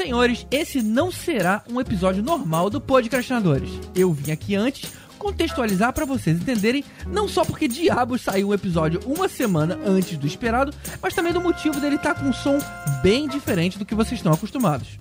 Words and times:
Senhores, 0.00 0.46
esse 0.50 0.80
não 0.80 1.12
será 1.12 1.62
um 1.70 1.78
episódio 1.78 2.22
normal 2.22 2.70
do 2.70 2.80
Podcastinadores. 2.80 3.68
Eu 3.94 4.14
vim 4.14 4.32
aqui 4.32 4.56
antes 4.56 4.90
contextualizar 5.18 5.92
para 5.92 6.06
vocês 6.06 6.40
entenderem 6.40 6.82
não 7.06 7.28
só 7.28 7.44
porque 7.44 7.68
diabos 7.68 8.22
saiu 8.22 8.48
um 8.48 8.54
episódio 8.54 8.98
uma 9.04 9.28
semana 9.28 9.78
antes 9.84 10.16
do 10.16 10.26
esperado, 10.26 10.72
mas 11.02 11.12
também 11.12 11.34
do 11.34 11.40
motivo 11.42 11.78
dele 11.78 11.96
estar 11.96 12.14
tá 12.14 12.20
com 12.22 12.30
um 12.30 12.32
som 12.32 12.58
bem 13.02 13.28
diferente 13.28 13.78
do 13.78 13.84
que 13.84 13.94
vocês 13.94 14.18
estão 14.18 14.32
acostumados. 14.32 14.98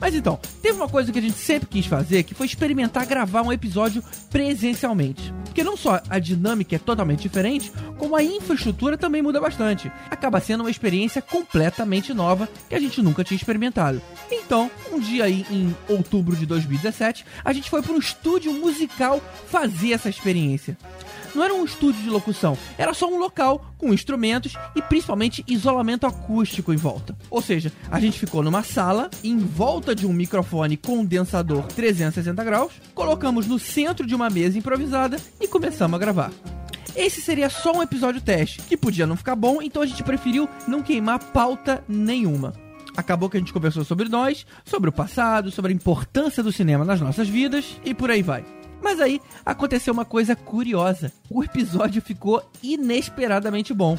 Mas 0.00 0.14
então, 0.14 0.38
teve 0.62 0.76
uma 0.76 0.88
coisa 0.88 1.12
que 1.12 1.18
a 1.18 1.22
gente 1.22 1.38
sempre 1.38 1.68
quis 1.68 1.86
fazer, 1.86 2.22
que 2.22 2.34
foi 2.34 2.46
experimentar 2.46 3.06
gravar 3.06 3.42
um 3.42 3.52
episódio 3.52 4.02
presencialmente. 4.30 5.32
Porque 5.44 5.64
não 5.64 5.76
só 5.76 6.00
a 6.08 6.18
dinâmica 6.18 6.76
é 6.76 6.78
totalmente 6.78 7.22
diferente, 7.22 7.72
como 7.96 8.14
a 8.14 8.22
infraestrutura 8.22 8.96
também 8.96 9.22
muda 9.22 9.40
bastante. 9.40 9.90
Acaba 10.10 10.40
sendo 10.40 10.60
uma 10.60 10.70
experiência 10.70 11.20
completamente 11.20 12.14
nova 12.14 12.48
que 12.68 12.74
a 12.74 12.80
gente 12.80 13.02
nunca 13.02 13.24
tinha 13.24 13.36
experimentado. 13.36 14.00
Então, 14.30 14.70
um 14.92 15.00
dia 15.00 15.24
aí 15.24 15.44
em 15.50 15.74
outubro 15.88 16.36
de 16.36 16.46
2017, 16.46 17.24
a 17.44 17.52
gente 17.52 17.68
foi 17.68 17.82
para 17.82 17.92
um 17.92 17.98
estúdio 17.98 18.52
musical 18.52 19.20
fazer 19.50 19.92
essa 19.92 20.08
experiência 20.08 20.76
não 21.34 21.44
era 21.44 21.54
um 21.54 21.64
estúdio 21.64 22.02
de 22.02 22.10
locução, 22.10 22.56
era 22.76 22.94
só 22.94 23.08
um 23.08 23.18
local 23.18 23.74
com 23.76 23.92
instrumentos 23.92 24.54
e 24.74 24.82
principalmente 24.82 25.44
isolamento 25.46 26.06
acústico 26.06 26.72
em 26.72 26.76
volta. 26.76 27.16
Ou 27.30 27.40
seja, 27.40 27.72
a 27.90 28.00
gente 28.00 28.18
ficou 28.18 28.42
numa 28.42 28.62
sala 28.62 29.10
em 29.22 29.38
volta 29.38 29.94
de 29.94 30.06
um 30.06 30.12
microfone 30.12 30.76
condensador 30.76 31.64
360 31.68 32.44
graus, 32.44 32.72
colocamos 32.94 33.46
no 33.46 33.58
centro 33.58 34.06
de 34.06 34.14
uma 34.14 34.30
mesa 34.30 34.58
improvisada 34.58 35.18
e 35.40 35.46
começamos 35.46 35.96
a 35.96 35.98
gravar. 35.98 36.32
Esse 36.96 37.20
seria 37.20 37.48
só 37.48 37.72
um 37.72 37.82
episódio 37.82 38.20
teste, 38.20 38.60
que 38.62 38.76
podia 38.76 39.06
não 39.06 39.16
ficar 39.16 39.36
bom, 39.36 39.62
então 39.62 39.82
a 39.82 39.86
gente 39.86 40.02
preferiu 40.02 40.48
não 40.66 40.82
queimar 40.82 41.18
pauta 41.18 41.84
nenhuma. 41.88 42.54
Acabou 42.96 43.30
que 43.30 43.36
a 43.36 43.40
gente 43.40 43.52
conversou 43.52 43.84
sobre 43.84 44.08
nós, 44.08 44.44
sobre 44.64 44.90
o 44.90 44.92
passado, 44.92 45.52
sobre 45.52 45.72
a 45.72 45.74
importância 45.74 46.42
do 46.42 46.50
cinema 46.50 46.84
nas 46.84 47.00
nossas 47.00 47.28
vidas 47.28 47.76
e 47.84 47.94
por 47.94 48.10
aí 48.10 48.22
vai. 48.22 48.57
Mas 48.82 49.00
aí 49.00 49.20
aconteceu 49.44 49.92
uma 49.92 50.04
coisa 50.04 50.34
curiosa. 50.36 51.12
O 51.30 51.42
episódio 51.42 52.00
ficou 52.00 52.42
inesperadamente 52.62 53.74
bom. 53.74 53.98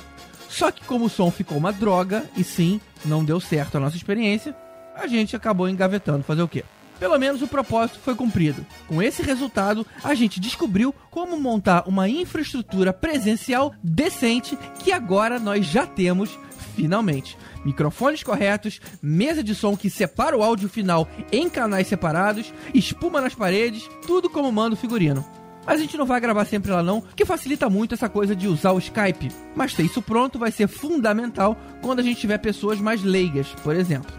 Só 0.49 0.71
que 0.71 0.83
como 0.83 1.05
o 1.05 1.09
som 1.09 1.30
ficou 1.30 1.58
uma 1.58 1.71
droga, 1.71 2.25
e 2.36 2.44
sim, 2.44 2.81
não 3.05 3.23
deu 3.23 3.39
certo 3.39 3.77
a 3.77 3.80
nossa 3.80 3.95
experiência, 3.95 4.55
a 4.95 5.05
gente 5.08 5.36
acabou 5.36 5.69
engavetando. 5.69 6.23
Fazer 6.23 6.41
o 6.41 6.47
quê? 6.47 6.63
Pelo 6.99 7.17
menos 7.17 7.41
o 7.41 7.47
propósito 7.47 7.99
foi 7.99 8.13
cumprido. 8.13 8.66
Com 8.88 9.02
esse 9.02 9.21
resultado, 9.21 9.86
a 10.03 10.13
gente 10.13 10.39
descobriu 10.39 10.93
como 11.09 11.39
montar 11.39 11.88
uma 11.88 12.09
infraestrutura 12.09 12.91
presencial 12.91 13.73
decente 13.81 14.58
que 14.83 14.91
agora 14.91 15.39
nós 15.39 15.66
já 15.66 15.86
temos 15.86 16.38
finalmente 16.75 17.38
microfones 17.63 18.23
corretos, 18.23 18.79
mesa 19.02 19.43
de 19.43 19.53
som 19.55 19.75
que 19.75 19.89
separa 19.89 20.38
o 20.38 20.43
áudio 20.43 20.69
final 20.69 21.07
em 21.31 21.49
canais 21.49 21.88
separados, 21.88 22.53
espuma 22.73 23.21
nas 23.21 23.35
paredes, 23.35 23.89
tudo 24.05 24.29
como 24.29 24.52
manda 24.52 24.75
o 24.75 24.77
figurino. 24.77 25.25
Mas 25.65 25.80
a 25.80 25.83
gente 25.83 25.97
não 25.97 26.05
vai 26.05 26.19
gravar 26.19 26.45
sempre 26.45 26.71
lá 26.71 26.81
não, 26.81 27.02
que 27.15 27.25
facilita 27.25 27.69
muito 27.69 27.93
essa 27.93 28.09
coisa 28.09 28.35
de 28.35 28.47
usar 28.47 28.71
o 28.71 28.80
Skype. 28.80 29.31
Mas 29.55 29.73
ter 29.73 29.83
isso 29.83 30.02
pronto 30.02 30.39
vai 30.39 30.52
ser 30.52 30.67
fundamental 30.67 31.55
quando 31.81 31.99
a 31.99 32.03
gente 32.03 32.19
tiver 32.19 32.39
pessoas 32.39 32.80
mais 32.80 33.03
leigas, 33.03 33.47
por 33.63 33.75
exemplo. 33.75 34.11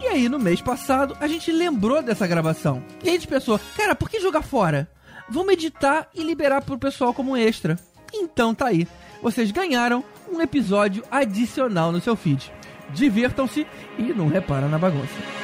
E 0.00 0.06
aí, 0.06 0.28
no 0.28 0.38
mês 0.38 0.60
passado, 0.60 1.16
a 1.20 1.28
gente 1.28 1.52
lembrou 1.52 2.02
dessa 2.02 2.26
gravação. 2.26 2.82
E 3.02 3.08
a 3.08 3.12
gente 3.12 3.28
pensou, 3.28 3.60
cara, 3.76 3.94
por 3.94 4.10
que 4.10 4.20
jogar 4.20 4.42
fora? 4.42 4.90
Vamos 5.28 5.52
editar 5.52 6.08
e 6.14 6.22
liberar 6.22 6.60
pro 6.62 6.78
pessoal 6.78 7.14
como 7.14 7.36
extra. 7.36 7.78
Então 8.12 8.54
tá 8.54 8.66
aí. 8.66 8.86
Vocês 9.22 9.50
ganharam 9.50 10.04
um 10.30 10.40
episódio 10.40 11.02
adicional 11.10 11.90
no 11.90 12.00
seu 12.00 12.16
feed. 12.16 12.52
Divirtam-se 12.94 13.66
e 13.98 14.02
não 14.02 14.28
reparam 14.28 14.68
na 14.68 14.78
bagunça. 14.78 15.43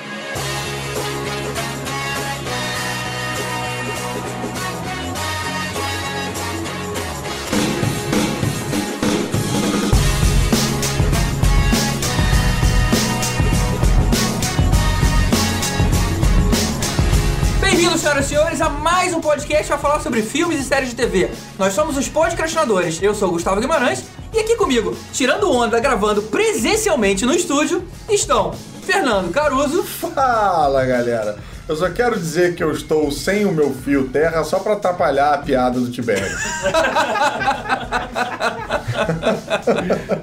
Senhoras 18.21 18.21
e 18.21 18.29
senhores, 18.29 18.61
a 18.61 18.69
mais 18.69 19.15
um 19.15 19.21
podcast 19.21 19.67
para 19.67 19.79
falar 19.79 20.01
sobre 20.01 20.23
filmes 20.23 20.61
e 20.61 20.65
séries 20.65 20.91
de 20.91 20.97
TV. 20.97 21.31
Nós 21.59 21.73
somos 21.73 21.97
os 21.97 22.09
podcastinadores. 22.09 23.03
Eu 23.03 23.15
sou 23.15 23.29
o 23.29 23.33
Gustavo 23.33 23.61
Guimarães 23.61 24.05
e 24.33 24.39
aqui 24.39 24.57
comigo, 24.57 24.97
tirando 25.13 25.51
onda, 25.51 25.79
gravando 25.81 26.23
presencialmente 26.23 27.25
no 27.25 27.35
estúdio, 27.35 27.83
estão 28.09 28.53
Fernando 28.83 29.31
Caruso. 29.31 29.83
Fala, 29.83 30.85
galera. 30.85 31.39
Eu 31.69 31.77
só 31.77 31.89
quero 31.89 32.19
dizer 32.19 32.57
que 32.57 32.63
eu 32.63 32.73
estou 32.73 33.11
sem 33.11 33.45
o 33.45 33.53
meu 33.53 33.73
fio 33.73 34.09
terra 34.09 34.43
só 34.45 34.59
para 34.59 34.75
atrapalhar 34.75 35.35
a 35.35 35.39
piada 35.39 35.79
do 35.79 35.91
Tibério. 35.91 36.27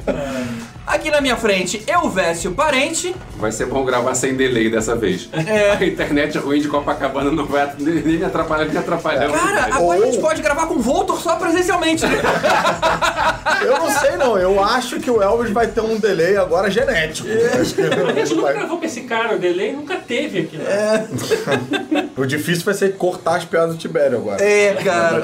Na 1.17 1.21
minha 1.21 1.35
frente, 1.35 1.83
eu 1.87 2.07
Vécio 2.11 2.51
Parente. 2.51 3.15
Vai 3.37 3.51
ser 3.51 3.65
bom 3.65 3.83
gravar 3.83 4.13
sem 4.13 4.35
delay 4.35 4.69
dessa 4.69 4.95
vez. 4.95 5.27
É. 5.33 5.71
A 5.71 5.83
internet 5.83 6.37
ruim 6.37 6.61
de 6.61 6.67
Copacabana 6.67 7.31
não 7.31 7.43
vai 7.43 7.73
nem 7.79 8.19
me 8.19 8.23
atrapalhar, 8.23 8.65
nem 8.65 8.77
atrapalhar. 8.77 9.31
Cara, 9.31 9.63
agora 9.63 9.81
Ou... 9.81 10.03
a 10.03 10.05
gente 10.05 10.19
pode 10.19 10.43
gravar 10.43 10.67
com 10.67 10.75
o 10.75 10.79
Voltor 10.79 11.19
só 11.19 11.35
presencialmente. 11.37 12.05
Né? 12.05 12.21
eu 13.65 13.79
não 13.79 13.89
sei 13.89 14.15
não, 14.15 14.37
eu 14.37 14.63
acho 14.63 14.99
que 14.99 15.09
o 15.09 15.19
Elvis 15.19 15.49
vai 15.49 15.65
ter 15.65 15.81
um 15.81 15.97
delay 15.97 16.37
agora 16.37 16.69
genético. 16.69 17.27
É. 17.27 18.11
a 18.11 18.13
gente 18.13 18.35
nunca 18.35 18.53
gravou 18.53 18.77
com 18.77 18.85
esse 18.85 19.01
cara, 19.01 19.35
o 19.35 19.39
delay 19.39 19.73
nunca 19.73 19.95
teve 19.95 20.41
aqui. 20.41 20.57
Né? 20.57 20.65
É. 20.69 22.05
o 22.15 22.27
difícil 22.27 22.63
vai 22.63 22.75
ser 22.75 22.95
cortar 22.95 23.37
as 23.37 23.45
piadas 23.45 23.73
do 23.73 23.79
Tibério 23.79 24.19
agora. 24.19 24.43
É, 24.43 24.75
cara. 24.83 25.23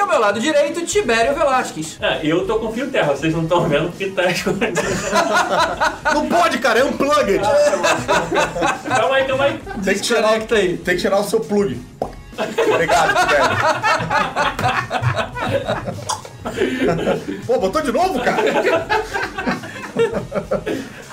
E 0.00 0.02
ao 0.02 0.08
meu 0.08 0.18
lado 0.18 0.40
direito, 0.40 0.80
Tibério 0.86 1.34
Velasquez. 1.34 1.98
É, 2.00 2.20
eu 2.24 2.46
tô 2.46 2.58
com 2.58 2.72
fio 2.72 2.90
terra, 2.90 3.14
vocês 3.14 3.34
não 3.34 3.42
estão 3.42 3.68
vendo 3.68 3.90
porque 3.90 4.06
tá 4.06 4.30
escondido. 4.30 4.80
não 6.14 6.26
pode, 6.26 6.56
cara, 6.56 6.80
é 6.80 6.84
um 6.84 6.92
plug. 6.94 7.38
calma 8.88 9.16
aí, 9.16 9.26
calma 9.26 9.44
aí. 9.44 9.60
Tem 9.84 9.94
que, 9.94 10.00
tirar, 10.00 10.30
aí. 10.30 10.78
tem 10.78 10.78
que 10.78 10.96
tirar 10.96 11.20
o 11.20 11.24
seu 11.24 11.40
plug. 11.40 11.78
Obrigado, 12.72 13.14
Tibério. 13.20 13.50
Pô, 17.46 17.58
botou 17.58 17.82
de 17.82 17.92
novo, 17.92 18.20
cara? 18.20 18.42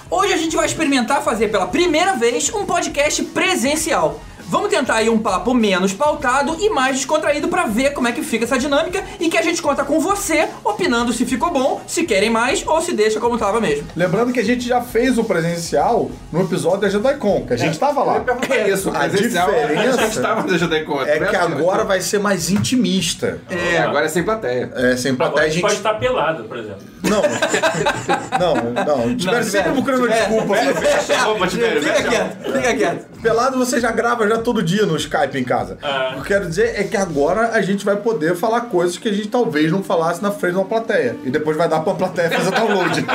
Hoje 0.10 0.32
a 0.32 0.38
gente 0.38 0.56
vai 0.56 0.66
experimentar 0.66 1.22
fazer 1.22 1.50
pela 1.50 1.68
primeira 1.68 2.14
vez 2.14 2.50
um 2.54 2.66
podcast 2.66 3.22
presencial. 3.22 4.22
Vamos 4.50 4.70
tentar 4.70 4.96
aí 4.96 5.10
um 5.10 5.20
papo 5.20 5.54
menos 5.54 5.92
pautado 5.92 6.56
e 6.58 6.70
mais 6.70 6.96
descontraído 6.96 7.50
para 7.50 7.66
ver 7.66 7.92
como 7.92 8.08
é 8.08 8.14
que 8.14 8.22
fica 8.22 8.46
essa 8.46 8.58
dinâmica 8.58 9.04
e 9.20 9.28
que 9.30 9.38
a 9.38 9.42
gente 9.42 9.62
conta 9.62 9.84
com 9.84 10.00
você 10.00 10.48
opinando 10.64 11.12
se 11.12 11.26
ficou 11.26 11.52
bom, 11.52 11.82
se 11.86 12.06
querem 12.06 12.30
mais 12.30 12.66
ou 12.66 12.82
se 12.82 12.94
deixa 12.94 13.20
como 13.20 13.38
tava 13.38 13.60
mesmo. 13.60 13.86
Lembrando 13.94 14.32
que 14.32 14.40
a 14.40 14.46
gente 14.46 14.66
já 14.66 14.82
fez 14.82 15.18
o 15.18 15.24
presencial 15.26 16.10
no 16.32 16.42
episódio 16.44 16.80
da 16.80 16.90
JediCon, 16.90 17.46
que 17.46 17.54
a 17.54 17.58
gente 17.58 17.76
é. 17.76 17.80
tava 17.80 18.04
lá. 18.04 18.24
É 18.50 18.70
isso, 18.70 18.90
a 18.90 19.08
diferença 19.08 20.02
a 20.02 20.06
gente 20.06 20.22
tava 20.22 20.50
na 20.50 20.58
JediCon. 20.58 21.02
É 21.02 21.20
que 21.20 21.36
agora 21.36 21.84
vai 21.84 22.00
ser 22.00 22.20
mais 22.20 22.50
intimista. 22.50 23.42
É, 23.50 23.80
agora 23.80 24.06
é 24.06 24.10
sem 24.10 24.24
plateia. 24.24 24.72
É, 24.76 24.96
sem 24.96 25.14
plateia 25.14 25.48
a 25.48 25.50
gente 25.50 25.62
pode 25.62 25.76
estar 25.76 25.96
pelado, 25.96 26.46
por 26.46 26.58
exemplo. 26.58 26.84
Não. 27.04 27.22
não, 28.40 28.86
não. 28.86 29.18
Tiver 29.18 29.44
sempre 29.44 29.74
procurando 29.74 30.08
desculpa. 30.08 30.56
Fica 30.56 32.04
quieto, 32.04 32.54
fica 32.54 32.74
quieto. 32.76 33.22
Pelado 33.22 33.58
você 33.58 33.80
já 33.82 33.92
grava 33.92 34.28
já 34.28 34.37
todo 34.38 34.62
dia 34.62 34.86
no 34.86 34.96
Skype 34.96 35.38
em 35.38 35.44
casa. 35.44 35.78
Ah. 35.82 36.10
O 36.12 36.14
que 36.16 36.20
eu 36.20 36.24
quero 36.24 36.48
dizer 36.48 36.80
é 36.80 36.84
que 36.84 36.96
agora 36.98 37.52
a 37.52 37.62
gente 37.62 37.84
vai 37.84 37.96
poder 37.96 38.36
falar 38.36 38.62
coisas 38.62 38.98
que 38.98 39.10
a 39.10 39.14
gente 39.14 39.28
talvez 39.28 39.72
não 39.72 39.84
falasse 39.84 40.22
na 40.22 40.32
frente 40.32 40.54
de 40.54 40.60
uma 40.60 40.66
plateia. 40.66 41.16
E 41.24 41.30
depois 41.30 41.58
vai 41.58 41.68
dar 41.68 41.82
pra 41.82 41.94
plateia 41.94 42.30
fazer 42.30 42.52
download. 42.52 43.06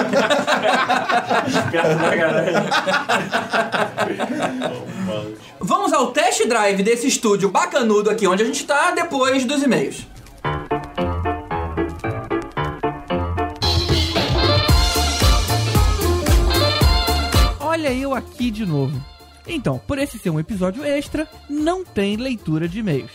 Vamos 5.60 5.92
ao 5.92 6.08
test 6.12 6.46
drive 6.46 6.82
desse 6.82 7.06
estúdio 7.06 7.48
bacanudo 7.48 8.10
aqui 8.10 8.26
onde 8.26 8.42
a 8.42 8.46
gente 8.46 8.64
tá 8.66 8.90
depois 8.90 9.44
dos 9.44 9.62
e-mails. 9.62 10.06
Olha 17.60 17.92
eu 17.92 18.14
aqui 18.14 18.50
de 18.50 18.66
novo. 18.66 19.11
Então, 19.46 19.80
por 19.86 19.98
esse 19.98 20.18
ser 20.18 20.30
um 20.30 20.40
episódio 20.40 20.84
extra, 20.84 21.28
não 21.48 21.84
tem 21.84 22.16
leitura 22.16 22.68
de 22.68 22.78
e-mails. 22.78 23.12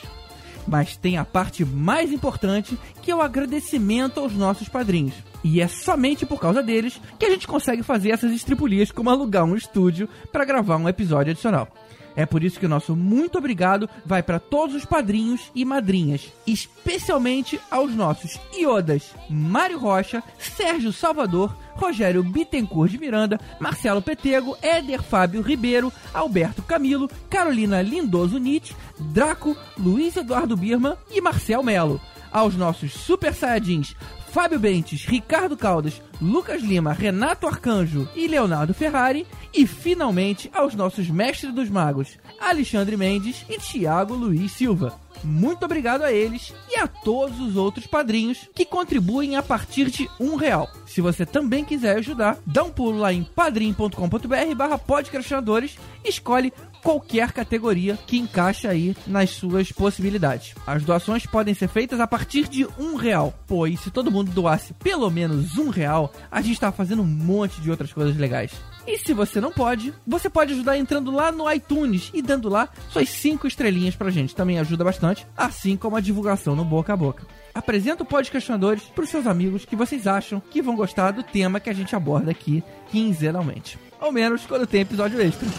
Mas 0.67 0.97
tem 0.97 1.17
a 1.17 1.23
parte 1.23 1.63
mais 1.63 2.11
importante, 2.11 2.77
que 3.01 3.09
é 3.09 3.15
o 3.15 3.21
agradecimento 3.21 4.19
aos 4.19 4.33
nossos 4.33 4.67
padrinhos. 4.67 5.13
E 5.43 5.61
é 5.61 5.67
somente 5.67 6.25
por 6.25 6.39
causa 6.39 6.61
deles 6.61 6.99
que 7.17 7.25
a 7.25 7.29
gente 7.29 7.47
consegue 7.47 7.83
fazer 7.83 8.11
essas 8.11 8.33
estripulias 8.33 8.91
como 8.91 9.09
alugar 9.09 9.45
um 9.45 9.55
estúdio 9.55 10.09
para 10.31 10.43
gravar 10.43 10.75
um 10.75 10.89
episódio 10.89 11.31
adicional. 11.31 11.69
É 12.17 12.25
por 12.25 12.43
isso 12.43 12.59
que 12.59 12.65
o 12.65 12.69
nosso 12.69 12.95
muito 12.95 13.37
obrigado 13.37 13.87
vai 14.03 14.23
para 14.23 14.39
todos 14.39 14.73
os 14.73 14.83
padrinhos 14.83 15.51
e 15.53 15.63
madrinhas, 15.63 16.33
especialmente 16.47 17.61
aos 17.69 17.93
nossos 17.93 18.39
iodas 18.57 19.13
Mário 19.29 19.77
Rocha, 19.77 20.23
Sérgio 20.39 20.91
Salvador, 20.91 21.55
Rogério 21.75 22.23
Bittencourt 22.23 22.89
de 22.89 22.97
Miranda, 22.97 23.39
Marcelo 23.59 24.01
Petego, 24.01 24.57
Éder 24.63 25.03
Fábio 25.03 25.43
Ribeiro, 25.43 25.93
Alberto 26.11 26.63
Camilo, 26.63 27.07
Carolina 27.29 27.83
Lindoso 27.83 28.39
Nietzsche, 28.39 28.75
Draco, 28.99 29.55
Luiz 29.77 30.17
Eduardo 30.17 30.57
Birman 30.57 30.97
e 31.11 31.21
Marcel 31.21 31.61
Melo. 31.61 32.01
Aos 32.31 32.55
nossos 32.55 32.93
super 32.93 33.31
saiyajins 33.31 33.95
Fábio 34.27 34.59
Bentes, 34.59 35.05
Ricardo 35.05 35.57
Caldas, 35.57 36.01
Lucas 36.21 36.61
Lima, 36.61 36.93
Renato 36.93 37.47
Arcanjo 37.47 38.07
e 38.15 38.27
Leonardo 38.27 38.73
Ferrari. 38.73 39.25
E 39.53 39.65
finalmente 39.65 40.49
aos 40.53 40.75
nossos 40.75 41.09
mestres 41.09 41.53
dos 41.53 41.69
magos, 41.69 42.17
Alexandre 42.39 42.95
Mendes 42.95 43.45
e 43.49 43.57
Thiago 43.57 44.13
Luiz 44.13 44.51
Silva. 44.51 44.99
Muito 45.23 45.63
obrigado 45.65 46.03
a 46.03 46.11
eles 46.11 46.53
e 46.69 46.75
a 46.77 46.87
todos 46.87 47.39
os 47.39 47.55
outros 47.55 47.87
padrinhos 47.87 48.49
que 48.53 48.65
contribuem 48.65 49.35
a 49.35 49.43
partir 49.43 49.89
de 49.89 50.09
um 50.19 50.35
real. 50.35 50.69
Se 50.85 51.01
você 51.01 51.25
também 51.25 51.63
quiser 51.63 51.97
ajudar, 51.97 52.37
dá 52.45 52.63
um 52.63 52.71
pulo 52.71 52.99
lá 52.99 53.11
em 53.11 53.23
padrim.com.br 53.23 54.55
barra 54.55 54.77
podcastinadores 54.77 55.77
e 56.03 56.09
escolhe 56.09 56.53
qualquer 56.83 57.31
categoria 57.31 57.97
que 58.07 58.17
encaixa 58.17 58.69
aí 58.69 58.95
nas 59.05 59.31
suas 59.31 59.71
possibilidades. 59.71 60.55
As 60.65 60.83
doações 60.83 61.25
podem 61.25 61.53
ser 61.53 61.67
feitas 61.67 61.99
a 61.99 62.07
partir 62.07 62.47
de 62.47 62.65
um 62.79 62.95
real, 62.95 63.33
pois 63.45 63.79
se 63.79 63.91
todo 63.91 64.11
mundo 64.11 64.31
doasse 64.31 64.73
pelo 64.73 65.09
menos 65.09 65.57
um 65.57 65.69
real, 65.69 66.13
a 66.31 66.41
gente 66.41 66.53
está 66.53 66.71
fazendo 66.71 67.01
um 67.01 67.05
monte 67.05 67.59
de 67.61 67.69
outras 67.69 67.91
coisas 67.91 68.15
legais. 68.15 68.51
E 68.87 68.97
se 68.97 69.13
você 69.13 69.41
não 69.41 69.51
pode, 69.51 69.93
você 70.07 70.29
pode 70.29 70.53
ajudar 70.53 70.77
entrando 70.77 71.11
lá 71.11 71.29
no 71.29 71.51
iTunes 71.51 72.09
e 72.13 72.21
dando 72.21 72.47
lá 72.47 72.69
suas 72.89 73.09
cinco 73.09 73.45
estrelinhas 73.45 73.97
pra 73.97 74.09
gente. 74.09 74.33
Também 74.33 74.57
ajuda 74.57 74.85
bastante, 74.85 75.27
assim 75.35 75.75
como 75.75 75.97
a 75.97 76.01
divulgação 76.01 76.55
no 76.55 76.63
boca 76.63 76.93
a 76.93 76.97
boca. 76.97 77.27
Apresenta 77.53 78.03
o 78.03 78.05
Podcastinadores 78.05 78.83
pros 78.83 79.09
seus 79.09 79.27
amigos 79.27 79.65
que 79.65 79.75
vocês 79.75 80.07
acham 80.07 80.39
que 80.39 80.61
vão 80.61 80.75
gostar 80.75 81.11
do 81.11 81.21
tema 81.21 81.59
que 81.59 81.69
a 81.69 81.73
gente 81.73 81.95
aborda 81.95 82.31
aqui 82.31 82.63
quinzenalmente. 82.89 83.77
Ao 83.99 84.11
menos 84.11 84.45
quando 84.45 84.65
tem 84.65 84.81
episódio 84.81 85.21
extra. 85.21 85.49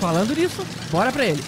Falando 0.00 0.34
nisso, 0.34 0.64
bora 0.90 1.12
pra 1.12 1.26
ele. 1.26 1.42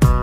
You 0.00 0.17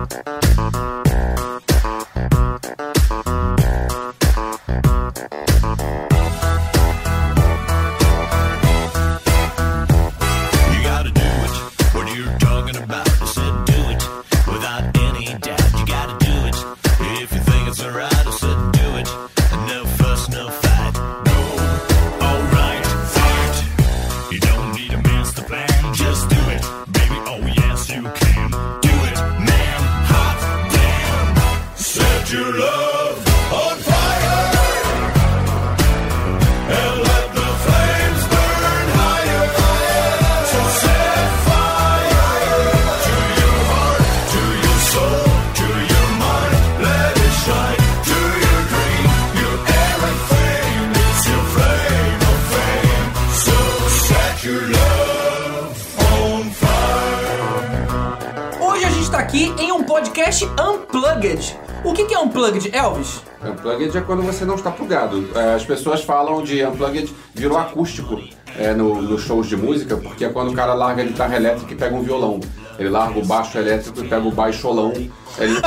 podcast 60.26 60.46
Unplugged. 60.60 61.56
O 61.84 61.94
que, 61.94 62.06
que 62.06 62.16
é 62.16 62.20
Unplugged, 62.20 62.72
Elvis? 62.76 63.22
Unplugged 63.44 63.96
é 63.96 64.02
quando 64.02 64.24
você 64.24 64.44
não 64.44 64.56
está 64.56 64.72
plugado. 64.72 65.30
É, 65.36 65.54
As 65.54 65.64
pessoas 65.64 66.04
falam 66.04 66.42
de 66.42 66.66
Unplugged 66.66 67.14
virou 67.34 67.58
acústico 67.60 68.20
é, 68.58 68.74
no- 68.74 69.02
nos 69.04 69.22
shows 69.22 69.48
de 69.48 69.56
música, 69.56 69.96
porque 69.98 70.26
é 70.26 70.30
quando 70.30 70.50
o 70.52 70.54
cara 70.56 70.74
larga 70.74 71.04
a 71.04 71.06
guitarra 71.06 71.36
elétrica 71.36 71.72
e 71.72 71.76
pega 71.76 71.96
um 71.96 72.02
violão. 72.02 72.40
Ele 72.80 72.90
larga 72.90 73.20
o 73.20 73.26
baixo 73.26 73.56
elétrico 73.60 74.00
e 74.04 74.08
pega 74.08 74.28
o 74.28 74.32
baixolão. 74.32 74.94
Ele... 75.38 75.60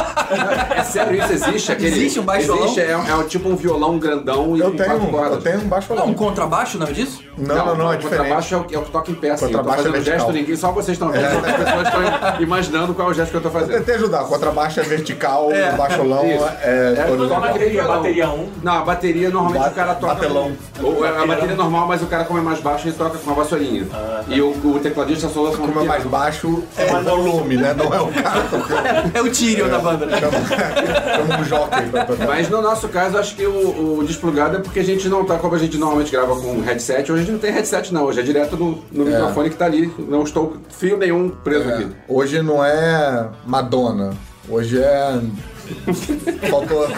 é 0.76 0.82
sério, 0.82 1.18
isso 1.22 1.32
existe? 1.32 1.72
Aquele... 1.72 1.88
Existe 1.88 2.20
um 2.20 2.24
baixolão? 2.24 2.64
Existe, 2.64 2.80
é, 2.80 2.92
é 2.92 3.22
tipo 3.28 3.48
um 3.48 3.56
violão 3.56 3.98
grandão 3.98 4.56
e 4.56 4.60
Eu 4.60 4.70
com 4.70 4.76
tenho, 4.76 4.88
quatro 4.90 5.06
um- 5.06 5.10
cordas. 5.10 5.32
eu 5.32 5.40
tenho 5.42 5.60
um 5.60 5.68
baixo 5.68 5.94
Não, 5.94 6.06
um 6.06 6.14
contrabaixo, 6.14 6.78
não 6.78 6.86
é 6.86 6.92
disso? 6.92 7.22
Não, 7.36 7.54
não, 7.66 7.76
não, 7.76 7.92
é 7.92 7.94
o 7.94 7.98
diferente. 7.98 8.18
contrabaixo 8.18 8.54
é 8.54 8.56
o, 8.58 8.64
que- 8.64 8.74
é 8.74 8.78
o 8.78 8.82
que 8.82 8.90
toca 8.90 9.10
em 9.10 9.14
pé, 9.14 9.30
assim. 9.30 9.44
Eu 9.46 9.50
tô 9.50 9.58
Contrabaixo 9.58 9.80
é 9.80 9.84
fazendo 9.84 10.04
vertical. 10.04 10.18
gesto, 10.26 10.32
ninguém, 10.32 10.56
só 10.56 10.72
vocês 10.72 10.94
estão 10.96 11.10
vendo. 11.10 11.24
As 11.24 11.56
pessoas 11.56 11.86
estão 11.86 12.40
imaginando 12.40 12.94
qual 12.94 13.08
é 13.08 13.10
o 13.10 13.14
gesto 13.14 13.30
que 13.30 13.36
eu 13.36 13.40
tô 13.40 13.48
Eu 13.48 13.52
fazendo. 13.52 13.72
tentei 13.78 13.94
ajudar. 13.96 14.24
Contrabaixo 14.24 14.80
é 14.80 14.82
vertical, 14.82 15.48
o 15.48 15.76
baixolão 15.76 16.26
Isso. 16.26 16.44
é, 16.62 16.94
É, 16.98 17.04
todo 17.04 17.28
bateria, 17.28 17.68
violão. 17.70 17.96
bateria 17.96 18.28
um. 18.30 18.48
Não, 18.62 18.72
a 18.72 18.80
bateria 18.82 19.30
normalmente 19.30 19.62
Ba- 19.64 19.68
o 19.70 19.74
cara 19.74 19.94
toca. 19.94 20.14
batelão. 20.14 20.52
Ou 20.82 21.04
é 21.06 21.08
a 21.22 21.26
bateria 21.26 21.54
normal, 21.56 21.86
mas 21.86 22.02
o 22.02 22.06
cara, 22.06 22.24
como 22.24 22.38
é 22.38 22.42
mais 22.42 22.60
baixo, 22.60 22.88
ele 22.88 22.96
toca 22.96 23.18
com 23.18 23.26
uma 23.30 23.34
vassourinha. 23.36 23.86
E 24.28 24.40
o, 24.40 24.48
o 24.50 24.80
tecladista 24.82 25.28
só 25.28 25.40
usa 25.42 25.56
com 25.56 25.68
Como 25.68 25.80
é 25.80 25.84
mais 25.84 26.04
baixo, 26.04 26.62
é 26.76 26.92
o 26.92 27.02
volume, 27.02 27.56
né? 27.56 27.74
Não 27.74 27.92
é 27.94 28.00
o 28.00 28.08
cara 28.08 28.40
tocando. 28.50 28.78
É 29.14 29.22
o 29.22 29.28
Tyrion 29.58 29.69
da 29.70 29.78
banda. 29.78 30.06
né? 30.06 30.19
Chama 30.19 31.40
um 31.40 31.44
jockey 31.44 31.88
pra 31.90 32.05
tocar. 32.05 32.26
Mas 32.26 32.49
no 32.49 32.62
nosso 32.62 32.88
caso, 32.88 33.19
acho 33.19 33.34
que 33.37 33.46
o, 33.46 33.99
o 33.99 34.05
desplugado 34.05 34.56
é 34.56 34.60
porque 34.60 34.81
a 34.81 34.84
gente 34.84 35.08
não 35.08 35.25
tá, 35.25 35.37
como 35.38 35.55
a 35.55 35.58
gente 35.58 35.76
normalmente 35.76 36.10
grava 36.12 36.37
com 36.37 36.60
headset, 36.60 37.10
hoje 37.10 37.22
a 37.22 37.25
gente 37.25 37.32
não 37.32 37.38
tem 37.40 37.52
headset 37.52 37.93
não, 37.93 38.05
hoje 38.05 38.20
é 38.20 38.22
direto 38.22 38.56
no, 38.56 38.82
no 38.93 39.05
microfone 39.05 39.50
que 39.50 39.56
tá 39.56 39.64
ali. 39.66 39.93
Não 39.99 40.22
estou 40.22 40.56
fio 40.70 40.96
nenhum 40.96 41.28
preso 41.28 41.69
aqui. 41.69 41.88
Hoje 42.08 42.43
não 42.43 42.64
é 42.64 43.28
Madonna. 43.46 44.10
Hoje 44.49 44.81
é. 44.81 45.20
Faltou, 46.50 46.88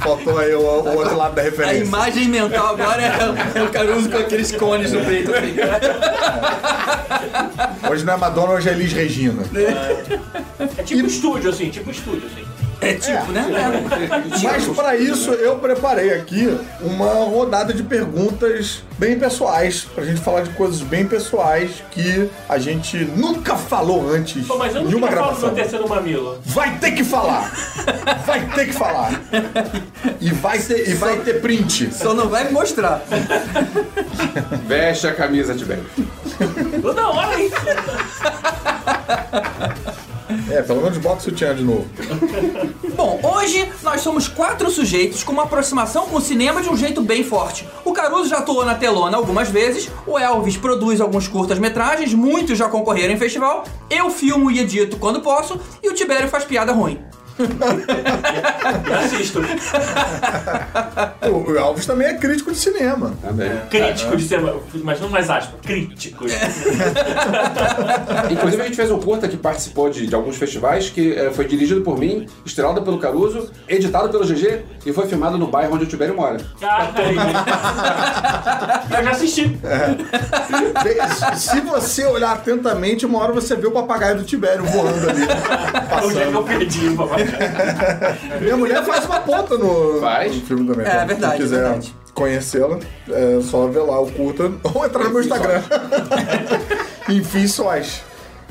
faltou 0.00 0.38
aí 0.38 0.54
o, 0.54 0.60
o 0.60 0.96
outro 0.96 1.16
lado 1.16 1.34
da 1.34 1.42
A 1.42 1.44
referência. 1.44 1.84
imagem 1.84 2.28
mental 2.28 2.74
agora 2.74 3.02
é, 3.02 3.58
é 3.58 3.62
o 3.62 3.68
Caruso 3.70 4.08
com 4.10 4.18
aqueles 4.18 4.52
cones 4.52 4.92
no 4.92 5.04
peito. 5.04 5.32
Assim. 5.34 5.54
Hoje 7.90 8.04
não 8.04 8.14
é 8.14 8.16
Madonna, 8.16 8.52
hoje 8.52 8.68
é 8.68 8.72
Elis 8.72 8.92
Regina. 8.92 9.42
É 10.78 10.82
tipo 10.82 11.06
estúdio, 11.06 11.50
assim, 11.50 11.70
tipo 11.70 11.90
estúdio, 11.90 12.28
assim. 12.32 12.44
É 12.84 12.94
tipo, 12.94 13.32
né? 13.32 13.46
Mas 14.42 14.66
para 14.68 14.96
isso 14.96 15.30
eu 15.32 15.56
preparei 15.56 16.12
aqui 16.12 16.58
uma 16.80 17.12
rodada 17.24 17.72
de 17.72 17.82
perguntas 17.82 18.82
bem 18.98 19.18
pessoais, 19.18 19.86
pra 19.94 20.04
gente 20.04 20.20
falar 20.20 20.42
de 20.42 20.50
coisas 20.50 20.80
bem 20.80 21.06
pessoais 21.06 21.82
que 21.90 22.28
a 22.48 22.58
gente 22.58 22.96
nunca 23.16 23.56
falou 23.56 24.08
antes 24.08 24.46
Pô, 24.46 24.56
mas 24.56 24.74
eu 24.74 24.82
em 24.82 24.84
não 24.84 24.98
uma 24.98 25.08
queria 25.08 25.22
falar 25.22 25.32
do 25.32 25.40
gravação. 25.40 25.48
meu 25.48 25.56
terceiro 25.56 25.88
mamilo. 25.88 26.38
Vai 26.44 26.78
ter 26.78 26.92
que 26.92 27.02
falar! 27.04 27.50
Vai 28.24 28.46
ter 28.54 28.66
que 28.66 28.72
falar! 28.72 29.20
E 30.20 30.30
vai 30.30 30.58
ter, 30.58 30.88
e 30.88 30.94
vai 30.94 31.18
ter 31.20 31.40
print. 31.40 31.92
Só 31.92 32.14
não 32.14 32.28
vai 32.28 32.44
me 32.44 32.52
mostrar. 32.52 33.02
Veste 34.66 35.06
a 35.06 35.14
camisa, 35.14 35.54
Tibério. 35.54 35.84
Não, 36.94 37.16
olha 37.16 37.42
isso. 37.42 37.54
É, 40.50 40.62
pelo 40.62 40.82
menos 40.82 40.98
bota 40.98 41.18
o 41.18 41.22
sutiã 41.22 41.54
de 41.54 41.62
novo. 41.62 41.86
Bom, 42.96 43.20
hoje 43.22 43.68
nós 43.82 44.00
somos 44.00 44.28
quatro 44.28 44.70
sujeitos 44.70 45.22
com 45.22 45.32
uma 45.32 45.44
aproximação 45.44 46.06
com 46.06 46.16
o 46.16 46.20
cinema 46.20 46.62
de 46.62 46.68
um 46.68 46.76
jeito 46.76 47.02
bem 47.02 47.24
forte. 47.24 47.66
O 47.84 47.92
Caruso 47.92 48.28
já 48.28 48.38
atuou 48.38 48.64
na 48.64 48.74
telona 48.74 49.16
algumas 49.16 49.48
vezes, 49.48 49.90
o 50.06 50.18
Elvis 50.18 50.56
produz 50.56 51.00
alguns 51.00 51.28
curtas-metragens, 51.28 52.14
muitos 52.14 52.56
já 52.58 52.68
concorreram 52.68 53.14
em 53.14 53.18
festival, 53.18 53.64
eu 53.90 54.10
filmo 54.10 54.50
e 54.50 54.60
edito 54.60 54.96
quando 54.96 55.20
posso, 55.20 55.60
e 55.82 55.88
o 55.88 55.94
Tibério 55.94 56.28
faz 56.28 56.44
piada 56.44 56.72
ruim. 56.72 56.98
Eu 57.38 58.98
assisto. 58.98 59.40
O 61.24 61.58
Alves 61.58 61.86
também 61.86 62.08
é 62.08 62.14
crítico 62.14 62.52
de 62.52 62.58
cinema. 62.58 63.14
Também. 63.22 63.50
Crítico 63.70 64.16
de 64.16 64.24
ser. 64.24 64.40
Mas 64.82 65.00
não 65.00 65.08
mais 65.08 65.30
aspas. 65.30 65.58
Crítico. 65.62 66.24
Inclusive 68.30 68.62
a 68.62 68.64
gente 68.66 68.76
fez 68.76 68.90
um 68.90 68.98
curta 68.98 69.26
que 69.26 69.36
participou 69.36 69.88
de, 69.88 70.06
de 70.06 70.14
alguns 70.14 70.36
festivais, 70.36 70.90
que 70.90 71.14
eh, 71.14 71.30
foi 71.30 71.46
dirigido 71.46 71.80
por 71.80 71.98
mim, 71.98 72.26
estrelado 72.44 72.82
pelo 72.82 72.98
Caruso, 72.98 73.50
editado 73.66 74.10
pelo 74.10 74.26
GG 74.26 74.62
e 74.84 74.92
foi 74.92 75.06
filmado 75.06 75.38
no 75.38 75.46
bairro 75.46 75.74
onde 75.74 75.84
o 75.84 75.86
Tibério 75.86 76.14
mora. 76.14 76.36
Ah, 76.62 76.90
aí. 76.94 77.16
Eu 78.98 79.04
já 79.04 79.10
assisti. 79.10 79.58
Bem, 80.82 80.96
Se 81.36 81.60
você 81.60 82.04
olhar 82.04 82.32
atentamente, 82.32 83.06
uma 83.06 83.20
hora 83.20 83.32
você 83.32 83.56
vê 83.56 83.66
o 83.66 83.70
papagaio 83.70 84.18
do 84.18 84.24
Tibério 84.24 84.64
voando 84.64 85.08
ali. 85.08 85.22
Onde 86.04 86.18
é 86.18 86.26
que 86.26 86.34
eu 86.34 86.42
perdi, 86.42 86.90
papai? 86.90 87.23
Minha 88.40 88.56
mulher 88.56 88.84
faz 88.84 89.04
uma 89.06 89.20
ponta 89.20 89.56
no, 89.58 90.00
Faz? 90.00 90.34
no 90.34 90.42
filme 90.42 90.66
também. 90.66 90.86
É, 90.86 90.90
Então, 90.94 91.06
verdade, 91.06 91.32
Quem 91.36 91.42
quiser 91.42 91.62
verdade. 91.62 91.94
conhecê-la, 92.14 92.78
é 93.10 93.40
só 93.42 93.66
ver 93.66 93.80
lá 93.80 94.00
o 94.00 94.10
curta 94.10 94.44
ou 94.74 94.84
entrar 94.84 95.04
no 95.04 95.10
meu 95.10 95.20
Instagram. 95.20 95.62
enfim, 97.08 97.46
sós. 97.46 98.02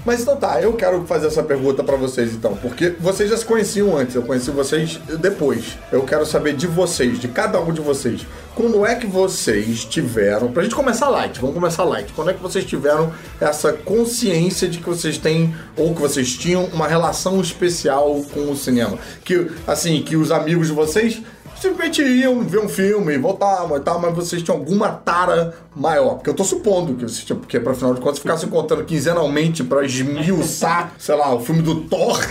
Mas 0.06 0.22
então 0.22 0.36
tá, 0.36 0.62
eu 0.62 0.74
quero 0.74 1.06
fazer 1.06 1.28
essa 1.28 1.42
pergunta 1.42 1.84
pra 1.84 1.96
vocês 1.96 2.34
então, 2.34 2.56
porque 2.58 2.90
vocês 3.00 3.30
já 3.30 3.38
se 3.38 3.46
conheciam 3.46 3.98
antes, 3.98 4.16
eu 4.16 4.24
conheci 4.24 4.52
vocês 4.52 5.00
depois. 5.20 5.78
Eu 5.92 6.04
quero 6.04 6.26
saber 6.26 6.54
de 6.56 6.68
vocês, 6.68 7.20
de 7.20 7.30
cada 7.30 7.60
um 7.62 7.72
de 7.72 7.80
vocês. 7.80 8.26
Quando 8.54 8.86
é 8.86 8.96
que 8.96 9.08
vocês 9.08 9.86
tiveram, 9.86 10.52
pra 10.52 10.64
gente 10.64 10.76
começar 10.76 11.10
light, 11.10 11.40
vamos 11.40 11.56
começar 11.56 11.84
light. 11.86 12.12
Quando 12.14 12.32
é 12.32 12.34
que 12.34 12.42
vocês 12.42 12.66
tiveram 12.66 13.14
essa 13.40 13.72
consciência 13.72 14.68
de 14.68 14.80
que 14.80 14.90
vocês 14.90 15.18
têm 15.18 15.56
ou 15.78 15.96
que 15.96 16.02
vocês 16.02 16.34
tinham 16.34 16.66
uma 16.66 16.88
relação 16.88 17.40
especial 17.40 18.22
com 18.34 18.52
o 18.52 18.56
cinema? 18.56 18.98
Que 19.24 19.50
assim, 19.66 20.04
que 20.04 20.18
os 20.18 20.32
amigos 20.32 20.68
de 20.68 20.74
vocês 20.74 21.22
simplesmente 21.64 22.04
iam 22.04 22.42
ver 22.42 22.60
um 22.60 22.68
filme, 22.68 23.18
voltavam 23.18 23.78
e 23.78 23.80
tal, 23.80 23.98
mas 23.98 24.14
vocês 24.14 24.44
tinham 24.44 24.58
alguma 24.58 24.90
tara 24.90 25.56
maior. 25.74 26.16
Porque 26.16 26.30
eu 26.30 26.34
tô 26.34 26.44
supondo 26.44 26.96
que 26.96 27.04
vocês 27.04 27.24
tinham, 27.24 27.40
porque 27.40 27.58
pra 27.58 27.72
afinal 27.72 27.94
de 27.94 28.02
contas 28.02 28.20
ficar 28.20 28.38
se 28.38 28.46
encontrando 28.46 28.84
quinzenalmente 28.84 29.64
pra 29.64 29.86
esmiuçar, 29.86 30.92
sei 31.00 31.16
lá, 31.16 31.34
o 31.34 31.40
filme 31.40 31.62
do 31.62 31.76
Thor. 31.82 32.20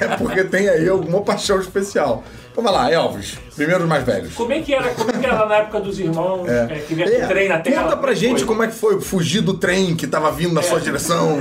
é 0.00 0.16
porque 0.18 0.44
tem 0.44 0.68
aí 0.68 0.86
alguma 0.86 1.22
paixão 1.22 1.58
especial. 1.58 2.22
Então 2.58 2.72
vai 2.72 2.82
lá, 2.82 2.92
Elvis, 2.92 3.38
primeiro 3.54 3.84
os 3.84 3.88
mais 3.88 4.02
velhos. 4.02 4.34
Como 4.34 4.52
é 4.52 4.60
que 4.60 4.74
era, 4.74 4.90
como 4.90 5.08
é 5.12 5.14
que 5.14 5.24
era 5.24 5.46
na 5.46 5.54
época 5.58 5.78
dos 5.78 6.00
irmãos, 6.00 6.48
é, 6.48 6.82
que 6.88 6.92
vinha 6.92 7.08
com 7.08 7.24
o 7.24 7.28
trem 7.28 7.48
na 7.48 7.60
tela? 7.60 7.84
Conta 7.84 7.96
pra 7.98 8.14
gente 8.14 8.38
Foi. 8.38 8.46
como 8.48 8.64
é 8.64 8.66
que 8.66 8.74
foi 8.74 9.00
fugir 9.00 9.42
do 9.42 9.54
trem 9.54 9.94
que 9.94 10.08
tava 10.08 10.32
vindo 10.32 10.52
na 10.52 10.60
sua 10.60 10.80
direção. 10.80 11.38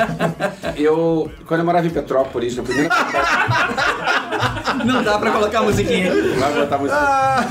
Eu, 0.78 1.30
quando 1.44 1.60
eu 1.60 1.66
morava 1.66 1.86
em 1.86 1.90
Petrópolis, 1.90 2.56
na 2.56 2.62
primeira 2.62 2.88
Não 4.86 5.02
dá 5.02 5.18
pra 5.18 5.30
colocar 5.30 5.58
a 5.58 5.62
musiquinha. 5.62 6.10
Vai 6.38 6.54
botar 6.54 6.78
música. 6.78 6.98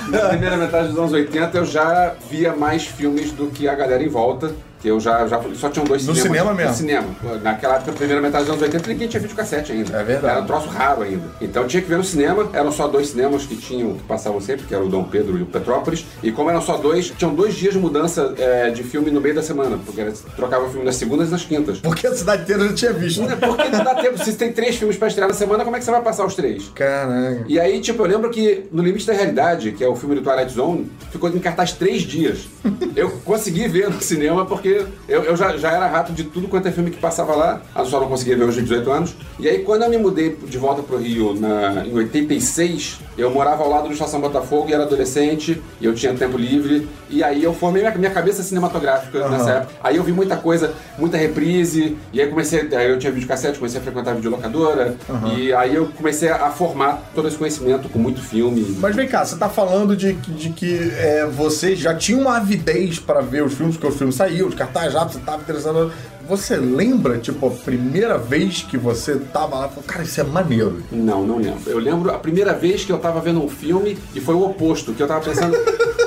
Na 0.10 0.29
primeira 0.29 0.58
metade 0.58 0.88
dos 0.88 0.98
anos 0.98 1.12
80 1.12 1.58
eu 1.60 1.65
já 1.65 2.15
via 2.27 2.55
mais 2.55 2.88
filmes 2.88 3.31
do 3.31 3.48
que 3.48 3.67
a 3.67 3.75
galera 3.75 4.01
em 4.01 4.10
volta. 4.10 4.51
Que 4.82 4.88
eu 4.88 5.00
já, 5.00 5.28
já 5.28 5.42
só 5.56 5.70
tinham 5.70 5.86
dois 5.86 6.06
No 6.06 6.16
cinemas. 6.16 6.38
cinema 6.38 6.54
mesmo? 6.54 6.72
No 6.72 6.78
cinema. 6.78 7.08
Naquela 7.44 7.76
época, 7.76 7.92
primeira 7.92 8.22
metade 8.22 8.46
dos 8.46 8.52
anos 8.54 8.64
80, 8.64 8.88
ninguém 8.90 9.08
tinha 9.10 9.20
videocassete 9.20 9.72
ainda. 9.74 9.98
É 9.98 10.04
verdade. 10.04 10.34
Era 10.36 10.42
um 10.44 10.46
troço 10.48 10.68
raro 10.70 11.02
ainda. 11.04 11.24
Então 11.42 11.68
tinha 11.68 11.82
que 11.82 11.90
ver 11.90 11.98
no 11.98 12.04
cinema. 12.04 12.50
Eram 12.54 12.72
só 12.72 12.88
dois 12.88 13.10
cinemas 13.10 13.46
que 13.46 13.56
tinham, 13.58 13.96
que 13.96 14.04
passavam 14.04 14.40
sempre, 14.40 14.66
que 14.66 14.74
era 14.74 14.84
o 14.84 14.88
Dom 14.88 15.04
Pedro 15.04 15.38
e 15.38 15.42
o 15.42 15.46
Petrópolis. 15.46 16.06
E 16.24 16.32
como 16.32 16.50
eram 16.50 16.62
só 16.62 16.78
dois, 16.78 17.10
tinham 17.18 17.34
dois 17.36 17.56
dias 17.56 17.74
de 17.74 17.80
mudança 17.80 18.34
é, 18.38 18.70
de 18.70 18.84
filme 18.84 19.12
no 19.12 19.20
meio 19.20 19.36
da 19.36 19.44
semana. 19.44 19.78
Porque 19.86 20.00
era, 20.00 20.14
trocava 20.36 20.70
filme 20.70 20.86
nas 20.86 20.96
segundas 20.96 21.28
e 21.28 21.32
nas 21.32 21.44
quintas. 21.44 21.80
Porque 21.80 22.08
a 22.08 22.16
cidade 22.16 22.44
inteira 22.44 22.68
já 22.70 22.74
tinha 22.74 22.94
visto. 22.94 23.22
Porque 23.38 23.68
não 23.70 23.84
dá 23.84 23.96
tempo. 23.96 24.18
Se 24.24 24.34
tem 24.34 24.54
três 24.54 24.78
filmes 24.78 24.96
pra 24.96 25.08
estrear 25.10 25.28
na 25.28 25.36
semana, 25.36 25.64
como 25.66 25.76
é 25.76 25.80
que 25.80 25.86
você 25.86 25.92
vai 25.92 26.02
passar 26.02 26.26
os 26.26 26.36
três? 26.36 26.70
Caraca. 26.74 27.44
E 27.50 27.60
aí, 27.60 27.82
tipo, 27.82 28.02
eu 28.04 28.08
lembro 28.08 28.30
que 28.30 28.64
No 28.72 28.82
Limite 28.82 29.06
da 29.08 29.14
Realidade, 29.14 29.74
que 29.74 29.84
é 29.84 29.88
o 29.90 29.96
filme 29.96 30.16
do 30.16 30.22
Twilight 30.22 30.54
Zone, 30.54 30.90
ficou 31.12 31.30
em 31.30 31.40
cartaz 31.40 31.74
três 31.74 32.04
dias. 32.04 32.48
Eu 32.96 33.10
consegui 33.26 33.68
ver 33.68 33.90
no 33.90 34.02
cinema 34.02 34.46
porque 34.46 34.69
eu, 35.08 35.24
eu 35.24 35.36
já, 35.36 35.56
já 35.58 35.72
era 35.72 35.88
rato 35.88 36.12
de 36.14 36.24
tudo 36.24 36.48
quanto 36.48 36.68
é 36.68 36.72
filme 36.72 36.92
que 36.92 36.98
passava 37.00 37.36
lá, 37.36 37.62
eu 37.76 37.86
só 37.86 38.00
não 38.00 38.08
conseguia 38.08 38.36
ver 38.38 38.44
hoje 38.46 38.58
de 38.58 38.64
18 38.64 38.92
anos. 38.92 39.16
E 39.40 39.48
aí, 39.48 39.60
quando 39.60 39.84
eu 39.84 39.90
me 39.90 39.98
mudei 39.98 40.38
de 40.48 40.58
volta 40.58 40.82
pro 40.84 40.98
Rio 40.98 41.34
na, 41.40 41.86
em 41.86 41.94
86, 41.94 43.00
eu 43.18 43.30
morava 43.32 43.64
ao 43.64 43.70
lado 43.70 43.88
do 43.88 43.94
Estação 43.94 44.20
Botafogo 44.22 44.70
e 44.70 44.74
era 44.74 44.84
adolescente, 44.84 45.62
e 45.80 45.86
eu 45.86 45.94
tinha 45.94 46.14
tempo 46.14 46.38
livre. 46.38 46.88
E 47.10 47.24
aí 47.24 47.44
eu 47.44 47.54
formei 47.54 47.82
minha, 47.82 47.96
minha 47.96 48.12
cabeça 48.12 48.44
cinematográfica 48.44 49.28
nessa 49.30 49.50
época. 49.52 49.74
Aí 49.84 49.96
eu 49.98 50.04
vi 50.04 50.12
muita 50.12 50.38
coisa, 50.38 50.74
muita 50.98 51.18
reprise, 51.18 51.98
e 52.14 52.22
aí 52.22 52.28
comecei, 52.28 52.68
aí 52.76 52.90
eu 52.90 53.00
tinha 53.00 53.12
videocassete, 53.12 53.58
comecei 53.58 53.80
a 53.80 53.84
frequentar 53.84 54.12
a 54.12 54.14
videolocadora, 54.16 54.96
e 55.38 55.54
aí 55.54 55.76
eu 55.76 55.88
comecei 55.98 56.30
a 56.30 56.50
formar 56.52 57.10
todo 57.16 57.28
esse 57.28 57.38
conhecimento 57.38 57.90
com 57.90 58.00
muito 58.00 58.22
filme. 58.22 58.76
Mas 58.80 58.96
vem 58.96 59.08
cá, 59.08 59.26
você 59.26 59.36
tá 59.38 59.50
falando 59.50 59.96
de, 59.96 60.14
que- 60.14 60.32
de 60.32 60.50
que 60.50 60.92
é, 60.98 61.26
você 61.26 61.76
já 61.76 61.94
tinha 61.96 62.18
uma 62.18 62.38
avidez 62.38 63.00
para 63.00 63.22
ver 63.22 63.44
os 63.44 63.54
filmes, 63.54 63.76
porque 63.76 63.88
os 63.88 63.98
filmes 63.98 64.16
saíam, 64.16 64.50
os 64.60 64.66
cartazes 64.66 64.94
já, 64.94 65.04
você 65.04 65.20
tava 65.20 65.42
interessado. 65.42 65.92
Você 66.28 66.58
lembra, 66.58 67.18
tipo, 67.18 67.48
a 67.48 67.50
primeira 67.50 68.18
vez 68.18 68.62
que 68.62 68.78
você 68.78 69.16
tava 69.16 69.58
lá 69.58 69.66
e 69.68 69.70
falou, 69.70 69.84
cara, 69.84 70.04
isso 70.04 70.20
é 70.20 70.24
maneiro. 70.24 70.84
Não, 70.92 71.25
não 71.25 71.38
lembro. 71.38 71.70
Eu 71.70 71.80
lembro 71.80 72.12
a 72.12 72.20
primeira 72.20 72.54
vez 72.54 72.86
que 72.86 72.92
eu 72.92 73.00
tava 73.00 73.20
vendo 73.22 73.44
um 73.44 73.50
filme 73.50 73.98
e 74.13 74.20
foi 74.20 74.36
o 74.36 74.44
oposto, 74.44 74.94
que 74.94 75.01
eu 75.01 75.08
tava 75.08 75.24
pensando. 75.24 75.56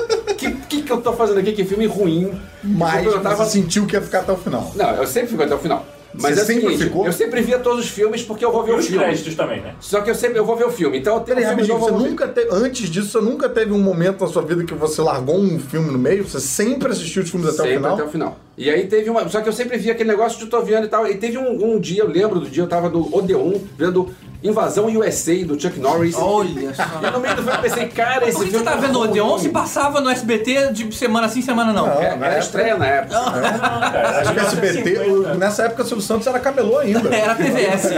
O 0.43 0.85
que, 0.85 0.91
eu 0.91 0.99
tô 0.99 1.13
fazendo 1.13 1.39
aqui? 1.39 1.53
Que 1.53 1.63
filme 1.63 1.85
ruim. 1.85 2.37
Mas 2.61 3.05
eu 3.05 3.21
tava. 3.21 3.45
sentiu 3.45 3.85
que 3.85 3.95
ia 3.95 4.01
ficar 4.01 4.19
até 4.19 4.33
o 4.33 4.37
final. 4.37 4.69
Não, 4.75 4.89
eu 4.95 5.07
sempre 5.07 5.29
fico 5.29 5.41
até 5.41 5.55
o 5.55 5.57
final. 5.57 5.85
Mas 6.13 6.35
Você 6.35 6.39
é 6.39 6.43
o 6.43 6.45
sempre 6.45 6.61
seguinte, 6.63 6.83
ficou? 6.83 7.05
eu 7.05 7.13
sempre 7.13 7.41
via 7.41 7.57
todos 7.59 7.85
os 7.85 7.89
filmes 7.89 8.21
porque 8.21 8.45
eu 8.45 8.51
vou 8.51 8.63
ver 8.63 8.71
E 8.71 8.75
o 8.75 8.77
os 8.77 8.85
filme. 8.85 9.03
créditos 9.03 9.35
também, 9.35 9.61
né? 9.61 9.73
Só 9.79 10.01
que 10.01 10.09
eu 10.11 10.15
sempre 10.15 10.37
eu 10.39 10.45
vou 10.45 10.55
ver 10.55 10.65
o 10.65 10.71
filme. 10.71 10.97
Então 10.99 11.15
eu 11.15 11.21
tenho 11.21 11.37
Peraí, 11.37 11.53
um 11.53 11.57
filme 11.57 11.73
novo, 11.73 11.85
você 11.99 12.09
nunca 12.09 12.27
teve, 12.27 12.49
antes 12.51 12.89
disso, 12.89 13.07
você 13.09 13.21
nunca 13.25 13.49
teve 13.49 13.71
um 13.73 13.79
momento 13.79 14.21
na 14.21 14.27
sua 14.27 14.41
vida 14.43 14.63
que 14.63 14.73
você 14.73 15.01
largou 15.01 15.37
um 15.39 15.59
filme 15.59 15.91
no 15.91 15.97
meio? 15.97 16.23
Você 16.27 16.39
sempre 16.39 16.91
assistiu 16.91 17.23
os 17.23 17.29
filmes 17.29 17.47
até 17.49 17.57
Sempre 17.63 17.73
o 17.73 17.77
final? 17.79 17.93
até 17.95 18.03
o 18.03 18.09
final. 18.09 18.39
E 18.57 18.69
aí 18.69 18.85
teve 18.87 19.09
uma. 19.09 19.27
Só 19.29 19.41
que 19.41 19.49
eu 19.49 19.53
sempre 19.53 19.77
via 19.77 19.93
aquele 19.93 20.09
negócio 20.09 20.37
de 20.39 20.45
tô 20.45 20.61
vendo 20.61 20.85
e 20.85 20.87
tal. 20.89 21.07
E 21.07 21.15
teve 21.15 21.37
um, 21.37 21.73
um 21.73 21.79
dia, 21.79 22.03
eu 22.03 22.07
lembro 22.07 22.39
do 22.39 22.47
dia, 22.49 22.61
eu 22.63 22.67
tava 22.67 22.89
no 22.89 23.15
Odeon 23.15 23.53
vendo 23.77 24.13
Invasão 24.43 24.87
USA 24.87 25.35
do 25.45 25.59
Chuck 25.59 25.79
Norris. 25.79 26.15
Olha 26.17 26.73
só. 26.73 26.83
E 27.01 27.09
no 27.11 27.19
meio 27.19 27.35
do 27.35 27.43
filme 27.43 27.57
eu 27.57 27.61
pensei, 27.61 27.87
cara, 27.87 28.27
esse 28.27 28.37
Por 28.37 28.43
que 28.45 28.51
filme. 28.51 28.65
você 28.65 28.71
tá 28.71 28.77
vendo 28.77 28.99
o 28.99 29.03
Odeon 29.03 29.37
se 29.39 29.49
passava 29.49 30.01
no 30.01 30.09
SBT 30.09 30.73
de 30.73 30.93
semana 30.93 31.29
sim, 31.29 31.41
semana 31.41 31.71
não? 31.71 31.85
Não. 31.87 32.01
É, 32.01 32.07
Era 32.09 32.39
estreia 32.39 32.77
na 32.77 32.85
época. 32.85 33.17
Acho 33.17 34.33
que 34.33 34.39
SBT, 34.39 34.99
o- 35.09 35.35
nessa 35.35 35.63
época 35.63 35.83
o 35.83 35.85
Silvio 35.85 36.03
Santos 36.03 36.27
era 36.27 36.39
camelô 36.39 36.79
ainda. 36.79 37.07
Era 37.15 37.35
TVS. 37.35 37.89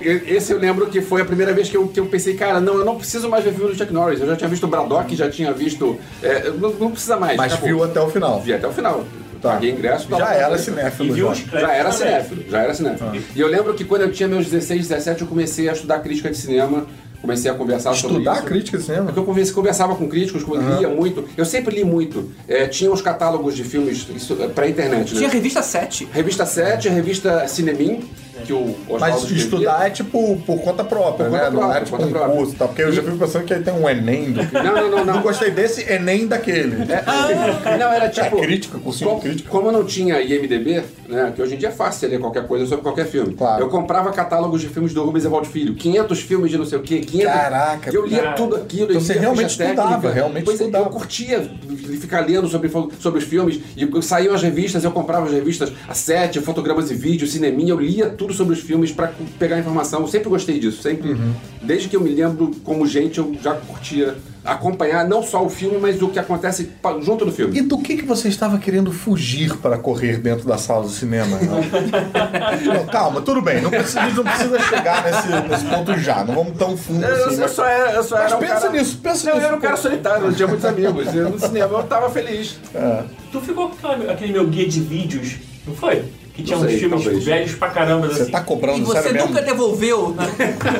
Esse 0.26 0.52
eu 0.52 0.58
lembro 0.58 0.86
que 0.86 1.00
foi 1.02 1.20
a 1.22 1.24
primeira 1.24 1.52
vez 1.52 1.68
que 1.68 1.76
eu, 1.76 1.86
que 1.88 2.00
eu 2.00 2.06
pensei, 2.06 2.34
cara, 2.34 2.60
não, 2.60 2.74
eu 2.78 2.84
não 2.84 2.96
preciso 2.96 3.28
mais 3.28 3.44
ver 3.44 3.52
filme 3.54 3.72
do 3.72 3.76
Chuck 3.78 3.92
Norris. 3.92 4.20
Eu 4.20 4.26
já 4.26 4.36
tinha 4.36 4.48
visto 4.48 4.64
o 4.64 4.68
Braddock, 4.68 5.14
já 5.14 5.30
tinha 5.30 5.52
visto. 5.52 5.98
é, 6.22 6.50
não, 6.50 6.70
não 6.70 6.90
precisa 6.90 7.16
mais. 7.16 7.36
Mas 7.36 7.52
acabou. 7.52 7.68
viu 7.68 7.84
até 7.84 8.00
o 8.00 8.08
final. 8.08 8.40
Vi 8.40 8.54
até 8.54 8.66
o 8.66 8.72
final. 8.72 9.04
Tá. 9.40 9.52
Paguei 9.54 9.70
ingresso. 9.70 10.06
tava- 10.08 10.22
Já 10.24 10.34
era 10.34 10.58
cinéfilo. 10.58 11.16
já. 11.16 11.72
era 11.72 11.92
cinéfilo, 11.92 12.44
já 12.50 12.58
era 12.62 12.74
cinéfilo. 12.74 13.10
Ah. 13.14 13.18
E 13.34 13.40
eu 13.40 13.48
lembro 13.48 13.74
que 13.74 13.84
quando 13.84 14.02
eu 14.02 14.12
tinha 14.12 14.28
meus 14.28 14.46
16, 14.46 14.86
17, 14.88 15.22
eu 15.22 15.26
comecei 15.26 15.68
a 15.68 15.72
estudar 15.72 15.98
crítica 16.00 16.30
de 16.30 16.36
cinema, 16.36 16.86
comecei 17.20 17.50
a 17.50 17.54
conversar 17.54 17.94
sobre 17.94 18.16
Estudar 18.18 18.34
isso. 18.36 18.44
crítica 18.44 18.78
de 18.78 18.84
cinema? 18.84 19.04
Porque 19.06 19.18
eu 19.20 19.24
conversa- 19.24 19.52
conversava 19.52 19.94
com 19.96 20.08
críticos, 20.08 20.42
eu 20.46 20.78
lia 20.78 20.88
muito. 20.88 21.24
Eu 21.36 21.44
sempre 21.44 21.74
li 21.74 21.84
muito. 21.84 22.30
É, 22.48 22.66
tinha 22.66 22.90
os 22.92 23.00
catálogos 23.02 23.54
de 23.56 23.64
filmes 23.64 24.06
é, 24.40 24.46
pra 24.48 24.68
internet, 24.68 25.12
né? 25.12 25.18
Tinha 25.18 25.28
revista 25.30 25.62
7. 25.62 26.08
Revista 26.12 26.44
7, 26.46 26.88
revista 26.88 27.46
Cinemin, 27.48 28.08
que 28.40 28.52
o 28.52 28.76
Oswaldo 28.88 29.00
Mas 29.00 29.30
estudar 29.30 29.86
é 29.86 29.90
tipo 29.90 30.36
por 30.46 30.60
conta 30.60 30.84
própria, 30.84 31.28
né? 31.28 31.38
conta 31.38 31.50
não 31.50 31.72
é 31.72 31.80
própria, 31.80 31.84
tipo 31.84 31.90
por 31.90 31.96
conta 31.98 32.08
um 32.08 32.12
própria. 32.12 32.36
curso, 32.36 32.56
tá? 32.56 32.66
Porque 32.66 32.82
eu 32.82 32.92
já 32.92 33.02
fico 33.02 33.18
pensando 33.18 33.44
que 33.44 33.54
aí 33.54 33.62
tem 33.62 33.74
um 33.74 33.88
Enem 33.88 34.32
do 34.32 34.42
Não, 34.52 34.62
não, 34.62 34.90
não, 34.90 35.04
não. 35.04 35.14
Não 35.14 35.22
gostei 35.22 35.50
desse 35.50 35.90
Enem 35.90 36.26
daquele. 36.26 36.76
Não, 37.78 37.92
era 37.92 38.08
tipo. 38.08 38.38
É 38.38 38.40
crítica, 38.40 38.78
cursinho 38.78 39.10
como, 39.10 39.22
crítica. 39.22 39.50
Como 39.50 39.68
eu 39.68 39.72
não 39.72 39.84
tinha 39.84 40.20
IMDB, 40.20 40.82
né? 41.08 41.32
Que 41.34 41.42
hoje 41.42 41.54
em 41.54 41.58
dia 41.58 41.68
é 41.68 41.72
fácil 41.72 42.08
ler 42.08 42.20
qualquer 42.20 42.46
coisa 42.46 42.66
sobre 42.66 42.82
qualquer 42.82 43.06
filme. 43.06 43.34
Claro. 43.34 43.62
Eu 43.62 43.68
comprava 43.68 44.10
catálogos 44.12 44.60
de 44.60 44.68
filmes 44.68 44.92
do 44.94 45.04
Rubens 45.04 45.24
Evaldo 45.24 45.46
Filho. 45.48 45.74
500 45.74 46.20
filmes 46.20 46.50
de 46.50 46.58
não 46.58 46.64
sei 46.64 46.78
o 46.78 46.82
quê. 46.82 47.00
500... 47.00 47.32
Caraca. 47.32 47.90
E 47.90 47.94
eu 47.94 48.06
lia 48.06 48.22
Cara. 48.22 48.32
tudo 48.34 48.56
aquilo. 48.56 48.90
Então 48.90 49.00
você 49.00 49.14
realmente 49.14 49.50
estudava, 49.50 49.90
técnica. 49.90 50.10
realmente 50.12 50.44
pois 50.44 50.60
é, 50.60 50.64
estudava. 50.64 50.86
Eu 50.86 50.90
curtia 50.90 51.50
ficar 52.00 52.20
lendo 52.20 52.48
sobre, 52.48 52.70
sobre 52.98 53.18
os 53.18 53.24
filmes. 53.24 53.60
E 53.76 54.02
saíam 54.02 54.34
as 54.34 54.42
revistas, 54.42 54.84
eu 54.84 54.90
comprava 54.90 55.26
as 55.26 55.32
revistas, 55.32 55.72
a 55.88 55.94
sete, 55.94 56.40
fotogramas 56.40 56.90
e 56.90 56.94
vídeos, 56.94 57.32
cineminha. 57.32 57.72
Eu 57.72 57.80
lia 57.80 58.10
tudo 58.10 58.29
sobre 58.32 58.54
os 58.54 58.60
filmes 58.60 58.92
pra 58.92 59.10
pegar 59.38 59.58
informação. 59.58 60.00
Eu 60.02 60.08
sempre 60.08 60.28
gostei 60.28 60.58
disso. 60.58 60.82
Sempre. 60.82 61.12
Uhum. 61.12 61.32
Desde 61.62 61.88
que 61.88 61.96
eu 61.96 62.00
me 62.00 62.10
lembro 62.10 62.50
como 62.64 62.86
gente, 62.86 63.18
eu 63.18 63.34
já 63.42 63.54
curtia 63.54 64.16
acompanhar 64.42 65.06
não 65.06 65.22
só 65.22 65.44
o 65.44 65.50
filme, 65.50 65.76
mas 65.78 66.00
o 66.00 66.08
que 66.08 66.18
acontece 66.18 66.70
junto 67.02 67.26
do 67.26 67.32
filme. 67.32 67.58
E 67.58 67.60
do 67.62 67.76
que, 67.78 67.96
que 67.98 68.04
você 68.06 68.28
estava 68.28 68.56
querendo 68.58 68.90
fugir 68.90 69.54
para 69.58 69.76
correr 69.76 70.16
dentro 70.18 70.46
da 70.48 70.56
sala 70.56 70.82
do 70.84 70.88
cinema? 70.88 71.38
Não, 72.64 72.86
calma, 72.86 73.20
tudo 73.20 73.42
bem. 73.42 73.60
Não 73.60 73.70
precisa, 73.70 74.00
não 74.08 74.24
precisa 74.24 74.58
chegar 74.60 75.04
nesse, 75.04 75.48
nesse 75.48 75.64
ponto 75.66 75.98
já. 75.98 76.24
Não 76.24 76.34
vamos 76.34 76.56
tão 76.58 76.76
fundo 76.76 77.04
Eu, 77.04 77.26
assim. 77.26 77.34
eu 77.34 77.40
mas- 77.40 77.50
só 77.52 77.66
era, 77.66 77.92
eu 77.92 78.02
só 78.02 78.16
Mas 78.16 78.26
era 78.26 78.36
um 78.36 78.40
pensa 78.40 78.54
cara... 78.60 78.72
nisso, 78.72 78.98
pensa 79.02 79.26
não, 79.26 79.34
nisso. 79.34 79.44
eu 79.44 79.48
era 79.48 79.56
um 79.56 79.60
cara 79.60 79.76
solitário, 79.76 80.26
não 80.26 80.32
tinha 80.32 80.48
muitos 80.48 80.64
amigos. 80.66 81.14
Eu, 81.14 81.30
no 81.30 81.38
cinema 81.38 81.78
eu 81.78 81.82
tava 81.84 82.10
feliz. 82.10 82.58
Tu 83.32 83.40
ficou 83.40 83.70
com 83.70 83.88
aquele 83.88 84.32
meu 84.32 84.46
guia 84.46 84.66
de 84.66 84.80
vídeos, 84.80 85.36
não 85.66 85.74
foi? 85.74 86.04
Que 86.34 86.42
tinha 86.44 86.56
Não 86.56 86.64
sei, 86.64 86.74
uns 86.76 86.80
filmes 86.80 87.02
talvez. 87.04 87.24
velhos 87.24 87.54
pra 87.56 87.68
caramba, 87.70 88.08
Você 88.08 88.22
assim. 88.22 88.30
tá 88.30 88.40
cobrando, 88.40 88.78
E 88.78 88.82
você 88.82 89.02
sério 89.02 89.12
mesmo? 89.14 89.28
nunca 89.28 89.42
devolveu. 89.42 90.10
né? 90.10 90.24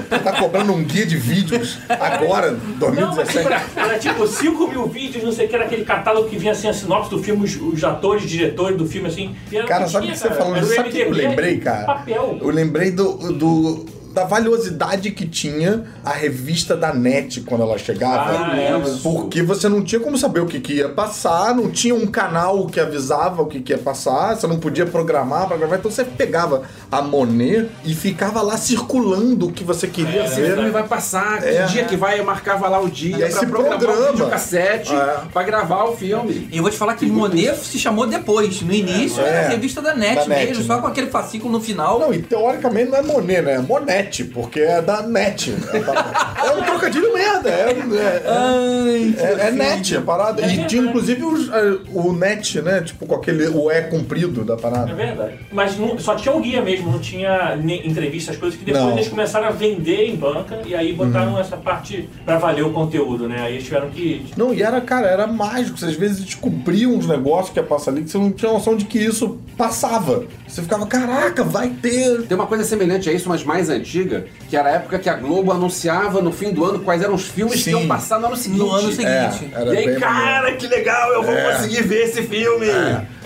Você 0.09 0.19
tá 0.21 0.33
cobrando 0.39 0.73
um 0.73 0.85
guia 0.85 1.05
de 1.05 1.17
vídeos 1.17 1.79
agora, 1.89 2.53
Não, 2.53 3.15
mas 3.15 3.35
2017? 3.35 3.47
era, 3.47 3.63
era 3.77 3.99
tipo 3.99 4.27
5 4.27 4.69
mil 4.69 4.87
vídeos, 4.87 5.25
não 5.25 5.33
sei 5.33 5.47
o 5.47 5.49
que, 5.49 5.55
era 5.57 5.65
aquele 5.65 5.85
catálogo 5.85 6.29
que 6.29 6.37
vinha 6.39 6.53
assim 6.53 6.69
a 6.69 6.73
sinopse 6.73 7.11
do 7.11 7.23
filme, 7.23 7.45
os, 7.45 7.57
os 7.61 7.83
atores, 7.85 8.23
diretores 8.29 8.79
do 8.79 8.87
filme, 8.87 9.09
assim. 9.09 9.35
E 9.51 9.57
era 9.57 9.67
Cara, 9.67 9.89
sabe 9.89 10.07
o 10.07 10.11
que 10.13 10.17
você 10.19 10.29
disso? 10.29 10.41
o 10.41 10.67
Sabe 10.75 10.89
o 10.89 10.93
que 10.93 10.99
eu 10.99 11.11
lembrei, 11.11 11.55
em 11.55 11.61
cara? 11.61 11.85
Papel. 11.85 12.39
Eu 12.41 12.51
lembrei 12.51 12.91
do, 12.93 13.13
do, 13.33 13.87
da 14.13 14.25
valiosidade 14.25 15.11
que 15.11 15.27
tinha 15.27 15.85
a 16.05 16.11
revista 16.13 16.77
da 16.77 16.93
NET 16.93 17.41
quando 17.43 17.63
ela 17.63 17.79
chegava. 17.79 18.51
Ah, 18.53 18.57
é, 18.59 18.73
Porque 19.03 19.43
você 19.43 19.69
não 19.69 19.83
tinha 19.83 20.01
como 20.01 20.17
saber 20.19 20.41
o 20.41 20.47
que, 20.47 20.61
que 20.61 20.75
ia 20.75 20.89
passar, 20.89 21.55
não 21.55 21.71
tinha 21.71 21.95
um 21.95 22.07
canal 22.07 22.67
que 22.67 22.81
avisava 22.81 23.43
o 23.43 23.47
que, 23.47 23.61
que 23.61 23.73
ia 23.73 23.79
passar, 23.79 24.35
você 24.37 24.47
não 24.47 24.59
podia 24.59 24.85
programar 24.87 25.47
pra 25.47 25.57
gravar, 25.57 25.77
então 25.77 25.91
você 25.91 26.05
pegava 26.05 26.63
a 26.91 27.01
Monet 27.03 27.69
e 27.85 27.95
ficava 27.95 28.43
lá 28.43 28.57
circulando 28.57 29.49
o 29.49 29.53
que 29.53 29.63
você 29.65 29.87
queria 29.87 30.25
O 30.25 30.29
ver. 30.29 30.55
filme 30.55 30.71
vai 30.71 30.83
passar, 30.87 31.41
que 31.41 31.49
É. 31.49 31.67
dia 31.67 31.85
que 31.85 31.97
vai, 31.97 32.19
eu 32.19 32.25
marcava 32.25 32.69
lá 32.69 32.81
o 32.81 32.89
dia 32.89 33.17
E 33.19 33.25
aí 33.25 33.31
pra 33.31 33.47
programar 33.47 33.79
programa. 33.79 34.09
o 34.09 34.13
videocassete 34.13 34.95
É. 34.95 35.19
pra 35.33 35.43
gravar 35.43 35.85
o 35.85 35.97
filme. 35.97 36.49
E 36.51 36.57
eu 36.57 36.63
vou 36.63 36.71
te 36.71 36.77
falar 36.77 36.95
que 36.95 37.07
Monet 37.07 37.57
se 37.59 37.79
chamou 37.79 38.07
depois. 38.07 38.61
No 38.63 38.73
início 38.73 39.21
era 39.23 39.37
É. 39.43 39.47
a 39.47 39.49
revista 39.51 39.81
da 39.81 39.95
NET 39.95 40.17
Da 40.17 40.27
NET, 40.27 40.47
mesmo, 40.49 40.63
né? 40.63 40.67
só 40.75 40.81
com 40.81 40.87
aquele 40.87 41.09
fascículo 41.09 41.53
no 41.53 41.61
final. 41.61 41.99
Não, 42.01 42.13
e 42.13 42.21
teoricamente 42.23 42.91
não 42.91 42.99
é 42.99 43.03
Monet, 43.03 43.43
né? 43.43 43.55
É 43.55 44.00
Monete, 44.01 44.25
porque 44.25 44.61
é 44.61 44.81
da 44.81 45.03
NET. 45.03 45.55
É 46.45 46.51
um 46.53 46.63
trocadilho 46.63 47.13
merda. 47.13 47.51
É, 47.51 47.71
é, 47.71 48.23
Ai, 48.27 49.15
é, 49.19 49.49
é 49.49 49.51
net 49.51 49.97
a 49.97 50.01
parada. 50.01 50.43
E 50.47 50.65
tinha 50.67 50.83
inclusive 50.83 51.23
os, 51.25 51.49
é, 51.51 51.77
o 51.93 52.13
net, 52.13 52.61
né? 52.63 52.81
Tipo 52.81 53.07
com 53.07 53.15
aquele 53.15 53.49
o 53.49 53.71
E 53.71 53.83
comprido 53.83 54.45
da 54.45 54.55
É 54.55 54.57
parada. 54.57 54.95
verdade. 54.95 55.35
Mas 55.53 55.77
não- 55.79 55.99
só 55.99 56.15
tinha 56.15 56.35
o 56.35 56.41
guia 56.41 56.63
mesmo, 56.63 56.91
não 56.91 56.99
tinha 56.99 57.57
entrevistas, 57.85 58.37
coisas 58.37 58.59
que 58.59 58.65
depois 58.65 58.85
Não. 58.85 58.93
eles 58.93 59.09
começaram 59.09 59.49
a 59.49 59.51
vender 59.51 60.07
em 60.07 60.17
banca 60.17 60.61
e 60.65 60.75
aí 60.75 60.93
botaram 60.93 61.39
essa 61.39 61.57
parte 61.57 62.09
pra 62.25 62.39
valer 62.39 62.65
o 62.65 62.73
conteúdo, 62.73 63.29
né? 63.29 63.43
Aí 63.43 63.55
eles 63.55 63.65
tiveram 63.65 63.91
que. 63.91 64.27
Não, 64.37 64.53
e 64.55 64.63
era, 64.63 64.81
cara, 64.81 65.07
era 65.09 65.27
mágico. 65.27 65.79
Você 65.79 65.87
às 65.87 65.95
vezes 65.95 66.25
descobria 66.25 66.89
uns 66.89 67.07
negócios 67.07 67.51
que 67.53 67.59
ia 67.59 67.65
passar 67.65 67.91
ali 67.91 68.03
que 68.03 68.11
você 68.11 68.19
não 68.19 68.33
tinha 68.33 68.53
noção 68.53 68.77
de 68.77 68.85
que 68.85 68.99
isso 68.99 69.39
passava. 69.57 70.25
Você 70.47 70.63
ficava, 70.63 70.87
caraca, 70.87 71.45
vai 71.45 71.69
ter. 71.71 72.23
Tem 72.23 72.37
uma 72.37 72.47
coisa 72.47 72.65
semelhante 72.65 73.09
a 73.09 73.13
isso, 73.13 73.29
mas 73.29 73.45
mais 73.45 73.69
antiga, 73.69 73.90
que 74.49 74.57
era 74.57 74.69
a 74.69 74.73
época 74.73 74.99
que 74.99 75.09
a 75.09 75.15
Globo 75.15 75.53
anunciava 75.53 76.21
no 76.23 76.33
fim 76.33 76.53
do 76.53 76.65
ano 76.65 76.79
quais 76.81 77.03
eram 77.03 77.15
os 77.15 77.27
filmes 77.29 77.55
que 77.57 77.65
Sim. 77.65 77.71
iam 77.73 77.87
passar 77.89 78.19
no 78.21 78.27
ano 78.29 78.37
seguinte. 78.37 78.59
No 78.61 78.71
ano 78.73 78.89
É, 78.91 78.93
seguinte. 79.31 79.53
era 79.55 79.75
E 79.75 79.77
aí, 79.77 79.97
cara, 80.01 80.53
que 80.53 80.67
legal, 80.67 81.13
eu 81.13 81.23
vou 81.23 81.35
É. 81.35 81.53
conseguir 81.53 81.83
ver 81.83 82.05
esse 82.05 82.23
filme. 82.23 82.67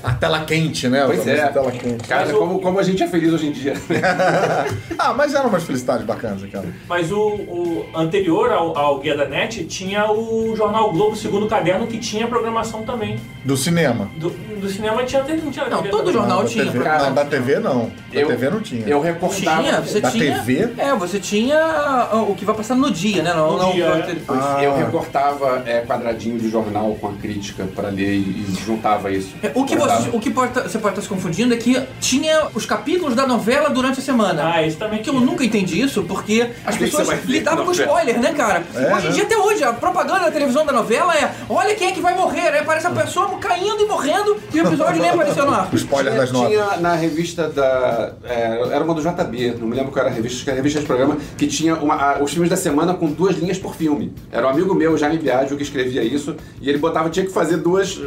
É, 0.05 0.09
a 0.11 0.13
tela 0.15 0.45
quente, 0.45 0.89
né? 0.89 1.03
Pois 1.07 1.27
é. 1.27 1.47
Tela 1.49 1.71
quente. 1.73 2.07
Cara, 2.09 2.35
o- 2.35 2.39
como, 2.39 2.61
como 2.61 2.79
a 2.79 2.83
gente 2.83 3.03
é 3.03 3.07
feliz 3.09 3.33
hoje 3.33 3.49
em 3.49 3.53
dia. 3.53 3.75
ah, 4.99 5.15
mas 5.15 5.35
eram 5.35 5.49
umas 5.49 5.63
felicidades 5.65 6.05
bacanas 6.07 6.43
aquela. 6.43 6.67
Mas 6.89 7.11
o, 7.11 7.19
o 7.19 7.87
anterior 7.95 8.51
ao, 8.53 8.77
ao 8.77 8.99
Guia 8.99 9.17
da 9.17 9.27
NET 9.27 9.65
tinha 9.65 10.11
o 10.11 10.55
Jornal 10.57 10.93
Globo 10.93 11.17
Segundo 11.17 11.47
Caderno 11.47 11.87
que 11.87 11.99
tinha 11.99 12.27
programação 12.27 12.83
também. 12.83 13.19
Do 13.45 13.57
cinema. 13.57 14.09
Do, 14.17 14.31
do 14.31 14.69
cinema 14.69 15.03
tinha 15.05 15.23
não 15.25 15.51
tinha 15.51 15.67
Não, 15.69 15.79
TV 15.79 15.89
todo 15.91 16.13
jornal 16.13 16.43
da 16.43 16.49
tinha, 16.49 16.65
TV, 16.67 16.79
cara. 16.85 17.05
não, 17.05 17.15
da 17.15 17.25
TV 17.25 17.59
não. 17.59 17.91
Da 18.13 18.21
Eu- 18.21 18.29
TV 18.29 18.51
não 18.51 18.61
tinha. 18.61 18.87
Eu 18.87 19.01
recortava. 19.01 19.63
Tinha, 19.63 19.81
você 19.81 20.01
Da 20.01 20.11
tinha. 20.11 20.35
TV? 20.39 20.69
É, 20.79 20.95
você 20.95 21.19
tinha 21.19 21.59
ah, 21.59 22.23
o 22.29 22.35
que 22.35 22.45
vai 22.45 22.55
passar 22.55 22.75
no 22.75 22.91
dia, 22.91 23.23
né? 23.23 23.33
Não, 23.35 23.53
No 23.53 23.59
não 23.59 23.73
dia, 23.73 23.89
vai 23.91 24.01
é. 24.01 24.03
ter 24.03 24.15
depois. 24.15 24.41
Ah. 24.43 24.63
Eu 24.63 24.77
recortava 24.77 25.63
é, 25.67 25.81
quadradinho 25.81 26.39
de 26.39 26.49
jornal 26.51 26.95
com 27.01 27.09
a 27.09 27.13
crítica 27.13 27.65
pra 27.75 27.89
ler 27.89 28.15
e, 28.15 28.19
e 28.21 28.55
juntava 28.65 29.11
isso. 29.11 29.35
É, 29.43 29.51
O 29.55 29.65
que, 29.65 29.77
Botava. 29.77 29.94
O 30.13 30.21
que 30.21 30.31
pode 30.31 30.53
tá- 30.53 30.63
você 30.63 30.79
pode 30.79 30.93
estar 30.95 31.03
se 31.03 31.09
confundindo 31.09 31.55
é 31.55 31.57
que 31.57 31.81
tinha 32.01 32.49
os 32.55 32.65
capítulos 32.67 33.15
da 33.15 33.27
novela 33.27 33.69
durante 33.71 34.01
a 34.01 34.03
semana. 34.03 34.53
Ah, 34.55 34.67
isso 34.67 34.77
também 34.77 35.03
Que 35.03 35.11
eu 35.11 35.15
nunca 35.15 35.45
entendi 35.45 35.81
isso, 35.81 36.03
porque 36.05 36.51
as 36.65 36.77
pessoas 36.77 37.09
lidavam 37.27 37.65
com 37.65 37.73
spoiler, 37.73 38.19
né, 38.21 38.33
cara? 38.33 38.63
É, 38.75 38.95
hoje 38.95 39.07
em 39.07 39.09
né? 39.11 39.15
dia, 39.15 39.23
até 39.25 39.37
hoje, 39.37 39.65
a 39.65 39.73
propaganda 39.73 40.21
da 40.21 40.31
televisão 40.31 40.65
da 40.65 40.73
novela 40.73 41.15
é 41.17 41.33
olha 41.49 41.75
quem 41.75 41.89
é 41.89 41.93
que 41.93 42.01
vai 42.01 42.15
morrer, 42.15 42.49
aí 42.49 42.59
aparece 42.61 42.87
a 42.87 42.91
pessoa 42.91 43.29
caindo 43.39 43.81
e 43.83 43.87
morrendo 43.87 44.37
e 44.53 44.61
o 44.61 44.67
episódio 44.67 45.01
nem 45.01 45.11
apareceu 45.11 45.47
no 45.47 45.55
ar. 45.55 45.69
O 45.73 45.77
spoiler 45.77 46.13
Tinha, 46.13 46.23
das 46.23 46.33
notas. 46.33 46.51
tinha 46.51 46.77
na 46.79 46.95
revista 46.95 47.49
da. 47.49 48.13
é, 48.25 48.61
era 48.73 48.85
uma 48.85 48.95
do 48.95 49.01
JB, 49.03 49.57
não 49.59 49.67
me 49.67 49.77
lembro 49.77 49.93
qual 49.93 50.05
era 50.05 50.13
a 50.13 50.15
revista, 50.17 50.37
acho 50.37 50.45
que 50.45 50.51
era 50.51 50.57
a 50.59 50.61
revista 50.61 50.81
de 50.81 50.87
programa, 50.87 51.17
que 51.37 51.47
tinha 51.47 51.75
uma- 51.77 51.95
a- 51.95 52.23
os 52.23 52.31
filmes 52.33 52.51
da 52.51 52.57
semana 52.57 52.95
com 52.95 53.07
duas 53.07 53.37
linhas 53.37 53.59
por 53.59 53.75
filme. 53.75 54.13
Era 54.33 54.47
um 54.47 54.51
amigo 54.51 54.75
meu, 54.75 54.97
Jaime 54.97 55.19
Biagio, 55.19 55.57
que 55.57 55.63
escrevia 55.63 56.03
isso, 56.03 56.35
e 56.61 56.69
ele 56.69 56.79
botava, 56.79 57.09
tinha 57.11 57.25
que 57.27 57.33
fazer 57.33 57.57
duas. 57.59 57.99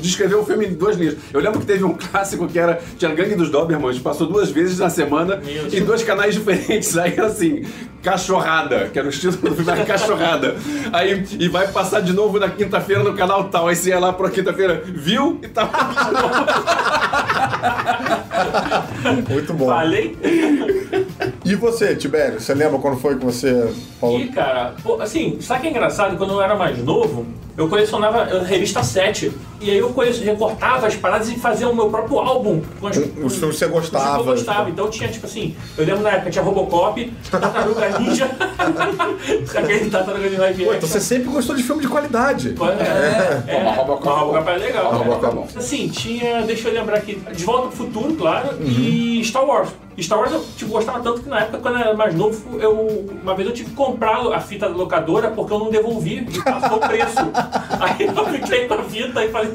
descrever 0.00 0.34
o 0.36 0.44
filme 0.44 0.66
em 0.66 0.72
duas 0.74 0.96
linhas. 0.96 1.13
Eu 1.32 1.40
lembro 1.40 1.60
que 1.60 1.66
teve 1.66 1.84
um 1.84 1.94
clássico 1.98 2.46
que 2.46 2.58
era. 2.58 2.80
Tinha 2.98 3.14
Gangue 3.14 3.34
dos 3.34 3.50
Dobermans, 3.50 3.98
passou 3.98 4.26
duas 4.26 4.50
vezes 4.50 4.78
na 4.78 4.90
semana 4.90 5.40
Meu 5.44 5.66
em 5.66 5.84
dois 5.84 6.02
canais 6.02 6.34
diferentes. 6.34 6.96
Aí 6.98 7.12
era 7.12 7.26
assim, 7.26 7.64
cachorrada, 8.02 8.88
que 8.92 8.98
era 8.98 9.06
o 9.06 9.10
estilo 9.10 9.36
do 9.36 9.54
filme, 9.54 9.70
era 9.70 9.84
cachorrada. 9.84 10.56
Aí, 10.92 11.24
e 11.38 11.48
vai 11.48 11.68
passar 11.68 12.00
de 12.00 12.12
novo 12.12 12.38
na 12.38 12.48
quinta-feira 12.48 13.02
no 13.02 13.14
canal 13.14 13.44
tal. 13.44 13.68
Aí 13.68 13.76
você 13.76 13.90
ia 13.90 13.98
lá 13.98 14.12
pra 14.12 14.30
quinta-feira, 14.30 14.82
viu? 14.84 15.38
E 15.42 15.48
tava 15.48 15.72
de 15.72 16.12
novo. 16.12 16.34
Muito 19.30 19.54
bom. 19.54 19.66
Falei? 19.66 20.16
E 21.44 21.54
você, 21.54 21.94
Tibério? 21.94 22.40
Você 22.40 22.54
lembra 22.54 22.78
quando 22.78 22.98
foi 22.98 23.16
que 23.16 23.24
você 23.24 23.72
falou? 24.00 24.20
E, 24.20 24.28
cara, 24.28 24.74
pô, 24.82 25.00
assim, 25.00 25.38
sabe 25.40 25.62
que 25.62 25.66
é 25.68 25.70
engraçado? 25.70 26.16
Quando 26.16 26.32
eu 26.32 26.42
era 26.42 26.54
mais 26.54 26.78
novo, 26.78 27.26
eu 27.56 27.68
colecionava 27.68 28.22
eh, 28.22 28.42
revista 28.44 28.82
7. 28.82 29.32
E 29.60 29.70
aí 29.70 29.78
eu 29.78 29.94
recortava 30.22 30.86
as 30.86 30.94
paradas 30.96 31.28
e 31.30 31.36
fazia 31.38 31.68
o 31.68 31.74
meu 31.74 31.88
próprio 31.88 32.18
álbum. 32.18 32.60
Com 32.80 32.86
as, 32.88 32.96
os 32.96 33.04
filmes 33.04 33.14
que 33.22 33.40
você 33.40 33.46
os 33.46 33.58
filmes 33.58 33.70
gostava. 33.90 34.14
que 34.14 34.20
eu 34.20 34.24
gostava. 34.34 34.70
Então 34.70 34.90
tinha, 34.90 35.08
tipo 35.08 35.24
assim, 35.24 35.56
eu 35.78 35.86
lembro 35.86 36.02
na 36.02 36.10
época 36.10 36.30
tinha 36.30 36.44
Robocop, 36.44 37.12
Tartaruga 37.30 37.98
Ninja. 37.98 38.30
Aquele 39.56 39.90
Tartaruga 39.90 40.26
Ninja 40.28 40.40
live 40.42 40.64
então 40.64 40.80
você 40.88 41.00
sempre 41.00 41.30
gostou 41.30 41.54
de 41.56 41.62
filme 41.62 41.80
de 41.82 41.88
qualidade. 41.88 42.54
É, 42.60 43.56
é, 43.56 43.64
Mas 43.64 43.76
Robocop- 43.76 44.18
Robocop 44.20 44.50
é 44.50 44.56
legal. 44.56 44.92
Né? 44.92 44.98
Robocop 44.98 45.24
é 45.26 45.30
bom. 45.30 45.48
Assim, 45.56 45.88
tinha, 45.88 46.42
deixa 46.42 46.68
eu 46.68 46.74
lembrar 46.74 46.96
aqui, 46.98 47.14
De 47.34 47.44
Volta 47.44 47.68
pro 47.68 47.76
Futuro, 47.76 48.14
claro, 48.14 48.54
Uhum. 48.58 48.66
e 48.66 49.24
Star 49.24 49.44
Wars. 49.46 49.70
Star 50.00 50.18
Wars 50.18 50.32
eu 50.32 50.44
tipo, 50.56 50.72
gostava 50.72 50.98
tanto 51.00 51.20
que 51.22 51.28
na 51.28 51.40
época, 51.40 51.58
quando 51.58 51.76
eu 51.76 51.80
era 51.82 51.94
mais 51.94 52.14
novo, 52.14 52.58
eu, 52.58 53.06
uma 53.22 53.34
vez 53.34 53.48
eu 53.48 53.54
tive 53.54 53.70
que 53.70 53.76
comprar 53.76 54.18
a 54.34 54.40
fita 54.40 54.68
da 54.68 54.74
locadora 54.74 55.30
porque 55.30 55.52
eu 55.52 55.58
não 55.60 55.70
devolvi 55.70 56.26
e 56.28 56.42
passou 56.42 56.78
o 56.78 56.80
preço. 56.80 57.14
Aí 57.80 58.06
eu 58.06 58.26
fiquei 58.26 58.66
com 58.68 58.74
a 58.74 58.82
fita 58.84 59.24
e 59.24 59.28
falei. 59.30 59.50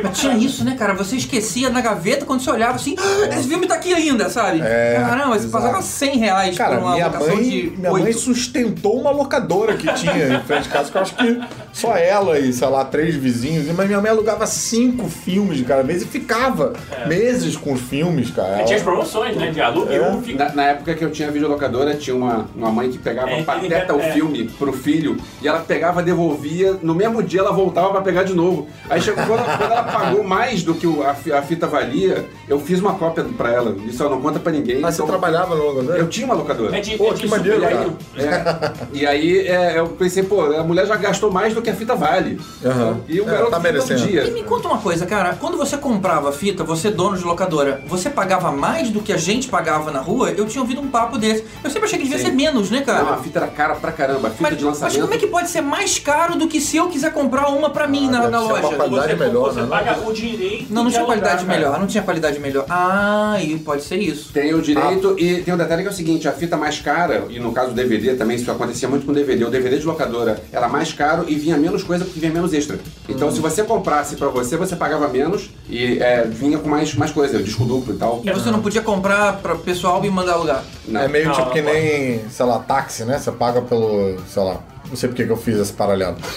Pra 0.00 0.10
Tinha 0.10 0.34
isso, 0.36 0.64
né, 0.64 0.76
cara? 0.78 0.94
Você 0.94 1.16
esquecia 1.16 1.68
na 1.70 1.80
gaveta 1.80 2.24
quando 2.24 2.40
você 2.40 2.50
olhava 2.50 2.76
assim, 2.76 2.94
"Ah, 2.98 3.34
esse 3.34 3.48
filme 3.48 3.66
tá 3.66 3.74
aqui 3.74 3.92
ainda, 3.94 4.28
sabe? 4.30 4.60
É, 4.62 4.96
Caramba, 5.06 5.38
você 5.38 5.46
exato. 5.46 5.64
pagava 5.64 5.82
100 5.82 6.16
reais 6.18 6.56
Cara, 6.56 6.76
por 6.76 6.84
uma 6.84 6.92
minha 6.94 7.06
locação 7.06 7.34
mãe, 7.36 7.42
de 7.44 7.72
minha 7.76 7.90
mãe 7.92 8.02
oito. 8.04 8.18
sustentou 8.18 9.00
uma 9.00 9.10
locadora 9.10 9.76
que 9.76 9.92
tinha 9.94 10.34
em 10.36 10.40
frente 10.42 10.64
de 10.64 10.68
casa, 10.70 10.90
que 10.90 10.96
eu 10.96 11.02
acho 11.02 11.14
que 11.16 11.40
só 11.72 11.96
ela 11.96 12.38
e, 12.38 12.52
sei 12.52 12.68
lá, 12.68 12.84
três 12.84 13.14
vizinhos. 13.14 13.66
Mas 13.76 13.86
minha 13.86 14.00
mãe 14.00 14.10
alugava 14.10 14.46
cinco 14.46 15.08
filmes 15.08 15.58
de 15.58 15.64
cada 15.64 15.82
vez 15.82 16.02
e 16.02 16.06
ficava 16.06 16.72
meses 17.06 17.56
com 17.56 17.72
os 17.72 17.80
filmes, 17.80 18.30
cara. 18.30 18.56
Aí 18.56 18.64
tinha 18.64 18.76
as 18.76 18.82
promoções, 18.82 19.36
né? 19.36 19.50
De 19.50 19.60
alugue 19.60 19.94
É. 19.94 20.02
um. 20.02 20.22
Na, 20.36 20.52
na 20.54 20.64
época 20.64 20.94
que 20.94 21.04
eu 21.04 21.10
tinha 21.10 21.30
videolocadora, 21.30 21.94
tinha 21.94 22.14
uma, 22.16 22.46
uma 22.54 22.70
mãe 22.70 22.90
que 22.90 22.98
pegava 22.98 23.30
É, 23.30 23.42
Pateta 23.42 23.94
o 23.94 24.00
é. 24.00 24.12
filme 24.12 24.44
pro 24.58 24.72
filho 24.72 25.16
e 25.42 25.48
ela 25.48 25.60
pegava, 25.60 26.02
devolvia, 26.02 26.77
no 26.82 26.94
mesmo 26.94 27.22
dia 27.22 27.40
ela 27.40 27.52
voltava 27.52 27.90
pra 27.90 28.00
pegar 28.00 28.22
de 28.22 28.34
novo. 28.34 28.68
Aí 28.88 29.00
chegou 29.00 29.24
quando, 29.26 29.44
quando 29.44 29.72
ela 29.72 29.82
pagou 29.84 30.22
mais 30.24 30.62
do 30.62 30.74
que 30.74 30.86
o- 30.86 31.02
a, 31.06 31.14
fi- 31.14 31.32
a 31.32 31.42
fita 31.42 31.66
valia, 31.66 32.26
eu 32.48 32.58
fiz 32.60 32.80
uma 32.80 32.94
cópia 32.94 33.24
pra 33.36 33.52
ela. 33.52 33.76
Isso 33.86 34.02
ela 34.02 34.12
não 34.14 34.20
conta 34.22 34.38
pra 34.38 34.52
ninguém. 34.52 34.80
Mas 34.80 34.94
você 34.94 35.02
então- 35.02 35.08
trabalhava 35.18 35.54
no 35.54 35.62
locadora? 35.64 35.98
Eu 35.98 36.08
tinha 36.08 36.26
uma 36.26 36.34
locadora. 36.34 36.76
É 36.76 36.80
de, 36.80 36.96
Pô, 36.96 37.08
é 37.10 37.14
de 37.14 37.20
que 37.22 37.28
maneiro, 37.28 37.60
E 37.62 37.64
aí, 37.66 37.74
cara. 37.74 37.94
é, 38.16 38.72
e 38.92 39.06
aí 39.06 39.38
é, 39.46 39.78
eu 39.78 39.88
pensei, 39.88 40.22
pô, 40.22 40.42
a 40.44 40.62
mulher 40.64 40.86
já 40.86 40.96
gastou 40.96 41.30
mais 41.30 41.54
do 41.54 41.62
que 41.62 41.70
a 41.70 41.74
fita 41.74 41.94
vale. 41.94 42.40
Aham. 42.64 42.98
E 43.08 43.20
o 43.20 43.24
É, 43.28 43.30
garoto 43.30 43.50
tá 43.50 43.58
merecendo. 43.60 44.04
E 44.04 44.06
dia. 44.08 44.30
me 44.30 44.42
conta 44.42 44.68
uma 44.68 44.78
coisa, 44.78 45.06
cara, 45.06 45.36
quando 45.40 45.56
você 45.56 45.76
comprava 45.76 46.30
fita, 46.32 46.64
você 46.64 46.90
dono 46.90 47.16
de 47.16 47.24
locadora, 47.24 47.82
você 47.86 48.08
pagava 48.10 48.50
mais 48.52 48.90
do 48.90 49.00
que 49.00 49.12
a 49.12 49.16
gente 49.16 49.48
pagava 49.48 49.90
na 49.90 50.00
rua? 50.00 50.30
Eu 50.30 50.46
tinha 50.46 50.60
ouvido 50.62 50.80
um 50.80 50.88
papo 50.88 51.18
desse. 51.18 51.44
Eu 51.62 51.70
sempre 51.70 51.86
achei 51.86 51.98
que 51.98 52.04
devia 52.04 52.18
Sim. 52.18 52.26
ser 52.26 52.32
menos, 52.32 52.70
né, 52.70 52.82
cara? 52.82 53.02
Não, 53.04 53.14
a 53.14 53.16
fita 53.18 53.38
era 53.40 53.48
cara 53.48 53.74
pra 53.74 53.92
caramba. 53.92 54.28
A 54.28 54.30
fita 54.30 54.42
mas, 54.42 54.58
de 54.58 54.64
mas 54.64 54.74
lançamento. 54.80 55.00
como 55.02 55.14
é 55.14 55.18
que 55.18 55.26
pode 55.26 55.48
ser 55.50 55.60
mais 55.60 55.98
caro 55.98 56.36
do 56.36 56.46
que 56.48 56.60
se 56.68 56.76
eu 56.76 56.88
quiser 56.88 57.12
comprar 57.12 57.48
uma 57.48 57.70
pra 57.70 57.86
mim 57.86 58.08
na, 58.10 58.20
deve 58.20 58.30
na 58.32 58.38
ser 58.38 58.44
uma 58.44 58.52
loja? 58.60 58.76
qualidade 58.76 59.08
você, 59.12 59.16
melhor, 59.24 59.52
você 59.52 59.60
né? 59.62 59.66
paga 59.68 59.98
o 60.08 60.12
direito. 60.12 60.66
Não, 60.72 60.84
não 60.84 60.90
tinha 60.90 61.04
qualidade 61.04 61.44
cara. 61.44 61.58
melhor, 61.58 61.80
não 61.80 61.86
tinha 61.86 62.02
qualidade 62.02 62.38
melhor. 62.38 62.64
Ah, 62.68 63.36
e 63.42 63.58
pode 63.58 63.82
ser 63.82 63.96
isso. 63.96 64.32
Tem 64.32 64.52
o 64.54 64.60
direito 64.60 65.16
Ah. 65.18 65.20
e 65.22 65.42
tem 65.42 65.54
um 65.54 65.56
detalhe 65.56 65.82
que 65.82 65.88
é 65.88 65.90
o 65.90 65.94
seguinte, 65.94 66.28
a 66.28 66.32
fita 66.32 66.56
mais 66.56 66.80
cara, 66.80 67.24
e 67.30 67.38
no 67.40 67.52
caso 67.52 67.70
do 67.70 67.74
DVD 67.74 68.14
também, 68.14 68.36
isso 68.36 68.50
acontecia 68.50 68.88
muito 68.88 69.06
com 69.06 69.12
o 69.12 69.14
DVD, 69.14 69.44
o 69.44 69.50
DVD 69.50 69.78
de 69.78 69.86
locadora 69.86 70.42
era 70.52 70.68
mais 70.68 70.92
caro 70.92 71.24
e 71.28 71.34
vinha 71.34 71.56
menos 71.56 71.82
coisa 71.82 72.04
porque 72.04 72.20
vinha 72.20 72.32
menos 72.32 72.52
extra. 72.52 72.78
Então 73.08 73.28
Hum. 73.28 73.32
se 73.32 73.40
você 73.40 73.62
comprasse 73.64 74.16
pra 74.16 74.28
você, 74.28 74.56
você 74.56 74.76
pagava 74.76 75.08
menos 75.08 75.50
e 75.68 75.98
é, 75.98 76.22
vinha 76.24 76.58
com 76.58 76.68
mais, 76.68 76.94
mais 76.94 77.10
coisa, 77.10 77.42
disco 77.42 77.64
duplo 77.64 77.94
e 77.94 77.96
tal. 77.96 78.20
E 78.24 78.30
você 78.30 78.50
não 78.50 78.60
podia 78.60 78.82
comprar 78.82 79.38
pra 79.38 79.54
pessoal 79.56 80.04
e 80.04 80.10
mandar 80.10 80.34
alugar. 80.34 80.62
Não. 80.86 81.00
É 81.00 81.08
meio 81.08 81.26
Não, 81.26 81.32
tipo 81.32 81.46
não 81.46 81.52
que 81.52 81.62
pode. 81.62 81.74
nem, 81.74 82.28
sei 82.28 82.46
lá, 82.46 82.58
táxi, 82.58 83.04
né? 83.04 83.18
Você 83.18 83.30
paga 83.32 83.62
pelo, 83.62 84.16
sei 84.26 84.42
lá, 84.42 84.58
Não 84.88 84.96
sei 84.96 85.08
porque 85.08 85.24
que 85.24 85.30
eu 85.32 85.36
fiz 85.36 85.56
esse 85.58 85.72
paralelo. 85.72 86.16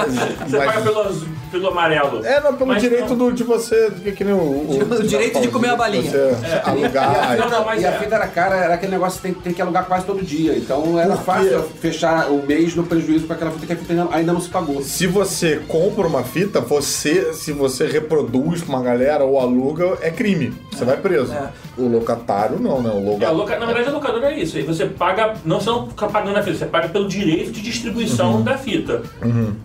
Mas, 0.00 0.14
Você 0.50 0.56
mas- 0.56 0.66
paga 0.66 0.80
pelo, 0.82 1.14
pelo 1.50 1.68
amarelo. 1.68 2.24
É, 2.24 2.40
não, 2.40 2.54
pelo 2.54 2.68
Mas 2.72 2.82
direito 2.82 3.10
não. 3.10 3.16
do, 3.28 3.32
de 3.32 3.44
você. 3.44 3.90
Que, 4.02 4.12
que 4.12 4.24
nem 4.24 4.32
o, 4.34 4.38
o, 4.38 4.78
O 4.98 5.02
direito 5.02 5.40
de 5.40 5.48
comer 5.48 5.70
a 5.70 5.76
balinha. 5.76 6.10
Você 6.10 6.36
alugar. 6.64 7.36
Não, 7.36 7.48
não, 7.50 7.64
mas 7.64 7.82
e 7.82 7.86
a 7.86 7.90
é. 7.90 7.98
fita 7.98 8.14
era 8.14 8.26
cara, 8.28 8.56
era 8.56 8.74
aquele 8.74 8.92
negócio 8.92 9.20
que 9.20 9.28
tem, 9.28 9.34
tem 9.34 9.52
que 9.52 9.60
alugar 9.62 9.84
quase 9.86 10.04
todo 10.06 10.22
dia. 10.24 10.56
Então 10.56 10.98
era 10.98 11.16
fácil 11.16 11.62
fechar 11.80 12.30
o 12.30 12.44
mês 12.46 12.74
no 12.74 12.84
prejuízo 12.84 13.26
com 13.26 13.32
aquela 13.32 13.50
fita 13.50 13.66
que 13.66 13.72
a 13.72 13.76
fita 13.76 13.92
ainda- 13.92 14.08
ainda 14.14 14.32
não 14.32 14.40
se 14.40 14.48
pagou. 14.48 14.82
Se 14.82 15.06
você 15.06 15.60
compra 15.68 16.06
uma 16.06 16.22
fita, 16.22 16.60
você, 16.60 17.32
se 17.34 17.52
você 17.52 17.86
reproduz 17.86 18.62
pra 18.62 18.74
uma 18.76 18.82
galera 18.82 19.24
ou 19.24 19.38
aluga, 19.38 19.98
é 20.00 20.10
crime. 20.10 20.52
Você 20.72 20.84
vai 20.84 20.96
preso. 20.96 21.32
É. 21.32 21.50
O 21.76 21.86
locatário 21.88 22.58
não, 22.58 22.80
né? 22.82 22.90
O 22.90 23.18
É, 23.20 23.24
a 23.26 23.30
locatário. 23.30 23.36
loca- 23.36 23.58
Na 23.58 23.66
verdade, 23.66 23.88
a 23.88 23.92
locadora 23.92 24.32
é 24.32 24.38
isso. 24.38 24.56
Aí 24.56 24.62
você 24.62 24.86
paga, 24.86 25.34
não 25.44 25.60
não 25.60 25.88
fica 25.88 26.06
pagando 26.08 26.38
a 26.38 26.42
fita, 26.42 26.56
você 26.58 26.66
paga 26.66 26.88
pelo 26.88 27.06
direito 27.24 27.52
de 27.52 27.60
distribuição 27.62 28.36
Uhum. 28.36 28.42
da 28.42 28.56
fita. 28.56 29.02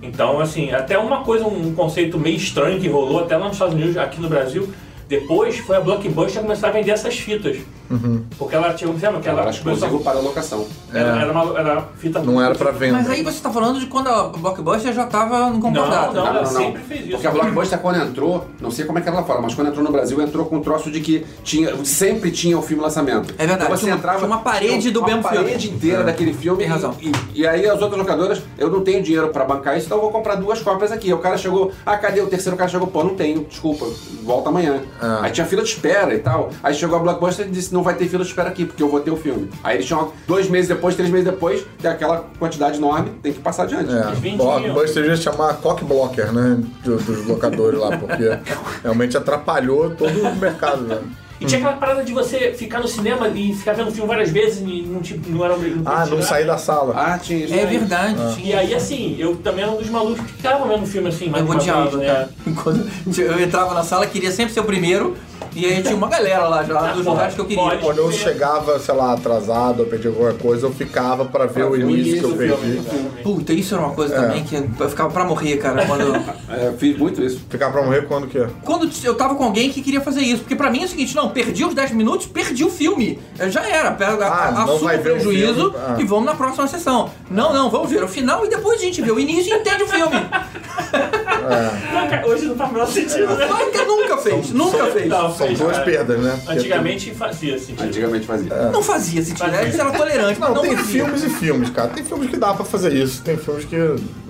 Então, 0.02 0.40
assim, 0.40 0.72
até 0.72 0.98
uma 0.98 1.24
coisa, 1.24 1.46
um 1.46 1.74
conceito 1.74 2.18
meio 2.20 2.36
estranho 2.38 2.80
que 2.80 2.88
rolou 2.88 3.20
até 3.20 3.36
lá 3.38 3.46
nos 3.46 3.54
Estados 3.54 3.74
Unidos, 3.76 3.98
aqui 3.98 4.20
no 4.22 4.28
Brasil, 4.30 4.68
depois 5.08 5.58
foi 5.60 5.76
a 5.76 5.82
Blockbuster 5.82 6.42
começar 6.42 6.70
a 6.70 6.72
vender 6.72 6.92
essas 6.92 7.16
fitas. 7.16 7.58
Uhum. 7.90 8.24
Porque 8.38 8.56
ela 8.56 8.74
tinha, 8.74 8.90
lembra 8.92 9.20
que 9.20 9.28
ela 9.30 9.42
Era 9.42 9.50
exclusivo 9.52 10.00
para 10.00 10.18
a 10.18 10.22
locação. 10.22 10.66
era, 10.94 11.22
era 11.22 11.32
uma 11.32 11.60
era 11.60 11.82
fita 11.98 12.20
Não 12.20 12.42
era 12.42 12.56
pra 12.56 12.72
venda. 12.72 12.98
Mas 12.98 13.10
aí 13.10 13.22
você 13.24 13.40
tá 13.42 13.50
falando 13.52 13.80
de 13.80 13.86
quando 13.88 14.08
a 14.08 14.24
Blockbuster 14.30 14.94
já 14.94 15.06
tava 15.06 15.50
no 15.50 15.60
concordado. 15.62 16.14
Não, 16.14 16.24
Não, 16.24 16.30
ela 16.32 16.42
não, 16.44 16.52
não. 16.52 16.60
sempre 16.60 16.82
fez 16.82 17.02
isso. 17.02 17.12
Porque 17.12 17.28
a 17.28 17.32
Blockbuster, 17.32 17.80
quando 17.80 18.02
entrou, 18.02 18.46
não 18.60 18.72
sei 18.72 18.86
como 18.86 18.98
é 18.98 19.02
que 19.02 19.08
era 19.08 19.18
lá 19.18 19.24
fora, 19.24 19.42
mas 19.42 19.54
quando 19.54 19.68
entrou 19.68 19.84
no 19.84 19.92
Brasil, 19.92 20.20
entrou 20.22 20.46
com 20.46 20.58
um 20.58 20.62
troço 20.62 20.90
de 20.92 21.00
que 21.02 21.26
tinha, 21.44 21.84
sempre 21.86 22.32
tinha 22.32 22.58
o 22.58 22.62
filme 22.62 22.82
lançamento. 22.82 23.34
É 23.38 23.46
verdade, 23.46 23.64
Então 23.66 23.78
você 23.78 23.84
tinha 23.84 23.94
uma- 23.94 24.00
entrava, 24.00 24.18
tinha 24.20 24.28
uma 24.28 24.40
parede 24.40 24.92
do 24.92 25.00
uma 25.00 25.08
mesmo 25.08 25.24
filme. 25.24 25.38
parede 25.46 25.70
inteira 25.70 26.04
daquele 26.04 26.34
filme. 26.34 26.58
Tem 26.60 26.68
razão. 26.68 26.96
E, 27.02 27.12
e 27.34 27.46
aí 27.48 27.68
as 27.68 27.82
outras 27.82 28.00
locadoras, 28.00 28.42
eu 28.58 28.70
não 28.70 28.82
tenho 28.82 29.04
dinheiro 29.04 29.30
pra 29.30 29.46
bancar 29.46 29.78
isso, 29.78 29.86
então 29.86 29.98
eu 29.98 30.02
vou 30.02 30.12
comprar 30.12 30.36
duas 30.36 30.60
cópias 30.62 30.92
aqui. 30.92 31.14
O 31.14 31.20
cara 31.20 31.38
chegou, 31.38 31.72
ah, 31.86 31.98
cadê 31.98 32.22
o 32.22 32.28
terceiro? 32.28 32.56
O 32.56 32.58
cara 32.58 32.70
chegou, 32.70 32.88
pô, 32.88 33.04
não 33.04 33.16
tenho, 33.16 33.44
desculpa, 33.46 33.86
volta 34.24 34.50
amanhã. 34.50 34.82
Ah. 35.02 35.20
Aí 35.24 35.32
tinha 35.32 35.46
fila 35.46 35.62
de 35.62 35.70
espera 35.70 36.14
e 36.14 36.20
tal. 36.20 36.50
Aí 36.64 36.74
chegou 36.74 36.98
a 36.98 37.00
Blockbuster 37.00 37.46
e 37.48 37.50
disse, 37.52 37.74
não 37.76 37.84
vai 37.84 37.94
ter 37.94 38.08
fila 38.08 38.24
de 38.24 38.30
espera 38.30 38.50
aqui, 38.50 38.66
porque 38.66 38.82
eu 38.82 38.90
vou 38.90 39.00
ter 39.02 39.12
o 39.12 39.18
filme. 39.18 39.50
Aí 39.64 39.76
eles 39.78 39.86
tinham 39.86 40.12
dois 40.28 40.50
meses 40.50 40.68
depois, 40.68 40.96
três 40.96 41.10
meses 41.12 41.26
depois, 41.26 41.64
tem 41.82 41.92
aquela 41.92 42.26
quantidade 42.40 42.78
enorme, 42.78 43.12
tem 43.22 43.32
que 43.34 43.40
passar 43.40 43.64
adiante. 43.64 43.92
É. 43.94 44.36
Blockbuster 44.36 45.04
devia 45.04 45.18
chamar 45.18 45.54
cockblocker, 45.58 46.32
né? 46.32 46.60
do- 46.84 46.96
Dos 46.98 47.26
locadores 47.28 47.80
lá, 47.80 47.96
porque 47.98 48.38
realmente 48.82 49.16
atrapalhou 49.18 49.92
todo 49.92 50.10
o 50.28 50.36
mercado, 50.38 50.82
né? 50.84 51.00
E 51.42 51.46
tinha 51.46 51.60
aquela 51.60 51.76
parada 51.76 52.02
de 52.02 52.14
você 52.14 52.54
ficar 52.54 52.80
no 52.80 52.88
cinema 52.88 53.28
e 53.28 53.54
ficar 53.54 53.74
vendo 53.74 53.90
o 53.90 53.92
filme 53.92 54.08
várias 54.08 54.30
vezes 54.32 54.62
e 54.62 54.84
não, 54.84 55.02
tipo, 55.02 55.30
não 55.30 55.44
era 55.44 55.54
obrigado. 55.54 55.82
Ah, 55.86 56.06
não 56.06 56.22
sair 56.22 56.46
da 56.48 56.58
sala. 56.58 56.94
Ah, 56.96 57.18
tinha 57.20 57.44
isso. 57.44 57.54
É 57.54 57.66
verdade. 57.66 58.42
E 58.42 58.54
aí, 58.54 58.74
assim, 58.74 59.18
eu 59.20 59.36
também 59.36 59.64
era 59.66 59.74
um 59.74 59.76
dos 59.78 59.90
malucos 59.90 60.22
que 60.26 60.32
ficava 60.32 60.66
vendo 60.66 60.84
o 60.84 60.88
filme 60.88 61.10
assim, 61.10 61.28
mais 61.28 61.44
Eu 61.44 61.48
de 61.48 61.70
uma 61.70 61.82
odiava, 61.82 61.98
vez, 61.98 62.10
né? 62.10 62.30
Quando 62.64 62.90
eu 63.20 63.42
entrava 63.42 63.74
na 63.74 63.84
sala, 63.84 64.08
queria 64.08 64.32
sempre 64.32 64.54
ser 64.54 64.62
o 64.62 64.64
primeiro. 64.64 65.18
E 65.56 65.66
aí 65.66 65.82
tinha 65.82 65.96
uma 65.96 66.10
galera 66.10 66.48
lá 66.48 66.64
já, 66.64 66.92
dos 66.92 67.06
lugares 67.06 67.34
que 67.34 67.40
eu 67.42 67.46
queria. 67.46 67.64
pode. 67.64 67.82
Quando 67.82 67.98
eu 68.00 68.12
chegava, 68.12 68.78
sei 68.80 68.94
lá, 68.94 69.14
atrasado, 69.14 69.80
ou 69.82 69.86
perdi 69.86 70.08
alguma 70.08 70.34
coisa, 70.34 70.66
eu 70.68 70.72
ficava 70.74 71.24
pra 71.26 71.46
ver 71.46 71.54
Pra 71.66 71.70
o 71.72 71.76
início 71.78 72.20
que 72.20 72.26
eu 72.26 72.36
perdi. 72.36 72.82
Puta, 73.24 73.54
isso 73.54 73.74
era 73.74 73.84
uma 73.86 73.94
coisa 73.96 74.16
também 74.16 74.44
que 74.44 74.56
eu 74.56 74.90
ficava 74.90 75.10
pra 75.10 75.24
morrer, 75.24 75.58
cara. 75.58 75.86
Quando, 75.86 76.14
É, 76.50 76.68
eu 76.68 76.78
fiz 76.78 76.98
muito 76.98 77.22
isso. 77.24 77.42
Ficar 77.50 77.72
pra 77.72 77.82
morrer 77.82 78.06
quando 78.08 78.28
que 78.28 78.38
é? 78.38 78.48
quando 78.64 78.90
eu 79.04 79.16
tava 79.16 79.36
com 79.36 79.44
alguém 79.46 79.70
que 79.70 79.82
queria 79.82 80.02
fazer 80.02 80.22
isso. 80.22 80.42
Porque 80.42 80.56
pra 80.56 80.70
mim 80.70 80.82
é 80.82 80.86
o 80.86 80.90
seguinte, 80.90 81.16
não, 81.16 81.30
perdi 81.30 81.64
os 81.64 81.74
10 81.74 81.92
minutos, 81.92 82.28
perdi 82.28 82.64
o 82.64 82.70
filme. 82.70 83.20
Eu 83.40 83.50
Já 83.50 83.66
era, 83.68 83.92
pega, 83.92 84.28
Ah, 84.28 84.52
não 84.52 84.64
assumo 84.64 84.80
vai 84.80 85.00
o 85.00 85.02
ver 85.02 85.10
o 85.12 85.14
prejuízo. 85.14 85.74
Ah. 85.78 85.96
e 86.00 86.04
vamos 86.04 86.26
na 86.26 86.36
próxima 86.36 86.68
sessão. 86.68 87.10
Não, 87.32 87.54
não, 87.54 87.70
vamos 87.70 87.90
ver 87.90 88.04
o 88.04 88.08
final 88.08 88.46
e 88.46 88.50
depois 88.50 88.80
a 88.80 88.84
gente 88.84 89.02
vê 89.02 89.12
o 89.12 89.20
início 89.20 89.54
e 89.56 89.58
entende 89.58 89.84
o 89.84 89.88
filme. 89.88 90.16
Não, 91.46 92.08
cara, 92.08 92.28
hoje 92.28 92.46
não 92.46 92.56
faz 92.56 92.70
o 92.70 92.74
menor 92.74 92.88
sentido, 92.88 93.36
né? 93.36 93.46
Nunca, 93.48 93.86
nunca 93.86 94.18
fez, 94.18 94.52
nunca 94.52 94.86
fez. 94.88 95.08
Não, 95.08 95.34
São 95.34 95.48
fez, 95.48 95.60
duas 95.60 95.72
cara. 95.74 95.86
perdas, 95.86 96.20
né? 96.20 96.40
Porque 96.44 96.60
Antigamente 96.60 97.12
fazia 97.12 97.58
sentido. 97.60 97.84
Antigamente 97.84 98.26
fazia. 98.26 98.54
Não 98.72 98.82
fazia 98.84 99.22
sentido, 99.24 99.48
né? 99.52 99.72
Era 99.74 99.92
tolerante, 99.92 100.40
mas 100.40 100.50
Não, 100.50 100.56
não 100.56 100.62
tem 100.62 100.76
fazia. 100.76 100.92
filmes 101.04 101.24
e 101.24 101.30
filmes, 101.30 101.70
cara. 101.70 101.90
Tem 101.90 102.04
filmes 102.04 102.30
que 102.30 102.38
dá 102.38 102.54
pra 102.54 102.66
fazer 102.66 102.94
isso, 102.94 103.22
tem 103.24 103.38
filmes 103.38 103.66
que 103.66 103.76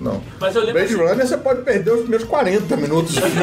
não. 0.00 0.20
Mas 0.40 0.54
eu 0.54 0.60
lembro 0.62 0.74
Blade 0.74 0.94
assim- 0.94 1.02
Runner 1.02 1.26
você 1.26 1.36
pode 1.36 1.62
perder 1.62 1.90
os 1.92 2.00
primeiros 2.00 2.26
40 2.26 2.76
minutos 2.76 3.14
de 3.14 3.20
filme. 3.22 3.36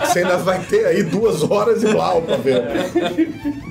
você 0.00 0.18
ainda 0.20 0.36
vai 0.38 0.60
ter 0.60 0.86
aí 0.86 1.02
duas 1.02 1.42
horas 1.42 1.82
e 1.82 1.86
blau 1.88 2.22
pra 2.22 2.36
ver. 2.36 2.62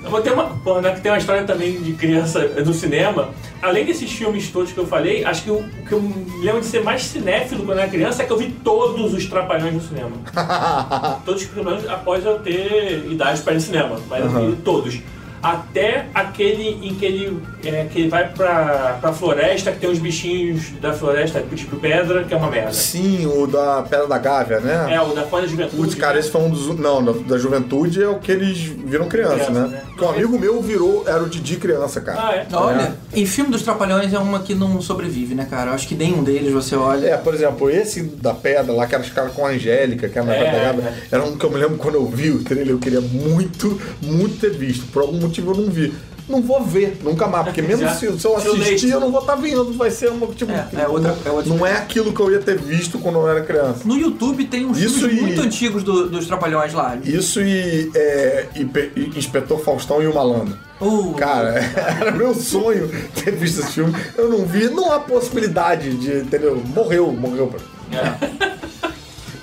Eu 0.04 0.10
vou 0.10 0.22
ter 0.22 0.32
uma. 0.32 0.44
Pô, 0.64 0.80
né, 0.82 0.94
que 0.94 1.02
tem 1.02 1.12
uma 1.12 1.18
história 1.18 1.44
também 1.44 1.82
de 1.82 1.94
criança 1.94 2.40
no 2.66 2.74
cinema. 2.74 3.30
Além 3.62 3.86
desses 3.86 4.12
filmes 4.12 4.50
todos 4.50 4.72
que 4.74 4.78
eu 4.78 4.86
falei, 4.86 5.24
acho 5.24 5.44
que 5.44 5.52
o 5.52 5.64
que 5.88 5.94
eu 5.94 6.02
me 6.02 6.44
lembro 6.46 6.60
de 6.62 6.68
ser 6.68 6.84
mais 6.84 7.04
cinéfilo 7.04 7.66
quando 7.66 7.80
era 7.80 7.88
criança 7.90 8.24
é 8.24 8.26
que 8.26 8.32
eu 8.32 8.38
vi 8.38 8.50
todos 8.64 9.14
os 9.14 9.26
Trapalhões 9.44 9.74
no 9.74 9.82
cinema. 9.82 10.12
todos 11.26 11.42
os 11.42 11.48
Trapalhões 11.48 11.88
após 11.90 12.26
eu 12.26 12.40
ter 12.40 13.06
idade 13.12 13.42
para 13.42 13.54
ir 13.54 13.56
no 13.56 13.62
cinema. 13.62 14.00
Mas 14.10 14.24
eu 14.24 14.52
vi 14.52 14.56
todos. 14.58 15.00
Até 15.44 16.06
aquele 16.14 16.88
em 16.88 16.96
que 16.96 17.06
ele, 17.06 17.44
é, 17.66 17.86
que 17.92 18.00
ele 18.00 18.08
vai 18.10 18.30
pra, 18.30 18.98
pra 19.02 19.12
floresta, 19.12 19.74
que 19.74 19.80
tem 19.80 19.90
os 19.90 20.00
bichinhos 20.00 20.70
da 20.82 20.94
floresta, 20.94 21.44
tipo 21.54 21.76
pedra, 21.76 22.24
que 22.24 22.34
é 22.34 22.38
uma 22.38 22.50
merda. 22.50 22.72
Sim, 22.72 23.26
o 23.26 23.46
da 23.46 23.84
Pedra 23.84 24.08
da 24.08 24.18
Gávea, 24.18 24.60
né? 24.62 24.94
É, 24.96 25.02
o 25.02 25.14
da 25.14 25.24
Folha 25.24 25.46
de 25.46 25.52
Juventude. 25.52 25.82
Putz, 25.82 25.96
cara, 25.96 26.18
esse 26.18 26.32
foi 26.32 26.42
um 26.42 26.50
dos. 26.50 26.64
Não, 26.80 27.04
da, 27.04 27.12
da 27.12 27.38
juventude 27.38 28.02
é 28.02 28.08
o 28.08 28.20
que 28.20 28.32
eles 28.32 28.58
viram 28.60 29.08
criança, 29.10 29.36
Criança, 29.36 29.52
né? 29.52 29.68
né? 29.68 29.82
Porque 29.90 30.06
um 30.06 30.10
amigo 30.10 30.40
meu 30.40 30.62
virou, 30.62 31.04
era 31.06 31.22
o 31.22 31.28
Didi 31.30 31.58
criança, 31.58 32.00
cara. 32.00 32.20
Ah, 32.22 32.36
é? 32.36 32.48
Olha, 32.54 32.96
e 33.14 33.26
filme 33.26 33.52
dos 33.52 33.64
Trapalhões 33.64 34.14
é 34.14 34.20
uma 34.20 34.40
que 34.40 34.56
não 34.56 34.82
sobrevive, 34.82 35.36
né, 35.36 35.46
cara? 35.50 35.72
Eu 35.72 35.76
acho 35.76 35.88
que 35.88 35.96
nenhum 35.96 36.24
deles 36.24 36.54
você 36.54 36.76
olha. 36.76 37.08
É, 37.08 37.18
por 37.18 37.34
exemplo, 37.34 37.70
esse 37.70 38.02
da 38.02 38.34
pedra 38.34 38.74
lá, 38.74 38.88
que 38.88 38.96
era 38.96 39.04
os 39.04 39.10
caras 39.10 39.34
com 39.34 39.46
a 39.46 39.50
Angélica, 39.50 40.08
que 40.08 40.18
era 40.18 40.26
na 40.26 40.36
É, 40.36 40.44
Pedra 40.44 40.60
da 40.60 40.66
Gávea, 40.66 40.84
é. 40.90 41.16
era 41.16 41.24
um 41.24 41.38
que 41.38 41.46
eu 41.46 41.50
me 41.50 41.58
lembro 41.58 41.78
quando 41.78 41.96
eu 41.96 42.06
vi 42.06 42.32
o 42.32 42.44
trailer, 42.44 42.70
eu 42.70 42.80
queria 42.80 43.02
muito, 43.02 43.80
muito 44.02 44.40
ter 44.40 44.52
visto. 44.52 44.86
Por 44.88 45.02
algum 45.02 45.18
motivo 45.18 45.33
eu 45.42 45.56
não 45.56 45.70
vi. 45.70 45.94
Não 46.30 46.42
vou 46.42 46.64
ver, 46.64 47.00
nunca 47.04 47.28
mais, 47.28 47.44
porque 47.44 47.62
mesmo 47.62 47.84
Já. 47.84 47.94
se, 47.96 48.18
se 48.18 48.26
eu 48.26 48.38
assistir, 48.38 48.90
eu 48.92 49.00
não 49.02 49.12
vou 49.12 49.20
estar 49.20 49.36
vendo. 49.36 49.74
Vai 49.74 49.92
ser 49.92 50.10
uma 50.10 50.26
tipo. 50.28 50.50
É, 50.54 50.68
é 50.84 50.88
outra- 50.88 51.18
é 51.26 51.30
outra- 51.30 51.54
não 51.54 51.68
é 51.68 51.74
aquilo 51.74 52.14
que 52.14 52.20
eu 52.22 52.32
ia 52.32 52.40
ter 52.40 52.58
visto 52.58 52.98
quando 52.98 53.16
eu 53.20 53.28
era 53.28 53.42
criança. 53.44 53.82
No 53.84 53.98
YouTube 53.98 54.46
tem 54.46 54.66
uns 54.66 54.78
Isso 54.80 55.00
filmes 55.00 55.18
e- 55.18 55.22
muito 55.22 55.42
antigos 55.42 55.84
do- 55.84 56.08
dos 56.10 56.26
Trapalhões 56.26 56.74
lá. 56.74 56.96
Isso 57.04 57.42
e, 57.42 57.92
é, 57.94 58.46
e 58.56 58.62
e 58.96 59.20
Inspetor 59.20 59.60
Faustão 59.60 60.02
e 60.02 60.08
o 60.08 60.14
Malandro. 60.16 60.58
Uh, 60.80 61.14
Cara, 61.16 61.56
era 62.00 62.12
meu 62.12 62.34
sonho 62.34 62.90
ter 63.22 63.32
visto 63.36 63.60
esse 63.60 63.72
filme. 63.74 63.94
Eu 64.18 64.30
não 64.30 64.46
vi, 64.46 64.70
não 64.70 64.94
há 64.94 65.00
possibilidade 65.02 65.94
de, 65.98 66.20
entendeu? 66.20 66.56
Morreu, 66.74 67.12
morreu. 67.12 67.54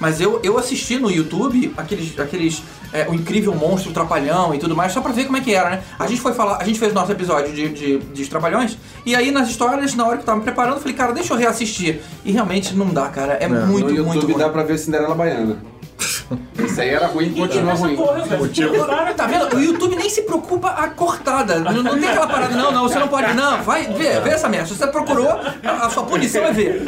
Mas 0.01 0.21
eu, 0.21 0.41
eu 0.43 0.59
assisti 0.59 0.99
no 0.99 1.11
YouTube 1.11 1.73
aqueles. 1.77 2.19
aqueles 2.19 2.63
é, 2.93 3.09
o 3.09 3.15
incrível 3.15 3.55
monstro 3.55 3.93
trapalhão 3.93 4.53
e 4.55 4.59
tudo 4.59 4.75
mais, 4.75 4.93
só 4.93 5.01
pra 5.01 5.13
ver 5.13 5.25
como 5.25 5.37
é 5.37 5.41
que 5.41 5.55
era, 5.55 5.71
né? 5.71 5.83
A 5.99 6.07
gente 6.09 6.21
foi 6.21 6.33
falar, 6.33 6.57
a 6.61 6.65
gente 6.65 6.79
fez 6.79 6.93
nosso 6.93 7.13
episódio 7.13 7.55
de, 7.55 7.69
de, 7.69 7.99
de 7.99 8.29
Trapalhões, 8.29 8.77
e 9.07 9.15
aí 9.15 9.31
nas 9.31 9.49
histórias, 9.49 9.95
na 9.95 10.05
hora 10.05 10.17
que 10.17 10.23
eu 10.23 10.27
tava 10.27 10.39
me 10.39 10.45
preparando, 10.45 10.75
eu 10.75 10.81
falei, 10.81 10.97
cara, 10.97 11.13
deixa 11.13 11.33
eu 11.33 11.39
reassistir. 11.39 12.01
E 12.25 12.33
realmente 12.33 12.75
não 12.75 12.89
dá, 12.89 13.09
cara. 13.09 13.35
É, 13.35 13.47
muito, 13.47 13.89
no 13.89 14.05
muito 14.05 14.15
YouTube 14.15 14.33
ruim. 14.33 14.43
dá 14.43 14.49
pra 14.49 14.65
ver 14.65 14.77
Cinderela 14.79 15.15
Baiana. 15.15 15.59
Esse 16.65 16.81
aí 16.81 16.91
era 16.91 17.07
ruim, 17.09 17.33
continua 17.33 17.75
ruim. 17.75 17.97
porra. 17.97 18.25
Para, 18.87 19.15
Tá 19.15 19.27
vendo? 19.27 19.57
O 19.57 19.61
YouTube 19.61 19.97
nem 19.97 20.09
se 20.09 20.23
preocupa 20.23 20.69
a 20.69 20.89
cortada. 20.89 21.59
Não, 21.59 21.83
não 21.83 21.99
tem 21.99 22.09
aquela 22.09 22.27
parada, 22.29 22.55
não, 22.57 22.71
não, 22.73 22.83
você 22.89 22.99
não 22.99 23.09
pode. 23.09 23.35
Não, 23.35 23.63
vai 23.63 23.85
ver, 23.93 24.21
vê 24.23 24.31
essa 24.31 24.49
merda. 24.49 24.67
Se 24.69 24.75
você 24.77 24.87
procurou, 24.87 25.29
a, 25.29 25.87
a 25.87 25.91
sua 25.91 26.05
punição 26.05 26.45
é 26.45 26.53
ver. 26.53 26.83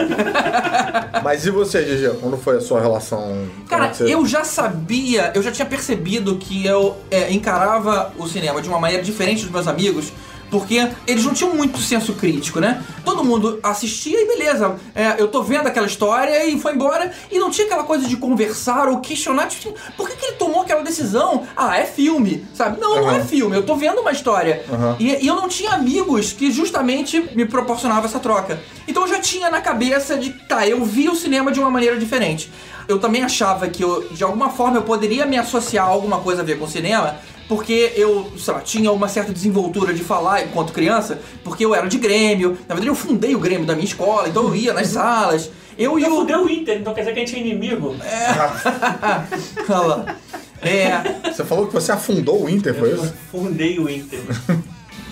Mas 1.24 1.44
e 1.46 1.50
você, 1.50 1.83
GG? 1.83 2.18
Quando 2.20 2.37
foi 2.37 2.59
a 2.59 2.61
sua 2.61 2.81
relação? 2.81 3.22
é 3.66 3.68
Cara, 3.68 3.88
que 3.88 3.96
você- 3.98 4.14
eu 4.14 4.24
já 4.26 4.44
sabia, 4.44 5.33
eu 5.35 5.42
já 5.42 5.50
tinha 5.50 5.66
percebido 5.66 6.37
que 6.37 6.64
eu 6.66 6.96
é, 7.11 7.33
encarava 7.33 8.12
o 8.18 8.26
cinema 8.28 8.61
de 8.62 8.68
uma 8.68 8.78
maneira 8.78 9.02
diferente 9.02 9.42
dos 9.42 9.50
meus 9.50 9.66
amigos, 9.68 10.12
porque 10.52 10.86
eles 11.06 11.24
não 11.24 11.32
tinham 11.32 11.54
muito 11.54 11.78
senso 11.78 12.12
crítico, 12.12 12.60
né? 12.60 12.84
Todo 13.06 13.24
mundo 13.24 13.58
assistia 13.62 14.20
e 14.20 14.26
beleza, 14.26 14.76
é, 14.94 15.14
eu 15.18 15.26
tô 15.26 15.42
vendo 15.42 15.66
aquela 15.66 15.86
história 15.86 16.44
e 16.44 16.60
foi 16.60 16.74
embora, 16.74 17.10
e 17.30 17.38
não 17.38 17.50
tinha 17.50 17.66
aquela 17.66 17.84
coisa 17.84 18.06
de 18.06 18.18
conversar 18.18 18.86
ou 18.88 19.00
questionar, 19.00 19.46
tipo, 19.46 19.74
por 19.96 20.06
que, 20.06 20.14
que 20.14 20.26
ele 20.26 20.36
tomou 20.36 20.60
aquela 20.60 20.82
decisão? 20.82 21.46
Ah, 21.56 21.78
é 21.78 21.86
filme, 21.86 22.46
sabe? 22.52 22.78
Não, 22.78 22.96
não 22.96 23.10
é 23.10 23.24
filme, 23.24 23.56
eu 23.56 23.62
tô 23.62 23.74
vendo 23.76 24.02
uma 24.02 24.12
história. 24.12 24.62
Aham. 24.70 24.96
E, 25.00 25.24
e 25.24 25.26
eu 25.26 25.36
não 25.36 25.48
tinha 25.48 25.70
amigos 25.70 26.32
que 26.32 26.50
justamente 26.50 27.30
me 27.34 27.46
proporcionavam 27.46 28.04
essa 28.04 28.20
troca. 28.20 28.60
Então 28.86 29.04
eu 29.04 29.08
já 29.08 29.20
tinha 29.20 29.48
na 29.48 29.62
cabeça 29.62 30.18
de, 30.18 30.34
tá, 30.46 30.68
eu 30.68 30.84
vi 30.84 31.08
o 31.08 31.16
cinema 31.16 31.50
de 31.50 31.60
uma 31.60 31.70
maneira 31.70 31.96
diferente. 31.96 32.52
Eu 32.86 32.98
também 32.98 33.22
achava 33.22 33.68
que 33.68 33.82
eu, 33.82 34.08
de 34.10 34.22
alguma 34.22 34.50
forma 34.50 34.76
eu 34.76 34.82
poderia 34.82 35.24
me 35.24 35.38
associar 35.38 35.86
a 35.86 35.88
alguma 35.88 36.18
coisa 36.18 36.42
a 36.42 36.44
ver 36.44 36.58
com 36.58 36.66
cinema, 36.66 37.16
porque 37.48 37.92
eu, 37.96 38.31
sei 38.38 38.55
lá, 38.55 38.61
tinha 38.61 38.90
uma 38.92 39.09
certa 39.09 39.33
desenvoltura 39.33 39.92
de 39.92 40.02
falar 40.02 40.44
enquanto 40.44 40.72
criança, 40.72 41.20
porque 41.44 41.64
eu 41.64 41.74
era 41.74 41.88
de 41.88 41.98
Grêmio. 41.98 42.50
Na 42.68 42.74
verdade, 42.74 42.88
eu 42.88 42.94
fundei 42.94 43.35
o 43.35 43.38
Grêmio 43.38 43.66
da 43.66 43.74
minha 43.74 43.85
escola, 43.87 44.28
então 44.28 44.44
eu 44.44 44.55
ia 44.57 44.72
nas 44.72 44.88
salas. 44.88 45.50
Eu 45.78 45.98
e 45.98 46.02
Eu 46.02 46.14
o. 46.14 46.44
o 46.44 46.50
Inter, 46.50 46.78
então 46.78 46.92
quer 46.94 47.00
dizer 47.00 47.12
que 47.14 47.20
a 47.20 47.24
gente 47.26 47.37
é 47.37 47.40
inimigo. 47.40 47.96
Olha 49.68 49.78
lá. 49.78 50.16
É. 50.61 51.31
Você 51.33 51.44
falou 51.44 51.66
que 51.66 51.72
você 51.72 51.90
afundou 51.90 52.44
o 52.44 52.48
Inter, 52.48 52.74
foi 52.74 52.92
Eu 52.92 52.96
isso? 53.02 53.14
fundei 53.31 53.78
o 53.78 53.88
Inter. 53.90 54.20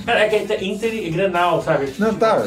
Cara, 0.06 0.20
é 0.20 0.28
que 0.28 0.52
é 0.52 0.64
Inter 0.64 0.92
e 0.94 1.10
Grenal, 1.10 1.62
sabe? 1.62 1.92
Não, 1.98 2.14
tá. 2.14 2.42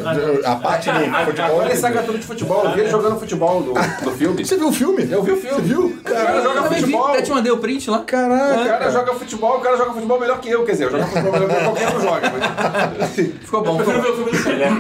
Ah. 0.46 0.52
A 0.52 0.56
parte 0.58 0.90
do 0.90 1.00
futebol. 1.26 1.64
Ele 1.64 1.76
saca 1.76 2.04
tudo 2.04 2.18
de 2.20 2.26
futebol. 2.26 2.66
Eu 2.66 2.72
vi 2.74 2.80
ele 2.82 2.90
jogando 2.90 3.20
futebol 3.20 3.62
no, 3.62 3.74
no 3.74 4.12
filme. 4.18 4.46
Você 4.46 4.58
viu 4.58 4.68
o 4.70 4.74
filme? 4.74 5.08
Eu 5.10 5.24
vi 5.24 5.32
o 5.32 5.38
filme. 5.38 5.56
Você 5.56 5.62
viu? 5.62 5.86
O 5.88 5.98
cara 6.04 6.26
Cara, 6.26 6.42
joga 6.42 6.64
futebol. 6.64 7.08
até 7.08 7.22
te 7.22 7.32
mandei 7.32 7.52
o 7.52 7.58
print 7.58 7.90
lá. 7.90 7.98
O 8.00 8.04
caraca. 8.04 8.66
cara 8.66 8.92
joga 8.92 9.14
futebol, 9.16 9.58
o 9.58 9.62
cara 9.62 9.78
joga 9.78 9.94
futebol 9.94 10.20
melhor 10.20 10.40
que 10.40 10.50
eu, 10.50 10.64
quer 10.64 10.72
dizer, 10.74 10.86
eu 10.86 10.92
jogo 10.92 11.04
futebol 11.06 11.32
melhor 11.34 11.50
que 11.50 11.64
qualquer 11.64 11.96
um 11.96 12.02
joga. 12.02 12.32
Mas... 13.00 13.10
Ficou 13.44 13.64
bom, 13.64 13.80
Eu 13.80 13.86
prefiro 13.86 14.02
ver 14.02 14.10
o 14.10 14.16
filme 14.16 14.32
do 14.32 14.44
Pelé. 14.44 14.72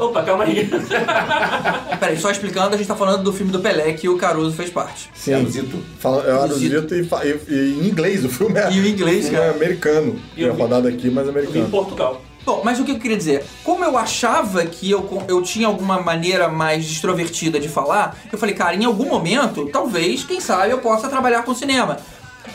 Opa, 0.00 0.22
calma 0.22 0.44
aí. 0.44 0.68
Peraí, 2.00 2.16
só 2.18 2.30
explicando, 2.30 2.74
a 2.74 2.78
gente 2.78 2.86
tá 2.86 2.94
falando 2.96 3.22
do 3.22 3.32
filme 3.32 3.52
do 3.52 3.60
Pelé 3.60 3.92
que 3.92 4.08
o 4.08 4.16
Caruso 4.16 4.56
fez 4.56 4.70
parte. 4.70 5.10
Sim. 5.14 5.34
Aruzito. 5.34 5.78
Fala, 5.98 6.24
é 6.26 6.34
o 6.34 6.40
Aruzito. 6.42 6.94
E, 6.94 7.00
e- 7.00 7.40
e 7.54 7.80
em 7.84 7.88
inglês. 7.88 8.24
O 8.24 8.28
filme 8.28 8.58
é, 8.58 8.70
E 8.72 8.80
o 8.80 8.86
inglês, 8.86 9.18
o 9.26 9.28
filme 9.28 9.36
cara. 9.38 9.50
é 9.52 9.54
americano. 9.54 10.18
E 10.36 10.42
eu 10.42 10.50
é 10.50 10.52
rodado 10.52 10.88
aqui, 10.88 11.10
mas 11.10 11.26
em 11.26 11.30
americano. 11.30 11.68
Portugal. 11.90 12.20
Bom, 12.44 12.62
mas 12.64 12.80
o 12.80 12.84
que 12.84 12.92
eu 12.92 12.98
queria 12.98 13.16
dizer? 13.18 13.44
Como 13.62 13.84
eu 13.84 13.98
achava 13.98 14.64
que 14.64 14.90
eu, 14.90 15.22
eu 15.28 15.42
tinha 15.42 15.66
alguma 15.66 16.00
maneira 16.00 16.48
mais 16.48 16.84
extrovertida 16.86 17.60
de 17.60 17.68
falar, 17.68 18.16
eu 18.32 18.38
falei, 18.38 18.54
cara, 18.54 18.74
em 18.74 18.84
algum 18.84 19.06
momento, 19.06 19.68
talvez, 19.70 20.24
quem 20.24 20.40
sabe, 20.40 20.70
eu 20.70 20.78
possa 20.78 21.08
trabalhar 21.08 21.42
com 21.42 21.54
cinema. 21.54 21.98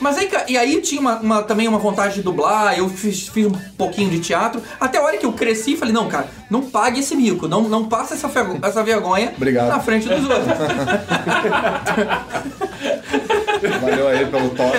Mas 0.01 0.17
aí, 0.17 0.29
e 0.47 0.57
aí 0.57 0.81
tinha 0.81 0.99
uma, 0.99 1.17
uma- 1.19 1.43
também 1.43 1.67
uma 1.67 1.77
vontade 1.77 2.15
de 2.15 2.23
dublar, 2.23 2.77
eu 2.77 2.89
fiz, 2.89 3.27
fiz 3.29 3.45
um 3.45 3.51
pouquinho 3.77 4.09
de 4.09 4.19
teatro, 4.19 4.61
até 4.79 4.97
a 4.97 5.03
hora 5.03 5.15
que 5.17 5.25
eu 5.25 5.31
cresci 5.31 5.73
e 5.73 5.77
falei, 5.77 5.93
não, 5.93 6.07
cara, 6.09 6.27
não 6.49 6.63
pague 6.63 6.99
esse 6.99 7.15
mico, 7.15 7.47
não, 7.47 7.61
não 7.69 7.85
passa 7.85 8.15
essa, 8.15 8.29
essa 8.63 8.83
vergonha 8.83 9.31
Obrigado. 9.37 9.69
na 9.69 9.79
frente 9.79 10.09
dos 10.09 10.27
outros. 10.27 10.47
Valeu 13.81 14.07
aí 14.07 14.25
pelo 14.25 14.49
toque. 14.49 14.77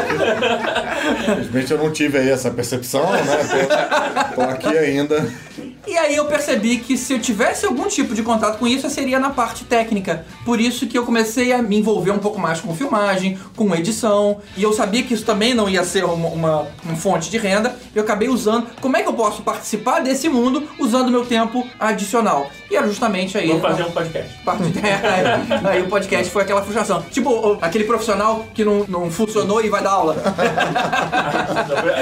Infelizmente 1.21 1.73
eu 1.73 1.79
não 1.79 1.93
tive 1.93 2.19
aí 2.19 2.31
essa 2.31 2.51
percepção, 2.51 3.11
né? 3.13 3.21
Tô, 4.35 4.43
tô 4.43 4.43
aqui 4.43 4.77
ainda. 4.79 5.29
E 5.87 5.97
aí 5.97 6.17
eu 6.17 6.25
percebi 6.25 6.79
que 6.79 6.97
se 6.97 7.13
eu 7.13 7.21
tivesse 7.21 7.65
algum 7.65 7.87
tipo 7.87 8.13
de 8.15 8.23
contato 8.23 8.59
com 8.59 8.67
isso, 8.67 8.91
seria 8.91 9.19
na 9.21 9.31
parte 9.31 9.65
técnica. 9.65 10.25
Por 10.45 10.61
isso 10.61 10.87
que 10.87 10.99
eu 10.99 11.05
comecei 11.05 11.53
a 11.53 11.63
me 11.63 11.77
envolver 11.79 12.11
um 12.11 12.19
pouco 12.19 12.41
mais 12.41 12.61
com 12.61 12.75
filmagem, 12.75 13.39
com 13.55 13.73
edição. 13.75 14.39
E 14.57 14.63
eu 14.63 14.73
sabia 14.73 15.03
que 15.05 15.15
isso 15.15 15.25
também 15.25 15.55
não 15.55 15.69
ia 15.69 15.85
ser 15.85 16.05
uma, 16.05 16.29
uma, 16.29 16.67
uma 16.85 16.97
fonte 16.97 17.31
de 17.31 17.39
renda. 17.39 17.77
E 17.95 17.99
eu 17.99 18.03
acabei 18.03 18.29
usando. 18.29 18.67
Como 18.81 18.97
é 18.97 19.03
que 19.03 19.09
eu 19.09 19.13
posso 19.13 19.43
participar 19.43 20.01
desse 20.01 20.29
mundo 20.29 20.69
usando 20.79 21.11
meu 21.11 21.25
tempo 21.25 21.67
adicional? 21.79 22.49
E 22.69 22.75
era 22.77 22.87
justamente 22.89 23.39
aí. 23.39 23.47
Vamos 23.47 23.63
fazer 23.63 23.85
um 23.85 23.93
podcast. 23.93 24.39
Parte... 24.45 24.63
aí 25.69 25.83
o 25.83 25.89
podcast 25.89 26.33
foi 26.33 26.43
aquela 26.43 26.63
frustração. 26.63 27.01
Tipo, 27.13 27.59
aquele 27.61 27.85
profissional 27.85 28.45
que 28.53 28.65
não, 28.65 28.85
não 28.89 29.09
funcionou 29.11 29.65
e 29.65 29.69
vai 29.69 29.83
dar 29.83 29.91
aula. 29.93 30.17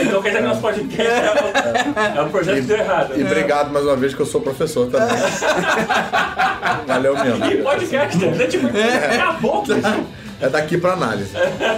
Então 0.05 0.23
quer 0.23 0.31
dizer 0.31 0.43
que 0.43 0.49
nosso 0.49 0.61
podcast 0.61 1.01
é, 1.01 2.15
o- 2.15 2.19
é 2.19 2.23
um 2.23 2.29
projeto 2.31 2.57
que 2.57 2.61
deu 2.63 2.77
errado. 2.79 3.15
E 3.19 3.25
obrigado 3.25 3.73
mais 3.75 3.85
uma 3.85 3.97
vez 3.97 4.15
que 4.15 4.21
eu 4.21 4.27
sou 4.27 4.41
professor 4.41 4.89
também. 4.89 5.09
Valeu 6.87 7.19
mesmo. 7.19 7.45
E 7.45 7.57
podcast, 7.61 8.17
né? 8.19 8.47
Tipo, 8.47 8.69
acabou. 8.69 9.65
É 10.41 10.49
daqui 10.49 10.79
pra 10.79 10.93
análise. 10.93 11.31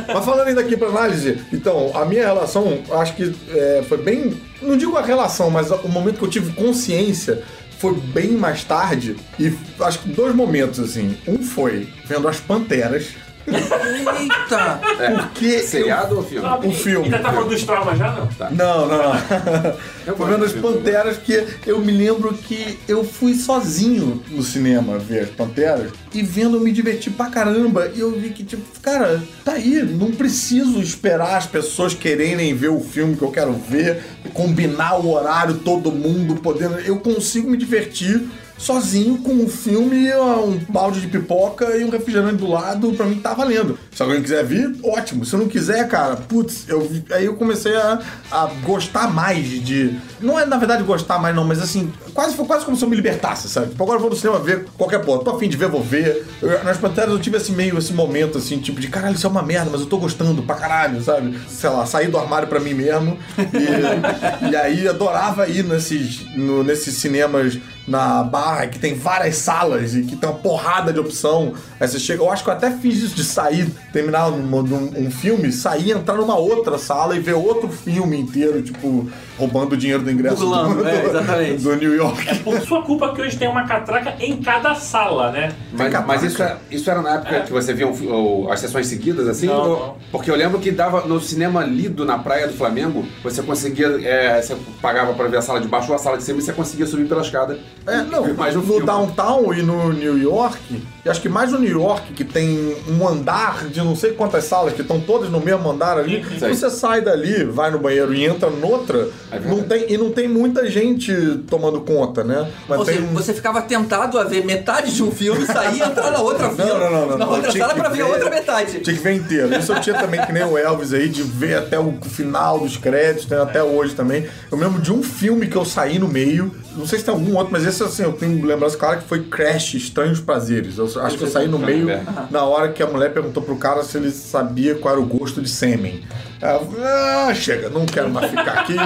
Mas 0.07 0.25
falando 0.25 0.49
em 0.49 0.55
daqui 0.55 0.77
pra 0.77 0.89
análise, 0.89 1.41
então, 1.53 1.91
a 1.95 2.05
minha 2.05 2.27
relação, 2.27 2.81
acho 2.91 3.15
que 3.15 3.35
é, 3.51 3.83
foi 3.89 3.97
bem. 3.97 4.39
Não 4.61 4.77
digo 4.77 4.95
a 4.97 5.03
relação, 5.03 5.51
mas 5.51 5.71
o 5.71 5.89
momento 5.89 6.19
que 6.19 6.25
eu 6.25 6.31
tive 6.31 6.53
consciência 6.53 7.43
foi 7.79 7.95
bem 7.95 8.33
mais 8.33 8.63
tarde. 8.63 9.17
E 9.39 9.53
acho 9.81 10.01
que 10.01 10.11
dois 10.11 10.35
momentos, 10.35 10.79
assim. 10.79 11.17
Um 11.27 11.39
foi 11.39 11.89
vendo 12.05 12.29
as 12.29 12.39
Panteras. 12.39 13.09
Eita! 13.47 14.81
Porque. 15.23 15.61
Seriado 15.61 16.17
ou 16.17 16.23
filme? 16.23 16.49
O 16.67 16.73
filme. 16.73 17.05
Ainda 17.07 17.19
tá 17.19 17.33
falando 17.33 17.51
dos 17.51 17.63
traumas 17.65 17.99
já, 17.99 18.13
não? 18.13 18.29
Não, 18.51 18.89
não, 18.89 18.99
não. 18.99 19.77
Eu 20.07 20.17
Foi 20.17 20.31
vendo 20.31 20.45
as. 20.45 20.53
Panteras 20.53 21.17
que 21.19 21.47
eu 21.67 21.79
me 21.81 21.93
lembro 21.93 22.33
que 22.33 22.79
eu 22.89 23.05
fui 23.05 23.35
sozinho 23.35 24.23
no 24.31 24.43
cinema 24.43 24.99
ver 24.99 25.21
as 25.21 25.31
Panteras 25.31 25.93
e 26.13 26.23
vendo 26.23 26.57
eu 26.57 26.61
me 26.61 26.73
diverti 26.73 27.11
pra 27.11 27.27
caramba. 27.27 27.91
E 27.95 28.01
eu 28.01 28.11
vi 28.13 28.31
que, 28.31 28.43
tipo, 28.43 28.63
cara, 28.81 29.23
tá 29.45 29.53
aí, 29.53 29.83
não 29.83 30.11
preciso 30.11 30.81
esperar 30.81 31.37
as 31.37 31.47
pessoas 31.47 31.95
quererem 31.95 32.55
ver 32.55 32.69
o 32.69 32.81
filme 32.81 33.17
que 33.17 33.23
eu 33.23 33.31
quero 33.31 33.53
ver, 33.53 34.03
combinar 34.33 34.99
o 34.99 35.13
horário, 35.13 35.59
todo 35.59 35.93
mundo 35.93 36.37
podendo. 36.37 36.79
Eu 36.81 36.99
consigo 36.99 37.51
me 37.51 37.57
divertir. 37.57 38.27
Sozinho 38.59 39.19
com 39.19 39.33
um 39.33 39.49
filme, 39.49 40.13
um 40.15 40.59
balde 40.69 41.01
de 41.01 41.09
pipoca 41.09 41.77
e 41.77 41.85
um 41.85 41.91
refrigerante 41.91 42.37
do 42.37 42.47
lado, 42.49 42.91
pra 42.93 43.05
mim 43.07 43.17
tá 43.17 43.35
valendo. 43.35 43.79
Se 43.95 44.03
alguém 44.03 44.23
quiser 44.23 44.45
vir, 44.45 44.75
ótimo. 44.83 45.25
Se 45.27 45.37
não 45.37 45.47
quiser, 45.47 45.87
cara, 45.89 46.17
putz, 46.17 46.65
eu, 46.69 46.91
aí 47.11 47.27
eu 47.27 47.35
comecei 47.35 47.77
a, 47.77 48.01
a 48.31 48.47
gostar 48.65 49.13
mais 49.13 49.47
de. 49.65 49.95
Não 50.21 50.41
é 50.41 50.47
na 50.47 50.57
verdade 50.57 50.83
gostar 50.83 51.19
mais, 51.19 51.35
não, 51.37 51.45
mas 51.45 51.61
assim, 51.61 51.93
quase 52.15 52.35
foi 52.35 52.47
quase 52.47 52.65
como 52.65 52.77
se 52.77 52.83
eu 52.85 52.89
me 52.89 52.97
libertasse, 52.97 53.49
sabe? 53.49 53.69
Tipo, 53.69 53.83
agora 53.85 53.99
eu 53.99 54.01
vou 54.01 54.11
no 54.11 54.17
cinema 54.17 54.39
ver 54.39 54.65
qualquer 54.79 55.01
porra. 55.05 55.23
Tô 55.23 55.31
afim 55.33 55.49
de 55.49 55.57
ver, 55.57 55.69
vou 55.69 55.83
ver. 55.83 56.25
Eu- 56.41 56.65
nas 56.65 56.79
Panteras 56.79 57.11
eu 57.11 57.19
tive 57.21 57.37
esse 57.37 57.53
meio, 57.53 57.77
esse 57.77 57.93
momento, 57.93 58.39
assim, 58.39 58.59
tipo, 58.59 58.81
de 58.81 58.89
caralho, 58.89 59.15
isso 59.17 59.27
é 59.27 59.31
uma 59.31 59.43
merda, 59.43 59.69
mas 59.71 59.81
eu 59.83 59.87
tô 59.87 59.99
gostando 59.99 60.43
pra 60.43 60.55
caralho, 60.57 61.03
sabe? 61.03 61.39
Sei 61.49 61.69
lá, 61.69 61.85
sair 61.85 62.09
do 62.09 62.17
armário 62.19 62.49
pra 62.49 62.59
mim 62.59 62.73
mesmo. 62.75 63.19
E, 63.39 64.49
e 64.51 64.57
aí 64.57 64.89
adorava 64.89 65.47
ir 65.47 65.63
nesses, 65.65 66.25
no- 66.35 66.65
nesses 66.65 66.95
cinemas 66.97 67.59
na 67.87 68.23
Barra, 68.25 68.67
que 68.67 68.79
tem 68.79 68.95
várias 68.95 69.37
salas 69.37 69.95
e 69.95 70.03
que 70.03 70.17
tem 70.17 70.29
uma 70.29 70.39
porrada 70.39 70.93
de 70.93 70.99
opção. 70.99 71.55
Aí 71.79 71.87
você 71.87 71.99
chega, 71.99 72.23
eu 72.23 72.31
acho 72.31 72.43
que 72.43 72.51
eu 72.51 72.55
até 72.55 72.71
fiz 72.71 72.99
isso 73.03 73.15
de 73.15 73.23
sair, 73.25 73.67
terminar 73.93 74.29
um, 74.29 74.39
um- 74.57 74.93
um 75.07 75.11
filme, 75.11 75.53
sair, 75.53 75.93
entrar 75.93 76.15
numa 76.17 76.37
outra 76.37 76.79
sala 76.79 77.15
e 77.17 77.21
ver 77.21 77.35
outro 77.35 77.69
filme 77.69 78.19
inteiro, 78.19 78.61
tipo, 78.63 79.09
roubando 79.39 79.75
o 79.75 79.77
dinheiro 79.77 80.03
do 80.03 80.11
ingresso 80.11 80.37
Pulando, 80.39 80.77
do, 80.83 80.89
é, 80.89 81.01
do- 81.03 81.09
exatamente. 81.09 81.63
do 81.63 81.77
New 81.77 81.95
York. 81.95 82.39
Por 82.41 82.61
sua 82.63 82.83
culpa 82.83 83.15
que 83.15 83.23
hoje 83.23 83.37
tem 83.37 83.49
uma 83.49 83.65
catraca 83.67 84.17
em 84.19 84.37
cada 84.43 84.75
sala, 84.75 85.31
né? 85.31 85.53
Mas, 85.73 85.93
mas 86.07 86.23
isso, 86.25 86.43
é- 86.43 86.57
isso 86.71 86.91
era 86.91 87.01
na 87.03 87.15
época 87.17 87.41
que 87.43 87.53
você 87.53 87.73
via 87.73 87.87
um 87.87 88.13
ou 88.13 88.51
as 88.53 88.59
sessões 88.61 88.87
seguidas, 88.89 89.29
assim? 89.29 89.47
Não, 89.47 89.55
ou- 89.71 89.79
não. 89.87 89.97
Porque 90.11 90.31
eu 90.31 90.35
lembro 90.37 90.59
que 90.59 90.71
dava 90.73 91.03
no 91.07 91.21
cinema 91.21 91.63
lido 91.65 92.05
na 92.05 92.19
praia 92.19 92.49
do 92.49 92.55
Flamengo, 92.55 93.05
você 93.23 93.43
conseguia. 93.43 93.87
é, 94.05 94.43
você 94.43 94.57
pagava 94.83 95.13
pra 95.15 95.29
ver 95.29 95.37
a 95.37 95.43
sala 95.43 95.61
de 95.61 95.69
baixo 95.69 95.89
ou 95.91 95.95
a 95.95 95.99
sala 95.99 96.17
de 96.17 96.25
cima 96.25 96.39
e 96.39 96.43
você 96.43 96.53
conseguia 96.53 96.87
subir 96.87 97.07
pela 97.07 97.21
escada. 97.23 97.59
É, 97.87 98.03
não, 98.03 98.35
Mais 98.35 98.55
um 98.57 98.61
no 98.61 98.67
filme. 98.67 98.85
downtown 98.87 99.55
e 99.55 99.63
no 99.63 99.93
New 99.93 100.19
York, 100.19 100.83
e 101.05 101.09
acho 101.09 101.21
que 101.21 101.29
mais 101.29 101.53
no 101.53 101.59
New 101.61 101.71
York, 101.71 102.13
que 102.15 102.25
tem 102.25 102.77
um 102.89 103.07
andar 103.07 103.69
de 103.69 103.79
não 103.81 103.95
sei 103.95 104.13
quantas 104.13 104.45
salas, 104.45 104.73
que 104.75 104.83
estão 104.83 105.01
todas 105.01 105.31
no 105.31 105.39
mesmo 105.41 105.71
andar 105.71 105.97
ali, 105.99 106.25
Sei. 106.39 106.53
você 106.53 106.69
sai 106.69 107.01
dali, 107.01 107.45
vai 107.45 107.71
no 107.71 107.79
banheiro 107.79 108.13
e 108.13 108.25
entra 108.25 108.51
noutra, 108.51 109.09
É 109.31 109.39
não 109.39 109.63
tem, 109.63 109.93
e 109.93 109.97
não 109.97 110.11
tem 110.11 110.27
muita 110.27 110.69
gente 110.69 111.15
tomando 111.49 111.81
conta, 111.83 112.25
né? 112.25 112.51
Mas 112.69 112.79
Ou 112.81 112.85
tem 112.85 112.97
seja, 112.97 113.07
você 113.09 113.33
ficava 113.33 113.63
tentado 113.63 114.19
a 114.19 114.25
ver 114.25 114.45
metade 114.45 114.93
de 114.93 115.03
um 115.03 115.13
filme, 115.13 115.47
sair 115.47 115.79
e 115.79 115.83
entrar 115.83 116.11
na 116.11 116.19
outra 116.21 116.51
fila. 116.51 116.67
não, 116.79 116.91
não, 116.91 117.07
não, 117.07 117.19
na 117.19 117.25
não, 117.27 117.33
outra 117.35 117.53
sala 117.53 117.75
pra 117.75 117.89
ver 117.89 118.03
a 118.03 118.07
outra 118.07 118.29
metade. 118.29 118.81
Tinha 118.81 118.97
que 118.97 119.03
ver 119.03 119.13
inteiro. 119.15 119.57
Isso 119.57 119.73
eu 119.73 119.81
tinha 119.81 119.97
também, 119.97 120.21
que 120.27 120.33
nem 120.33 120.43
o 120.43 120.59
Elvis 120.59 120.93
aí, 120.93 121.09
de 121.09 121.23
ver 121.23 121.55
até 121.59 121.79
o 121.79 121.93
final 122.03 122.59
dos 122.59 122.77
créditos, 122.77 123.27
tem 123.27 123.39
até 123.39 123.63
hoje 123.63 123.95
também. 123.95 124.27
Eu 124.51 124.59
lembro 124.59 124.83
de 124.83 124.93
um 124.93 125.03
filme 125.05 125.47
que 125.47 125.57
eu 125.57 125.65
saí 125.65 125.99
no 126.01 126.09
meio, 126.09 126.51
não 126.77 126.87
sei 126.87 126.99
se 126.99 127.05
tem 127.05 127.15
algum 127.15 127.37
outro, 127.37 127.53
mas 127.53 127.65
esse 127.65 127.83
assim, 127.83 128.03
eu 128.03 128.13
tenho 128.13 128.45
lembrança 128.45 128.77
clara 128.77 128.99
que 128.99 129.05
foi 129.09 129.25
Crash, 129.25 129.75
Estranhos 129.75 130.21
Prazeres. 130.21 130.79
Eu 130.79 130.85
acho 131.03 131.17
que 131.17 131.25
eu 131.25 131.29
saí 131.29 131.49
no 131.49 131.59
meio 131.59 131.89
É. 131.91 132.03
na 132.31 132.45
hora 132.45 132.71
que 132.71 132.83
a 132.83 132.87
mulher 132.87 133.13
perguntou 133.13 133.43
pro 133.43 133.57
cara 133.57 133.83
se 133.83 133.97
ele 133.97 134.11
sabia 134.11 134.75
qual 134.75 134.95
era 134.95 135.03
o 135.03 135.07
gosto 135.07 135.41
de 135.41 135.49
sêmen. 135.49 136.05
Eu 136.41 136.69
ah, 136.85 137.33
chega, 137.35 137.71
não 137.71 137.87
quero 137.87 138.11
mais 138.11 138.31
ficar 138.31 138.53
aqui. 138.61 138.77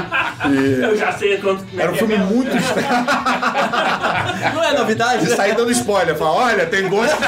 E 0.49 0.83
Eu 0.83 0.97
já 0.97 1.13
sei 1.13 1.37
quanto. 1.39 1.65
Era 1.77 1.91
um 1.91 1.95
filme 1.97 2.17
muito 2.19 2.57
estranho. 2.57 2.89
Não 4.55 4.63
é 4.63 4.73
novidade? 4.79 5.27
E 5.27 5.35
sair 5.35 5.57
dando 5.57 5.71
spoiler, 5.73 6.17
falar, 6.17 6.31
olha, 6.31 6.67
tem 6.67 6.89
gosto. 6.89 7.17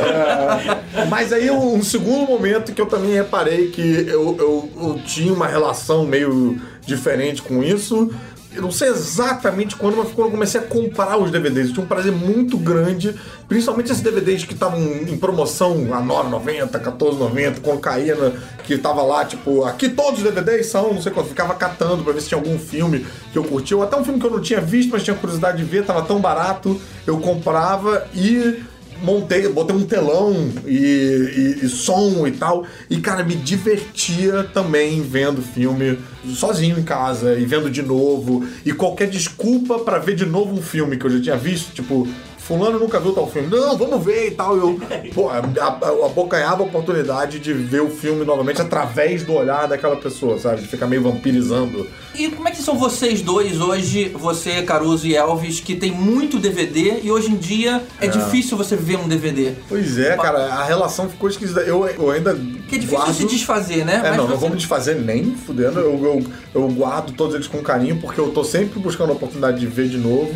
É, 0.00 1.04
mas 1.06 1.32
aí 1.32 1.50
um, 1.50 1.74
um 1.76 1.82
segundo 1.82 2.26
momento 2.26 2.72
que 2.72 2.80
eu 2.80 2.86
também 2.86 3.12
reparei 3.12 3.68
que 3.68 4.06
eu, 4.08 4.36
eu, 4.38 4.70
eu 4.80 5.00
tinha 5.04 5.32
uma 5.32 5.46
relação 5.46 6.04
meio 6.04 6.60
diferente 6.84 7.42
com 7.42 7.62
isso. 7.62 8.10
Eu 8.52 8.62
não 8.62 8.72
sei 8.72 8.88
exatamente 8.88 9.76
quando, 9.76 9.96
mas 9.96 10.08
quando 10.12 10.26
eu 10.26 10.30
comecei 10.32 10.60
a 10.60 10.64
comprar 10.64 11.16
os 11.16 11.30
DVDs. 11.30 11.68
Eu 11.68 11.72
tinha 11.74 11.84
um 11.84 11.88
prazer 11.88 12.10
muito 12.10 12.56
grande, 12.56 13.14
principalmente 13.48 13.92
esses 13.92 14.02
DVDs 14.02 14.44
que 14.44 14.54
estavam 14.54 14.80
em 14.80 15.16
promoção 15.16 15.86
a 15.94 16.00
9,90, 16.00 16.80
14,90, 16.80 17.60
quando 17.60 17.78
caía, 17.80 18.16
na- 18.16 18.32
que 18.64 18.76
tava 18.76 19.02
lá, 19.02 19.24
tipo, 19.24 19.64
aqui 19.64 19.88
todos 19.88 20.18
os 20.18 20.24
DVDs 20.24 20.66
são, 20.66 20.92
não 20.92 21.00
sei 21.00 21.12
quanto, 21.12 21.28
ficava 21.28 21.54
catando 21.54 22.02
pra 22.02 22.12
ver 22.12 22.20
se 22.22 22.28
tinha 22.28 22.38
algum 22.38 22.58
filme 22.58 23.06
que 23.32 23.38
eu 23.38 23.44
curtia, 23.44 23.76
ou 23.76 23.84
até 23.84 23.96
um 23.96 24.04
filme 24.04 24.18
que 24.18 24.26
eu 24.26 24.30
não 24.32 24.40
tinha 24.40 24.60
visto, 24.60 24.90
mas 24.90 25.04
tinha 25.04 25.14
curiosidade 25.16 25.58
de 25.58 25.64
ver, 25.64 25.84
tava 25.84 26.02
tão 26.02 26.20
barato, 26.20 26.80
eu 27.06 27.18
comprava 27.18 28.04
e 28.12 28.62
montei, 29.02 29.48
botei 29.48 29.74
um 29.76 29.84
telão 29.84 30.34
e, 30.66 30.76
e- 31.62 31.64
e 31.64 31.68
som 31.68 32.26
e 32.26 32.32
tal. 32.32 32.64
E, 32.88 32.98
cara, 33.00 33.22
me 33.24 33.34
divertia 33.34 34.44
também 34.52 35.02
vendo 35.02 35.42
filme 35.42 35.98
sozinho 36.34 36.78
em 36.78 36.82
casa 36.82 37.34
e 37.38 37.44
vendo 37.44 37.70
de 37.70 37.82
novo. 37.82 38.44
E 38.64 38.72
qualquer 38.72 39.08
desculpa 39.08 39.78
pra 39.80 39.98
ver 39.98 40.14
de 40.16 40.26
novo 40.26 40.54
um 40.54 40.62
filme 40.62 40.96
que 40.96 41.04
eu 41.06 41.10
já 41.10 41.20
tinha 41.20 41.36
visto, 41.36 41.72
tipo. 41.72 42.06
Fulano 42.50 42.80
nunca 42.80 42.98
viu 42.98 43.12
tal 43.12 43.30
filme. 43.30 43.48
Não, 43.48 43.78
vamos 43.78 44.04
ver 44.04 44.26
e 44.26 44.30
tal. 44.32 44.56
Eu, 44.56 44.80
pô, 45.14 45.30
abocanhava 46.04 46.64
a 46.64 46.66
oportunidade 46.66 47.38
de 47.38 47.52
ver 47.52 47.80
o 47.80 47.88
filme 47.88 48.24
novamente 48.24 48.60
através 48.60 49.22
do 49.22 49.34
olhar 49.34 49.68
daquela 49.68 49.94
pessoa, 49.94 50.36
sabe? 50.36 50.62
De 50.62 50.66
ficar 50.66 50.88
meio 50.88 51.00
vampirizando. 51.02 51.86
E 52.12 52.28
como 52.28 52.48
é 52.48 52.50
que 52.50 52.60
são 52.60 52.76
vocês 52.76 53.22
dois 53.22 53.60
hoje, 53.60 54.08
você, 54.08 54.62
Caruso 54.62 55.06
e 55.06 55.14
Elvis, 55.14 55.60
que 55.60 55.76
tem 55.76 55.92
muito 55.92 56.40
DVD 56.40 57.00
e 57.04 57.10
hoje 57.12 57.30
em 57.30 57.36
dia 57.36 57.82
é, 58.00 58.08
difícil 58.08 58.56
você 58.56 58.74
ver 58.74 58.98
um 58.98 59.06
DVD? 59.06 59.52
Pois 59.68 59.96
é, 59.96 60.16
cara, 60.16 60.46
a 60.46 60.64
relação 60.64 61.08
ficou 61.08 61.28
esquisita. 61.28 61.60
Eu, 61.60 61.86
eu 61.86 62.10
ainda. 62.10 62.34
Que 62.34 62.74
é 62.74 62.78
difícil 62.78 62.98
guardo... 62.98 63.14
se 63.14 63.26
desfazer, 63.26 63.84
né? 63.84 64.02
É, 64.04 64.08
Mas 64.08 64.16
não, 64.16 64.26
não 64.26 64.34
você- 64.34 64.40
vamos 64.40 64.58
desfazer 64.58 64.96
nem 64.96 65.36
fudendo. 65.36 65.78
Eu, 65.78 66.04
eu, 66.04 66.24
eu 66.52 66.68
guardo 66.68 67.12
todos 67.12 67.36
eles 67.36 67.46
com 67.46 67.62
carinho, 67.62 68.00
porque 68.00 68.20
eu 68.20 68.30
tô 68.32 68.42
sempre 68.42 68.80
buscando 68.80 69.10
a 69.10 69.12
oportunidade 69.12 69.60
de 69.60 69.66
ver 69.66 69.88
de 69.88 69.98
novo. 69.98 70.34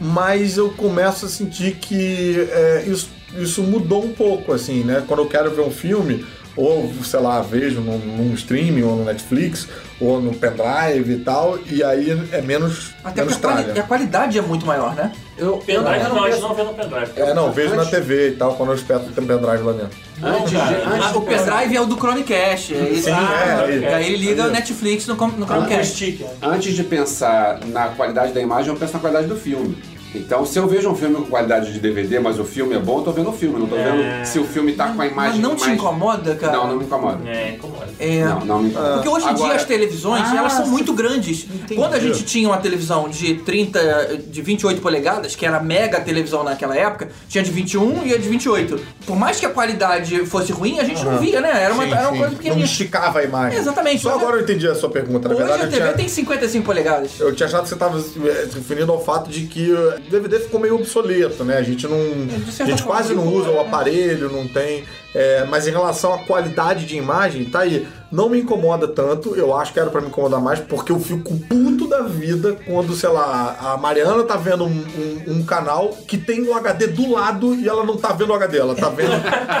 Mas 0.00 0.56
eu 0.56 0.70
começo 0.70 1.26
a 1.26 1.28
sentir 1.28 1.76
que 1.76 2.48
é, 2.50 2.84
isso, 2.86 3.10
isso 3.36 3.62
mudou 3.62 4.04
um 4.04 4.12
pouco, 4.12 4.52
assim, 4.52 4.84
né? 4.84 5.04
Quando 5.06 5.20
eu 5.20 5.26
quero 5.26 5.50
ver 5.50 5.62
um 5.62 5.70
filme, 5.70 6.24
ou, 6.58 6.92
sei 7.04 7.20
lá, 7.20 7.40
vejo 7.40 7.80
num, 7.80 7.98
num 7.98 8.34
streaming, 8.34 8.82
ou 8.82 8.96
no 8.96 9.04
Netflix, 9.04 9.68
ou 10.00 10.20
no 10.20 10.34
pendrive 10.34 11.12
e 11.12 11.18
tal, 11.20 11.56
e 11.70 11.82
aí 11.84 12.10
é 12.32 12.42
menos, 12.42 12.90
Até 13.04 13.20
menos 13.22 13.36
porque 13.36 13.46
a, 13.46 13.50
quali- 13.52 13.64
tralha. 13.64 13.80
a 13.80 13.86
qualidade 13.86 14.38
é 14.38 14.42
muito 14.42 14.66
maior, 14.66 14.94
né? 14.94 15.12
Eu, 15.38 15.58
Pendrive 15.58 16.00
eu 16.04 16.08
não, 16.14 16.24
a 16.24 16.30
gente 16.32 16.40
não 16.40 16.52
vê 16.54 16.62
no 16.64 16.74
pendrive. 16.74 17.12
É, 17.14 17.32
não, 17.32 17.52
vejo 17.52 17.76
na 17.76 17.84
TV 17.86 18.30
e 18.30 18.32
tal, 18.32 18.56
quando 18.56 18.70
eu 18.70 18.74
espero 18.74 19.00
ter 19.00 19.12
pendrive 19.22 19.62
lá 19.62 19.72
dentro. 19.72 19.96
Antes 20.20 20.50
de, 20.50 20.56
cara. 20.56 20.88
antes 20.94 21.06
Ah, 21.06 21.16
o 21.16 21.20
pendrive 21.22 21.76
é 21.76 21.80
o 21.80 21.86
do 21.86 21.96
Chromecast. 21.96 22.74
É 22.74 22.88
esse. 22.90 23.02
Sim, 23.04 23.10
Ah, 23.12 23.64
é, 23.68 23.74
é. 23.76 23.78
E 23.78 23.86
aí 23.86 24.06
ele 24.12 24.26
liga 24.26 24.42
é. 24.42 24.46
o 24.46 24.50
Netflix 24.50 25.06
no, 25.06 25.14
com- 25.14 25.28
no 25.28 25.46
Chromecast. 25.46 26.26
Antes 26.42 26.74
de 26.74 26.82
pensar 26.82 27.60
na 27.66 27.86
qualidade 27.90 28.32
da 28.32 28.40
imagem, 28.40 28.72
eu 28.72 28.76
penso 28.76 28.94
na 28.94 28.98
qualidade 28.98 29.28
do 29.28 29.36
filme. 29.36 29.76
Então, 30.14 30.44
se 30.46 30.58
eu 30.58 30.66
vejo 30.66 30.88
um 30.88 30.94
filme 30.94 31.16
com 31.16 31.24
qualidade 31.26 31.72
de 31.72 31.78
DVD, 31.80 32.18
mas 32.18 32.38
o 32.38 32.44
filme 32.44 32.74
é 32.74 32.78
bom, 32.78 32.98
eu 32.98 33.04
tô 33.04 33.12
vendo 33.12 33.30
o 33.30 33.32
filme, 33.32 33.58
não 33.58 33.66
tô 33.66 33.76
É. 33.76 33.84
vendo 33.90 34.26
se 34.26 34.38
o 34.38 34.44
filme 34.44 34.72
tá 34.72 34.86
com 34.86 34.92
a 34.92 34.94
Mas 34.96 35.12
imagem 35.12 35.40
não 35.40 35.54
te 35.54 35.60
mais... 35.60 35.74
incomoda, 35.74 36.34
cara? 36.34 36.52
Não, 36.52 36.68
não 36.68 36.76
me 36.76 36.84
incomoda. 36.84 37.28
É, 37.28 37.50
incomoda. 37.54 37.86
É. 37.98 38.24
Não, 38.24 38.40
não 38.44 38.62
me 38.62 38.68
incomoda. 38.70 38.92
Porque 38.94 39.08
hoje 39.08 39.24
em 39.26 39.34
dia 39.34 39.44
Agora- 39.44 39.54
as 39.56 39.64
televisões, 39.64 40.22
Ah, 40.26 40.36
elas 40.36 40.52
são 40.54 40.64
sim. 40.64 40.70
muito 40.70 40.92
grandes. 40.92 41.46
Quando 41.74 41.94
a 41.94 41.98
gente 42.00 42.22
tinha 42.24 42.48
uma 42.48 42.58
televisão 42.58 43.08
de 43.08 43.34
30, 43.34 44.18
de 44.26 44.42
28 44.42 44.80
polegadas, 44.80 45.34
que 45.36 45.44
era 45.44 45.58
a 45.58 45.62
mega 45.62 46.00
televisão 46.00 46.42
naquela 46.42 46.76
época, 46.76 47.08
tinha 47.28 47.44
de 47.44 47.50
21 47.50 48.04
e 48.06 48.14
a 48.14 48.18
de 48.18 48.28
28. 48.28 48.80
Por 49.06 49.16
mais 49.16 49.38
que 49.38 49.46
a 49.46 49.50
qualidade 49.50 50.24
fosse 50.26 50.52
ruim, 50.52 50.78
a 50.78 50.84
gente 50.84 51.04
não 51.04 51.18
via, 51.18 51.40
né? 51.40 51.50
Era 51.62 51.74
uma, 51.74 51.84
Sim, 51.84 51.92
era 51.92 52.00
uma 52.02 52.10
coisa 52.10 52.26
Não 52.28 52.36
pequenininha. 52.36 52.64
esticava 52.64 53.18
a 53.20 53.24
imagem. 53.24 53.58
Exatamente. 53.58 54.02
Só 54.02 54.14
agora 54.14 54.36
eu 54.36 54.42
entendi 54.42 54.66
a 54.66 54.74
sua 54.74 54.88
pergunta. 54.90 55.28
Na 55.28 55.34
Hoje 55.34 55.44
verdade, 55.44 55.62
a 55.62 55.66
eu 55.66 55.70
TV 55.70 55.82
tinha... 55.84 55.96
tem 55.96 56.08
55 56.08 56.64
polegadas. 56.64 57.10
Eu 57.20 57.34
tinha 57.34 57.46
achado 57.46 57.62
que 57.62 57.68
você 57.68 57.74
estava 57.74 58.00
se 58.00 58.18
referindo 58.54 58.90
ao 58.92 59.02
fato 59.04 59.28
de 59.30 59.42
que 59.42 59.70
o 59.72 59.97
DVD 59.98 60.40
ficou 60.40 60.60
meio 60.60 60.74
obsoleto, 60.76 61.44
né? 61.44 61.56
A 61.56 61.62
gente 61.62 61.86
não. 61.86 61.98
de 61.98 62.62
A 62.62 62.66
gente 62.66 62.82
quase 62.82 63.14
não 63.14 63.26
usa 63.26 63.50
o 63.50 63.56
é. 63.56 63.60
aparelho, 63.60 64.30
não 64.30 64.46
tem. 64.46 64.84
é, 65.14 65.44
mas 65.44 65.66
em 65.66 65.70
relação 65.70 66.12
à 66.14 66.18
qualidade 66.18 66.86
de 66.86 66.96
imagem, 66.96 67.44
tá 67.44 67.60
aí. 67.60 67.86
Não 68.10 68.28
me 68.28 68.40
incomoda 68.40 68.88
tanto, 68.88 69.34
eu 69.36 69.54
acho 69.54 69.72
que 69.72 69.78
era 69.78 69.90
pra 69.90 70.00
me 70.00 70.06
incomodar 70.08 70.40
mais, 70.40 70.58
porque 70.60 70.90
eu 70.90 70.98
fico 70.98 71.36
puto 71.40 71.86
da 71.88 72.00
vida 72.02 72.56
quando, 72.66 72.94
sei 72.94 73.10
lá, 73.10 73.56
a 73.60 73.76
Mariana 73.76 74.22
tá 74.24 74.36
vendo 74.36 74.64
um, 74.64 74.68
um- 74.70 75.32
um 75.34 75.44
canal 75.44 75.90
que 76.06 76.16
tem 76.16 76.42
o 76.48 76.54
HD 76.54 76.86
do 76.86 77.10
lado 77.12 77.54
e 77.54 77.68
ela 77.68 77.84
não 77.84 77.96
tá 77.98 78.12
vendo 78.12 78.30
o 78.30 78.34
HD, 78.34 78.58
ela 78.58 78.74
tá 78.74 78.88
vendo. 78.88 79.12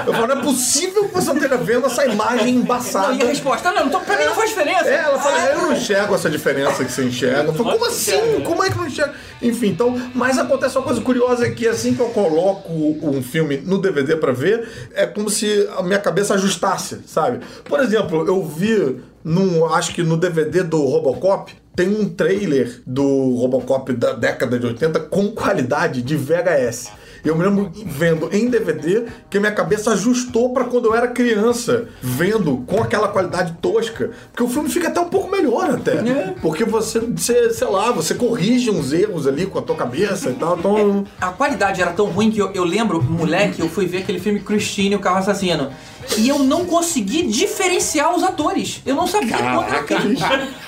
Eu 0.06 0.14
falo, 0.14 0.26
não 0.28 0.38
é 0.38 0.42
possível 0.42 1.04
que 1.08 1.14
você 1.14 1.26
não 1.28 1.36
esteja 1.36 1.56
vendo 1.58 1.86
essa 1.86 2.06
imagem 2.06 2.54
embaçada. 2.56 3.08
Não, 3.08 3.16
e 3.16 3.22
a 3.22 3.26
resposta, 3.26 3.70
não, 3.72 3.86
então 3.86 4.00
pra 4.02 4.16
mim 4.16 4.24
não 4.24 4.34
faz 4.34 4.48
diferença. 4.50 4.88
É, 4.88 4.96
ela 4.96 5.18
fala, 5.18 5.38
eu 5.50 5.58
não 5.62 5.72
enxergo 5.74 6.14
essa 6.14 6.30
diferença 6.30 6.84
que 6.84 6.90
você 6.92 7.04
enxerga. 7.04 7.50
Eu 7.50 7.54
falo, 7.54 7.72
como 7.72 7.86
assim? 7.86 8.40
Como 8.44 8.64
é 8.64 8.70
que 8.70 8.78
não 8.78 8.86
enxerga? 8.86 9.12
Enfim, 9.42 9.68
então, 9.68 9.94
mas 10.14 10.38
acontece 10.38 10.76
uma 10.76 10.84
coisa 10.84 11.00
curiosa 11.00 11.46
é 11.46 11.50
que 11.50 11.68
assim 11.68 11.94
que 11.94 12.00
eu 12.00 12.08
coloco 12.08 12.72
um 12.72 13.22
filme 13.22 13.58
no 13.58 13.78
DVD 13.78 14.16
pra 14.16 14.32
ver, 14.32 14.66
é 14.94 15.06
como 15.06 15.28
se 15.30 15.68
a 15.76 15.82
minha 15.82 15.98
cabeça 15.98 16.34
ajustasse, 16.34 17.00
sabe? 17.06 17.40
Por 17.64 17.78
exemplo, 17.80 18.26
eu 18.26 18.37
vi 18.44 19.00
num, 19.24 19.64
acho 19.66 19.94
que 19.94 20.02
no 20.02 20.16
DVD 20.16 20.62
do 20.62 20.82
Robocop, 20.84 21.52
tem 21.76 21.88
um 21.88 22.08
trailer 22.08 22.82
do 22.86 23.34
Robocop 23.36 23.92
da 23.92 24.12
década 24.12 24.58
de 24.58 24.66
80 24.66 25.00
com 25.00 25.28
qualidade 25.28 26.02
de 26.02 26.16
VHS. 26.16 26.90
Eu 27.28 27.36
me 27.36 27.44
lembro 27.44 27.70
vendo 27.74 28.28
em 28.32 28.48
DVD 28.48 29.04
que 29.28 29.38
minha 29.38 29.52
cabeça 29.52 29.92
ajustou 29.92 30.50
pra 30.54 30.64
quando 30.64 30.86
eu 30.86 30.94
era 30.94 31.08
criança, 31.08 31.88
vendo 32.00 32.64
com 32.66 32.82
aquela 32.82 33.08
qualidade 33.08 33.52
tosca, 33.60 34.10
porque 34.30 34.42
o 34.42 34.48
filme 34.48 34.68
fica 34.70 34.88
até 34.88 34.98
um 35.00 35.08
pouco 35.08 35.30
melhor 35.30 35.70
até. 35.70 35.96
Porque 36.40 36.64
você, 36.64 37.00
você, 37.00 37.52
sei 37.52 37.68
lá, 37.68 37.90
você 37.92 38.14
corrige 38.14 38.70
uns 38.70 38.92
erros 38.92 39.26
ali 39.26 39.44
com 39.46 39.58
a 39.58 39.62
tua 39.62 39.76
cabeça 39.76 40.30
e 40.30 40.34
tal, 40.34 40.58
então 40.58 41.04
A 41.20 41.28
qualidade 41.28 41.82
era 41.82 41.90
tão 41.92 42.06
ruim 42.06 42.30
que 42.30 42.40
eu, 42.40 42.50
eu 42.52 42.64
lembro, 42.64 43.02
moleque, 43.02 43.60
eu 43.60 43.68
fui 43.68 43.84
ver 43.86 43.98
aquele 43.98 44.18
filme 44.20 44.40
Christine, 44.40 44.96
o 44.96 44.98
carro 44.98 45.18
assassino. 45.18 45.70
E 46.16 46.26
eu 46.26 46.38
não 46.38 46.64
consegui 46.64 47.24
diferenciar 47.24 48.14
os 48.16 48.22
atores. 48.22 48.80
Eu 48.86 48.94
não 48.94 49.06
sabia 49.06 49.36
quando. 49.36 49.66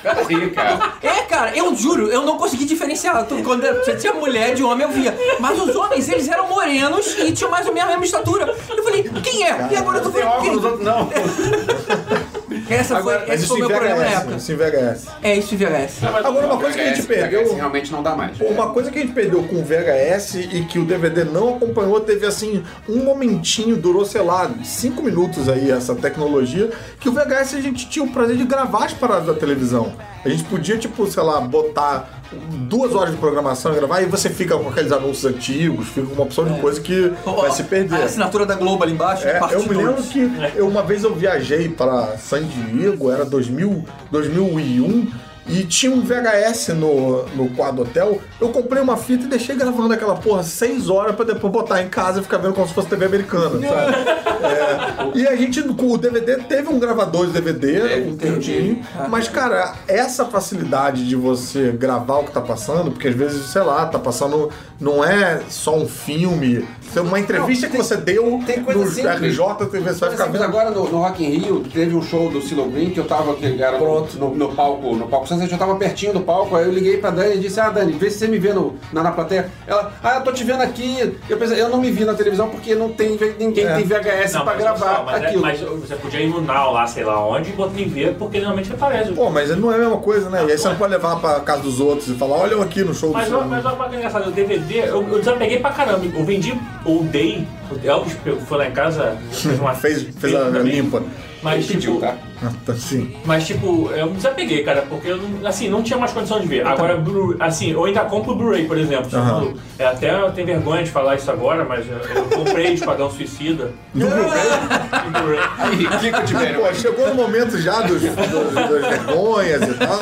Peraí, 0.02 0.50
cara. 0.52 0.92
É, 1.02 1.22
cara, 1.22 1.56
eu 1.56 1.74
juro, 1.74 2.08
eu 2.08 2.22
não 2.26 2.36
consegui 2.36 2.66
diferenciar. 2.66 3.24
Quando 3.42 3.62
você 3.62 3.96
tinha 3.96 4.12
mulher 4.12 4.54
de 4.54 4.62
homem, 4.62 4.86
eu 4.86 4.92
via. 4.92 5.16
Mas 5.40 5.58
os 5.58 5.74
homens, 5.74 6.10
eles 6.10 6.28
eram 6.28 6.49
morenos 6.50 7.18
e 7.18 7.32
tinham 7.32 7.50
mais 7.50 7.66
ou 7.66 7.72
menos 7.72 7.88
a 7.88 7.92
mesma 7.92 8.04
estatura. 8.04 8.54
Eu 8.68 8.84
falei, 8.84 9.04
quem 9.22 9.44
é? 9.44 9.68
E 9.70 9.76
agora 9.76 9.98
eu 9.98 10.02
tô 10.02 10.10
falando 10.10 10.28
óculos, 10.28 10.60
quem? 10.60 10.66
outros 10.66 10.84
não. 10.84 11.10
Essa 12.68 13.00
foi, 13.00 13.14
Agora, 13.14 13.24
mas 13.26 13.40
esse 13.40 13.48
foi 13.48 13.58
em 13.58 13.62
o 13.62 13.68
meu 13.68 13.76
problema 13.76 13.98
na 13.98 14.04
VHS, 14.04 14.16
época. 14.20 14.36
isso 14.36 14.52
em 14.52 14.56
VHS. 14.56 15.06
É, 15.22 15.36
isso 15.36 15.54
em 15.54 15.58
VHS. 15.58 16.04
Agora, 16.04 16.46
uma 16.46 16.56
coisa 16.56 16.76
que 16.76 16.80
a 16.82 16.94
gente 16.94 17.02
perdeu... 17.06 17.44
VHS 17.44 17.54
realmente 17.56 17.92
não 17.92 18.02
dá 18.02 18.16
mais. 18.16 18.40
Uma 18.40 18.70
coisa 18.70 18.90
que 18.90 18.98
a 18.98 19.02
gente 19.02 19.12
perdeu 19.12 19.42
com 19.42 19.56
o 19.56 19.64
VHS 19.64 20.34
e 20.34 20.64
que 20.68 20.78
o 20.78 20.84
DVD 20.84 21.24
não 21.24 21.56
acompanhou, 21.56 22.00
teve 22.00 22.26
assim, 22.26 22.62
um 22.88 23.02
momentinho, 23.04 23.76
durou, 23.76 24.04
sei 24.04 24.22
lá, 24.22 24.50
cinco 24.64 25.02
minutos 25.02 25.48
aí 25.48 25.70
essa 25.70 25.94
tecnologia, 25.96 26.70
que 27.00 27.08
o 27.08 27.12
VHS 27.12 27.54
a 27.54 27.60
gente 27.60 27.88
tinha 27.88 28.04
o 28.04 28.10
prazer 28.10 28.36
de 28.36 28.44
gravar 28.44 28.84
as 28.84 28.92
paradas 28.92 29.26
da 29.26 29.34
televisão. 29.34 29.92
A 30.24 30.28
gente 30.28 30.44
podia, 30.44 30.76
tipo, 30.78 31.06
sei 31.06 31.22
lá, 31.22 31.40
botar 31.40 32.19
duas 32.32 32.94
horas 32.94 33.12
de 33.12 33.16
programação 33.18 33.72
e 33.72 33.76
gravar, 33.76 34.02
e 34.02 34.06
você 34.06 34.30
fica 34.30 34.56
com 34.56 34.68
aqueles 34.68 34.92
anúncios 34.92 35.24
antigos, 35.24 35.88
fica 35.88 36.06
com 36.06 36.14
uma 36.14 36.22
opção 36.22 36.44
de 36.44 36.58
coisa 36.60 36.80
que 36.80 37.12
Ó, 37.26 37.42
vai 37.42 37.50
se 37.50 37.64
perder. 37.64 38.02
A 38.02 38.04
assinatura 38.04 38.46
da 38.46 38.54
Globo 38.54 38.82
ali 38.82 38.92
embaixo, 38.92 39.26
É, 39.26 39.40
eu 39.52 39.62
me 39.62 39.74
lembro 39.74 40.02
que 40.02 40.30
eu, 40.54 40.68
uma 40.68 40.82
vez 40.82 41.04
eu 41.04 41.14
viajei 41.14 41.68
para 41.68 42.16
San 42.18 42.42
Diego, 42.44 43.10
era 43.10 43.24
2000, 43.24 43.84
2001, 44.10 45.10
e 45.50 45.64
tinha 45.64 45.92
um 45.92 46.00
VHS 46.00 46.68
no, 46.68 47.26
no 47.34 47.48
quadro 47.50 47.82
hotel. 47.82 48.20
Eu 48.40 48.50
comprei 48.50 48.80
uma 48.82 48.96
fita 48.96 49.24
e 49.24 49.26
deixei 49.26 49.56
gravando 49.56 49.92
aquela 49.92 50.14
porra 50.14 50.42
seis 50.42 50.88
horas 50.88 51.14
pra 51.16 51.24
depois 51.24 51.52
botar 51.52 51.82
em 51.82 51.88
casa 51.88 52.20
e 52.20 52.22
ficar 52.22 52.38
vendo 52.38 52.54
como 52.54 52.66
se 52.68 52.74
fosse 52.74 52.88
TV 52.88 53.06
americana, 53.06 53.50
sabe? 53.66 54.20
É, 54.40 55.18
e 55.18 55.26
a 55.26 55.36
gente, 55.36 55.62
com 55.62 55.92
o 55.92 55.98
DVD, 55.98 56.36
teve 56.38 56.68
um 56.68 56.78
gravador 56.78 57.26
de 57.26 57.32
DVD, 57.32 58.00
um 58.06 58.16
cantinho. 58.16 58.82
Mas, 59.08 59.28
cara, 59.28 59.74
essa 59.86 60.24
facilidade 60.24 61.06
de 61.06 61.16
você 61.16 61.72
gravar 61.72 62.18
o 62.18 62.24
que 62.24 62.32
tá 62.32 62.40
passando, 62.40 62.90
porque 62.90 63.08
às 63.08 63.14
vezes, 63.14 63.46
sei 63.50 63.62
lá, 63.62 63.86
tá 63.86 63.98
passando. 63.98 64.50
Não 64.80 65.04
é 65.04 65.42
só 65.50 65.76
um 65.76 65.86
filme. 65.86 66.66
É 66.98 67.00
Uma 67.02 67.18
entrevista 67.18 67.66
Não, 67.66 67.70
que 67.70 67.76
tem- 67.78 67.86
você 67.86 67.96
deu 67.96 68.40
tem 68.46 68.62
coisa 68.62 68.80
no 68.80 68.86
simples. 68.90 69.20
RJ, 69.20 69.66
TV, 69.70 69.92
você 69.92 70.00
vai 70.00 70.10
ficar 70.10 70.24
Mas 70.26 70.32
vendo. 70.32 70.44
agora 70.44 70.70
no, 70.70 70.88
no 70.88 70.98
Rock 70.98 71.24
in 71.24 71.30
Rio 71.38 71.64
teve 71.72 71.94
um 71.94 72.02
show 72.02 72.28
do 72.30 72.40
Silo 72.40 72.66
Green 72.70 72.90
que 72.90 72.98
eu 73.00 73.04
tava 73.06 73.34
que 73.34 73.46
era 73.62 73.72
no, 73.72 73.78
Pronto. 73.78 74.18
no, 74.18 74.34
no 74.34 74.48
palco, 74.54 74.94
no 74.96 75.06
palco 75.06 75.26
Sunset, 75.28 75.50
eu 75.52 75.58
tava 75.58 75.74
pertinho 75.76 76.12
do 76.12 76.20
palco, 76.20 76.56
aí 76.56 76.64
eu 76.64 76.72
liguei 76.72 76.98
pra 76.98 77.10
Dani 77.10 77.36
e 77.36 77.38
disse: 77.38 77.60
"Ah, 77.60 77.70
Dani, 77.70 77.92
vê 77.92 78.10
se 78.10 78.18
você 78.18 78.28
me 78.28 78.38
vê 78.38 78.52
no, 78.52 78.76
na, 78.92 79.02
na 79.02 79.12
plateia". 79.12 79.50
Ela: 79.66 79.92
"Ah, 80.02 80.16
eu 80.16 80.22
tô 80.22 80.32
te 80.32 80.44
vendo 80.44 80.62
aqui". 80.62 81.16
Eu 81.28 81.36
pensei, 81.36 81.60
eu 81.60 81.68
não 81.68 81.78
me 81.78 81.90
vi 81.90 82.04
na 82.04 82.14
televisão 82.14 82.48
porque 82.48 82.74
não 82.74 82.90
tem 82.90 83.18
ninguém 83.38 83.64
É. 83.66 83.74
tem 83.76 83.84
VHS 83.84 84.34
Não, 84.34 84.42
pra 84.44 84.54
mas, 84.54 84.62
gravar 84.62 84.96
só, 84.96 85.02
mas, 85.04 85.22
é- 85.22 85.26
aquilo. 85.26 85.42
mas 85.42 85.60
você 85.60 85.94
podia 85.96 86.20
ir 86.20 86.28
no 86.28 86.40
Now 86.40 86.72
lá, 86.72 86.86
sei 86.86 87.04
lá 87.04 87.24
onde, 87.26 87.50
e 87.50 87.52
botar 87.52 87.80
em 87.80 87.88
ver, 87.88 88.14
porque 88.14 88.38
normalmente 88.38 88.72
aparece. 88.72 89.12
Pô, 89.12 89.30
mas 89.30 89.56
não 89.56 89.70
é 89.72 89.76
a 89.76 89.78
mesma 89.78 89.96
coisa, 89.98 90.28
né? 90.30 90.44
E 90.46 90.52
aí 90.52 90.58
você 90.58 90.68
não 90.68 90.76
pode 90.76 90.92
levar 90.92 91.16
pra 91.20 91.40
casa 91.40 91.62
dos 91.62 91.80
outros 91.80 92.08
e 92.08 92.14
falar, 92.14 92.36
olha 92.36 92.52
eu 92.52 92.62
aqui 92.62 92.82
no 92.82 92.94
show 92.94 93.10
do 93.10 93.14
Mas, 93.14 93.32
ó, 93.32 93.42
mas 93.42 93.64
olha 93.64 93.88
que 93.88 93.96
engraçado, 93.96 94.28
o 94.28 94.32
DVD, 94.32 94.80
eu, 94.88 95.06
eu 95.08 95.18
desapeguei 95.18 95.58
pra 95.58 95.70
caramba. 95.70 96.04
Eu 96.16 96.24
vendi 96.24 96.52
o 96.84 97.04
Day, 97.04 97.46
o 97.70 97.86
Elvis 97.86 98.16
foi 98.46 98.58
lá 98.58 98.68
em 98.68 98.72
casa, 98.72 99.16
fez 99.30 99.58
uma. 99.60 99.74
Fez, 99.74 100.02
fez 100.18 100.34
a 100.34 100.48
limpa. 100.50 101.02
Mas, 101.42 101.64
Ele 101.64 101.74
pediu, 101.74 101.94
tipo, 101.94 102.06
tá? 102.06 102.16
Ah, 102.42 102.50
tá, 102.64 102.74
Sim. 102.74 103.14
Mas, 103.24 103.46
tipo, 103.46 103.90
eu 103.92 104.06
me 104.06 104.14
desapeguei, 104.14 104.62
cara, 104.64 104.82
porque 104.88 105.08
eu 105.08 105.18
não, 105.18 105.46
assim, 105.46 105.68
não 105.68 105.82
tinha 105.82 105.98
mais 105.98 106.12
condição 106.12 106.40
de 106.40 106.46
ver. 106.48 106.66
Agora, 106.66 106.96
Blu- 106.96 107.36
assim, 107.38 107.72
eu 107.72 107.84
ainda 107.84 108.00
compro 108.06 108.32
o 108.32 108.36
Blu-ray, 108.36 108.66
por 108.66 108.78
exemplo. 108.78 109.04
Tipo, 109.04 109.16
Aham. 109.16 109.54
é, 109.78 109.86
até 109.86 110.10
eu 110.20 110.30
tenho 110.32 110.46
vergonha 110.46 110.82
de 110.82 110.90
falar 110.90 111.16
isso 111.16 111.30
agora, 111.30 111.64
mas 111.64 111.86
eu, 111.86 111.98
eu 111.98 112.24
comprei 112.24 112.72
Esquadrão 112.72 113.10
Suicida. 113.10 113.72
No 113.94 114.06
em 114.06 114.10
Blu-ray. 114.10 115.38
Aí, 115.58 115.86
fica 116.00 116.22
de 116.22 116.34
velho. 116.34 116.60
Pô, 116.60 116.74
chegou 116.74 117.08
no 117.08 117.14
momento 117.14 117.58
já 117.58 117.82
dos, 117.82 118.00
dos- 118.00 118.54
das 118.54 118.88
vergonhas 118.88 119.62
e 119.62 119.74
tal. 119.74 120.00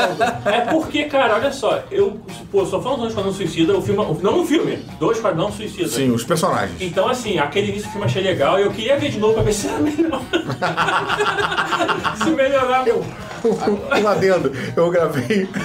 É 0.52 0.60
porque, 0.60 1.04
cara, 1.04 1.34
olha 1.34 1.50
só, 1.52 1.82
eu, 1.90 2.20
pô, 2.52 2.64
só 2.64 2.80
falando 2.80 3.00
do 3.00 3.08
Esquadrão 3.08 3.32
Suicida, 3.32 3.76
o 3.76 3.82
filme, 3.82 4.04
não 4.22 4.40
o 4.42 4.46
filme, 4.46 4.76
do 5.00 5.10
Esquadrão 5.10 5.50
Suicida. 5.50 5.88
Sim, 5.88 6.10
os 6.12 6.22
personagens. 6.24 6.80
Então, 6.80 7.08
assim, 7.08 7.38
aquele 7.38 7.68
início 7.70 7.88
do 7.88 7.92
filme 7.92 8.04
eu 8.04 8.10
achei 8.10 8.22
legal 8.22 8.58
e 8.60 8.62
eu 8.62 8.70
queria 8.70 8.96
ver 8.96 9.10
de 9.10 9.18
novo 9.18 9.34
pra 9.34 9.42
ver 9.42 9.52
se 9.52 9.66
era 9.66 9.78
melhor. 9.80 10.20
se 12.28 12.36
melhorar, 12.36 12.84
meu. 12.84 13.04
Um 13.44 14.08
adendo, 14.08 14.52
eu 14.76 14.90
gravei. 14.90 15.48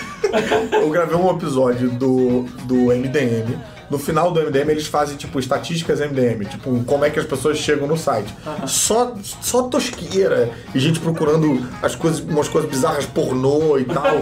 Eu 0.72 0.90
gravei 0.90 1.16
um 1.16 1.30
episódio 1.30 1.92
do, 1.92 2.44
do 2.64 2.76
MDM 2.88 3.56
no 3.94 4.00
final 4.00 4.32
do 4.32 4.42
MDM 4.42 4.72
eles 4.72 4.88
fazem, 4.88 5.16
tipo, 5.16 5.40
estatísticas 5.40 6.00
MDM, 6.00 6.46
tipo, 6.46 6.84
como 6.84 7.06
é 7.06 7.12
que 7.12 7.20
as 7.20 7.26
pessoas 7.28 7.60
chegam 7.60 7.88
no 7.88 7.96
site. 7.96 8.34
Só, 8.66 9.14
só 9.40 9.64
tosqueira 9.64 10.50
e 10.74 10.80
gente 10.80 11.00
procurando 11.00 11.64
as 11.80 11.96
coisas, 11.96 12.20
umas 12.20 12.48
coisas 12.48 12.68
bizarras 12.68 13.06
pornô 13.06 13.78
e 13.78 13.86
tal. 13.86 14.16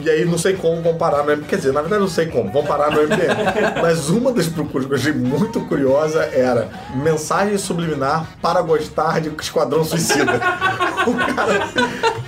E 0.00 0.08
aí 0.08 0.24
não 0.24 0.38
sei 0.38 0.54
como 0.54 0.80
vão 0.80 0.96
parar 0.96 1.24
no 1.24 1.32
MDM. 1.32 1.46
Quer 1.48 1.56
dizer, 1.56 1.72
na 1.72 1.80
verdade 1.80 2.00
não 2.00 2.08
sei 2.08 2.26
como, 2.26 2.52
vão 2.52 2.64
parar 2.64 2.92
no 2.92 3.02
MDM. 3.02 3.82
Mas 3.82 4.08
uma 4.08 4.32
das 4.32 4.46
procuras 4.46 4.86
que 4.86 4.92
eu 4.92 4.96
achei 4.96 5.12
muito 5.12 5.60
curiosa 5.62 6.22
era 6.32 6.68
mensagem 6.94 7.58
subliminar 7.58 8.26
para 8.40 8.62
gostar 8.62 9.20
de 9.20 9.28
Esquadrão 9.40 9.84
Suicida. 9.84 10.40
O 11.00 11.14
cara. 11.14 11.66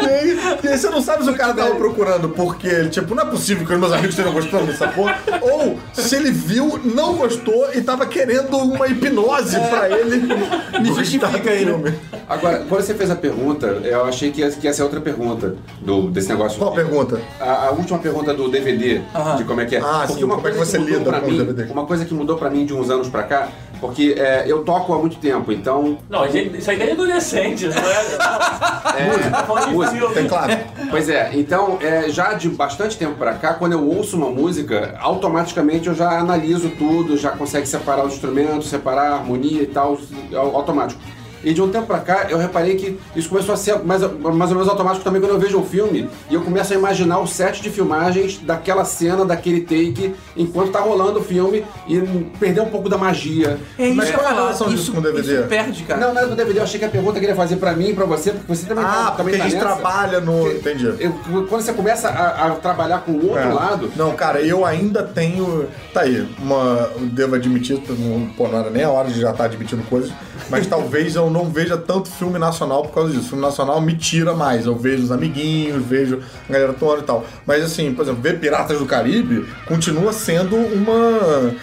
E 0.02 0.06
aí, 0.06 0.58
e 0.64 0.68
aí 0.68 0.78
você 0.78 0.88
não 0.88 1.02
sabe 1.02 1.24
se 1.24 1.30
o 1.30 1.34
cara 1.34 1.52
tava 1.52 1.74
procurando 1.74 2.30
porque 2.30 2.66
ele, 2.66 2.88
tipo, 2.88 3.14
não 3.14 3.22
é 3.22 3.26
possível 3.26 3.66
que 3.66 3.72
os 3.74 3.78
meus 3.78 3.92
amigos 3.92 4.10
estejam 4.10 4.32
gostando 4.32 4.66
dessa 4.66 4.88
porra. 4.88 5.18
Ou 5.42 5.78
se 5.92 6.16
ele 6.16 6.30
viu, 6.30 6.71
não 6.78 7.14
gostou 7.14 7.68
e 7.74 7.80
tava 7.80 8.06
querendo 8.06 8.56
uma 8.56 8.86
hipnose 8.86 9.58
pra 9.70 9.88
ele. 9.90 10.22
Me 10.80 10.88
justifica 10.94 11.50
aí, 11.50 11.64
né? 11.64 11.94
Agora, 12.28 12.64
quando 12.68 12.82
você 12.82 12.94
fez 12.94 13.10
a 13.10 13.16
pergunta, 13.16 13.66
eu 13.66 14.04
achei 14.04 14.30
que 14.30 14.40
ia, 14.40 14.50
que 14.50 14.66
ia 14.66 14.72
ser 14.72 14.82
outra 14.82 15.00
pergunta 15.00 15.54
do, 15.80 16.10
desse 16.10 16.28
negócio. 16.28 16.58
Qual 16.58 16.72
pergunta? 16.72 17.20
A, 17.40 17.66
a 17.66 17.70
última 17.70 17.98
pergunta 17.98 18.32
do 18.32 18.48
DVD, 18.48 19.00
Aham. 19.14 19.36
de 19.36 19.44
como 19.44 19.60
é 19.60 19.66
que 19.66 19.76
é. 19.76 19.80
Ah, 19.80 20.04
Porque 20.06 20.14
sim, 20.14 20.28
como 20.28 20.32
é 20.34 20.36
que 20.50 20.56
coisa 20.56 20.64
você 20.64 20.78
lida 20.78 21.00
pra 21.00 21.20
com 21.20 21.26
o 21.26 21.30
mim, 21.30 21.38
DVD? 21.38 21.72
Uma 21.72 21.84
coisa 21.86 22.04
que 22.04 22.14
mudou 22.14 22.36
pra 22.36 22.48
mim 22.50 22.64
de 22.64 22.72
uns 22.72 22.88
anos 22.90 23.08
pra 23.08 23.22
cá, 23.24 23.48
porque 23.82 24.14
é, 24.16 24.44
eu 24.46 24.62
toco 24.62 24.94
há 24.94 24.98
muito 24.98 25.16
tempo, 25.16 25.50
então 25.50 25.98
Não, 26.08 26.30
gente, 26.30 26.56
isso 26.56 26.70
aí 26.70 26.80
é 26.80 26.92
adolescente, 26.92 27.66
não 27.66 27.74
é? 27.76 28.62
É, 28.92 29.66
de 29.66 29.72
música, 29.72 29.96
filme. 29.96 30.14
Teclado. 30.14 30.52
Pois 30.90 31.08
é, 31.08 31.30
então 31.34 31.78
é, 31.80 32.08
já 32.10 32.34
de 32.34 32.48
bastante 32.50 32.96
tempo 32.96 33.14
pra 33.14 33.34
cá, 33.34 33.54
quando 33.54 33.72
eu 33.72 33.88
ouço 33.88 34.16
uma 34.16 34.30
música, 34.30 34.96
automaticamente 35.00 35.88
eu 35.88 35.94
já 35.94 36.10
analiso 36.18 36.70
tudo, 36.70 37.16
já 37.16 37.30
consegue 37.30 37.66
separar 37.66 38.04
os 38.04 38.12
instrumentos, 38.12 38.68
separar 38.68 39.10
a 39.10 39.14
harmonia 39.14 39.62
e 39.62 39.66
tal, 39.66 39.98
é 40.30 40.36
automático. 40.36 41.00
E 41.44 41.52
de 41.52 41.60
um 41.62 41.68
tempo 41.70 41.86
pra 41.86 41.98
cá, 41.98 42.26
eu 42.28 42.38
reparei 42.38 42.76
que 42.76 42.98
isso 43.16 43.28
começou 43.28 43.52
a 43.54 43.56
ser 43.56 43.78
mais, 43.80 44.00
mais 44.02 44.50
ou 44.50 44.56
menos 44.56 44.68
automático 44.68 45.04
também 45.04 45.20
quando 45.20 45.32
eu 45.32 45.38
vejo 45.40 45.58
um 45.58 45.64
filme 45.64 46.08
e 46.30 46.34
eu 46.34 46.40
começo 46.42 46.72
a 46.72 46.76
imaginar 46.76 47.18
o 47.18 47.26
set 47.26 47.60
de 47.62 47.70
filmagens 47.70 48.38
daquela 48.38 48.84
cena, 48.84 49.24
daquele 49.24 49.60
take, 49.62 50.14
enquanto 50.36 50.70
tá 50.72 50.80
rolando 50.80 51.20
o 51.20 51.24
filme 51.24 51.64
e 51.88 51.98
perder 52.38 52.60
um 52.60 52.68
pouco 52.70 52.88
da 52.88 52.96
magia. 52.98 53.58
É 53.78 53.86
isso 53.88 53.96
Mas 53.96 54.08
que 54.10 54.14
eu 54.14 54.18
qual 54.20 54.28
é 54.30 54.32
a 54.32 54.34
relação 54.34 54.68
disso 54.68 54.82
Isso, 54.82 54.92
com 54.92 54.98
o 54.98 55.02
DVD? 55.02 55.34
isso 55.40 55.48
perde, 55.48 55.82
cara. 55.84 56.00
Não, 56.00 56.14
não 56.14 56.20
era 56.20 56.28
do 56.30 56.36
DVD, 56.36 56.58
eu 56.60 56.62
achei 56.64 56.78
que 56.78 56.84
a 56.84 56.88
pergunta 56.88 57.18
que 57.18 57.24
ele 57.26 57.32
ia 57.32 57.36
fazer 57.36 57.56
pra 57.56 57.72
mim 57.72 57.88
e 57.90 57.94
pra 57.94 58.04
você, 58.06 58.30
porque 58.32 58.46
você 58.54 58.66
também 58.66 58.84
Ah, 58.84 58.88
tá, 58.88 59.02
porque 59.12 59.16
também 59.18 59.34
a 59.34 59.38
tá 59.38 59.44
gente 59.44 59.54
nessa. 59.54 59.66
trabalha 59.74 60.20
no. 60.20 60.50
Entendi. 60.50 60.86
Eu- 60.98 61.12
quando 61.48 61.62
você 61.62 61.72
começa 61.72 62.08
a, 62.08 62.46
a 62.46 62.50
trabalhar 62.52 63.00
com 63.00 63.12
o 63.12 63.28
outro 63.30 63.38
É. 63.50 63.52
lado, 63.52 63.90
Não, 63.96 64.12
cara, 64.14 64.40
eu 64.40 64.64
ainda 64.64 65.02
tenho. 65.02 65.66
Tá 65.92 66.02
aí, 66.02 66.26
uma. 66.38 66.90
Devo 67.12 67.34
admitir, 67.34 67.80
não, 67.88 68.26
pô, 68.36 68.48
não 68.48 68.58
era 68.60 68.70
nem 68.70 68.84
a 68.84 68.90
hora 68.90 69.08
de 69.08 69.20
já 69.20 69.30
estar 69.30 69.44
admitindo 69.44 69.82
coisas, 69.84 70.10
mas 70.48 70.66
talvez 70.66 71.14
eu 71.14 71.30
não 71.30 71.50
veja 71.50 71.76
tanto 71.76 72.10
filme 72.10 72.38
nacional 72.38 72.82
por 72.82 72.92
causa 72.92 73.12
disso. 73.12 73.28
filme 73.28 73.42
nacional 73.42 73.80
me 73.80 73.96
tira 73.96 74.34
mais. 74.34 74.66
Eu 74.66 74.76
vejo 74.76 75.04
os 75.04 75.12
amiguinhos, 75.12 75.84
vejo 75.84 76.20
a 76.48 76.52
galera 76.52 76.72
atuando 76.72 77.02
e 77.02 77.04
tal. 77.04 77.24
Mas 77.46 77.64
assim, 77.64 77.92
por 77.92 78.02
exemplo, 78.02 78.22
ver 78.22 78.38
Piratas 78.38 78.78
do 78.78 78.86
Caribe 78.86 79.46
continua 79.66 80.12
sendo 80.12 80.56
uma. 80.56 81.54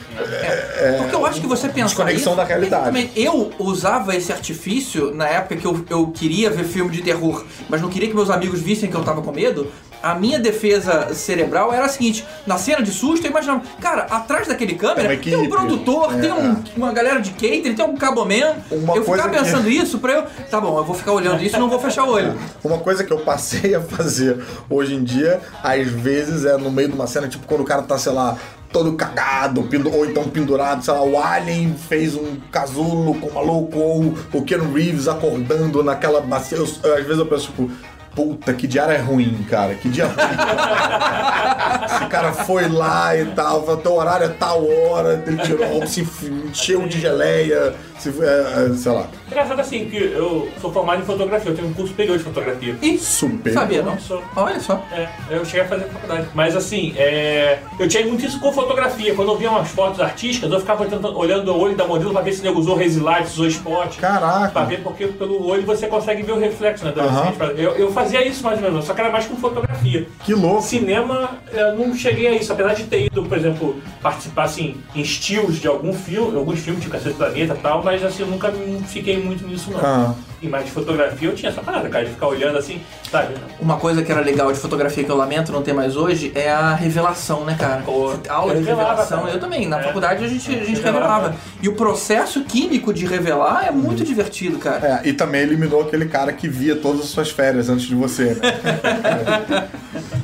Porque 0.98 1.16
eu 1.16 1.26
acho 1.26 1.42
que 1.42 1.48
você 1.48 1.68
pensar 1.70 1.86
Desconexão 1.86 2.34
isso, 2.34 2.36
da 2.36 2.44
realidade. 2.44 3.12
Eu 3.16 3.52
usava 3.60 4.16
esse 4.16 4.32
artifício 4.32 5.14
na 5.14 5.28
época 5.28 5.56
que 5.56 5.66
eu, 5.66 5.86
eu 5.90 6.08
queria 6.08 6.50
ver 6.50 6.64
filme 6.64 6.92
de 6.92 7.02
terror, 7.02 7.46
mas 7.68 7.82
não 7.82 7.90
queria 7.90 8.08
que 8.08 8.16
meus 8.16 8.30
amigos 8.30 8.62
vissem 8.62 8.90
que 8.90 8.96
eu 8.96 9.04
tava 9.04 9.22
com 9.22 9.32
medo. 9.32 9.68
A 10.02 10.16
minha 10.16 10.40
defesa 10.40 11.14
cerebral 11.14 11.74
era 11.74 11.86
a 11.86 11.90
seguinte: 11.90 12.26
na 12.48 12.58
cena 12.58 12.82
de 12.82 12.92
susto, 12.92 13.26
eu 13.26 13.32
imaginava, 13.32 13.62
cara, 13.82 14.04
atrás 14.04 14.48
daquele 14.48 14.76
câmera 14.76 15.16
Tem 15.18 15.36
um 15.36 15.50
produtor, 15.50 16.14
É, 16.18 16.22
tem 16.22 16.32
um- 16.32 16.64
uma 16.78 16.92
galera 16.94 17.20
de 17.22 17.32
catering, 17.32 17.76
tem 17.76 17.86
um 17.86 17.98
caboman. 17.98 18.56
Uma 18.72 18.96
eu 18.96 19.04
ficava 19.04 19.30
que- 19.30 19.38
pensando 19.40 19.70
isso 19.70 20.00
pra 20.00 20.14
eu. 20.14 20.24
Tá 20.50 20.62
bom, 20.62 20.78
eu 20.78 20.86
vou 20.86 20.96
ficar 20.96 21.12
olhando 21.12 21.44
isso 21.44 21.56
e 21.56 21.60
não 21.60 21.70
vou 21.70 21.80
fechar 21.80 22.06
o 22.06 22.12
olho. 22.12 22.38
Uma 22.64 22.78
coisa 22.80 23.04
que 23.04 23.12
eu 23.12 23.20
passei 23.20 23.76
a 23.76 23.82
fazer 23.82 24.38
hoje 24.70 24.96
em 24.96 25.04
dia, 25.04 25.42
às 25.64 25.88
vezes, 25.88 26.46
é 26.46 26.56
no 26.58 26.72
meio 26.72 26.88
de 26.88 26.96
uma 26.96 27.08
cena, 27.08 27.28
tipo 27.28 27.46
quando 27.46 27.62
o 27.62 27.66
cara 27.66 27.82
tá, 27.82 27.98
sei 27.98 28.14
lá, 28.14 28.38
todo 28.72 28.94
cagado, 28.94 29.68
ou 29.94 30.06
então 30.06 30.26
pendurado, 30.26 30.86
sei 30.86 30.94
lá, 30.94 31.02
o 31.02 31.18
Alien 31.22 31.74
fez 31.90 32.14
um 32.16 32.38
casulo 32.52 33.16
com 33.16 33.28
o 33.28 33.34
maluco, 33.34 33.80
ou 33.80 34.14
o 34.32 34.44
Ken 34.44 34.60
Reeves 34.72 35.08
acordando 35.08 35.84
naquela 35.84 36.22
bacia. 36.22 36.58
Eu- 36.58 36.64
às 36.66 37.04
vezes 37.04 37.18
eu 37.18 37.26
penso, 37.26 37.48
tipo. 37.48 37.70
Puta, 38.16 38.54
que 38.54 38.68
dia 38.68 38.84
é 38.84 38.98
ruim, 38.98 39.46
cara. 39.50 39.76
Que 39.76 39.90
dia 39.90 40.06
ruim. 40.06 40.16
Esse 41.86 42.06
cara 42.08 42.32
foi 42.32 42.68
lá 42.68 43.16
e 43.16 43.26
tal, 43.28 43.78
teu 43.78 43.94
horário 43.94 44.26
é 44.26 44.30
tal 44.30 44.64
hora, 44.68 45.24
ele 45.26 45.38
tirou 45.38 45.86
se 45.88 46.02
encheu 46.50 46.88
de 46.88 47.00
geleia, 47.00 47.74
se, 48.02 48.10
é, 48.24 48.70
é, 48.72 48.76
sei 48.76 48.92
lá. 48.92 49.08
Engraçado 49.28 49.60
assim, 49.60 49.86
que 49.86 49.98
eu 49.98 50.50
sou 50.62 50.72
formado 50.72 51.02
em 51.02 51.06
fotografia, 51.06 51.52
eu 51.52 51.56
tenho 51.56 51.68
um 51.68 51.74
curso 51.74 51.92
superior 51.92 52.18
de 52.18 52.24
fotografia. 52.24 52.76
Ih, 52.82 52.98
Super. 52.98 53.54
sabia 53.54 53.82
não? 53.82 54.00
Sou. 54.00 54.24
Olha 54.36 54.60
só. 54.60 54.84
É, 54.92 55.08
eu 55.30 55.46
cheguei 55.46 55.62
a 55.62 55.68
fazer 55.68 55.86
faculdade. 55.86 56.28
Mas 56.34 56.56
assim, 56.56 56.94
é, 56.98 57.60
eu 57.80 57.88
tinha 57.88 58.06
muito 58.06 58.26
isso 58.26 58.40
com 58.40 58.52
fotografia. 58.52 59.14
Quando 59.16 59.32
eu 59.32 59.38
via 59.38 59.50
umas 59.50 59.70
fotos 59.70 60.00
artísticas, 60.00 60.52
eu 60.52 60.60
ficava 60.60 60.86
tentando, 60.86 61.18
olhando 61.18 61.52
o 61.52 61.60
olho 61.60 61.76
da 61.76 61.86
modelo 61.86 62.12
pra 62.12 62.22
ver 62.22 62.34
se 62.34 62.46
ele 62.46 62.58
usou 62.58 62.76
Resilight, 62.76 63.28
usou 63.28 63.48
spot. 63.48 63.98
Caraca. 63.98 64.50
Pra 64.50 64.64
ver, 64.64 64.82
porque 64.82 65.08
pelo 65.08 65.48
olho 65.48 65.64
você 65.64 65.88
consegue 65.88 66.24
ver 66.24 66.32
o 66.34 66.40
reflexo, 66.40 66.86
né? 66.86 66.92
adolescente. 66.92 67.60
Eu, 67.60 67.72
eu 67.76 67.92
fazia 67.92 68.26
isso 68.26 68.44
mais 68.44 68.58
ou 68.58 68.70
menos, 68.70 68.86
só 68.86 68.94
que 68.94 69.02
era 69.02 69.12
mais 69.12 69.26
com 69.26 69.36
fotografia. 69.36 70.08
Que 70.24 70.34
louco. 70.34 70.62
Cinema, 70.62 71.38
eu 71.52 71.76
não 71.76 71.96
cheguei 71.96 72.28
a 72.28 72.34
isso, 72.34 72.52
apesar 72.52 72.74
de 72.74 72.84
ter 72.84 73.06
ido, 73.06 73.24
por 73.24 73.38
exemplo, 73.38 73.82
participar 74.02 74.44
assim, 74.44 74.78
em 74.96 75.02
estilos 75.02 75.60
de 75.60 75.68
algum 75.68 75.94
filme, 75.94 76.38
alguns 76.38 76.60
filmes, 76.60 76.82
tipo 76.82 76.94
Cacete 76.94 77.14
do 77.14 77.18
Planeta 77.18 77.54
e 77.54 77.58
tal, 77.58 77.82
mas 77.90 78.04
assim, 78.06 78.22
eu 78.22 78.28
nunca 78.28 78.52
fiquei 78.88 79.18
muito 79.22 79.46
nisso 79.48 79.72
não. 79.72 79.80
Ah. 79.84 80.14
E 80.42 80.48
mais 80.48 80.64
de 80.66 80.72
fotografia 80.72 81.28
eu 81.28 81.36
tinha 81.36 81.52
essa 81.52 81.60
parada, 81.62 81.90
cara, 81.90 82.06
de 82.06 82.12
ficar 82.12 82.28
olhando 82.28 82.58
assim, 82.58 82.80
sabe? 83.12 83.34
Uma 83.60 83.76
coisa 83.78 84.02
que 84.04 84.10
era 84.12 84.22
legal 84.22 84.52
de 84.54 84.60
fotografia 84.60 85.04
que 85.04 85.10
eu 85.12 85.18
lamento 85.18 85.52
não 85.52 85.62
ter 85.64 85.74
mais 85.74 85.98
hoje 85.98 86.32
é 86.36 86.50
a 86.50 86.74
revelação, 86.76 87.44
né, 87.44 87.58
cara? 87.60 87.82
Pô, 87.82 88.14
Aula 88.30 88.56
de 88.56 88.64
revelação. 88.64 89.22
cara. 89.24 89.34
Eu 89.34 89.40
também. 89.40 89.68
Na 89.68 89.80
É. 89.80 89.84
faculdade 89.84 90.24
a 90.24 90.28
gente, 90.28 90.50
a 90.50 90.54
gente 90.64 90.76
Revelava. 90.82 91.16
revelava. 91.30 91.36
E 91.62 91.68
o 91.68 91.74
processo 91.76 92.42
químico 92.46 92.94
de 92.94 93.06
revelar 93.06 93.66
é 93.68 93.72
muito 93.72 94.04
divertido, 94.04 94.58
cara. 94.60 95.02
É, 95.04 95.10
e 95.10 95.14
também 95.14 95.42
eliminou 95.42 95.82
aquele 95.82 96.06
cara 96.06 96.32
que 96.32 96.48
via 96.48 96.76
todas 96.76 97.02
as 97.02 97.08
suas 97.08 97.30
férias 97.32 97.68
antes 97.68 97.86
de 97.88 97.96
você. 97.96 98.36
né? 98.36 99.68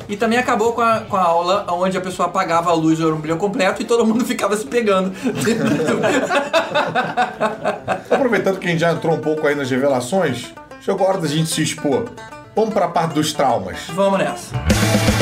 E 0.07 0.15
também 0.15 0.37
acabou 0.37 0.71
com 0.73 0.81
a, 0.81 0.99
com 0.99 1.17
a 1.17 1.21
aula 1.23 1.65
onde 1.71 1.97
a 1.97 2.01
pessoa 2.01 2.27
apagava 2.27 2.69
a 2.69 2.73
luz 2.75 2.99
do 2.99 3.07
orelhão 3.17 3.39
completo 3.39 3.81
e 3.81 3.85
todo 3.85 4.05
mundo 4.05 4.23
ficava 4.25 4.55
se 4.55 4.63
pegando. 4.67 5.11
Aproveitando 8.09 8.59
que 8.59 8.67
a 8.67 8.71
gente 8.71 8.79
já 8.79 8.91
entrou 8.91 9.15
um 9.15 9.19
pouco 9.19 9.47
aí 9.47 9.55
nas 9.55 9.69
revelações, 9.69 10.53
chegou 10.81 11.05
a 11.05 11.09
hora 11.09 11.17
da 11.19 11.27
gente 11.27 11.49
se 11.49 11.61
expor. 11.61 12.09
Vamos 12.55 12.73
pra 12.73 12.87
parte 12.87 13.13
dos 13.13 13.33
traumas. 13.33 13.87
Vamos 13.89 14.19
nessa. 14.19 15.14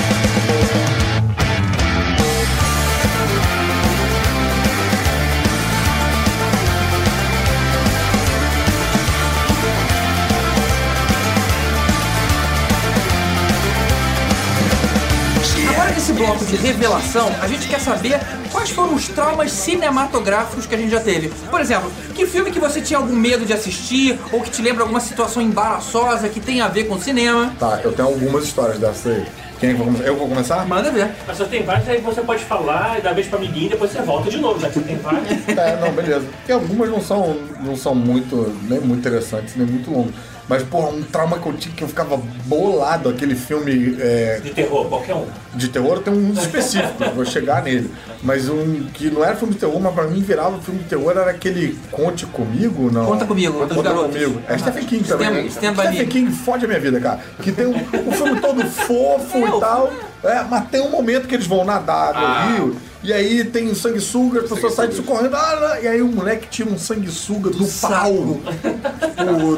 Nesse 16.13 16.25
bloco 16.25 16.45
de 16.45 16.55
revelação, 16.55 17.31
a 17.41 17.47
gente 17.47 17.67
quer 17.67 17.79
saber 17.79 18.19
quais 18.51 18.69
foram 18.69 18.93
os 18.93 19.07
traumas 19.07 19.51
cinematográficos 19.51 20.65
que 20.65 20.75
a 20.75 20.77
gente 20.77 20.91
já 20.91 20.99
teve. 20.99 21.29
Por 21.49 21.59
exemplo, 21.59 21.91
que 22.13 22.25
filme 22.25 22.51
que 22.51 22.59
você 22.59 22.81
tinha 22.81 22.99
algum 22.99 23.15
medo 23.15 23.45
de 23.45 23.53
assistir 23.53 24.19
ou 24.31 24.41
que 24.41 24.51
te 24.51 24.61
lembra 24.61 24.83
alguma 24.83 24.99
situação 24.99 25.41
embaraçosa 25.41 26.29
que 26.29 26.39
tem 26.39 26.61
a 26.61 26.67
ver 26.67 26.85
com 26.85 26.99
cinema? 26.99 27.53
Tá, 27.59 27.81
eu 27.83 27.91
tenho 27.91 28.07
algumas 28.07 28.43
histórias 28.43 28.79
dessas 28.79 29.17
aí. 29.17 29.25
Quem 29.59 29.69
é 29.69 29.73
que 29.73 29.79
vai 29.79 29.87
começar? 29.87 30.07
Eu 30.07 30.17
vou 30.17 30.27
começar? 30.27 30.67
Manda 30.67 30.91
ver. 30.91 31.11
Mas 31.25 31.37
você 31.37 31.45
tem 31.45 31.63
vários, 31.63 31.87
aí 31.87 32.01
você 32.01 32.21
pode 32.21 32.43
falar 32.43 32.99
e 32.99 33.01
dar 33.01 33.13
vez 33.13 33.27
pra 33.27 33.39
amiguinho 33.39 33.67
e 33.67 33.69
depois 33.69 33.91
você 33.91 34.01
volta 34.01 34.29
de 34.29 34.37
novo, 34.37 34.59
já 34.59 34.67
que 34.67 34.73
você 34.73 34.81
tem 34.81 34.97
vários. 34.97 35.23
É, 35.47 35.79
não, 35.79 35.91
beleza. 35.93 36.25
Porque 36.37 36.51
algumas 36.51 36.89
não 36.89 37.01
são, 37.01 37.37
não 37.61 37.75
são 37.75 37.95
muito, 37.95 38.53
nem 38.63 38.79
muito 38.81 38.99
interessantes, 38.99 39.55
nem 39.55 39.65
muito 39.65 39.89
longas. 39.89 40.13
Mas, 40.47 40.61
porra, 40.63 40.89
um 40.89 41.01
trauma 41.03 41.39
que 41.39 41.45
eu 41.47 41.53
tinha 41.53 41.73
que 41.73 41.83
eu 41.83 41.87
ficava 41.87 42.17
bolado, 42.45 43.07
aquele 43.09 43.33
filme 43.35 43.95
é, 43.99 44.41
De 44.43 44.49
terror, 44.51 44.85
qualquer 44.89 45.15
um. 45.15 45.25
de 45.55 45.69
terror, 45.69 45.99
tem 45.99 46.13
um 46.13 46.33
específico, 46.33 47.01
vou 47.15 47.25
chegar 47.25 47.63
nele. 47.63 47.89
Mas 48.21 48.49
um 48.49 48.83
que 48.93 49.09
não 49.09 49.23
era 49.23 49.35
filme 49.35 49.53
de 49.53 49.59
terror, 49.61 49.79
mas 49.79 49.93
pra 49.93 50.03
mim 50.05 50.21
virava 50.21 50.59
filme 50.59 50.81
de 50.81 50.89
terror, 50.89 51.11
era 51.11 51.31
aquele 51.31 51.77
Conte 51.91 52.25
Comigo, 52.25 52.91
não? 52.91 53.05
Conta 53.05 53.25
Comigo, 53.25 53.53
Conta 53.59 53.81
garotos. 53.81 54.11
Comigo. 54.21 54.41
É 54.47 54.57
Stephen 54.57 54.85
King 54.85 55.03
também. 55.05 55.27
Stand- 55.47 55.63
né? 55.63 55.71
Stand 55.73 55.87
Stephen. 55.93 56.07
King 56.07 56.31
fode 56.31 56.65
a 56.65 56.67
minha 56.67 56.79
vida, 56.79 56.99
cara. 56.99 57.19
Que 57.41 57.51
tem 57.51 57.65
um, 57.65 57.75
um 57.75 58.11
filme 58.11 58.39
todo 58.41 58.65
fofo 58.65 59.37
É, 59.37 59.41
e 59.41 59.49
o 59.49 59.59
tal. 59.59 59.91
É, 60.23 60.43
mas 60.49 60.67
tem 60.69 60.81
um 60.81 60.89
momento 60.89 61.27
que 61.27 61.35
eles 61.35 61.47
vão 61.47 61.63
nadar 61.65 62.13
no 62.13 62.19
Ah. 62.25 62.45
rio 62.55 62.75
E 63.03 63.11
aí 63.11 63.43
tem 63.43 63.73
sanguessuga, 63.75 64.41
as 64.41 64.49
pessoas 64.49 64.73
saem 64.75 64.89
disso 64.89 65.03
correndo. 65.03 65.35
ah, 65.35 65.77
e 65.81 65.87
aí 65.87 66.01
o 66.01 66.07
moleque 66.07 66.47
tira 66.47 66.69
um 66.69 66.77
sanguessuga 66.77 67.49
do, 67.49 67.67
pau. 67.81 68.13
O- 68.13 68.41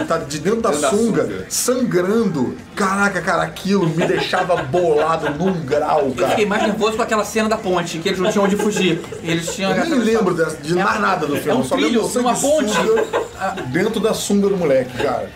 tá 0.07 0.17
de 0.17 0.39
dentro 0.39 0.61
da 0.61 0.69
Dentro 0.71 0.81
da 0.81 0.89
sunga, 0.89 1.23
sunga. 1.23 1.45
sangrando. 1.47 2.57
Caraca, 2.75 3.21
cara, 3.21 3.43
aquilo 3.43 3.87
me 3.87 4.05
deixava 4.05 4.55
bolado 4.63 5.29
num 5.37 5.53
grau, 5.63 6.05
Eu 6.07 6.11
cara. 6.13 6.29
fiquei 6.29 6.45
mais 6.45 6.63
nervoso 6.63 6.97
com 6.97 7.03
aquela 7.03 7.23
cena 7.23 7.47
da 7.47 7.57
ponte, 7.57 7.99
que 7.99 8.09
eles 8.09 8.19
não 8.19 8.31
tinham 8.31 8.45
onde 8.45 8.55
fugir. 8.55 8.99
Eles 9.23 9.53
tinham 9.53 9.71
Eu 9.75 9.85
nem 9.85 9.99
lembro 9.99 10.33
dessa- 10.33 10.57
de 10.57 10.73
mais 10.73 10.99
nada 10.99 11.27
do 11.27 11.35
filme. 11.37 11.59
um 11.59 11.61
eu 11.61 11.65
só 11.65 11.75
trilho, 11.75 12.01
lembro 12.01 12.07
do 12.13 12.19
numa 12.21 12.35
sanguessuga 12.35 13.05
dentro 13.67 13.99
da 13.99 14.13
sunga 14.13 14.49
do 14.49 14.57
moleque, 14.57 14.97
cara. 14.97 15.29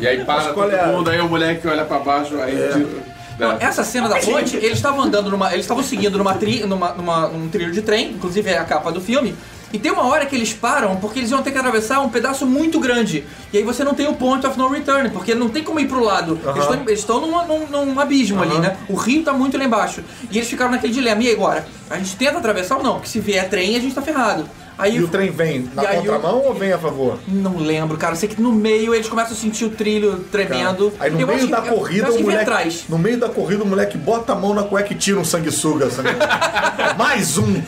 E 0.00 0.06
aí 0.06 0.24
para 0.24 0.42
Mas 0.44 0.54
todo 0.54 0.70
é 0.72 0.86
mundo, 0.86 1.10
aí 1.10 1.20
o 1.20 1.28
moleque 1.28 1.68
olha 1.68 1.84
pra 1.84 1.98
baixo, 2.00 2.34
aí... 2.40 2.52
tira- 2.72 3.11
É. 3.60 3.64
Essa 3.64 3.82
cena 3.84 4.08
da 4.08 4.16
ponte, 4.16 4.56
eles 4.56 4.72
estavam 4.78 5.02
andando 5.02 5.30
numa. 5.30 5.52
Eles 5.52 5.64
estavam 5.64 5.82
seguindo 5.82 6.16
numa 6.18 6.34
tri, 6.34 6.60
numa, 6.66 6.92
numa- 6.92 7.28
num 7.28 7.48
trilho 7.48 7.72
de 7.72 7.82
trem, 7.82 8.10
inclusive 8.12 8.48
é 8.50 8.58
a 8.58 8.64
capa 8.64 8.90
do 8.92 9.00
filme. 9.00 9.34
E 9.72 9.78
tem 9.78 9.90
uma 9.90 10.04
hora 10.06 10.26
que 10.26 10.36
eles 10.36 10.52
param 10.52 10.96
porque 10.96 11.18
eles 11.18 11.30
iam 11.30 11.42
ter 11.42 11.50
que 11.50 11.56
atravessar 11.56 12.00
um 12.00 12.10
pedaço 12.10 12.44
muito 12.44 12.78
grande. 12.78 13.24
E 13.50 13.56
aí 13.56 13.64
você 13.64 13.82
não 13.82 13.94
tem 13.94 14.06
o 14.06 14.12
point 14.12 14.46
of 14.46 14.58
no 14.58 14.68
return, 14.68 15.08
porque 15.08 15.34
não 15.34 15.48
tem 15.48 15.64
como 15.64 15.80
ir 15.80 15.88
pro 15.88 16.04
lado. 16.04 16.38
Eles 16.44 16.58
estão- 16.62 16.82
Eles 16.86 17.00
estão 17.00 17.20
num, 17.22 17.46
num, 17.68 17.86
num 17.86 17.98
abismo 18.00 18.42
ali, 18.42 18.58
né? 18.60 18.76
O 18.86 18.94
rio 18.94 19.22
tá 19.24 19.32
muito 19.32 19.56
lá 19.56 19.64
embaixo. 19.64 20.04
E 20.30 20.36
eles 20.36 20.48
ficaram 20.48 20.70
naquele 20.72 20.92
dilema. 20.92 21.22
E 21.22 21.30
agora? 21.32 21.64
A 21.88 21.96
gente 21.96 22.14
tenta 22.16 22.36
atravessar 22.36 22.76
ou 22.76 22.82
não? 22.82 22.94
Porque 22.96 23.08
se 23.08 23.18
vier 23.18 23.48
trem, 23.48 23.74
a 23.74 23.80
gente 23.80 23.94
tá 23.94 24.02
ferrado. 24.02 24.44
Aí 24.78 24.96
E 24.96 25.02
o 25.02 25.08
trem 25.08 25.30
vem 25.30 25.68
na 25.74 25.84
contramão 25.84 26.42
ou 26.46 26.54
vem 26.54 26.72
a 26.72 26.78
favor? 26.78 27.18
Não 27.28 27.58
lembro, 27.58 27.96
cara. 27.96 28.12
Eu 28.14 28.16
sei 28.16 28.28
que 28.28 28.40
no 28.40 28.52
meio 28.52 28.94
eles 28.94 29.08
começam 29.08 29.32
a 29.32 29.36
sentir 29.36 29.64
o 29.64 29.70
trilho 29.70 30.24
tremendo. 30.30 30.92
Aí 30.98 31.10
no 31.10 31.20
Eu 31.20 31.26
meio 31.26 31.40
que- 31.40 31.46
da 31.46 31.58
eu- 31.58 31.74
corrida 31.74 32.08
eu 32.08 32.12
o 32.14 32.16
que 32.16 32.22
moleque. 32.22 32.42
atrás. 32.42 32.84
No 32.88 32.98
meio 32.98 33.18
da 33.18 33.28
corrida 33.28 33.62
o 33.62 33.66
moleque 33.66 33.96
bota 33.98 34.32
a 34.32 34.36
mão 34.36 34.54
na 34.54 34.62
cueca 34.64 34.92
e 34.92 34.96
tira 34.96 35.18
um 35.20 35.24
sanguessuga. 35.24 35.88
Mais 36.98 37.38
um! 37.38 37.62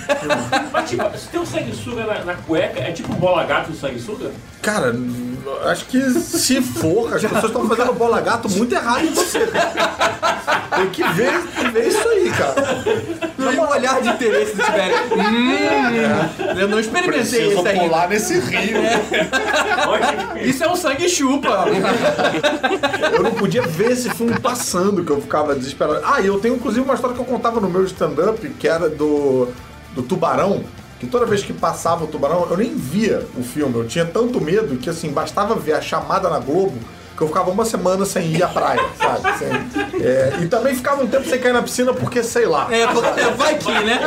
Mas 0.72 0.90
tipo, 0.90 1.18
se 1.18 1.28
tem 1.28 1.40
um 1.40 1.46
sanguessuga 1.46 2.04
na, 2.04 2.24
na 2.24 2.34
cueca, 2.34 2.80
é 2.80 2.92
tipo 2.92 3.12
um 3.12 3.16
bola 3.16 3.44
gato 3.44 3.70
do 3.70 3.76
sanguessuga? 3.76 4.30
Cara, 4.62 4.94
acho 5.66 5.84
que 5.86 6.00
se 6.10 6.60
for, 6.60 7.14
as 7.14 7.22
pessoas 7.22 7.44
estão 7.44 7.68
fazendo 7.68 7.92
bola 7.94 8.20
gato 8.20 8.48
muito 8.50 8.74
errado 8.74 9.04
em 9.04 9.10
você. 9.12 9.40
Tem 10.76 10.90
que 10.90 11.02
ver, 11.10 11.40
tem 11.54 11.64
que 11.66 11.70
ver 11.70 11.88
isso 11.88 12.08
aí, 12.08 12.30
cara. 12.30 12.54
Dá 13.38 13.50
um 13.62 13.68
olhar 13.70 14.00
de 14.02 14.08
interesse 14.08 14.56
se 14.56 14.62
tiverem. 14.62 14.96
Hum, 15.12 16.58
eu 16.58 16.68
não 16.68 16.80
experimentei 16.80 17.20
Preciso 17.20 17.58
isso 17.58 17.66
aí. 17.68 17.78
pular 17.78 18.08
nesse 18.08 18.38
rio. 18.40 18.78
Onde- 19.88 20.48
Isso 20.48 20.64
é 20.64 20.68
um 20.70 20.76
sangue 20.76 21.08
chupa. 21.08 21.66
Eu 23.12 23.22
não 23.22 23.30
podia 23.32 23.62
ver 23.62 23.92
esse 23.92 24.10
filme 24.10 24.38
passando, 24.40 25.04
que 25.04 25.10
eu 25.10 25.20
ficava 25.20 25.54
desesperado. 25.54 26.00
Ah, 26.04 26.20
e 26.20 26.26
eu 26.26 26.38
tenho 26.40 26.56
inclusive 26.56 26.84
uma 26.84 26.94
história 26.94 27.14
que 27.14 27.22
eu 27.22 27.26
contava 27.26 27.60
no 27.60 27.68
meu 27.68 27.84
stand-up, 27.84 28.46
que 28.58 28.66
era 28.68 28.88
do, 28.88 29.48
do 29.94 30.02
tubarão. 30.02 30.64
Que 31.04 31.10
toda 31.10 31.26
vez 31.26 31.42
que 31.42 31.52
passava 31.52 32.04
o 32.04 32.06
tubarão, 32.06 32.46
eu 32.48 32.56
nem 32.56 32.74
via 32.74 33.26
o 33.36 33.42
filme. 33.42 33.74
Eu 33.76 33.86
tinha 33.86 34.06
tanto 34.06 34.40
medo 34.40 34.76
que, 34.78 34.88
assim, 34.88 35.10
bastava 35.10 35.54
ver 35.54 35.74
a 35.74 35.80
chamada 35.82 36.30
na 36.30 36.38
Globo 36.38 36.78
que 37.16 37.22
eu 37.22 37.28
ficava 37.28 37.50
uma 37.50 37.64
semana 37.64 38.04
sem 38.04 38.26
ir 38.32 38.42
à 38.42 38.48
praia, 38.48 38.80
sabe? 38.98 39.38
Sem- 39.38 40.02
é, 40.02 40.38
e 40.42 40.46
também 40.46 40.74
ficava 40.74 41.02
um 41.02 41.06
tempo 41.06 41.28
sem 41.28 41.38
cair 41.38 41.52
na 41.52 41.62
piscina 41.62 41.92
porque, 41.94 42.22
sei 42.22 42.44
lá. 42.46 42.66
É, 42.70 42.86
porque 42.88 43.20
vai 43.36 43.56
que, 43.56 43.70
né? 43.70 44.00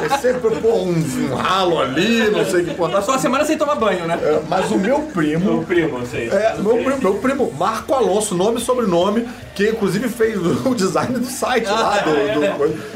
É, 0.00 0.04
é 0.06 0.18
sempre 0.18 0.50
pô, 0.56 0.74
um, 0.74 0.92
um 1.30 1.34
ralo 1.34 1.80
ali, 1.80 2.30
não 2.30 2.44
sei 2.44 2.62
o 2.62 2.64
que 2.66 2.74
portar. 2.74 3.02
Só 3.02 3.12
uma 3.12 3.18
semana 3.18 3.44
sem 3.44 3.56
tomar 3.56 3.76
banho, 3.76 4.06
né? 4.06 4.18
É, 4.22 4.40
mas 4.48 4.70
o 4.70 4.76
meu 4.76 4.98
Meu 4.98 5.08
primo, 5.08 5.64
primo, 5.64 5.98
não 5.98 6.06
sei. 6.06 6.28
é, 6.28 6.54
meu 6.58 6.76
primo, 6.76 6.98
meu 7.00 7.14
primo 7.14 7.52
Marco 7.58 7.94
Alonso, 7.94 8.34
nome 8.34 8.58
e 8.58 8.62
sobrenome, 8.62 9.26
que 9.54 9.70
inclusive 9.70 10.08
fez 10.08 10.36
o 10.66 10.74
design 10.74 11.18
do 11.18 11.26
site 11.26 11.66
lá, 11.66 12.00
do, 12.00 12.10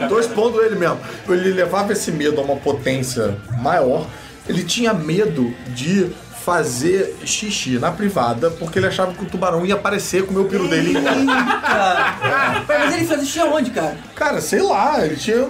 do, 0.03 0.09
tô 0.09 0.19
expondo 0.21 0.61
ele 0.63 0.77
mesmo. 0.77 0.99
Ele 1.29 1.53
levava 1.53 1.93
esse 1.93 2.13
medo 2.13 2.41
a 2.41 2.45
uma 2.45 2.57
potência 2.57 3.37
maior. 3.63 4.07
Ele 4.49 4.65
tinha 4.65 4.93
medo 4.93 5.53
de 5.69 6.11
fazer 6.45 7.17
xixi 7.25 7.79
na 7.79 7.93
privada, 7.93 8.51
porque 8.51 8.79
ele 8.79 8.87
achava 8.87 9.13
que 9.13 9.23
o 9.23 9.27
tubarão 9.27 9.65
ia 9.67 9.75
aparecer 9.75 10.25
com 10.25 10.31
o 10.33 10.35
meu 10.35 10.45
piro 10.47 10.69
dele. 10.69 10.95
Mas 12.67 12.95
ele 12.95 13.05
fazia 13.05 13.25
xixi 13.25 13.41
aonde, 13.41 13.71
cara? 13.71 13.97
Cara, 14.15 14.41
sei 14.41 14.63
lá, 14.63 15.05
ele 15.05 15.17
tinha. 15.17 15.47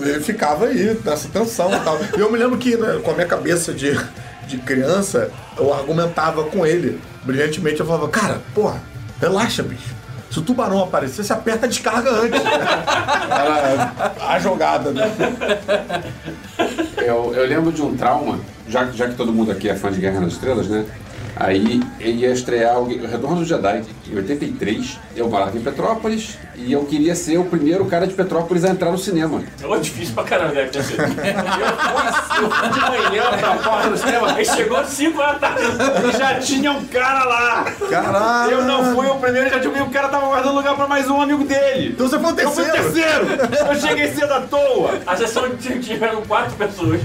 Ele 0.00 0.20
ficava 0.20 0.66
aí, 0.66 0.98
nessa 1.04 1.28
tensão 1.28 1.74
e 1.74 1.80
tal. 1.80 1.98
E 2.16 2.20
eu 2.20 2.30
me 2.32 2.38
lembro 2.38 2.56
que, 2.58 2.76
né, 2.76 3.00
com 3.02 3.10
a 3.10 3.14
minha 3.14 3.26
cabeça 3.26 3.72
de, 3.72 3.98
de 4.46 4.58
criança, 4.58 5.30
eu 5.56 5.72
argumentava 5.72 6.44
com 6.44 6.66
ele. 6.66 7.00
Brilhantemente, 7.24 7.80
eu 7.80 7.86
falava, 7.86 8.08
cara, 8.08 8.40
porra, 8.54 8.82
relaxa, 9.20 9.62
bicho. 9.62 9.94
Se 10.30 10.38
o 10.38 10.42
tubarão 10.42 10.82
aparecer, 10.82 11.22
você 11.22 11.32
aperta 11.32 11.66
a 11.66 11.68
descarga 11.68 12.10
antes. 12.10 12.40
Era 12.40 13.92
a 14.28 14.38
jogada, 14.38 14.90
né? 14.90 15.12
Eu, 17.02 17.34
eu 17.34 17.46
lembro 17.46 17.72
de 17.72 17.82
um 17.82 17.96
trauma, 17.96 18.38
já, 18.68 18.86
já 18.92 19.08
que 19.08 19.14
todo 19.14 19.32
mundo 19.32 19.50
aqui 19.50 19.68
é 19.68 19.74
fã 19.74 19.90
de 19.90 20.00
Guerra 20.00 20.20
nas 20.20 20.34
Estrelas, 20.34 20.68
né? 20.68 20.84
Aí 21.34 21.80
ele 21.98 22.20
ia 22.20 22.32
estrear 22.32 22.78
o 22.78 22.86
Retorno 22.86 23.36
do 23.36 23.44
Jedi 23.44 23.82
em 24.10 24.16
83. 24.16 24.98
Eu 25.16 25.28
morava 25.28 25.56
em 25.56 25.60
Petrópolis 25.60 26.38
e 26.56 26.72
eu 26.72 26.84
queria 26.84 27.14
ser 27.14 27.38
o 27.38 27.44
primeiro 27.44 27.84
cara 27.86 28.06
de 28.06 28.14
Petrópolis 28.14 28.64
a 28.64 28.68
entrar 28.68 28.90
no 28.90 28.98
cinema. 28.98 29.42
É 29.62 29.78
difícil 29.80 30.14
pra 30.14 30.24
caramba, 30.24 30.54
deve 30.54 30.70
ter 30.70 30.82
sido. 30.84 31.02
Eu 31.02 31.08
fui, 31.08 32.44
eu 32.44 32.50
fui 32.50 32.68
de 32.68 32.80
manhã 32.80 33.22
pra 33.38 33.54
porta 33.56 33.90
do 33.90 33.96
cinema, 33.98 34.32
aí 34.34 34.44
chegou 34.44 34.76
às 34.76 34.88
5 34.88 35.16
da 35.18 35.34
tarde 35.34 35.64
e 36.08 36.18
já 36.18 36.34
tinha 36.38 36.70
um 36.72 36.84
cara 36.86 37.24
lá. 37.24 37.64
Caralho. 37.90 38.52
Eu 38.52 38.62
não 38.64 38.94
fui 38.94 39.06
o 39.06 39.14
primeiro, 39.16 39.50
já 39.50 39.58
tinha 39.60 39.82
o 39.82 39.90
cara 39.90 40.08
tava 40.08 40.26
guardando 40.26 40.54
lugar 40.54 40.76
pra 40.76 40.86
mais 40.86 41.08
um 41.10 41.20
amigo 41.20 41.44
dele. 41.44 41.90
Então 41.94 42.08
você 42.08 42.18
foi 42.18 42.32
o 42.32 42.40
Eu 42.40 42.50
fui 42.50 42.64
o 42.64 42.72
terceiro. 42.72 43.26
terceiro! 43.26 43.68
Eu 43.70 43.74
cheguei 43.80 44.08
cedo 44.12 44.32
à 44.32 44.40
toa! 44.42 44.98
A 45.06 45.16
sessão 45.16 45.48
t- 45.50 45.78
tiveram 45.80 46.22
quatro 46.22 46.52
pessoas. 46.56 47.00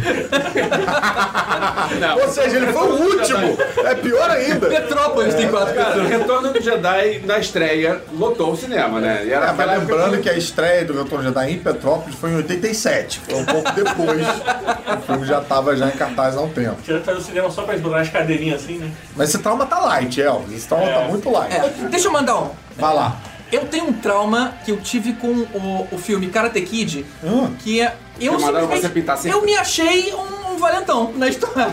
Ou 2.21 2.29
seja, 2.29 2.57
ele 2.57 2.67
foi 2.73 2.87
o 2.87 3.01
último. 3.03 3.57
É 3.85 3.95
pior 3.95 4.16
ainda. 4.25 4.67
Petrópolis 4.69 5.33
tem 5.35 5.47
quatro 5.49 5.73
Cara, 5.73 5.89
o 5.89 5.93
pessoas. 6.03 6.09
Retorno 6.09 6.53
do 6.53 6.61
Jedi, 6.61 7.21
na 7.25 7.39
estreia, 7.39 8.01
lotou 8.13 8.51
o 8.53 8.57
cinema, 8.57 8.99
né? 8.99 9.23
E 9.25 9.31
era 9.31 9.47
É, 9.47 9.53
mas 9.53 9.69
lembrando 9.79 10.19
que 10.21 10.29
a 10.29 10.33
estreia 10.37 10.85
do 10.85 10.93
Retorno 11.01 11.23
Jedi 11.25 11.51
em 11.53 11.59
Petrópolis 11.59 12.15
foi 12.15 12.31
em 12.31 12.35
87. 12.37 13.21
Foi 13.27 13.35
um 13.35 13.45
pouco 13.45 13.71
depois. 13.73 14.25
o 14.97 15.01
filme 15.05 15.25
já 15.27 15.41
tava 15.41 15.75
já 15.75 15.87
em 15.87 15.91
cartaz 15.91 16.35
há 16.37 16.41
um 16.41 16.49
tempo. 16.49 16.77
Pra 16.81 17.13
ir 17.13 17.15
no 17.15 17.21
cinema 17.21 17.49
só 17.51 17.63
pra 17.63 17.75
esbolar 17.75 18.01
as 18.01 18.09
cadeirinhas 18.09 18.63
assim, 18.63 18.77
né? 18.77 18.91
Mas 19.15 19.29
esse 19.29 19.39
trauma 19.39 19.65
tá 19.65 19.79
light, 19.79 20.21
Elvis. 20.21 20.57
Esse 20.57 20.67
trauma 20.67 20.87
tá 20.91 21.01
muito 21.01 21.29
light. 21.31 21.53
É, 21.55 21.69
deixa 21.89 22.07
eu 22.07 22.11
mandar 22.11 22.37
um. 22.39 22.49
Vai 22.77 22.93
lá. 22.93 23.17
Eu 23.51 23.65
tenho 23.65 23.85
um 23.85 23.93
trauma 23.93 24.55
que 24.65 24.71
eu 24.71 24.77
tive 24.77 25.13
com 25.13 25.27
o, 25.29 25.87
o 25.89 25.97
filme 25.97 26.27
Karate 26.27 26.59
Kid, 26.61 27.05
Hum. 27.23 27.53
que 27.59 27.79
é. 27.81 27.95
Eu 28.19 28.35
Que 28.35 28.41
mandaram 28.41 28.61
simplesmente- 28.67 28.81
você 28.81 28.89
pintar 28.89 29.17
sem- 29.17 29.31
Eu 29.31 29.41
me 29.43 29.55
achei 29.55 30.11
um, 30.13 30.36
valentão 30.57 31.11
na 31.15 31.27
história. 31.27 31.67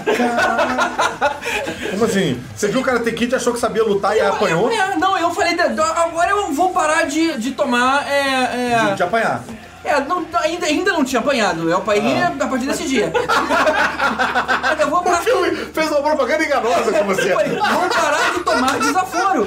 Como 1.91 2.05
assim? 2.05 2.43
Você 2.55 2.69
viu 2.69 2.81
o 2.81 2.85
Karate 2.85 3.11
Kid 3.13 3.33
e 3.33 3.37
achou 3.37 3.53
que 3.53 3.59
sabia 3.61 3.85
lutar 3.85 4.17
e 4.17 4.21
Eu- 4.21 4.33
apanhou? 4.33 4.71
é, 4.71 4.97
não, 4.97 5.17
eu 5.19 5.31
falei, 5.33 5.55
"Da- 5.57 5.69
da- 5.69 6.03
agora 6.05 6.31
eu 6.31 6.53
vou 6.53 6.71
parar 6.71 7.05
de, 7.07 7.39
de 7.39 7.53
tomar. 7.53 8.07
É, 8.11 8.73
é, 8.73 8.85
De, 8.91 8.97
de 8.97 9.03
apanhar. 9.03 9.43
É, 9.85 10.01
não- 10.01 10.27
ainda, 10.41 10.67
ainda 10.67 10.93
não 10.93 11.05
tinha 11.05 11.21
apanhado. 11.21 11.69
Eu 11.69 11.77
apanhei 11.79 12.15
Ah. 12.23 12.33
a 12.41 12.47
partir 12.47 12.67
desse 12.67 12.85
dia. 12.89 13.13
Eu 14.81 14.89
vou 14.91 15.01
O 15.01 15.03
parar. 15.05 15.19
filme 15.23 15.51
fez 15.73 15.91
uma 15.91 16.03
propaganda 16.03 16.45
enganosa 16.45 16.93
com 16.93 17.05
você. 17.05 17.33
Eu 17.33 17.37
falei, 17.37 17.51
vou 17.57 17.89
parar 17.89 18.33
de 18.35 18.41
tomar 18.41 18.79
desaforo. 18.79 19.47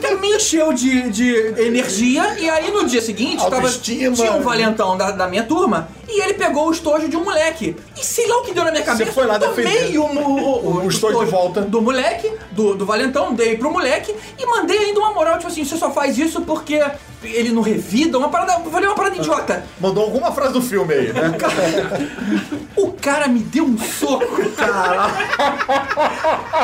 Que 0.00 0.14
me 0.16 0.36
encheu 0.36 0.72
de, 0.72 1.10
de 1.10 1.34
energia 1.62 2.38
e 2.38 2.48
aí 2.48 2.70
no 2.70 2.86
dia 2.86 3.02
seguinte 3.02 3.44
tava, 3.48 3.68
tinha 3.70 4.10
um 4.10 4.40
valentão 4.42 4.96
da, 4.96 5.10
da 5.10 5.26
minha 5.28 5.42
turma 5.44 5.88
e 6.08 6.20
ele 6.22 6.34
pegou 6.34 6.68
o 6.68 6.72
estojo 6.72 7.08
de 7.08 7.16
um 7.16 7.24
moleque. 7.24 7.76
E 8.00 8.04
sei 8.04 8.26
lá 8.26 8.38
o 8.38 8.42
que 8.42 8.52
deu 8.52 8.64
na 8.64 8.70
minha 8.70 8.82
cabeça. 8.84 9.12
foi 9.12 9.26
lá 9.26 9.38
defender. 9.38 9.96
o, 9.98 10.02
o, 10.04 10.84
O 10.84 10.88
estojo 10.88 11.18
de 11.24 11.30
volta. 11.30 11.60
do 11.62 11.80
moleque, 11.82 12.32
do, 12.52 12.74
do 12.74 12.86
valentão, 12.86 13.32
dei 13.34 13.56
pro 13.56 13.70
moleque 13.70 14.14
e 14.38 14.46
mandei 14.46 14.78
ainda 14.78 15.00
uma 15.00 15.12
moral, 15.12 15.36
tipo 15.38 15.48
assim, 15.48 15.64
você 15.64 15.76
só 15.76 15.90
faz 15.90 16.16
isso 16.18 16.40
porque 16.42 16.82
ele 17.22 17.50
não 17.50 17.62
revida, 17.62 18.18
uma 18.18 18.28
parada, 18.28 18.60
eu 18.64 18.70
falei 18.70 18.88
uma 18.88 18.94
parada 18.96 19.16
idiota. 19.16 19.64
Mandou 19.80 20.04
alguma 20.04 20.32
frase 20.32 20.52
do 20.52 20.62
filme 20.62 20.94
aí, 20.94 21.12
né? 21.12 21.32
O 22.76 22.92
cara 22.92 23.28
me 23.28 23.40
deu 23.40 23.64
um 23.64 23.76
soco. 23.78 24.24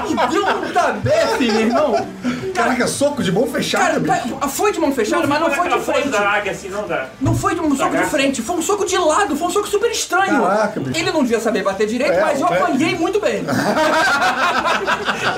Me 0.08 0.26
deu 0.30 0.46
um 0.46 0.72
tabefe, 0.72 1.50
meu 1.50 1.60
irmão. 1.60 2.06
Caraca, 2.54 2.86
soco 2.86 3.22
de 3.22 3.30
mão 3.30 3.46
fechada, 3.46 4.00
Cara, 4.00 4.20
bicho. 4.22 4.34
tá- 4.36 4.48
foi 4.48 4.72
de 4.72 4.80
mão 4.80 4.92
fechada, 4.92 5.26
mas 5.26 5.40
não 5.40 5.50
foi 5.50 5.68
de 5.68 5.78
frente. 5.80 6.08
da 6.08 6.20
águia 6.30 6.52
assim, 6.52 6.68
não 6.70 6.86
dá. 6.88 7.08
Não 7.20 7.34
foi 7.34 7.54
de 7.54 7.60
um 7.60 7.76
soco 7.76 7.96
de 7.96 8.04
frente, 8.04 8.40
foi 8.42 8.56
um 8.56 8.62
soco 8.62 8.86
de 8.86 8.96
lado, 8.96 9.36
foi 9.36 9.48
um 9.48 9.50
soco 9.50 9.68
super 9.68 9.90
estranho. 9.90 10.40
Caraca, 10.42 10.80
bicho. 10.80 10.98
Ele 10.98 11.10
não 11.10 11.22
devia 11.22 11.40
saber 11.40 11.62
bater 11.62 11.86
direito, 11.86 12.12
É, 12.14 12.20
mas 12.22 12.40
eu 12.40 12.46
é. 12.48 12.58
apanhei 12.58 12.94
muito 12.96 13.20
bem. 13.20 13.44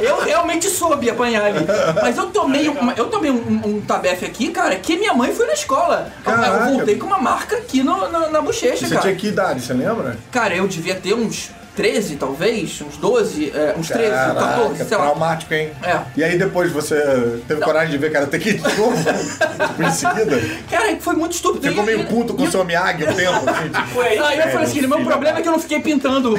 eu 0.01 0.21
realmente 0.21 0.69
soube 0.69 1.09
apanhar 1.11 1.45
ali. 1.45 1.67
Mas 2.03 2.17
eu 2.17 2.27
tomei, 2.27 2.69
uma, 2.69 2.93
eu 2.95 3.07
tomei 3.07 3.31
um, 3.31 3.61
um, 3.67 3.81
tabefe 3.81 4.25
aqui, 4.25 4.49
cara, 4.51 4.77
que 4.77 4.97
minha 4.97 5.15
mãe 5.15 5.33
foi 5.35 5.47
na 5.47 5.53
escola. 5.55 6.11
Caraca. 6.25 6.47
Eu 6.71 6.77
voltei 6.77 6.97
com 6.97 7.07
uma 7.07 7.19
marca 7.19 7.57
aqui 7.57 7.83
no- 7.83 8.09
na, 8.11 8.29
na 8.29 8.41
bochecha, 8.41 8.87
Você 8.87 8.95
cara. 8.95 9.01
tinha 9.03 9.15
que 9.17 9.29
idade, 9.29 9.61
você 9.61 9.73
lembra? 9.73 10.17
Cara, 10.31 10.55
eu 10.55 10.67
devia 10.69 10.95
ter 10.95 11.15
uns 11.15 11.51
13, 11.79 12.17
talvez, 12.17 12.83
uns 12.83 12.97
12, 12.97 13.53
é, 13.55 13.75
uns 13.79 13.87
13, 13.89 14.11
Caraca, 14.11 14.35
14, 14.35 14.77
sei 14.85 14.97
lá. 14.97 15.05
traumático, 15.05 15.55
hein? 15.55 15.71
É. 15.83 16.01
E 16.17 16.25
aí 16.25 16.37
depois 16.37 16.73
você 16.73 17.41
teve 17.47 17.61
coragem 17.61 17.93
de 17.93 17.99
ver 17.99 18.11
Karate 18.11 18.37
Kid 18.37 18.59
de 18.59 18.77
novo? 18.77 18.97
tipo, 19.69 19.83
em 19.85 19.91
seguida? 19.93 20.41
Cara, 20.69 20.97
foi 21.01 21.15
muito 21.15 21.33
estúpido. 21.35 21.69
Ficou 21.69 21.85
meio 21.85 22.05
puto 22.07 22.35
com 22.35 22.43
o 22.43 22.51
seu 22.51 22.65
Miyagi 22.65 23.05
um 23.05 23.13
tempo, 23.15 23.49
assim, 23.49 23.69
tipo... 23.69 23.87
Foi 23.95 24.07
aí, 24.09 24.19
Aí 24.19 24.39
eu 24.41 24.49
falei 24.49 24.67
assim, 24.67 24.81
meu 24.89 25.05
problema 25.05 25.39
é 25.39 25.43
que 25.43 25.47
eu 25.49 25.53
não 25.53 25.61
fiquei 25.61 25.81
pintando. 25.81 26.35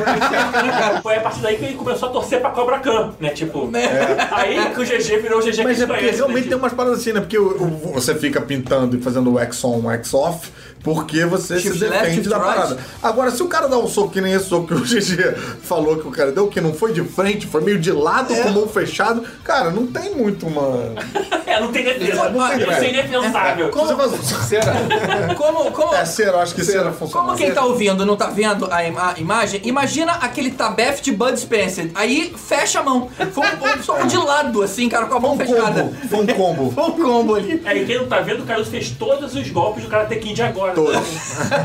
foi 1.02 1.16
a 1.16 1.22
partir 1.22 1.40
daí 1.40 1.56
que 1.58 1.64
ele 1.66 1.76
começou 1.76 2.10
a 2.10 2.12
torcer 2.12 2.42
pra 2.42 2.50
Cobra 2.50 2.80
Khan, 2.80 3.14
né? 3.20 3.30
Tipo, 3.30 3.70
É. 3.74 4.28
aí 4.32 4.74
que 4.74 4.82
o 4.82 4.84
GG 4.86 5.22
virou 5.22 5.40
o 5.40 5.42
GG 5.42 5.52
que 5.56 5.64
Mas 5.64 5.80
a 5.80 5.84
é 5.84 5.88
porque 5.88 6.00
conhece, 6.02 6.18
realmente 6.18 6.44
né? 6.44 6.50
tem 6.50 6.58
umas 6.58 6.74
paradas 6.74 7.00
assim, 7.00 7.14
né? 7.14 7.22
Porque 7.22 7.38
o- 7.38 7.64
o- 7.64 7.94
você 7.94 8.14
fica 8.16 8.42
pintando 8.42 8.98
e 8.98 9.02
fazendo 9.02 9.34
wax 9.34 9.64
on, 9.64 9.82
wax 9.86 10.14
off, 10.14 10.52
porque 10.84 11.26
você 11.26 11.60
Shift 11.60 11.78
se 11.78 11.84
left, 11.86 11.94
defende 12.00 12.16
shift 12.16 12.30
da 12.30 12.38
right. 12.38 12.50
parada. 12.56 12.78
Agora, 13.04 13.32
se 13.32 13.44
o 13.44 13.48
cara 13.48 13.68
dá 13.68 13.78
um 13.78 13.88
soco 13.88 14.10
que 14.12 14.22
nem 14.22 14.34
esse 14.34 14.46
soco 14.46 14.68
que 14.68 14.74
o 14.74 14.80
GG 14.82 15.29
falou 15.34 15.98
que 15.98 16.08
o 16.08 16.12
cara 16.12 16.32
deu, 16.32 16.48
que 16.48 16.60
não 16.62 16.74
foi 16.74 16.94
de 16.94 17.04
frente, 17.04 17.48
foi 17.48 17.62
meio 17.62 17.80
de 17.80 17.92
lado, 17.92 18.34
É. 18.34 18.42
com 18.44 18.50
mão 18.50 18.68
fechado, 18.68 19.24
cara, 19.44 19.70
não 19.72 19.88
tem 19.88 20.16
muito 20.16 20.46
uma. 20.48 20.94
É, 21.50 21.60
não 21.60 21.72
tem 21.72 21.84
defesa. 21.84 22.30
Não 22.30 22.48
tem 22.48 22.60
Isso 22.60 22.70
é 22.70 22.76
defesa. 22.76 22.86
indefensável. 22.86 23.70
Como- 23.70 23.88
Você 23.88 23.96
faz- 23.96 24.48
Cera. 24.48 24.74
Como, 25.36 25.72
como, 25.72 25.96
É 25.96 26.06
cera, 26.06 26.32
eu 26.34 26.40
acho 26.42 26.54
que 26.54 26.64
cera 26.64 26.92
funciona. 26.92 27.26
como 27.26 27.36
quem 27.38 27.52
tá 27.52 27.66
ouvindo 27.66 28.06
não 28.06 28.16
tá 28.16 28.28
vendo 28.28 28.72
a, 28.72 28.84
ima- 28.84 29.14
a 29.16 29.20
imagem, 29.20 29.60
imagina 29.64 30.12
aquele 30.14 30.52
tabef 30.52 31.02
de 31.02 31.12
Bud 31.12 31.40
Spencer. 31.40 31.90
Aí 31.96 32.32
fecha 32.38 32.82
a 32.82 32.84
mão. 32.84 33.10
Foi 33.34 33.44
um, 33.48 33.80
um 33.80 33.84
soco 33.84 34.06
de 34.06 34.16
lado, 34.16 34.62
assim, 34.62 34.88
cara, 34.88 35.08
com 35.08 35.16
a 35.16 35.20
mão 35.20 35.36
Foi 35.36 35.46
um 35.46 35.50
fechada. 35.50 35.82
combo. 35.82 35.96
Foi 36.08 36.20
um 36.20 36.28
combo. 36.28 36.70
Foi 36.76 36.84
um 36.84 36.92
combo 36.92 37.36
ali. 37.36 37.62
É, 37.66 37.76
e 37.78 37.86
quem 37.86 37.98
não 37.98 38.06
tá 38.08 38.20
vendo, 38.20 38.44
o 38.44 38.46
Caruso 38.46 38.70
fez 38.70 38.92
todos 38.92 39.34
os 39.34 39.50
golpes 39.50 39.84
do 39.86 39.90
Karate 39.90 40.16
Kid 40.18 40.40
agora. 40.44 40.74
Todos. 40.74 41.08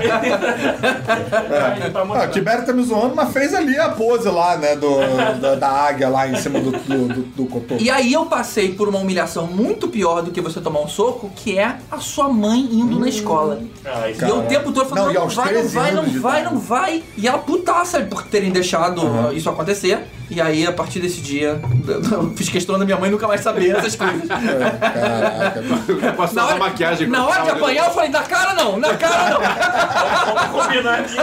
Ele 0.01 1.91
tá 1.91 2.01
Ah, 2.01 2.25
o. 2.25 2.31
Tibério 2.31 2.65
tá 2.65 2.73
me 2.73 2.83
zoando, 2.85 3.15
mas 3.15 3.33
fez 3.33 3.54
ali 3.57 3.79
a 3.79 3.91
pose 3.91 4.29
lá, 4.29 4.57
né? 4.57 4.77
Do, 4.77 4.97
da, 5.41 5.55
da 5.55 5.69
águia 5.69 6.09
lá 6.09 6.29
em 6.29 6.37
cima 6.37 6.61
do, 6.61 6.71
do, 6.71 7.09
do, 7.09 7.23
do 7.23 7.47
cotô. 7.47 7.77
E 7.79 7.91
aí 7.91 8.13
eu 8.13 8.27
passei 8.27 8.75
por 8.75 8.89
uma 8.89 8.99
humilhação 8.99 9.47
muito 9.47 9.89
pior 9.89 10.23
do 10.23 10.31
que 10.31 10.41
você 10.41 10.61
tomar 10.61 10.81
um 10.81 10.89
soco, 10.89 11.31
que 11.35 11.59
é 11.59 11.77
a 11.91 11.99
sua 11.99 12.29
mãe 12.29 12.61
indo 12.61 12.99
na 12.99 13.09
escola. 13.09 13.61
Ah, 13.85 14.09
isso 14.11 14.25
E 14.25 14.29
eu 14.29 14.39
o 14.39 14.43
tempo 14.43 14.73
todo 14.73 14.87
falando, 14.87 15.07
Não, 15.07 15.13
não, 15.13 15.13
e 15.13 15.17
aos 15.17 15.35
vai, 15.35 15.47
não 15.47 15.61
13 15.61 15.75
vai, 15.75 15.93
não 15.93 15.99
anos 16.01 16.13
de 16.13 16.19
vai, 16.19 16.43
não 16.43 16.59
vai. 16.59 17.05
E 17.17 17.27
ela 17.27 17.39
putaça 17.39 18.01
por 18.01 18.23
terem 18.25 18.51
deixado 18.51 19.03
uh, 19.03 19.33
isso 19.33 19.49
acontecer. 19.49 20.05
E 20.31 20.41
aí, 20.41 20.67
a 20.67 20.73
partir 20.73 21.01
desse 21.01 21.21
dia, 21.21 21.61
eu 21.87 22.33
fiz 22.37 22.49
questão 22.49 22.79
da 22.79 22.85
minha 22.85 22.97
mãe 22.97 23.11
nunca 23.11 23.27
mais 23.29 23.41
saber 23.43 23.77
essas 23.77 23.95
coisas. 23.95 24.27
Caraca, 24.29 25.61
bicho. 25.61 26.01
Passou 26.17 26.35
Na 26.37 26.43
uma 26.43 26.51
hora, 26.51 26.59
maquiagem 26.59 27.09
na 27.09 27.27
hora 27.27 27.43
de 27.43 27.51
apanhar, 27.51 27.87
eu 27.87 27.91
falei, 27.93 28.11
na 28.11 28.23
cara 28.23 28.55
não, 28.55 28.79
na 28.79 28.95
cara 28.97 29.31
não. 29.31 30.35
Vamos 30.35 30.65
combinar 30.65 31.01
aqui. 31.01 31.17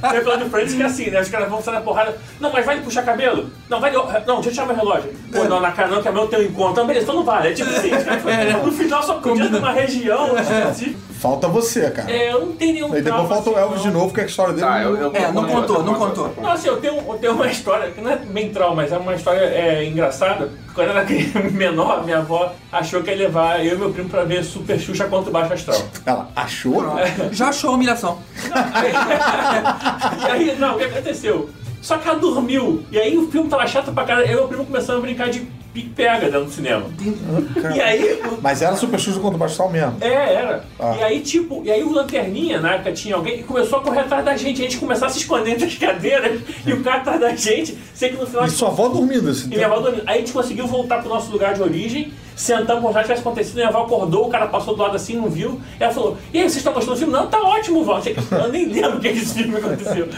Tem 0.00 0.16
episódio 0.16 0.44
do 0.44 0.50
Friends 0.50 0.74
que 0.74 0.82
é 0.82 0.86
assim, 0.86 1.10
né? 1.10 1.20
Os 1.20 1.28
caras 1.28 1.48
vão 1.48 1.62
sair 1.62 1.74
na 1.74 1.80
porrada. 1.80 2.16
Não, 2.40 2.52
mas 2.52 2.66
vai 2.66 2.80
puxar 2.80 3.02
cabelo? 3.02 3.50
Não, 3.68 3.80
vai. 3.80 3.92
Não, 3.92 4.06
deixa 4.06 4.48
eu 4.48 4.52
tirar 4.52 4.66
meu 4.66 4.76
relógio. 4.76 5.12
Pô, 5.32 5.44
não, 5.44 5.60
na 5.60 5.70
cara 5.70 5.88
não, 5.88 6.02
que 6.02 6.08
amanhã 6.08 6.24
eu 6.24 6.28
tenho 6.28 6.42
um 6.42 6.46
encontro. 6.46 6.72
Então, 6.72 6.86
beleza, 6.86 7.04
então 7.04 7.16
não 7.16 7.24
vale. 7.24 7.48
É 7.48 7.52
tipo 7.52 7.70
assim, 7.70 7.90
no 8.64 8.72
final 8.72 9.02
só 9.02 9.14
podia 9.14 9.48
numa 9.48 9.72
região 9.72 10.36
específica. 10.38 11.07
Falta 11.18 11.48
você, 11.48 11.90
cara. 11.90 12.10
É, 12.10 12.32
eu 12.32 12.46
não 12.46 12.52
tenho 12.52 12.72
nenhum 12.74 12.86
E 12.88 13.02
depois 13.02 13.04
trauma 13.06 13.28
falta 13.28 13.50
o 13.50 13.52
assim, 13.54 13.62
Elvis 13.62 13.84
não. 13.84 13.90
de 13.90 13.98
novo, 13.98 14.14
que 14.14 14.20
é 14.20 14.22
a 14.22 14.26
história 14.26 14.52
dele. 14.54 14.66
Tá, 14.66 14.82
eu, 14.82 14.96
eu 14.96 15.12
É, 15.14 15.32
não 15.32 15.44
contou, 15.46 15.82
não 15.82 15.94
contou. 15.94 16.32
Não, 16.40 16.50
assim, 16.52 16.68
eu 16.68 16.76
tenho, 16.80 16.94
eu 16.96 17.18
tenho 17.18 17.32
uma 17.32 17.46
história, 17.48 17.90
que 17.90 18.00
não 18.00 18.10
é 18.12 18.16
bem 18.16 18.50
trauma, 18.50 18.76
mas 18.76 18.92
é 18.92 18.96
uma 18.98 19.14
história 19.14 19.40
é, 19.40 19.84
engraçada. 19.84 20.50
Quando 20.74 20.86
eu 20.88 20.96
era 20.96 21.04
criança- 21.04 21.40
menor, 21.50 22.04
minha 22.04 22.18
avó 22.18 22.52
achou 22.70 23.02
que 23.02 23.10
ia 23.10 23.16
levar 23.16 23.64
eu 23.66 23.74
e 23.74 23.78
meu 23.78 23.90
primo 23.90 24.08
pra 24.08 24.22
ver 24.22 24.44
Super 24.44 24.78
Xuxa 24.78 25.06
contra 25.06 25.28
o 25.30 25.32
Baixo 25.32 25.54
Astral. 25.54 25.82
Ela 26.06 26.28
achou? 26.36 26.84
Já 27.32 27.48
achou 27.48 27.70
a 27.70 27.74
humilhação. 27.74 28.18
E 30.26 30.30
aí, 30.30 30.56
não, 30.58 30.74
o 30.76 30.78
que 30.78 30.84
aconteceu? 30.84 31.50
Só 31.82 31.96
que 31.98 32.08
ela 32.08 32.18
dormiu. 32.18 32.84
E 32.90 32.98
aí 32.98 33.16
o 33.16 33.30
filme 33.30 33.48
tava 33.48 33.66
chato 33.66 33.92
pra 33.92 34.04
caralho. 34.04 34.26
Eu 34.26 34.32
e 34.32 34.36
meu 34.36 34.48
primo 34.48 34.66
começamos 34.66 35.00
a 35.02 35.06
brincar 35.06 35.30
de 35.30 35.46
pique-pega 35.72 36.26
dentro 36.26 36.44
do 36.46 36.50
cinema. 36.50 36.86
E 37.74 37.80
aí, 37.80 38.20
Mas 38.40 38.62
era 38.62 38.74
Super 38.76 38.98
Xuxa 38.98 39.20
contra 39.20 39.36
o 39.36 39.38
Bastal 39.38 39.70
mesmo. 39.70 39.96
é, 40.00 40.34
era. 40.34 40.64
Ah. 40.78 40.96
E 40.98 41.02
aí, 41.02 41.20
tipo, 41.20 41.62
e 41.64 41.70
aí 41.70 41.82
o 41.82 41.92
Lanterninha, 41.92 42.60
na 42.60 42.74
época 42.74 42.92
tinha 42.92 43.14
alguém 43.14 43.38
que 43.38 43.44
começou 43.44 43.78
a 43.78 43.82
correr 43.82 44.00
atrás 44.00 44.24
da 44.24 44.36
gente. 44.36 44.60
A 44.60 44.64
gente 44.64 44.78
começava 44.78 45.06
a 45.06 45.10
se 45.10 45.18
esconder 45.20 45.52
entre 45.52 45.66
as 45.66 45.74
cadeiras 45.74 46.40
e 46.66 46.72
o 46.72 46.82
cara 46.82 46.98
atrás 46.98 47.20
da 47.20 47.34
gente. 47.36 47.76
Sei 47.94 48.10
que 48.10 48.16
no 48.16 48.26
final. 48.26 48.46
E 48.46 48.50
sua 48.50 48.68
avó 48.68 48.88
dormindo 48.88 49.28
assim. 49.30 49.46
E 49.46 49.56
minha 49.56 49.66
avó 49.66 49.80
dormindo. 49.80 50.02
Aí 50.06 50.16
a 50.16 50.18
gente 50.20 50.32
conseguiu 50.32 50.66
voltar 50.66 50.98
pro 51.00 51.08
nosso 51.08 51.30
lugar 51.30 51.54
de 51.54 51.62
origem, 51.62 52.12
sentamos 52.38 52.82
como 52.82 52.94
se 52.94 53.02
tivesse 53.02 53.20
acontecido, 53.20 53.56
minha 53.56 53.68
avó 53.68 53.82
acordou, 53.82 54.26
o 54.26 54.30
cara 54.30 54.46
passou 54.46 54.74
do 54.74 54.82
lado 54.82 54.94
assim, 54.94 55.16
não 55.16 55.28
viu. 55.28 55.60
E 55.78 55.82
ela 55.82 55.92
falou, 55.92 56.16
e 56.32 56.38
aí, 56.38 56.44
vocês 56.44 56.58
estão 56.58 56.72
gostando 56.72 56.94
do 56.94 56.98
filme? 56.98 57.12
Não, 57.12 57.26
tá 57.26 57.40
ótimo, 57.42 57.84
vó. 57.84 58.00
Eu 58.30 58.48
nem 58.48 58.66
lembro 58.66 58.98
o 58.98 59.00
que 59.00 59.08
esse 59.08 59.34
filme 59.34 59.56
aconteceu. 59.56 60.08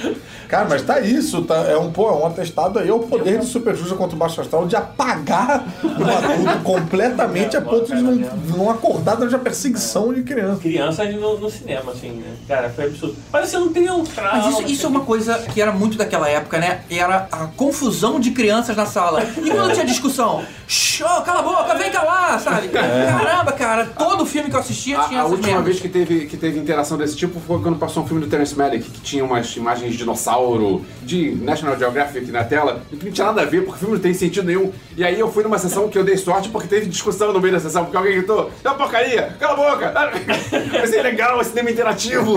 Cara, 0.49 0.69
mas 0.69 0.83
tá 0.83 1.01
isso, 1.01 1.43
tá, 1.43 1.57
é 1.59 1.77
um, 1.77 1.91
pô, 1.91 2.09
é 2.09 2.13
um 2.13 2.27
atestado 2.27 2.79
aí, 2.79 2.89
é 2.89 2.93
o 2.93 2.99
poder 2.99 3.39
do 3.39 3.45
Super 3.45 3.77
Xuxa 3.77 3.95
contra 3.95 4.17
o 4.17 4.19
Baixo 4.19 4.41
Astral 4.41 4.67
de 4.67 4.77
apagar 4.77 5.65
o 5.83 5.87
adulto 5.89 6.63
completamente 6.65 7.57
a 7.57 7.61
ponto 7.61 7.87
de 7.87 8.03
não, 8.03 8.15
não 8.57 8.71
acordar 8.71 9.15
durante 9.15 9.37
a 9.37 9.39
perseguição 9.39 10.13
de 10.13 10.23
criança. 10.23 10.61
Criança 10.61 11.05
no, 11.05 11.39
no 11.39 11.49
cinema, 11.49 11.93
assim, 11.93 12.11
né? 12.11 12.35
Cara, 12.49 12.69
foi 12.69 12.87
absurdo. 12.87 13.17
Mas 13.33 13.45
assim, 13.45 13.57
eu 13.57 13.61
não 13.61 13.73
tenho 13.73 13.95
um 13.95 14.05
trauma. 14.05 14.43
Mas 14.43 14.53
isso, 14.53 14.63
isso 14.73 14.87
é 14.87 14.89
uma 14.89 15.05
coisa 15.05 15.39
que 15.39 15.63
era 15.63 15.73
muito 15.73 15.97
daquela 15.97 16.29
época, 16.29 16.59
né? 16.59 16.83
Era 16.91 17.29
a 17.31 17.47
confusão 17.47 18.19
de 18.19 18.33
crianças 18.33 18.77
na 18.77 18.87
sala. 18.87 19.23
E 19.43 19.51
quando 19.51 19.73
tinha 19.73 19.87
discussão? 19.87 20.45
Shh, 20.67 21.03
oh, 21.03 21.23
cala 21.23 21.41
a 21.41 21.43
boca, 21.43 21.75
vem 21.77 21.91
calar, 22.11 22.41
sabe? 22.41 22.69
Caramba, 22.69 23.53
cara, 23.53 23.87
todo 23.87 24.27
filme 24.27 24.51
que 24.51 24.57
eu 24.57 24.61
assistia 24.61 24.99
A, 25.01 25.05
tinha 25.09 25.21
a 25.21 25.25
última 25.27 25.47
merdas. 25.47 25.65
vez 25.65 25.81
que 25.81 25.89
teve, 25.89 26.27
que 26.27 26.37
teve 26.37 26.59
interação 26.59 26.99
desse 26.99 27.17
tipo 27.17 27.41
foi 27.41 27.61
quando 27.61 27.79
passou 27.79 28.03
um 28.03 28.07
filme 28.07 28.23
do 28.23 28.29
Terence 28.29 28.57
Malick, 28.57 28.91
que 28.91 29.01
tinha 29.01 29.25
umas 29.25 29.55
imagens 29.57 29.93
de 29.93 29.99
dinossauro, 29.99 30.85
de 31.03 31.31
National 31.37 31.79
Geographic 31.79 32.31
na 32.31 32.45
tela, 32.45 32.83
e 32.93 32.97
que 32.97 33.07
não 33.07 33.13
tinha 33.13 33.27
nada 33.29 33.43
a 33.43 33.45
ver, 33.45 33.63
porque 33.63 33.77
o 33.77 33.79
filme 33.79 33.95
não 33.95 34.03
tem 34.03 34.15
sentido 34.15 34.47
nenhum. 34.47 34.73
E 34.97 35.05
aí 35.05 35.19
eu 35.19 35.31
fui 35.31 35.43
numa 35.43 35.59
sessão 35.59 35.89
que 35.89 35.99
eu 35.99 36.05
dei 36.05 36.17
sorte 36.17 36.49
porque 36.49 36.69
teve 36.69 36.87
discussão 36.87 37.33
no 37.33 37.41
meio 37.41 37.55
da 37.55 37.61
sessão, 37.61 37.85
porque 37.85 37.97
alguém 37.97 38.15
gritou, 38.15 38.51
é 38.65 38.69
uma 38.69 38.77
porcaria, 38.77 39.35
cala 39.39 39.53
a 39.53 39.57
boca! 39.73 39.95
Mas 40.73 40.93
é 40.93 41.03
legal, 41.03 41.41
é 41.41 41.45
cinema 41.45 41.71
interativo. 41.71 42.37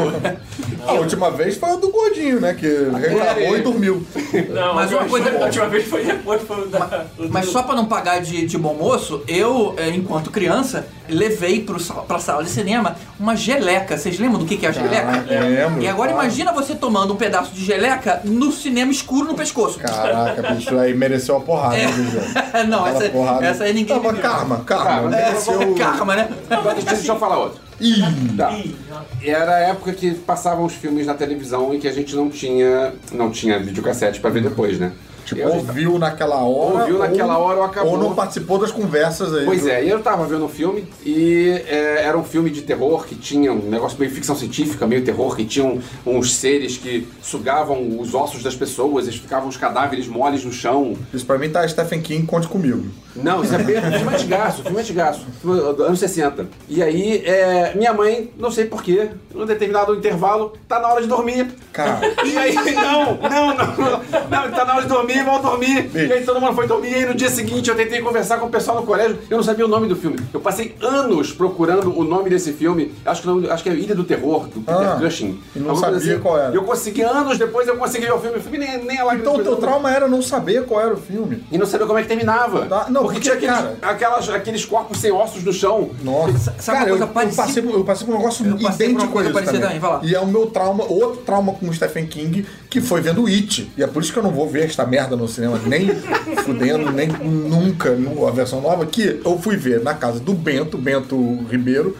A 0.85 0.93
última 0.93 1.31
vez 1.31 1.57
foi 1.57 1.69
o 1.71 1.77
do 1.77 1.89
Gordinho, 1.91 2.39
né? 2.41 2.53
Que 2.53 2.67
reclamou 2.67 3.57
e 3.57 3.61
dormiu. 3.61 4.05
Não, 4.49 4.75
Mas 4.75 4.91
a 4.91 4.95
uma 4.97 5.01
última- 5.03 5.09
coisa- 5.09 5.37
A 5.39 5.45
última 5.45 5.67
vez 5.67 5.87
foi 5.87 6.03
depois, 6.03 6.41
foi 6.41 6.61
o 6.63 6.67
da. 6.67 7.05
o 7.17 7.29
Mas 7.29 7.45
do- 7.45 7.51
só 7.51 7.63
pra 7.63 7.75
não 7.75 7.85
pagar 7.85 8.19
de, 8.21 8.45
de 8.45 8.57
bom 8.57 8.73
moço, 8.73 9.21
eu, 9.27 9.62
eh, 9.77 9.89
enquanto 9.95 10.29
criança, 10.31 10.85
levei 11.07 11.61
pro, 11.61 11.79
pra 12.07 12.19
sala 12.19 12.43
de 12.43 12.49
cinema 12.49 12.95
uma 13.19 13.35
geleca. 13.35 13.97
Vocês 13.97 14.19
lembram 14.19 14.39
do 14.39 14.45
que, 14.45 14.57
que 14.57 14.65
é 14.65 14.69
a 14.69 14.71
geleca? 14.71 15.05
Caraca, 15.05 15.39
lembro. 15.45 15.81
E 15.81 15.87
agora 15.87 16.11
Claro. 16.11 16.25
imagina 16.27 16.51
você 16.51 16.75
tomando 16.75 17.13
um 17.13 17.15
pedaço 17.15 17.51
de 17.53 17.63
geleca 17.63 18.21
no 18.23 18.51
cinema 18.51 18.91
escuro 18.91 19.27
no 19.27 19.33
pescoço. 19.35 19.79
Caraca, 19.79 20.53
bicho, 20.53 20.77
aí 20.77 20.93
mereceu 20.93 21.37
a 21.37 21.39
porrada, 21.41 21.77
É. 21.77 21.85
né, 21.87 21.91
Gigi? 21.93 22.17
Não, 22.67 22.83
Aquela 22.85 23.03
essa, 23.03 23.09
porrada. 23.11 23.45
essa 23.45 23.63
aí 23.63 23.73
ninguém. 23.73 23.95
Não, 23.95 24.03
mas 24.03 24.13
viu. 24.13 24.21
karma, 24.21 24.57
karma. 24.65 25.09
Mereceu... 25.09 25.61
É, 25.61 25.73
karma, 25.73 26.15
né? 26.15 26.29
Agora, 26.49 26.75
deixa, 26.75 26.89
deixa 26.95 27.11
eu 27.11 27.19
falar 27.19 27.37
outro. 27.39 27.61
Ih, 27.79 28.01
Tá. 28.37 28.55
Era 29.21 29.55
a 29.55 29.59
época 29.59 29.93
que 29.93 30.13
passavam 30.13 30.63
os 30.65 30.73
filmes 30.73 31.05
na 31.07 31.13
televisão 31.13 31.73
e 31.73 31.79
que 31.79 31.87
a 31.87 31.91
gente 31.91 32.15
não 32.15 32.29
tinha, 32.29 32.93
não 33.11 33.29
tinha 33.31 33.59
videocassete 33.59 34.19
pra 34.19 34.29
ver 34.29 34.43
depois, 34.43 34.79
né? 34.79 34.91
Tipo, 35.25 35.41
ouviu 35.47 35.97
naquela 35.99 36.37
hora. 36.43 36.79
Ouviu 36.81 36.99
naquela 36.99 37.37
hora 37.37 37.57
ou 37.59 37.63
acabou. 37.63 37.93
Ou 37.93 37.97
não 37.97 38.13
participou 38.15 38.57
das 38.59 38.71
conversas 38.71 39.33
aí. 39.33 39.45
Pois 39.45 39.61
do- 39.61 39.69
é, 39.69 39.83
e 39.83 39.89
eu 39.89 40.01
tava 40.01 40.25
vendo 40.25 40.45
o 40.45 40.49
filme 40.49 40.87
e 41.05 41.61
é, 41.67 42.03
era 42.03 42.17
um 42.17 42.23
filme 42.23 42.49
de 42.49 42.61
terror 42.61 43.05
que 43.05 43.15
tinha 43.15 43.51
um 43.51 43.69
negócio 43.69 43.97
meio 43.99 44.11
ficção 44.11 44.35
científica, 44.35 44.85
meio 44.87 45.03
terror, 45.03 45.35
que 45.35 45.45
tinham 45.45 45.79
uns 46.05 46.35
seres 46.35 46.77
que 46.77 47.07
sugavam 47.21 47.99
os 47.99 48.13
ossos 48.13 48.43
das 48.43 48.55
pessoas, 48.55 49.07
eles 49.07 49.19
ficavam 49.19 49.47
os 49.49 49.57
cadáveres 49.57 50.07
moles 50.07 50.43
no 50.43 50.51
chão. 50.51 50.95
Isso 51.13 51.25
pra 51.25 51.37
mim 51.37 51.49
tá 51.49 51.67
Stephen 51.67 52.01
King, 52.01 52.25
conte 52.25 52.47
comigo. 52.47 52.85
Não, 53.15 53.43
isso 53.43 53.53
é 53.55 53.59
filme 53.63 54.13
antigaço, 54.15 54.63
filme 54.63 54.79
antigaço, 54.79 55.25
do- 55.43 55.83
anos 55.83 55.99
60. 55.99 56.47
E 56.67 56.81
aí, 56.81 57.23
é, 57.25 57.73
minha 57.75 57.93
mãe, 57.93 58.31
não 58.37 58.49
sei 58.51 58.65
porquê, 58.65 59.09
num 59.33 59.45
determinado 59.45 59.93
intervalo, 59.95 60.53
tá 60.67 60.79
na 60.79 60.87
hora 60.87 61.01
de 61.01 61.07
dormir. 61.07 61.47
Cara, 61.71 61.99
E 62.25 62.37
aí, 62.37 62.55
não, 62.75 63.15
não, 63.17 63.47
não, 63.55 63.67
não, 64.29 64.51
tá 64.51 64.65
na 64.65 64.73
hora 64.73 64.81
de 64.83 64.87
dormir, 64.89 65.12
vão 65.21 65.41
dormir. 65.41 65.83
Beijo. 65.89 66.09
E 66.09 66.13
aí 66.13 66.23
todo 66.25 66.39
mundo 66.39 66.53
foi 66.55 66.65
dormir. 66.65 66.91
E 66.91 66.95
aí 66.95 67.05
no 67.05 67.13
dia 67.13 67.29
seguinte 67.29 67.69
eu 67.69 67.75
tentei 67.75 68.01
conversar 68.01 68.37
com 68.39 68.45
o 68.47 68.49
pessoal 68.49 68.79
no 68.79 68.85
colégio, 68.87 69.19
eu 69.29 69.37
não 69.37 69.43
sabia 69.43 69.65
o 69.65 69.67
nome 69.67 69.87
do 69.87 69.95
filme. 69.95 70.17
Eu 70.33 70.39
passei 70.39 70.75
anos 70.81 71.31
procurando 71.33 71.97
o 71.97 72.03
nome 72.03 72.29
desse 72.29 72.53
filme. 72.53 72.93
Acho 73.05 73.21
que, 73.21 73.27
não, 73.27 73.51
acho 73.51 73.61
que 73.63 73.69
é 73.69 73.73
Ilha 73.73 73.93
do 73.93 74.03
Terror, 74.03 74.47
do 74.47 74.61
Peter 74.61 74.75
Ah, 74.91 74.97
Cushing. 74.99 75.39
e 75.55 75.59
não 75.59 75.71
Alguma 75.71 75.91
sabia 75.91 76.19
qual 76.19 76.37
era. 76.39 76.55
Eu 76.55 76.63
consegui, 76.63 77.01
anos 77.01 77.37
depois 77.37 77.67
eu 77.67 77.77
consegui 77.77 78.05
ver 78.05 78.13
o 78.13 78.19
filme. 78.19 78.37
O 78.37 78.41
filme 78.41 78.57
nem, 78.57 78.83
nem 78.85 78.97
é 78.97 79.03
lá 79.03 79.15
então 79.15 79.35
o 79.35 79.43
teu 79.43 79.55
trauma 79.57 79.91
era 79.91 80.07
não 80.07 80.21
saber 80.21 80.63
qual 80.65 80.79
era 80.81 80.93
o 80.93 80.97
filme. 80.97 81.43
E 81.51 81.57
não 81.57 81.65
saber 81.65 81.85
como 81.85 81.99
é 81.99 82.01
que 82.03 82.07
terminava. 82.07 82.65
Tá, 82.65 82.85
não, 82.89 83.03
porque, 83.03 83.19
porque, 83.19 83.37
tinha 83.37 83.53
aqueles, 83.53 83.75
cara- 83.79 83.93
aquelas, 83.93 84.29
aqueles 84.29 84.65
corpos 84.65 84.99
sem 84.99 85.11
ossos 85.11 85.43
no 85.43 85.51
chão. 85.51 85.89
Nossa, 86.03 86.53
Sabe 86.59 86.77
cara, 86.79 86.79
uma 86.79 86.83
eu, 86.83 86.87
coisa 86.89 87.03
eu, 87.03 87.07
parecida? 87.09 87.43
passei, 87.43 87.63
por- 87.63 87.73
eu 87.73 87.83
passei 87.83 88.05
por 88.07 88.13
um 88.13 88.17
negócio 88.17 88.45
Eu 88.45 88.51
idêntico 88.55 89.03
a 89.03 89.07
coisa 89.07 89.29
isso 89.29 89.43
também. 89.51 89.79
também. 89.79 90.09
E 90.09 90.15
é 90.15 90.19
o 90.19 90.27
meu 90.27 90.47
trauma, 90.47 90.83
outro 90.85 91.21
trauma 91.25 91.53
com 91.53 91.67
o 91.67 91.73
Stephen 91.73 92.05
King, 92.07 92.45
que 92.69 92.79
foi 92.81 93.01
vendo 93.01 93.25
It. 93.27 93.71
E 93.77 93.83
é 93.83 93.87
por 93.87 94.01
isso 94.01 94.11
que 94.13 94.19
eu 94.19 94.23
não 94.23 94.31
vou 94.31 94.47
ver 94.47 94.65
esta 94.65 94.85
merda 94.85 95.02
no 95.11 95.27
cinema, 95.27 95.59
nem 95.65 95.87
fudendo, 96.43 96.91
nem 96.91 97.07
nunca, 97.07 97.95
a 98.27 98.31
versão 98.31 98.61
nova, 98.61 98.85
que 98.85 99.21
eu 99.23 99.37
fui 99.39 99.55
ver 99.55 99.81
na 99.81 99.93
casa 99.93 100.19
do 100.19 100.33
Bento, 100.33 100.77
Bento 100.77 101.17
Ribeiro. 101.49 101.95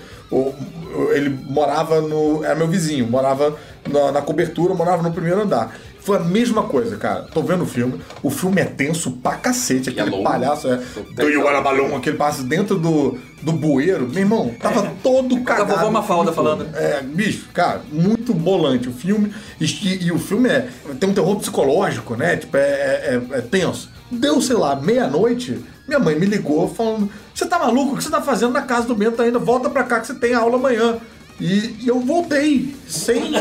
ele 1.14 1.30
morava 1.30 2.01
no. 2.01 2.43
Era 2.43 2.56
meu 2.56 2.68
vizinho, 2.68 3.08
morava 3.08 3.56
na, 3.89 4.12
na 4.12 4.22
cobertura, 4.22 4.74
morava 4.74 5.04
no 5.04 5.12
primeiro 5.12 5.41
andar. 5.41 5.76
Foi 6.04 6.18
a 6.18 6.20
mesma 6.20 6.64
coisa, 6.64 6.97
cara. 6.97 7.22
Tô 7.34 7.41
vendo 7.41 7.64
o 7.64 7.66
filme, 7.66 8.01
o 8.22 8.30
filme 8.30 8.60
é 8.62 8.66
tenso 8.66 9.12
pra 9.12 9.36
cacete. 9.36 9.89
Aquele 9.89 10.10
longo. 10.10 10.24
palhaço 10.24 10.68
é. 10.68 10.82
Do 11.16 11.30
you 11.30 11.43
wanna 11.43 11.62
balloon, 11.62 11.95
aquele 11.95 12.18
palhaço 12.18 12.43
dentro 12.43 12.78
do, 12.78 13.18
do 13.41 13.54
bueiro. 13.54 14.08
Meu 14.10 14.20
irmão, 14.20 14.54
tava 14.60 14.91
todo 15.01 15.39
cagado. 15.43 15.74
vovó 15.74 15.89
Mafalda 15.89 16.34
falando. 16.34 16.68
É, 16.76 17.01
bicho, 17.01 17.47
cara, 17.54 17.82
muito 17.91 18.34
bolante 18.34 18.89
o 18.89 18.93
filme. 18.93 19.34
E, 19.62 20.06
e 20.06 20.12
o 20.12 20.20
filme 20.20 20.49
é. 20.49 20.68
Tem 20.99 21.10
um 21.10 21.14
terror 21.14 21.38
psicológico, 21.38 22.16
né? 22.18 22.36
Tipo, 22.36 22.58
é, 22.58 22.62
é, 22.62 23.22
é- 23.32 23.38
é 23.38 23.41
tenso. 23.41 23.89
Deu, 24.12 24.41
sei 24.41 24.56
lá, 24.58 24.76
meia-noite, 24.76 25.58
minha 25.88 25.99
mãe 25.99 26.20
me 26.20 26.26
ligou 26.26 26.68
falando: 26.68 27.10
Você 27.34 27.45
tá 27.45 27.58
maluco? 27.58 27.93
O 27.93 27.97
que 27.97 28.04
você 28.04 28.10
tá 28.10 28.22
fazendo 28.22 28.51
na 28.51 28.62
casa 28.64 28.88
do 28.88 28.93
Bento 28.95 29.22
ainda? 29.22 29.39
Volta 29.39 29.70
pra 29.70 29.84
cá 29.84 29.99
que 30.01 30.08
você 30.08 30.14
tem 30.16 30.34
aula 30.34 30.58
amanhã. 30.58 30.97
E, 31.42 31.76
e 31.82 31.88
eu 31.88 32.00
voltei, 32.00 32.74
sem, 32.88 33.34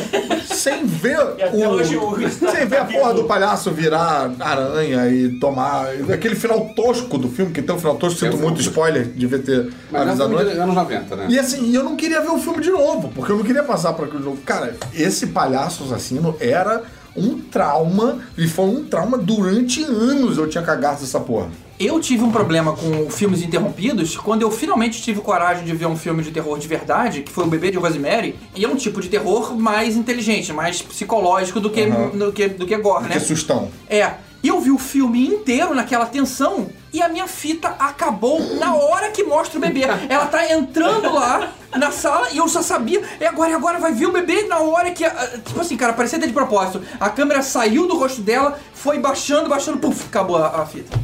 sem 0.45 0.87
ver 0.87 1.19
até 1.39 1.51
hoje 1.69 1.97
o- 1.97 2.17
sem 2.29 2.67
ver 2.67 2.79
a 2.79 2.85
porra 2.87 3.15
do 3.15 3.25
palhaço 3.25 3.71
virar 3.71 4.33
aranha 4.41 5.09
e 5.09 5.39
tomar. 5.39 5.89
Aquele 6.13 6.35
final 6.35 6.71
tosco 6.75 7.19
do 7.19 7.29
filme, 7.29 7.53
que 7.53 7.63
tem 7.63 7.75
um 7.75 7.79
final 7.79 7.97
tosco, 7.97 8.19
sinto 8.19 8.37
Eu- 8.37 8.41
muito 8.41 8.61
spoiler, 8.61 9.05
devia 9.05 9.39
ter 9.39 9.73
Mas 9.91 10.01
é 10.03 10.09
avisado 10.09 10.37
antes. 10.39 10.59
anos 10.59 10.75
90, 10.75 11.17
né? 11.17 11.27
E 11.29 11.39
assim, 11.39 11.75
eu 11.75 11.85
não 11.85 11.95
queria 11.97 12.21
ver 12.21 12.31
o 12.31 12.39
filme 12.39 12.61
de 12.63 12.71
novo, 12.71 13.11
porque 13.15 13.31
eu 13.31 13.37
não 13.37 13.45
queria 13.45 13.63
passar 13.63 13.93
por 13.93 14.07
aquilo 14.07 14.21
de 14.21 14.25
novo. 14.27 14.41
Cara, 14.43 14.75
esse 14.95 15.29
palhaço 15.29 15.85
assassino 15.85 16.35
era 16.41 16.83
um 17.15 17.39
trauma, 17.39 18.21
e 18.39 18.49
foi 18.49 18.65
um 18.65 18.85
trauma 18.85 19.19
durante 19.19 19.85
anos 19.85 20.39
eu 20.39 20.49
tinha 20.49 20.65
cagaço 20.65 21.03
dessa 21.03 21.21
porra. 21.21 21.49
Eu 21.81 21.99
tive 21.99 22.23
um 22.23 22.31
problema 22.31 22.75
com 22.77 23.11
filmes 23.11 23.43
interrompidos 23.43 24.17
quando 24.17 24.43
eu 24.43 24.51
finalmente 24.51 25.03
tive 25.03 25.21
coragem 25.21 25.65
de 25.65 25.75
ver 25.75 25.87
um 25.87 25.97
filme 25.97 26.23
de 26.23 26.31
terror 26.31 26.57
de 26.59 26.69
verdade, 26.69 27.23
que 27.23 27.33
foi 27.33 27.45
O 27.45 27.49
Bebê 27.49 27.71
de 27.73 27.79
Rosemary, 27.79 28.39
e 28.55 28.65
é 28.65 28.69
um 28.69 28.77
tipo 28.77 29.01
de 29.01 29.09
terror 29.09 29.57
mais 29.59 29.97
inteligente, 29.97 30.53
mais 30.53 30.81
psicológico 30.81 31.59
do 31.59 31.71
que, 31.71 31.83
Uhum. 31.83 32.11
do 32.11 32.33
que, 32.33 32.49
do 32.49 32.67
que 32.67 32.77
gore, 32.77 33.05
Que 33.09 33.15
né? 33.15 33.19
sustão. 33.21 33.69
É. 33.89 34.13
E 34.45 34.49
eu 34.49 34.61
vi 34.61 34.71
o 34.73 34.79
filme 34.79 35.25
inteiro 35.27 35.73
naquela 35.75 36.05
tensão 36.07 36.69
e 36.93 37.01
a 37.01 37.09
minha 37.09 37.29
fita 37.29 37.69
acabou 37.79 38.41
na 38.57 38.75
hora 38.75 39.11
que 39.11 39.23
mostra 39.23 39.57
o 39.57 39.61
bebê. 39.61 39.83
Ela 40.09 40.27
tá 40.27 40.53
entrando 40.53 41.13
lá 41.15 41.53
na 41.77 41.93
sala 41.93 42.29
e 42.33 42.39
eu 42.39 42.49
só 42.49 42.61
sabia, 42.61 43.01
é 43.21 43.27
agora, 43.29 43.51
e 43.53 43.55
agora 43.55 43.79
vai 43.79 43.93
ver 43.93 44.07
o 44.07 44.13
bebê 44.13 44.43
na 44.49 44.59
hora 44.59 44.91
que. 44.91 45.05
ah, 45.05 45.31
Tipo 45.45 45.61
assim, 45.61 45.77
cara, 45.77 45.93
parecia 45.93 46.19
até 46.19 46.27
de 46.27 46.33
propósito. 46.33 46.83
A 46.99 47.09
câmera 47.09 47.41
saiu 47.41 47.87
do 47.87 47.97
rosto 47.97 48.21
dela, 48.21 48.59
foi 48.75 48.99
baixando, 48.99 49.49
baixando, 49.49 49.79
puf, 49.79 50.07
acabou 50.07 50.37
a, 50.37 50.63
a 50.63 50.67
fita. 50.67 50.99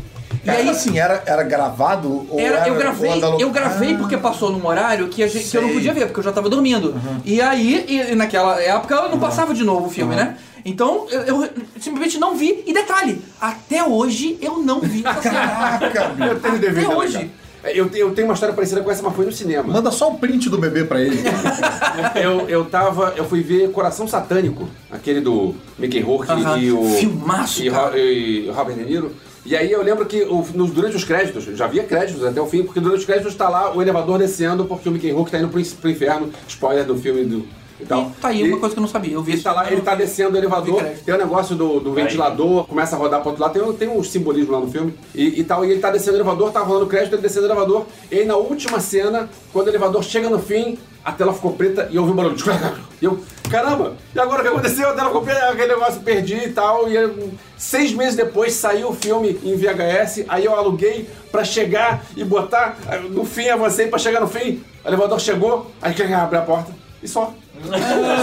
E 0.45 0.49
Era 0.49 0.59
aí, 0.59 0.69
assim, 0.69 0.99
era, 0.99 1.23
era 1.27 1.43
gravado? 1.43 2.27
Ou 2.31 2.39
era, 2.39 2.67
eu 2.69 2.75
ou 2.75 2.79
gravei, 2.79 3.11
andalo- 3.13 3.41
eu 3.41 3.51
gravei 3.51 3.95
Ah, 3.95 3.99
porque 3.99 4.17
passou 4.17 4.51
num 4.51 4.67
horário 4.67 5.09
que, 5.09 5.23
a 5.23 5.27
gente, 5.29 5.49
que 5.49 5.57
eu 5.57 5.63
não 5.63 5.71
podia 5.73 5.93
ver, 5.93 6.07
porque 6.07 6.21
eu 6.21 6.25
já 6.25 6.33
tava 6.33 6.49
dormindo. 6.49 6.95
E 7.25 7.41
aí, 7.41 7.85
e 8.11 8.15
naquela 8.15 8.61
época, 8.61 8.95
eu 8.95 9.09
não 9.11 9.19
passava 9.19 9.53
de 9.55 9.65
novo 9.65 9.87
o 9.87 9.91
filme, 9.91 10.15
né? 10.15 10.37
Então, 10.65 11.07
eu, 11.11 11.21
eu 11.45 11.49
simplesmente 11.81 12.19
não 12.19 12.35
vi. 12.37 12.63
E 12.67 12.73
detalhe, 12.75 13.23
até 13.41 13.83
hoje 13.85 14.37
eu 14.41 14.59
não 14.59 14.81
vi 14.81 15.03
essa. 15.07 15.21
Caraca, 15.31 16.09
bicho. 16.09 16.29
Eu 16.31 16.41
tenho 16.41 16.55
Até 16.57 16.67
DVD 16.69 16.87
hoje. 16.89 17.13
também, 17.15 17.29
cara. 17.63 17.75
Eu, 17.75 17.89
tenho- 17.89 18.07
eu 18.09 18.15
tenho 18.15 18.27
uma 18.29 18.35
história 18.35 18.55
parecida 18.55 18.81
com 18.83 18.91
essa, 18.91 19.03
mas 19.03 19.15
foi 19.15 19.25
no 19.27 19.33
cinema. 19.33 19.73
Manda 19.73 19.91
só 19.91 20.11
o 20.11 20.19
print 20.19 20.49
do 20.49 20.59
bebê 20.59 20.85
pra 20.85 21.01
ele. 21.01 21.19
Eu, 22.15 22.49
eu 22.49 22.65
tava. 22.65 23.15
Eu 23.17 23.25
fui 23.25 23.43
ver 23.43 23.71
Coração 23.73 24.07
Satânico, 24.07 24.69
aquele 24.91 25.21
do 25.21 25.55
Mickey 25.79 26.01
Rourke 26.01 26.31
Aham. 26.31 26.59
e 26.59 26.71
o. 26.73 26.85
Filmaço, 26.85 27.63
e, 27.65 27.71
cara. 27.71 27.99
E 27.99 28.49
Robert 28.51 28.77
De 28.77 28.85
Niro. 28.85 29.13
E 29.49 29.57
aí 29.57 29.73
eu 29.73 29.83
lembro 29.83 30.05
que 30.05 30.27
durante 30.75 30.95
os 30.95 31.05
créditos, 31.05 31.45
já 31.57 31.65
havia 31.65 31.83
créditos 31.83 32.23
até 32.23 32.39
o 32.39 32.47
fim, 32.47 32.65
porque 32.65 32.81
durante 32.81 32.99
os 32.99 33.07
créditos 33.07 33.35
tá 33.35 33.49
lá 33.49 33.75
o 33.75 33.81
elevador 33.81 34.19
descendo, 34.19 34.67
porque 34.67 34.87
o 34.87 34.93
Mickey 34.93 35.11
Rourke 35.11 35.31
tá 35.31 35.39
indo 35.39 35.49
pro, 35.49 35.65
pro 35.65 35.91
inferno, 35.91 36.31
spoiler 36.47 36.85
do 36.85 36.95
filme 36.95 37.25
do. 37.25 37.47
E, 37.81 37.85
tal. 37.87 38.11
E 38.17 38.21
tá 38.21 38.29
aí 38.29 38.41
E- 38.43 38.49
uma 38.49 38.59
coisa 38.59 38.75
que 38.75 38.79
eu 38.79 38.83
não 38.83 38.89
sabia. 38.89 39.13
Eu 39.15 39.23
vi 39.23 39.31
ele 39.33 39.37
isso 39.37 39.45
tá 39.45 39.53
lá, 39.53 39.71
ele 39.71 39.81
tá 39.83 39.95
descendo 39.95 40.35
o 40.35 40.37
elevador, 40.39 40.83
tem 41.05 41.15
o 41.15 41.19
negócio 41.19 41.55
do, 41.55 41.79
do 41.81 41.93
ventilador, 41.93 42.67
começa 42.67 42.97
a 42.97 42.99
rodar 42.99 43.21
pro 43.21 43.31
outro 43.31 43.43
lado, 43.43 43.53
tem, 43.53 43.63
um- 43.63 43.73
tem 43.73 43.89
um 43.89 44.03
simbolismo 44.03 44.53
lá 44.53 44.61
no 44.61 44.71
filme 44.71 44.95
e, 45.15 45.41
e 45.41 45.45
tal, 45.45 45.65
e 45.65 45.71
ele 45.71 45.81
tá 45.81 45.91
descendo 45.91 46.13
o 46.13 46.17
elevador, 46.17 46.51
tá 46.51 46.61
rolando 46.61 46.87
crédito, 46.87 47.15
ele 47.15 47.23
descendo 47.23 47.47
o 47.47 47.49
elevador, 47.49 47.87
e 48.11 48.19
aí 48.19 48.25
na 48.25 48.37
última 48.37 48.81
cena, 48.81 49.29
quando 49.53 49.67
o 49.67 49.71
elevador 49.71 50.03
chega 50.03 50.29
no 50.29 50.39
fim, 50.41 50.79
a 51.05 51.13
tela 51.13 51.33
ficou 51.33 51.53
preta 51.53 51.89
e 51.91 51.97
eu 51.97 52.03
ouvi 52.03 52.13
um 52.13 52.17
barulho. 52.17 52.37
E 53.01 53.05
eu, 53.05 53.17
caramba, 53.49 53.93
e 54.13 54.19
agora 54.19 54.41
o 54.41 54.43
que 54.43 54.49
aconteceu? 54.49 54.89
A 54.89 54.93
tela 54.93 55.07
ficou 55.07 55.23
preta, 55.23 55.51
aquele 55.51 55.69
negócio, 55.69 56.01
perdi 56.01 56.35
e 56.35 56.49
tal, 56.53 56.89
e 56.91 56.97
eu- 56.97 57.31
seis 57.57 57.93
meses 57.95 58.17
depois 58.17 58.55
saiu 58.55 58.89
o 58.89 58.93
filme 58.93 59.39
em 59.45 59.55
VHS, 59.57 60.25
aí 60.29 60.45
eu 60.45 60.53
aluguei 60.57 61.09
pra 61.31 61.45
chegar 61.45 62.05
e 62.17 62.25
botar 62.25 62.77
eh, 62.91 62.99
no 63.09 63.25
fim, 63.25 63.49
avancei 63.49 63.87
pra 63.87 64.01
chegar 64.01 64.21
no 64.21 64.27
fim, 64.27 64.65
o 64.85 64.89
elevador 64.89 65.21
chegou, 65.21 65.71
aí 65.81 65.95
quem 65.95 66.13
abre 66.13 66.39
a 66.39 66.43
porta, 66.43 66.73
e 67.03 67.09
só. 67.09 67.33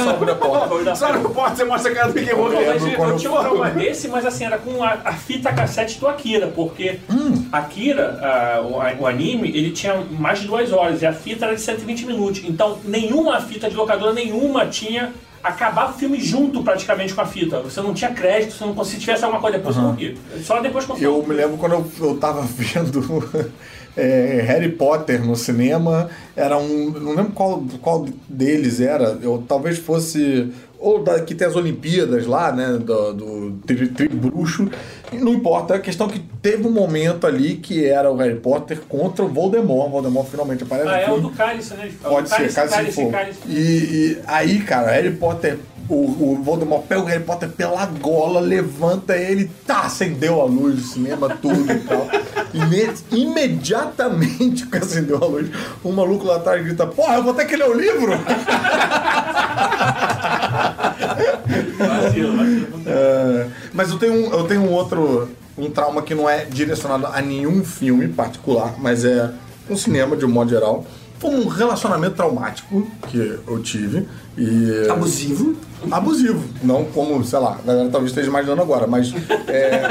Só 0.04 0.10
abre 0.12 0.32
a 0.32 0.36
porta. 0.36 0.96
Só 0.96 1.14
no 1.14 1.30
porta 1.30 1.56
você 1.58 1.64
mostra 1.66 1.92
a 1.92 1.96
cara 1.96 2.08
do 2.10 2.14
Mickey 2.20 2.34
Rourke. 2.34 2.56
Eu, 2.56 2.62
eu, 2.62 2.96
quando 2.96 3.10
eu 3.12 3.18
tinha 3.18 3.32
um 3.32 3.40
trauma 3.40 3.70
desse, 3.72 4.08
mas 4.08 4.26
assim, 4.26 4.46
era 4.46 4.58
com 4.58 4.84
a, 4.84 4.98
a 5.06 5.14
fita 5.14 5.52
cassete 5.54 6.00
do 6.00 6.08
Akira, 6.08 6.48
porque 6.48 7.00
Hum. 7.10 7.46
Akira, 7.52 8.18
ah, 8.22 8.62
o, 8.62 8.82
a- 8.82 8.94
o 9.00 9.08
anime, 9.08 9.50
ele 9.50 9.72
tinha 9.72 9.96
mais 10.20 10.40
de 10.40 10.48
duas 10.48 10.72
horas 10.72 11.02
e 11.02 11.06
a 11.06 11.14
fita 11.14 11.46
era 11.46 11.56
de 11.56 11.62
120 11.62 12.06
minutos. 12.06 12.42
Então, 12.46 12.78
nenhuma 12.86 13.40
fita 13.42 13.70
de 13.70 13.76
locadora 13.76 14.14
nenhuma 14.14 14.66
tinha 14.68 15.14
acabado 15.44 15.92
o 15.92 15.94
filme 16.00 16.20
junto 16.20 16.64
praticamente 16.64 17.14
com 17.14 17.22
a 17.22 17.26
fita. 17.26 17.60
Você 17.60 17.80
não 17.82 17.94
tinha 17.94 18.12
crédito, 18.12 18.54
você 18.54 18.66
não 18.66 18.74
conseguia, 18.74 19.00
se 19.00 19.06
tivesse 19.06 19.24
alguma 19.26 19.42
coisa 19.42 19.58
depois, 19.58 19.76
você 19.76 19.82
morria. 19.82 20.16
Só 20.44 20.60
depois 20.60 20.86
com 20.86 20.98
Eu 20.98 21.24
me 21.28 21.36
lembro 21.36 21.58
quando 21.58 21.74
eu, 21.74 21.92
eu 22.00 22.18
tava 22.18 22.42
vendo 22.50 23.52
é, 23.98 24.44
Harry 24.46 24.70
Potter 24.70 25.24
no 25.26 25.36
cinema, 25.36 26.10
era 26.36 26.58
um. 26.58 26.92
Não 26.92 27.16
lembro 27.16 27.32
qual, 27.32 27.64
qual 27.82 28.06
deles 28.28 28.82
era. 28.82 29.18
Eu 29.22 29.44
talvez 29.48 29.78
fosse. 29.78 30.52
Ou 30.78 31.02
da, 31.02 31.20
que 31.22 31.34
tem 31.34 31.48
as 31.48 31.56
Olimpíadas 31.56 32.28
lá, 32.28 32.52
né? 32.52 32.78
Do, 32.78 33.14
do 33.14 33.52
tri, 33.66 33.88
tri 33.88 34.08
bruxo. 34.08 34.70
Não 35.14 35.34
importa, 35.34 35.76
a 35.76 35.80
questão 35.80 36.08
é 36.08 36.12
que 36.12 36.20
teve 36.42 36.68
um 36.68 36.72
momento 36.72 37.26
ali 37.26 37.56
que 37.56 37.86
era 37.86 38.12
o 38.12 38.18
Harry 38.18 38.36
Potter 38.36 38.82
contra 38.88 39.24
o 39.24 39.30
Voldemort. 39.30 39.88
O 39.88 39.92
Voldemort 39.92 40.28
finalmente 40.28 40.64
aparece. 40.64 40.90
Ah, 40.90 41.00
é 41.00 41.12
o 41.12 41.20
do 41.20 41.30
Cálice, 41.30 41.74
né? 41.76 41.90
É 42.04 42.08
Pode 42.08 42.30
ser, 42.30 42.54
cálice, 42.54 42.76
cálice, 42.76 43.02
for. 43.02 43.12
cálice. 43.12 43.40
E, 43.48 43.58
e 43.58 44.18
aí, 44.28 44.60
cara, 44.60 44.92
Harry 44.92 45.12
Potter, 45.12 45.58
o, 45.90 45.96
o 45.96 46.42
Voldemort 46.44 46.84
pega 46.88 47.02
o 47.02 47.06
Harry 47.06 47.24
Potter 47.24 47.50
pela 47.50 47.86
gola, 47.86 48.40
levanta 48.40 49.16
ele, 49.16 49.50
tá, 49.66 49.82
acendeu 49.82 50.42
a 50.42 50.46
luz 50.46 50.76
do 50.76 50.82
cinema, 50.82 51.30
tudo 51.42 51.72
e 51.72 51.80
tal. 51.80 52.08
E 52.54 53.16
imediatamente 53.16 54.66
que 54.68 54.78
acendeu 54.78 55.18
a 55.22 55.26
luz, 55.26 55.50
um 55.84 55.92
maluco 55.92 56.26
lá 56.26 56.38
atrás 56.38 56.64
grita, 56.64 56.88
porra, 56.88 57.16
eu 57.16 57.24
vou 57.24 57.34
ter 57.34 57.46
que 57.46 57.56
ler 57.56 57.70
o 57.70 57.74
livro! 57.74 58.14
É, 62.88 63.48
mas 63.74 63.90
eu 63.90 63.98
tenho, 63.98 64.14
um, 64.14 64.34
eu 64.34 64.44
tenho 64.46 64.62
um 64.62 64.72
outro, 64.72 65.30
um 65.58 65.70
trauma 65.70 66.02
que 66.02 66.16
não 66.16 66.30
é 66.30 66.46
direcionado 66.46 67.08
a 67.08 67.22
nenhum 67.22 67.64
filme 67.64 68.08
particular, 68.08 68.76
mas 68.80 69.04
é 69.04 69.32
um 69.70 69.76
cinema 69.76 70.16
de 70.16 70.26
um 70.26 70.30
modo 70.30 70.50
geral. 70.50 70.86
Foi 71.20 71.30
um 71.32 71.48
relacionamento 71.48 72.16
traumático 72.16 72.88
que 73.10 73.40
eu 73.48 73.60
tive. 73.64 74.08
E, 74.38 74.88
Abusivo. 74.90 75.56
Abusivo. 75.90 76.44
Não 76.64 76.84
como, 76.86 77.24
sei 77.24 77.40
lá, 77.40 77.58
a 77.64 77.66
galera 77.68 77.90
talvez 77.90 78.12
esteja 78.12 78.28
imaginando 78.28 78.62
agora, 78.62 78.86
mas 78.88 79.14
é, 79.48 79.82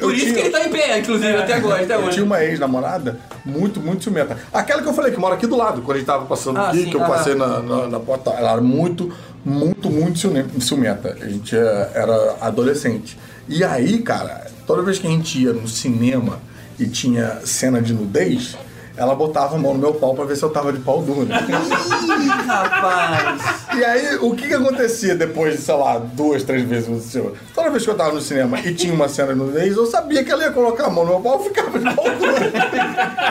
Por 0.00 0.14
isso 0.14 0.24
tinha- 0.26 0.34
que 0.34 0.40
ele 0.40 0.50
tá 0.50 0.64
em 0.64 0.70
pé, 0.70 0.98
inclusive, 0.98 1.36
até 1.36 1.54
agora, 1.54 1.82
até 1.82 1.94
eu 1.94 1.98
tinha 2.00 2.08
hoje. 2.10 2.22
uma 2.22 2.42
ex-namorada 2.44 3.18
muito, 3.44 3.80
muito 3.80 4.04
ciumenta. 4.04 4.36
Aquela 4.52 4.82
que 4.82 4.88
eu 4.88 4.94
falei 4.94 5.12
que 5.12 5.18
mora 5.18 5.34
aqui 5.34 5.46
do 5.46 5.56
lado, 5.56 5.82
quando 5.82 5.96
a 5.96 5.98
gente 5.98 6.06
tava 6.06 6.24
passando 6.26 6.58
Ah, 6.58 6.68
aqui, 6.68 6.84
sim, 6.84 6.90
que 6.90 6.96
eu 6.96 7.04
ah. 7.04 7.08
passei 7.08 7.34
na, 7.34 7.60
na, 7.60 7.86
na 7.88 8.00
porta. 8.00 8.30
Ela 8.30 8.52
era 8.52 8.60
muito, 8.60 9.12
muito, 9.44 9.90
muito 9.90 10.18
ciume- 10.18 10.44
ciumenta. 10.60 11.16
A 11.20 11.28
gente 11.28 11.56
é, 11.56 11.90
era 11.94 12.36
adolescente. 12.40 13.18
E 13.48 13.64
aí, 13.64 13.98
cara, 14.02 14.46
toda 14.66 14.82
vez 14.82 14.98
que 14.98 15.06
a 15.06 15.10
gente 15.10 15.42
ia 15.42 15.52
no 15.52 15.66
cinema 15.68 16.38
e 16.78 16.86
tinha 16.86 17.40
cena 17.44 17.80
de 17.82 17.92
nudez, 17.92 18.56
ela 19.02 19.14
botava 19.16 19.56
a 19.56 19.58
mão 19.58 19.74
no 19.74 19.80
meu 19.80 19.94
pau 19.94 20.14
pra 20.14 20.24
ver 20.24 20.36
se 20.36 20.42
eu 20.44 20.50
tava 20.50 20.72
de 20.72 20.78
pau 20.80 21.02
duro. 21.02 21.26
Ih, 21.28 22.28
rapaz. 22.46 23.40
E 23.76 23.84
aí, 23.84 24.16
o 24.20 24.34
que 24.34 24.46
que 24.46 24.54
acontecia 24.54 25.14
depois 25.16 25.56
de, 25.56 25.62
sei 25.62 25.74
lá, 25.74 25.98
duas, 25.98 26.42
três 26.44 26.62
vezes 26.62 26.88
aconteceu? 26.88 27.34
Toda 27.54 27.70
vez 27.70 27.82
que 27.84 27.90
eu 27.90 27.96
tava 27.96 28.12
no 28.12 28.20
cinema 28.20 28.60
e 28.60 28.72
tinha 28.74 28.94
uma 28.94 29.08
cena 29.08 29.32
de 29.32 29.38
nudez, 29.40 29.76
eu 29.76 29.86
sabia 29.86 30.22
que 30.22 30.30
ela 30.30 30.44
ia 30.44 30.52
colocar 30.52 30.86
a 30.86 30.90
mão 30.90 31.04
no 31.04 31.10
meu 31.12 31.20
pau 31.20 31.40
e 31.40 31.48
ficava 31.48 31.78
de 31.78 31.84
pau 31.94 32.04
duro. 32.04 32.44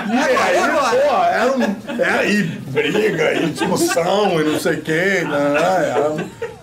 E 0.09 0.17
aí, 0.17 0.57
pô, 1.07 1.23
era, 1.23 1.51
um, 1.57 2.01
era 2.01 2.19
aí 2.19 2.43
briga, 2.43 3.33
e 3.35 3.49
discussão, 3.51 4.41
e 4.41 4.43
não 4.43 4.59
sei 4.59 4.73
o 4.73 4.81
quê. 4.81 5.23
né? 5.23 5.55
Era, 5.95 6.15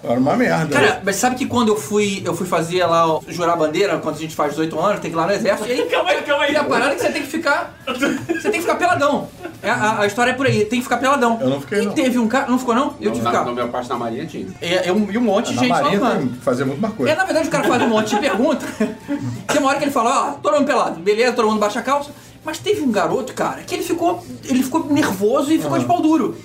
era 0.02 0.18
uma 0.18 0.36
merda. 0.36 0.74
Cara, 0.74 1.02
mas 1.04 1.16
sabe 1.16 1.36
que 1.36 1.46
quando 1.46 1.68
eu 1.68 1.76
fui, 1.76 2.22
eu 2.24 2.34
fui 2.34 2.46
fazer 2.46 2.84
lá, 2.86 3.06
o- 3.16 3.22
jurar 3.28 3.52
a 3.54 3.56
bandeira, 3.56 3.98
quando 3.98 4.16
a 4.16 4.18
gente 4.18 4.34
faz 4.34 4.50
18 4.52 4.78
anos, 4.78 5.00
tem 5.00 5.10
que 5.10 5.16
ir 5.16 5.20
lá 5.20 5.26
no 5.26 5.32
exército, 5.32 5.68
e 5.68 5.72
aí, 5.72 5.82
Calma 5.90 6.10
aí, 6.10 6.22
calma 6.22 6.44
aí. 6.44 6.52
E 6.52 6.56
a 6.56 6.64
parada 6.64 6.92
é 6.92 6.94
que 6.94 7.00
você 7.02 7.10
tem 7.12 7.22
que 7.22 7.28
ficar. 7.28 7.74
Você 7.86 8.42
tem 8.42 8.52
que 8.52 8.60
ficar 8.60 8.76
peladão. 8.76 9.28
É, 9.62 9.70
a, 9.70 10.00
a 10.00 10.06
história 10.06 10.30
é 10.30 10.34
por 10.34 10.46
aí, 10.46 10.64
tem 10.64 10.78
que 10.78 10.84
ficar 10.84 10.98
peladão. 10.98 11.38
Eu 11.40 11.48
não 11.50 11.60
fiquei, 11.60 11.82
E 11.82 11.86
não. 11.86 11.92
teve 11.92 12.18
um 12.18 12.28
cara. 12.28 12.46
Não 12.48 12.58
ficou, 12.58 12.74
não? 12.74 12.94
Eu 13.00 13.10
tive 13.10 13.18
que 13.18 13.22
Na, 13.22 13.30
ficar. 13.30 13.44
no 13.44 13.54
meu 13.54 13.68
parte 13.68 13.88
na 13.88 13.96
Marinha 13.96 14.24
tinha. 14.26 14.46
É, 14.60 14.88
eu, 14.88 14.96
e 15.10 15.18
um 15.18 15.20
monte 15.20 15.48
de 15.50 15.56
na 15.56 15.62
gente 15.62 15.70
Marinha 15.70 15.98
falando. 16.00 16.40
fazer 16.42 16.64
muito 16.64 16.80
mais 16.80 16.94
É, 16.94 16.96
coisa. 16.96 17.14
na 17.16 17.24
verdade, 17.24 17.48
o 17.48 17.50
cara 17.50 17.64
faz 17.64 17.82
um 17.82 17.88
monte 17.88 18.14
de 18.14 18.20
pergunta. 18.20 18.66
Tem 19.48 19.58
uma 19.58 19.68
hora 19.70 19.78
que 19.78 19.84
ele 19.84 19.90
fala, 19.90 20.28
ó, 20.28 20.32
todo 20.34 20.54
mundo 20.54 20.66
pelado, 20.66 21.00
beleza, 21.00 21.32
todo 21.32 21.48
mundo 21.48 21.58
baixa 21.58 21.80
a 21.80 21.82
calça. 21.82 22.10
Mas 22.44 22.58
teve 22.58 22.80
um 22.82 22.90
garoto, 22.90 23.34
cara, 23.34 23.62
que 23.62 23.74
ele 23.74 23.82
ficou. 23.82 24.24
Ele 24.44 24.62
ficou 24.62 24.86
nervoso 24.88 25.52
e 25.52 25.58
ficou 25.58 25.76
de 25.78 25.84
pau 25.84 26.00
duro. 26.00 26.36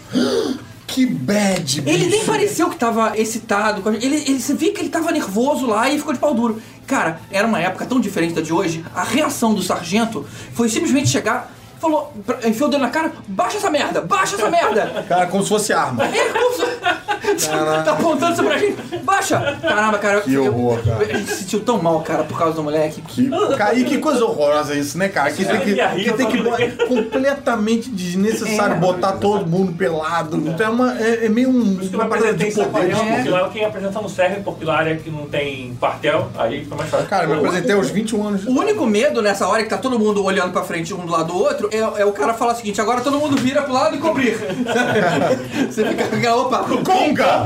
Que 0.94 1.08
bad, 1.08 1.82
bicho. 1.82 1.98
Ele 1.98 2.06
nem 2.06 2.24
pareceu 2.24 2.70
que 2.70 2.76
tava 2.76 3.18
excitado. 3.18 3.82
Ele, 3.96 4.16
ele, 4.16 4.40
você 4.40 4.54
via 4.54 4.72
que 4.72 4.80
ele 4.80 4.90
tava 4.90 5.12
nervoso 5.12 5.66
lá 5.66 5.90
e 5.90 5.98
ficou 5.98 6.14
de 6.14 6.20
pau 6.20 6.36
duro. 6.36 6.62
Cara, 6.86 7.20
era 7.32 7.48
uma 7.48 7.60
época 7.60 7.84
tão 7.88 8.00
diferente 8.00 8.36
da 8.36 8.42
de 8.42 8.54
hoje. 8.54 8.86
A 8.94 9.04
reação 9.04 9.56
do 9.56 9.64
sargento 9.64 10.24
foi 10.54 10.70
simplesmente 10.70 11.10
chegar, 11.10 11.52
falou, 11.84 12.12
pra- 12.26 12.40
enfiou 12.48 12.68
o 12.68 12.72
dedo 12.72 12.82
na 12.82 12.90
cara, 12.90 13.12
baixa 13.28 13.58
essa 13.58 13.70
merda, 13.70 14.02
baixa 14.02 14.36
essa 14.36 14.50
merda. 14.50 15.04
Cara, 15.08 15.28
como 15.28 15.44
se 15.44 15.50
fosse 15.50 15.72
arma. 15.74 16.04
É, 16.06 16.30
como 16.30 16.54
se- 16.56 16.74
tá 17.84 17.92
apontando 17.94 18.34
isso 18.34 18.44
pra 18.44 18.58
gente. 18.58 18.98
Baixa! 19.04 19.58
Caramba, 19.62 19.98
cara. 19.98 20.22
Que 20.22 20.34
eu- 20.34 20.46
horror, 20.48 20.80
cara. 20.84 20.98
A 21.00 21.06
gente 21.06 21.30
se 21.30 21.36
sentiu 21.44 21.60
tão 21.62 21.82
mal, 21.82 22.02
cara, 22.02 22.24
por 22.24 22.38
causa 22.38 22.54
do 22.56 22.64
moleque. 22.64 23.02
Que, 23.02 23.30
cara, 23.58 23.74
e 23.76 23.84
que 23.86 23.98
coisa 24.00 24.24
horrorosa 24.26 24.76
isso, 24.76 24.98
né, 24.98 25.08
cara? 25.10 25.32
Que 25.32 25.44
tem 25.46 25.60
que, 25.62 25.76
que, 25.76 26.14
tem 26.14 26.28
que 26.28 26.64
é 26.64 26.68
completamente 26.86 27.90
desnecessário 27.90 28.76
É. 28.76 28.80
botar 28.80 29.14
todo 29.14 29.46
mundo 29.48 29.74
pelado. 29.74 30.38
Então 30.38 30.66
é, 30.66 30.70
uma, 30.70 31.00
é, 31.00 31.26
é 31.26 31.30
meio 31.30 31.50
um, 31.50 31.76
Por 31.76 31.82
isso 31.82 31.90
que 31.92 31.96
eu 31.96 32.02
apresentei 32.02 32.50
em 32.50 32.54
poder. 32.54 32.66
Saquarema, 32.66 33.04
É. 33.04 33.16
porque 33.16 33.30
lá 33.30 33.50
quem 33.50 33.66
apresenta 33.66 34.02
não 34.02 34.10
serve, 34.10 34.42
porque 34.42 34.66
lá 34.66 34.78
área 34.78 34.96
que 34.98 35.10
não 35.10 35.26
tem 35.26 35.76
quartel, 35.80 36.30
aí 36.38 36.64
fica 36.64 36.76
mais 36.76 36.90
fácil. 36.90 37.08
Cara, 37.08 37.24
eu 37.26 37.30
me 37.30 37.36
apresentei 37.48 37.76
aos 37.76 37.90
21 37.90 38.28
anos. 38.28 38.46
O 38.46 38.52
único 38.52 38.86
medo 38.86 39.22
nessa 39.22 39.48
hora 39.48 39.64
que 39.64 39.70
tá 39.70 39.78
todo 39.78 39.98
mundo 40.00 40.24
olhando 40.24 40.52
pra 40.52 40.64
frente 40.64 40.94
um 40.94 41.06
do 41.06 41.12
lado 41.12 41.28
do 41.34 41.38
outro 41.38 41.70
é, 41.78 42.02
é 42.02 42.06
o 42.06 42.12
cara 42.12 42.34
falar 42.34 42.54
o 42.54 42.56
seguinte: 42.56 42.80
agora 42.80 43.02
todo 43.02 43.20
mundo 43.20 43.36
vira 43.38 43.62
pro 43.62 43.74
lado 43.74 43.96
e 43.96 44.00
cobrir. 44.00 44.38
Você 45.70 45.86
fica 45.86 46.08
com 46.08 46.16
aquela, 46.16 46.42
opa, 46.42 46.66
Conga! 46.84 47.46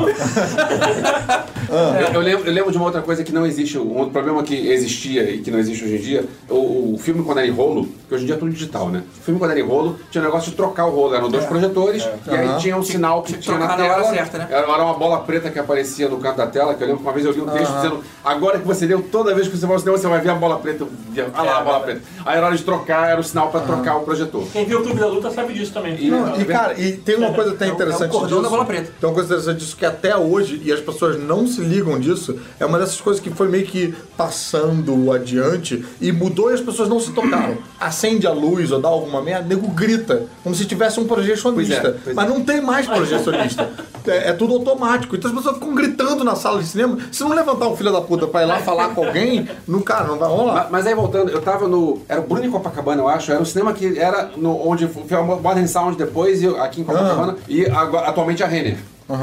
Eu, 1.70 2.08
eu 2.16 2.22
lembro, 2.22 2.48
eu 2.48 2.54
lembro 2.54 2.72
de 2.72 2.78
uma 2.78 2.86
outra 2.86 3.02
coisa 3.02 3.24
que 3.24 3.32
não 3.32 3.46
existe, 3.46 3.78
um 3.78 3.96
outro 3.98 4.12
problema 4.12 4.44
que 4.44 4.56
existia 4.70 5.30
e 5.30 5.40
que 5.40 5.52
não 5.52 5.60
existe 5.60 5.84
hoje 5.84 5.96
em 5.96 6.02
dia. 6.02 6.26
O, 6.50 6.94
o 6.94 6.98
filme 6.98 7.24
quando 7.24 7.40
era 7.40 7.48
em 7.48 7.52
rolo, 7.52 7.88
que 8.08 8.14
hoje 8.16 8.24
em 8.24 8.28
dia 8.28 8.36
é 8.36 8.38
tudo 8.38 8.52
digital, 8.52 8.90
né? 8.90 9.04
O 9.20 9.24
filme 9.24 9.40
quando 9.40 9.52
era 9.52 9.60
em 9.60 9.64
rolo, 9.68 10.00
tinha 10.12 10.22
um 10.22 10.26
negócio 10.26 10.52
de 10.52 10.58
trocar 10.58 10.86
o 10.86 10.92
rolo. 10.92 11.16
Eram 11.16 11.30
dois 11.30 11.46
projetores 11.46 12.08
e 12.26 12.32
aí 12.32 12.58
tinha 12.60 12.78
um 12.78 12.84
sinal 12.84 13.22
que 13.24 13.34
que 13.34 13.40
tinha 13.40 13.58
na 13.58 13.68
trocar 13.68 13.78
na 13.78 13.94
hora 13.94 14.04
tela. 14.04 14.16
certa, 14.16 14.38
né? 14.40 14.48
Era 14.50 14.68
uma 14.68 14.94
bola 14.94 15.20
preta 15.20 15.50
que 15.50 15.60
aparecia 15.60 16.10
no 16.10 16.18
canto 16.18 16.38
da 16.38 16.48
tela, 16.48 16.74
que 16.74 16.84
eu 16.84 16.88
lembro 16.88 17.02
que 17.02 17.08
uma 17.08 17.14
vez 17.14 17.26
eu 17.26 17.32
li 17.32 17.42
um 17.42 17.48
texto 17.48 17.74
dizendo 17.74 18.04
agora 18.24 18.60
que 18.60 18.66
você 18.66 18.86
leu, 18.86 19.02
toda 19.02 19.34
vez 19.34 19.48
que 19.48 19.58
você 19.58 19.66
vai 19.66 19.76
ao 19.76 19.80
cinema, 19.80 19.98
você 19.98 20.08
vai 20.08 20.22
ver 20.22 20.30
a 20.30 20.36
bola 20.36 20.60
preta. 20.60 20.86
Via, 21.10 21.28
Ah 21.34 21.42
lá, 21.44 21.60
a 21.60 21.62
bola 21.64 21.80
preta. 21.82 22.02
Aí 22.26 22.38
era 22.38 22.48
hora 22.48 22.56
de 22.56 22.64
trocar, 22.64 23.10
era 23.10 23.20
o 23.20 23.24
sinal 23.24 23.50
pra 23.50 23.62
trocar 23.62 23.98
o 23.98 24.02
projetor. 24.02 24.17
Quem 24.52 24.66
viu 24.66 24.80
o 24.80 24.84
Clube 24.84 25.00
da 25.00 25.08
Luta 25.08 25.30
sabe 25.32 25.54
disso 25.54 25.72
também. 25.74 25.96
E- 26.00 26.10
Não, 26.10 26.40
e 26.40 26.46
cara, 26.46 26.80
e 26.80 26.94
tem 26.94 27.16
uma 27.16 27.34
coisa 27.34 27.52
até 27.52 27.66
É 27.66 27.70
interessante 27.70 28.04
é 28.04 28.08
o 28.08 28.20
cordão 28.20 28.28
disso. 28.40 28.42
da 28.44 28.50
bola 28.50 28.66
preta. 28.66 28.92
Tem 29.00 29.08
uma 29.10 29.14
coisa 29.14 29.28
interessante 29.34 29.60
disso 29.60 29.76
que 29.78 29.86
até 29.86 30.16
hoje, 30.16 30.62
e 30.64 30.72
as 30.72 30.80
pessoas 30.80 31.20
não 31.22 31.48
se 31.48 31.62
ligam 31.62 32.00
disso, 32.00 32.38
é 32.60 32.66
uma 32.66 32.80
dessas 32.80 33.00
coisas 33.02 33.22
que 33.22 33.30
foi 33.30 33.48
meio 33.48 33.66
que 33.66 33.94
passando 34.16 35.12
adiante 35.12 35.84
e 36.00 36.12
mudou 36.12 36.52
e 36.52 36.54
as 36.54 36.62
pessoas 36.62 36.88
não 36.90 37.00
se 37.00 37.12
tocaram. 37.12 37.58
Acende 37.80 38.28
a 38.28 38.32
luz 38.32 38.72
ou 38.72 38.80
dá 38.80 38.88
alguma 38.88 39.22
merda, 39.22 39.48
nego 39.48 39.68
grita, 39.70 40.24
como 40.44 40.54
se 40.56 40.66
tivesse 40.66 41.00
um 41.00 41.06
projecionista. 41.08 41.82
Pois 41.82 41.96
é, 41.96 42.00
pois 42.04 42.16
Mas 42.16 42.30
não 42.30 42.44
tem 42.44 42.62
mais 42.62 42.86
projecionista. 42.88 43.70
É, 44.08 44.30
é 44.30 44.32
tudo 44.32 44.54
automático. 44.54 45.18
Então 45.18 45.30
as 45.30 45.36
pessoas 45.36 45.56
ficam 45.58 45.76
gritando 45.76 46.24
na 46.24 46.34
sala 46.34 46.62
de 46.62 46.66
cinema. 46.70 46.98
Se 47.12 47.22
não 47.24 47.32
levantar 47.36 47.68
um 47.68 47.76
filho 47.76 47.92
da 47.92 48.00
puta 48.00 48.26
pra 48.26 48.42
ir 48.44 48.46
lá 48.46 48.60
falar 48.60 48.96
com 48.96 49.06
alguém, 49.06 49.50
no 49.68 49.82
cara, 49.82 50.08
não 50.08 50.18
vai 50.18 50.30
rolar. 50.30 50.54
Ma- 50.54 50.68
Mas 50.72 50.88
aí 50.88 50.96
voltando, 50.96 51.30
eu 51.30 51.42
tava 51.42 51.68
no. 51.68 52.02
Era 52.08 52.22
o 52.22 52.24
Bruno 52.24 52.50
Copacabana, 52.50 53.02
eu 53.02 53.10
acho. 53.10 53.34
Era 53.34 53.42
um 53.42 53.44
cinema 53.44 53.74
que 53.74 54.00
era 54.08 54.32
no, 54.38 54.68
onde 54.68 54.88
foi 54.88 55.18
a 55.18 55.22
Modern 55.22 55.68
Sound 55.68 55.98
depois, 55.98 56.42
e 56.42 56.46
eu- 56.46 56.62
aqui 56.62 56.82
em 56.82 56.84
Copacabana, 56.84 57.38
e 57.48 57.66
agora- 57.66 58.08
atualmente 58.08 58.44
a 58.44 58.48
Renner. 58.48 58.78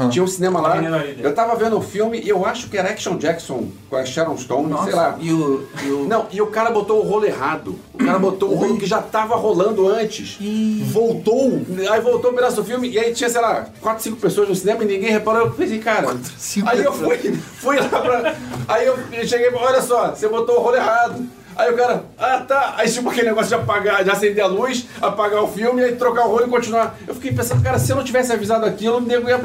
Tinha 0.09 0.23
um 0.23 0.27
cinema 0.27 0.59
lá. 0.59 0.77
Líder. 0.77 1.23
Eu 1.23 1.35
tava 1.35 1.55
vendo 1.55 1.77
o 1.77 1.81
filme 1.81 2.19
e 2.19 2.27
eu 2.27 2.43
acho 2.43 2.69
que 2.71 2.75
era 2.75 2.89
Action 2.89 3.17
Jackson 3.19 3.67
com 3.87 3.95
a 3.95 4.03
Sharon 4.03 4.35
Stone, 4.35 4.73
sei 4.83 4.93
lá. 4.95 5.15
E 5.19 5.31
o. 5.31 5.67
E 5.83 5.91
o... 5.91 6.07
Não, 6.07 6.25
e 6.31 6.41
o 6.41 6.47
cara 6.47 6.71
botou 6.71 7.05
o 7.05 7.07
rolo 7.07 7.23
errado. 7.27 7.77
O 7.93 7.99
cara 8.03 8.17
botou 8.17 8.51
o 8.51 8.55
rolo 8.55 8.79
que 8.79 8.87
já 8.87 8.99
tava 8.99 9.35
rolando 9.35 9.87
antes. 9.87 10.37
Voltou. 10.91 11.61
Aí 11.91 12.01
voltou 12.01 12.31
um 12.31 12.33
pedaço 12.33 12.55
do 12.55 12.63
filme 12.63 12.89
e 12.89 12.97
aí 12.97 13.13
tinha, 13.13 13.29
sei 13.29 13.39
lá, 13.39 13.67
4, 13.79 14.01
5 14.01 14.17
pessoas 14.17 14.49
no 14.49 14.55
cinema 14.55 14.83
e 14.83 14.87
ninguém 14.87 15.11
reparou. 15.11 15.41
Eu 15.45 15.51
pensei, 15.51 15.77
cara. 15.77 16.17
cinco 16.35 16.67
aí 16.67 16.83
eu 16.83 16.91
fui, 16.91 17.17
fui 17.59 17.77
lá 17.79 17.87
pra. 17.87 18.35
Aí 18.67 18.87
eu 18.87 18.97
cheguei 19.27 19.49
e 19.49 19.51
falei, 19.51 19.67
olha 19.67 19.81
só, 19.83 20.15
você 20.15 20.27
botou 20.27 20.55
o 20.57 20.61
rolo 20.63 20.77
errado. 20.77 21.23
Aí 21.55 21.71
o 21.71 21.77
cara, 21.77 22.03
ah 22.17 22.43
tá. 22.47 22.73
Aí 22.77 22.89
tipo 22.89 23.09
aquele 23.09 23.27
negócio 23.27 23.49
de 23.49 23.55
apagar, 23.55 24.03
de 24.03 24.09
acender 24.09 24.43
a 24.43 24.47
luz, 24.47 24.85
apagar 25.01 25.41
o 25.41 25.47
filme, 25.47 25.83
aí 25.83 25.95
trocar 25.95 26.25
o 26.25 26.29
rolo 26.31 26.47
e 26.47 26.49
continuar. 26.49 26.97
Eu 27.07 27.15
fiquei 27.15 27.31
pensando, 27.31 27.63
cara, 27.63 27.79
se 27.79 27.91
eu 27.91 27.95
não 27.95 28.03
tivesse 28.03 28.33
avisado 28.33 28.65
aquilo, 28.65 28.97
o 28.97 29.01
nego 29.01 29.29
ia, 29.29 29.39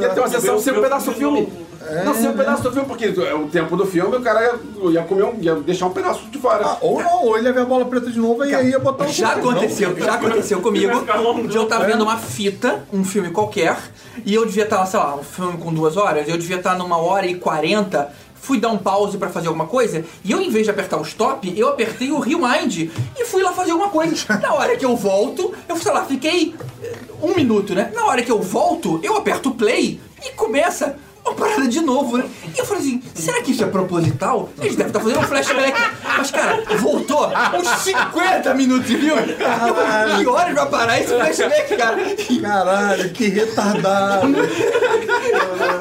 ia 0.00 0.08
ter 0.10 0.20
uma 0.20 0.28
sessão 0.28 0.58
sem 0.58 0.72
um 0.72 0.80
pedaço 0.80 1.10
do 1.10 1.16
filme. 1.16 1.65
Não, 2.04 2.14
sem 2.14 2.28
um 2.28 2.36
pedaço 2.36 2.62
do 2.62 2.72
filme, 2.72 2.86
porque 2.88 3.04
é 3.04 3.34
o 3.34 3.46
tempo 3.48 3.76
do 3.76 3.86
filme, 3.86 4.16
o 4.16 4.20
cara 4.20 4.42
ia, 4.42 4.90
ia 4.90 5.02
comer 5.02 5.24
um, 5.24 5.34
ia 5.40 5.54
deixar 5.56 5.86
um 5.86 5.90
pedaço 5.90 6.26
de 6.26 6.38
fora. 6.38 6.64
Ah, 6.64 6.78
ou 6.80 7.00
não, 7.02 7.24
ou 7.24 7.38
ele 7.38 7.46
ia 7.46 7.52
ver 7.52 7.60
a 7.60 7.64
bola 7.64 7.84
preta 7.84 8.10
de 8.10 8.18
novo 8.18 8.44
e 8.44 8.54
aí 8.54 8.70
ia 8.70 8.78
botar 8.78 9.04
o 9.04 9.08
Já 9.08 9.30
filme. 9.34 9.50
aconteceu, 9.50 9.90
Não. 9.90 9.98
já 10.04 10.14
aconteceu 10.14 10.60
comigo. 10.60 10.92
Um 10.96 11.46
dia 11.46 11.60
eu 11.60 11.66
tava 11.66 11.84
vendo 11.86 12.02
uma 12.02 12.16
fita, 12.18 12.84
um 12.92 13.04
filme 13.04 13.30
qualquer, 13.30 13.76
e 14.24 14.34
eu 14.34 14.44
devia 14.44 14.64
estar, 14.64 14.84
sei 14.86 14.98
lá, 14.98 15.14
um 15.16 15.22
filme 15.22 15.58
com 15.58 15.72
duas 15.72 15.96
horas, 15.96 16.28
eu 16.28 16.36
devia 16.36 16.56
estar 16.56 16.76
numa 16.76 16.96
hora 16.98 17.26
e 17.26 17.34
quarenta. 17.36 18.10
Fui 18.38 18.60
dar 18.60 18.68
um 18.68 18.78
pause 18.78 19.18
pra 19.18 19.28
fazer 19.28 19.48
alguma 19.48 19.66
coisa, 19.66 20.04
e 20.24 20.30
eu, 20.30 20.40
em 20.40 20.48
vez 20.50 20.64
de 20.64 20.70
apertar 20.70 20.98
o 20.98 21.02
stop, 21.02 21.52
eu 21.58 21.68
apertei 21.68 22.12
o 22.12 22.20
rewind 22.20 22.88
e 23.18 23.24
fui 23.24 23.42
lá 23.42 23.52
fazer 23.52 23.72
alguma 23.72 23.90
coisa. 23.90 24.14
Na 24.40 24.54
hora 24.54 24.76
que 24.76 24.84
eu 24.84 24.94
volto, 24.94 25.52
eu, 25.68 25.76
sei 25.76 25.90
lá, 25.92 26.04
fiquei 26.04 26.54
eh, 26.80 26.92
um 27.20 27.34
minuto, 27.34 27.74
né? 27.74 27.90
Na 27.92 28.04
hora 28.06 28.22
que 28.22 28.30
eu 28.30 28.40
volto, 28.40 29.00
eu 29.02 29.16
aperto 29.16 29.48
o 29.48 29.54
play 29.56 30.00
e 30.24 30.30
começa 30.34 30.96
uma 31.26 31.34
parada 31.34 31.66
de 31.68 31.80
novo, 31.80 32.16
né? 32.18 32.24
E 32.54 32.58
eu 32.58 32.64
falei 32.64 32.82
assim, 32.82 33.02
será 33.14 33.42
que 33.42 33.50
isso 33.52 33.64
é 33.64 33.66
proposital? 33.66 34.48
Eles 34.60 34.76
devem 34.76 34.88
estar 34.88 35.00
fazendo 35.00 35.20
um 35.20 35.24
flashback. 35.24 35.80
Mas, 36.16 36.30
cara, 36.30 36.62
voltou 36.78 37.28
uns 37.54 37.68
50 37.82 38.54
minutos 38.54 38.86
de 38.86 38.96
filme. 38.96 39.22
Eu 39.38 39.74
falei, 39.74 40.16
Que 40.18 40.26
horas 40.26 40.54
vai 40.54 40.66
parar 40.68 41.00
esse 41.00 41.08
flashback, 41.14 41.76
cara? 41.76 41.96
E 42.30 42.40
Caralho, 42.40 43.10
que 43.10 43.28
retardado. 43.28 44.28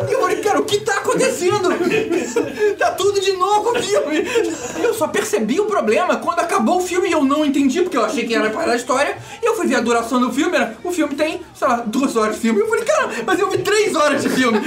eu 0.10 0.20
falei, 0.22 0.38
cara, 0.38 0.60
o 0.60 0.66
que 0.66 0.80
tá 0.80 0.96
acontecendo? 0.96 1.70
Tá 2.78 2.92
tudo 2.92 3.20
de 3.22 3.34
novo 3.34 3.72
o 3.72 3.82
filme. 3.82 4.26
Eu 4.82 4.94
só 4.94 5.08
percebi 5.08 5.60
o 5.60 5.66
problema 5.66 6.18
quando 6.18 6.40
acabou 6.40 6.78
o 6.78 6.82
filme 6.82 7.10
e 7.10 7.12
eu 7.12 7.24
não 7.24 7.46
entendi, 7.46 7.82
porque 7.82 7.98
eu 7.98 8.06
achei 8.06 8.26
que 8.26 8.34
era 8.36 8.50
parar 8.50 8.74
a 8.74 8.76
história. 8.76 9.18
E 9.42 9.46
eu 9.46 9.56
fui 9.56 9.68
ver 9.68 9.76
a 9.76 9.82
duração 9.82 10.20
do 10.20 10.32
filme, 10.32 10.56
era, 10.56 10.76
o 10.84 10.92
filme 10.92 11.16
tem, 11.16 11.42
sei 11.54 11.68
lá, 11.68 11.84
duas 11.86 12.16
horas 12.16 12.36
de 12.36 12.42
filme. 12.42 12.60
Eu 12.60 12.68
falei, 12.68 12.84
cara, 12.86 13.10
mas 13.26 13.40
eu 13.40 13.50
vi 13.50 13.60
três 13.60 13.96
horas 13.96 14.22
de 14.22 14.30
filme. 14.30 14.60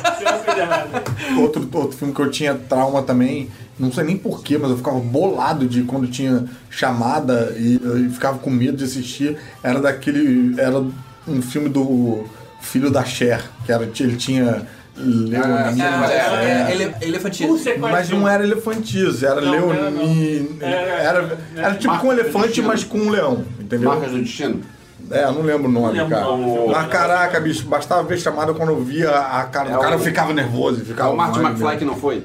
Outro, 1.40 1.68
outro 1.72 1.96
filme 1.96 2.12
que 2.14 2.20
eu 2.20 2.30
tinha 2.30 2.54
trauma 2.54 3.02
também, 3.02 3.48
não 3.78 3.92
sei 3.92 4.04
nem 4.04 4.16
porquê, 4.16 4.58
mas 4.58 4.70
eu 4.70 4.76
ficava 4.76 4.98
bolado 4.98 5.66
de 5.66 5.82
quando 5.82 6.06
tinha 6.08 6.44
chamada 6.68 7.54
e 7.56 7.80
eu 7.82 8.10
ficava 8.10 8.38
com 8.38 8.50
medo 8.50 8.76
de 8.76 8.84
assistir. 8.84 9.36
Era 9.62 9.80
daquele. 9.80 10.60
Era 10.60 10.78
um 11.26 11.40
filme 11.42 11.68
do 11.68 12.24
filho 12.60 12.90
da 12.90 13.04
Cher, 13.04 13.42
que 13.64 13.72
era, 13.72 13.84
ele 13.84 14.16
tinha. 14.16 14.66
Leonina, 14.96 16.06
Ah, 16.06 16.12
É, 16.12 16.70
é. 16.70 16.72
ele, 16.74 16.94
elefantismo. 17.00 17.58
Mas 17.78 18.10
não 18.10 18.28
era 18.28 18.44
elefantize, 18.44 19.24
era 19.24 19.40
Não, 19.40 19.68
leonine. 19.70 20.56
era. 20.60 20.76
Era- 20.76 21.00
Era, 21.00 21.38
era 21.56 21.74
tipo 21.76 21.98
com 21.98 22.08
um 22.08 22.12
elefante, 22.12 22.60
mas 22.60 22.84
com 22.84 22.98
um 22.98 23.08
leão, 23.10 23.44
entendeu? 23.58 23.88
Marcas 23.88 24.10
do 24.10 24.18
Destino. 24.18 24.60
É, 25.10 25.24
eu 25.24 25.32
não 25.32 25.42
lembro 25.42 25.68
o 25.68 25.72
nome, 25.72 25.86
Não 25.98 26.04
lembro 26.04 26.08
cara. 26.16 26.30
o. 26.30 26.70
Mas 26.70 26.86
caraca, 26.88 27.40
bicho, 27.40 27.66
bastava 27.66 28.02
ver 28.04 28.16
chamada 28.18 28.54
quando 28.54 28.68
eu 28.70 28.80
via 28.80 29.10
a 29.10 29.42
cara 29.44 29.68
É 29.70 29.72
do 29.72 29.78
cara, 29.80 29.90
o- 29.96 29.98
eu 29.98 30.04
ficava 30.04 30.32
nervoso. 30.32 30.82
É 30.82 30.84
Ficava 30.84 31.10
o 31.12 31.16
Martin 31.16 31.40
McFly 31.40 31.54
nervoso. 31.58 31.78
que 31.78 31.84
não 31.84 31.96
foi. 31.96 32.24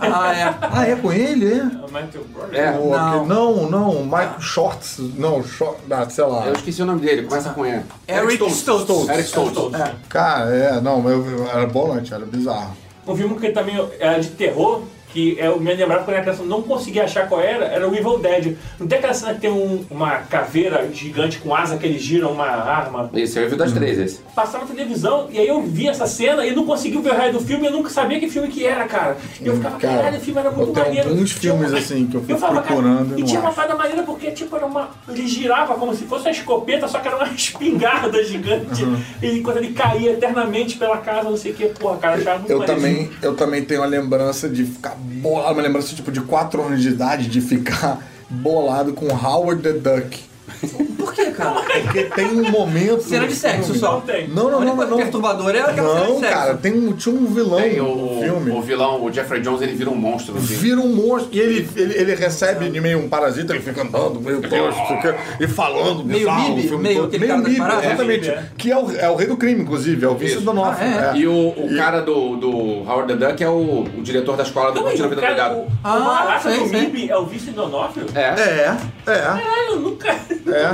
Ah, 0.00 0.34
é. 0.34 0.54
Ah, 0.60 0.88
é 0.88 0.96
com 0.96 1.12
ele, 1.12 1.52
é? 1.52 1.62
O 1.62 1.86
Michael 1.86 2.24
Brother. 2.34 2.58
É. 2.60 2.72
Não. 2.72 3.26
não, 3.26 3.70
não, 3.70 4.02
Michael 4.04 4.40
Shorts, 4.40 4.96
não, 5.16 5.44
Short, 5.44 5.78
ah, 5.90 6.08
sei 6.10 6.24
lá. 6.24 6.46
Eu 6.46 6.54
esqueci 6.54 6.82
o 6.82 6.86
nome 6.86 7.00
dele, 7.02 7.22
começa 7.22 7.50
com 7.50 7.64
E. 7.64 7.80
Eric 8.08 8.44
Stoltz. 8.50 9.08
Eric 9.08 9.28
Stoltz. 9.28 9.78
É. 9.78 9.92
Cara, 10.08 10.50
é, 10.50 10.80
não, 10.80 11.08
eu, 11.08 11.24
eu- 11.30 11.48
era 11.48 11.66
bolante, 11.66 12.12
era 12.12 12.24
bizarro. 12.26 12.76
Um 13.06 13.14
filme 13.14 13.38
que 13.38 13.50
também 13.50 13.76
era 14.00 14.18
de 14.18 14.30
terror, 14.30 14.82
que 15.14 15.36
eu 15.38 15.60
me 15.60 15.72
lembrava 15.72 16.02
quando 16.02 16.14
era 16.16 16.22
criança, 16.24 16.42
não 16.42 16.60
conseguia 16.60 17.04
achar 17.04 17.28
qual 17.28 17.40
era, 17.40 17.66
era 17.66 17.88
o 17.88 17.94
Evil 17.94 18.18
Dead. 18.18 18.56
Não 18.80 18.86
tem 18.88 18.98
aquela 18.98 19.14
cena 19.14 19.32
que 19.34 19.40
tem 19.42 19.50
um- 19.50 19.84
uma 19.88 20.16
caveira 20.16 20.88
gigante 20.92 21.38
com 21.38 21.54
asa 21.54 21.76
que 21.78 21.86
eles 21.86 22.02
giram 22.02 22.32
uma 22.32 22.46
arma? 22.46 23.08
Esse 23.14 23.38
é 23.38 23.42
o 23.42 23.44
Evil 23.44 23.56
das 23.56 23.70
Três, 23.72 23.96
esse. 23.96 24.18
Passava 24.34 24.64
na 24.64 24.74
televisão 24.74 25.28
e 25.30 25.38
aí 25.38 25.46
eu 25.46 25.62
vi 25.62 25.86
essa 25.86 26.04
cena 26.06 26.44
e 26.44 26.52
não 26.54 26.66
consegui 26.66 26.98
ver 26.98 27.10
o 27.12 27.14
resto 27.14 27.38
do 27.38 27.44
filme, 27.44 27.66
eu 27.66 27.70
nunca 27.72 27.90
sabia 27.90 28.18
que 28.18 28.28
filme 28.28 28.48
que 28.48 28.66
era, 28.66 28.84
cara. 28.86 29.16
E 29.40 29.46
eu 29.46 29.54
ficava, 29.54 29.78
Cara, 29.78 29.96
caralho, 29.98 30.18
o 30.18 30.20
filme 30.20 30.40
era 30.40 30.50
muito 30.50 30.68
eu 30.70 30.74
tenho 30.74 30.86
maneiro. 30.86 31.08
alguns 31.10 31.30
filmes, 31.32 31.70
uma- 31.70 31.78
assim, 31.78 32.06
que 32.06 32.16
eu 32.16 32.20
fico 32.22 32.38
falava, 32.38 32.62
cara, 32.62 32.74
procurando 32.74 33.16
e 33.18 33.22
E 33.22 33.24
tinha 33.24 33.40
uma 33.40 33.52
parada 33.52 33.76
maneira 33.76 34.02
porque, 34.02 34.32
tipo, 34.32 34.56
era 34.56 34.66
uma. 34.66 34.88
Ele 35.08 35.28
girava 35.28 35.74
como 35.74 35.94
se 35.94 36.04
fosse 36.06 36.24
uma 36.24 36.30
escopeta, 36.32 36.88
só 36.88 36.98
que 36.98 37.06
era 37.06 37.16
uma 37.18 37.28
espingarda 37.32 38.24
gigante. 38.24 38.82
Uhum. 38.82 39.00
E 39.22 39.38
enquanto 39.38 39.58
ele 39.58 39.72
caía 39.72 40.10
eternamente 40.12 40.76
pela 40.76 40.98
casa, 40.98 41.30
não 41.30 41.36
sei 41.36 41.52
o 41.52 41.54
que, 41.54 41.66
porra, 41.66 41.98
cara, 41.98 42.16
eu 42.16 42.20
achava 42.22 42.38
muito 42.40 42.50
Eu 42.50 42.58
maneiro. 42.58 42.80
também, 42.80 43.10
eu 43.22 43.34
também 43.36 43.64
tenho 43.64 43.80
uma 43.80 43.86
lembrança 43.86 44.48
de 44.48 44.64
ficar 44.64 44.96
bolado, 45.04 45.54
uma 45.54 45.62
lembrança 45.62 45.94
tipo 45.94 46.10
de 46.10 46.20
4 46.20 46.62
anos 46.62 46.82
de 46.82 46.88
idade, 46.88 47.28
de 47.28 47.40
ficar 47.40 48.06
bolado 48.28 48.92
com 48.94 49.06
Howard 49.06 49.62
the 49.62 49.72
Duck. 49.72 50.33
Por 50.66 51.12
quê, 51.14 51.26
cara? 51.26 51.60
Porque 51.82 52.04
tem 52.04 52.26
um 52.26 52.50
momento. 52.50 53.02
Cena 53.02 53.26
de 53.26 53.34
sexo 53.34 53.64
filme- 53.64 53.78
só. 53.80 53.92
Não 53.92 54.00
tem. 54.02 54.28
Não, 54.28 54.44
não, 54.44 54.50
não, 54.60 54.60
não. 54.66 54.76
coisa 54.76 54.90
não. 54.90 54.96
perturbadora 54.98 55.58
é 55.58 55.60
aquela 55.62 55.88
cena 55.94 56.04
Não, 56.06 56.14
de 56.14 56.20
sexo. 56.20 56.34
cara, 56.34 56.54
tem 56.54 56.72
um, 56.72 56.92
tinha 56.92 57.14
um 57.14 57.26
vilão 57.26 57.60
Tem 57.60 57.80
o, 57.80 57.84
no 57.96 58.20
filme. 58.22 58.50
o 58.50 58.62
vilão, 58.62 59.04
o 59.04 59.12
Jeffrey 59.12 59.40
Jones, 59.40 59.62
ele 59.62 59.74
vira 59.74 59.90
um 59.90 59.94
monstro. 59.94 60.36
assim. 60.36 60.54
Vira 60.54 60.80
um 60.80 60.88
monstro. 60.94 61.28
E 61.32 61.40
ele, 61.40 61.68
ele, 61.76 61.94
ele 61.94 62.14
recebe 62.14 62.68
de 62.70 62.80
meio 62.80 62.98
um 62.98 63.08
parasita, 63.08 63.52
ele 63.54 63.62
fica 63.62 63.82
andando, 63.82 64.20
meio 64.20 64.40
tosco, 64.40 64.80
não 64.80 64.86
sei 64.88 64.96
o 64.96 65.00
quê, 65.00 65.14
e 65.40 65.46
falando, 65.48 66.04
Meio 66.04 66.20
bizarro, 66.20 66.52
o 66.52 66.56
Mib, 66.56 66.68
filme 66.68 66.82
meio 66.82 66.96
todo. 67.02 67.06
aquele 67.08 67.26
das 67.26 67.40
Mib, 67.42 67.58
paradas. 67.58 67.84
Exatamente. 67.84 68.28
É, 68.28 68.32
é. 68.32 68.44
Que 68.56 68.72
é 68.72 68.76
o, 68.78 68.90
é 68.96 69.10
o 69.10 69.14
rei 69.16 69.26
do 69.26 69.36
crime, 69.36 69.62
inclusive, 69.62 70.04
é 70.04 70.08
o 70.08 70.14
Vincent 70.14 70.36
Isso. 70.36 70.44
D'Onofrio. 70.44 70.88
Ah, 70.88 71.12
é? 71.14 71.18
E 71.18 71.26
o, 71.26 71.48
o 71.48 71.76
cara 71.76 72.00
do, 72.00 72.36
do 72.36 72.48
Howard 72.88 73.12
the 73.16 73.26
Duck 73.26 73.42
é 73.42 73.48
o, 73.48 73.82
o 73.82 74.02
diretor 74.02 74.36
da 74.36 74.42
escola 74.42 74.70
do 74.72 74.76
Não, 74.80 74.82
Curtindo 74.84 75.04
a 75.04 75.06
o 75.06 75.10
Vida 75.10 75.20
Doidado. 75.26 75.54
o, 75.56 75.66
Ah, 75.82 76.36
o 76.38 76.42
sei, 76.42 76.58
do 76.60 76.68
sei. 76.68 76.80
MIB 76.80 77.10
é 77.10 77.16
o 77.16 77.26
vice 77.26 77.50
do 77.50 77.62
Onofrio? 77.64 78.06
É. 78.14 78.20
É, 78.20 78.30
é. 78.32 78.76
Caralho, 79.04 79.44
eu 79.70 79.80
nunca, 79.80 80.14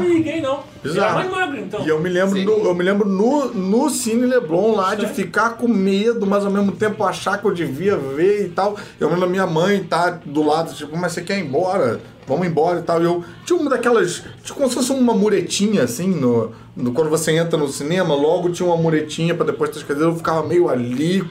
nunca 0.01 0.31
É. 0.31 0.41
não. 0.41 0.61
Bizarro. 0.83 1.21
Ele 1.21 1.29
é 1.29 1.31
mais 1.31 1.31
magro, 1.31 1.61
então. 1.61 1.81
E 1.85 1.89
eu 1.89 2.01
me 2.01 2.09
lembro, 2.09 2.37
Sim. 2.39 2.45
do, 2.45 2.53
eu 2.53 2.75
me 2.75 2.83
lembro 2.83 3.09
no, 3.09 3.53
no 3.53 3.91
Cine 3.91 4.27
Leblon 4.27 4.75
lá 4.77 4.95
de 4.95 5.07
ficar 5.07 5.51
com 5.51 5.69
medo, 5.69 6.27
mas 6.27 6.45
ao 6.45 6.51
mesmo 6.51 6.73
tempo 6.73 7.05
achar 7.05 7.39
que 7.39 7.45
eu 7.47 7.53
devia 7.55 7.97
ver 7.97 8.47
e 8.47 8.49
tal. 8.49 8.77
Eu 8.99 9.09
lembro 9.09 9.21
da 9.23 9.27
minha 9.27 9.47
mãe 9.47 9.83
tá 9.83 10.19
do 10.25 10.43
lado, 10.43 10.73
tipo, 10.75 10.97
mas 10.97 11.13
você 11.13 11.23
quer 11.23 11.39
ir 11.39 11.45
embora? 11.45 12.01
Vamos 12.31 12.47
embora 12.47 12.79
e 12.79 12.83
tal. 12.83 13.01
E 13.03 13.05
eu 13.05 13.25
tinha 13.45 13.59
uma 13.59 13.69
daquelas. 13.69 14.23
Tipo, 14.43 14.55
como 14.55 14.69
se 14.69 14.75
fosse 14.77 14.93
uma 14.93 15.13
muretinha 15.13 15.83
assim, 15.83 16.07
no, 16.09 16.53
no- 16.77 16.93
quando 16.93 17.11
você 17.11 17.33
entra 17.33 17.59
no 17.59 17.67
cinema, 17.69 18.15
logo 18.15 18.51
tinha 18.51 18.67
uma 18.67 18.77
muretinha 18.77 19.35
pra 19.35 19.45
depois 19.45 19.71
das 19.71 19.83
cadeiras, 19.83 20.13
eu 20.13 20.17
ficava 20.17 20.47
meio 20.47 20.69
ali. 20.69 21.25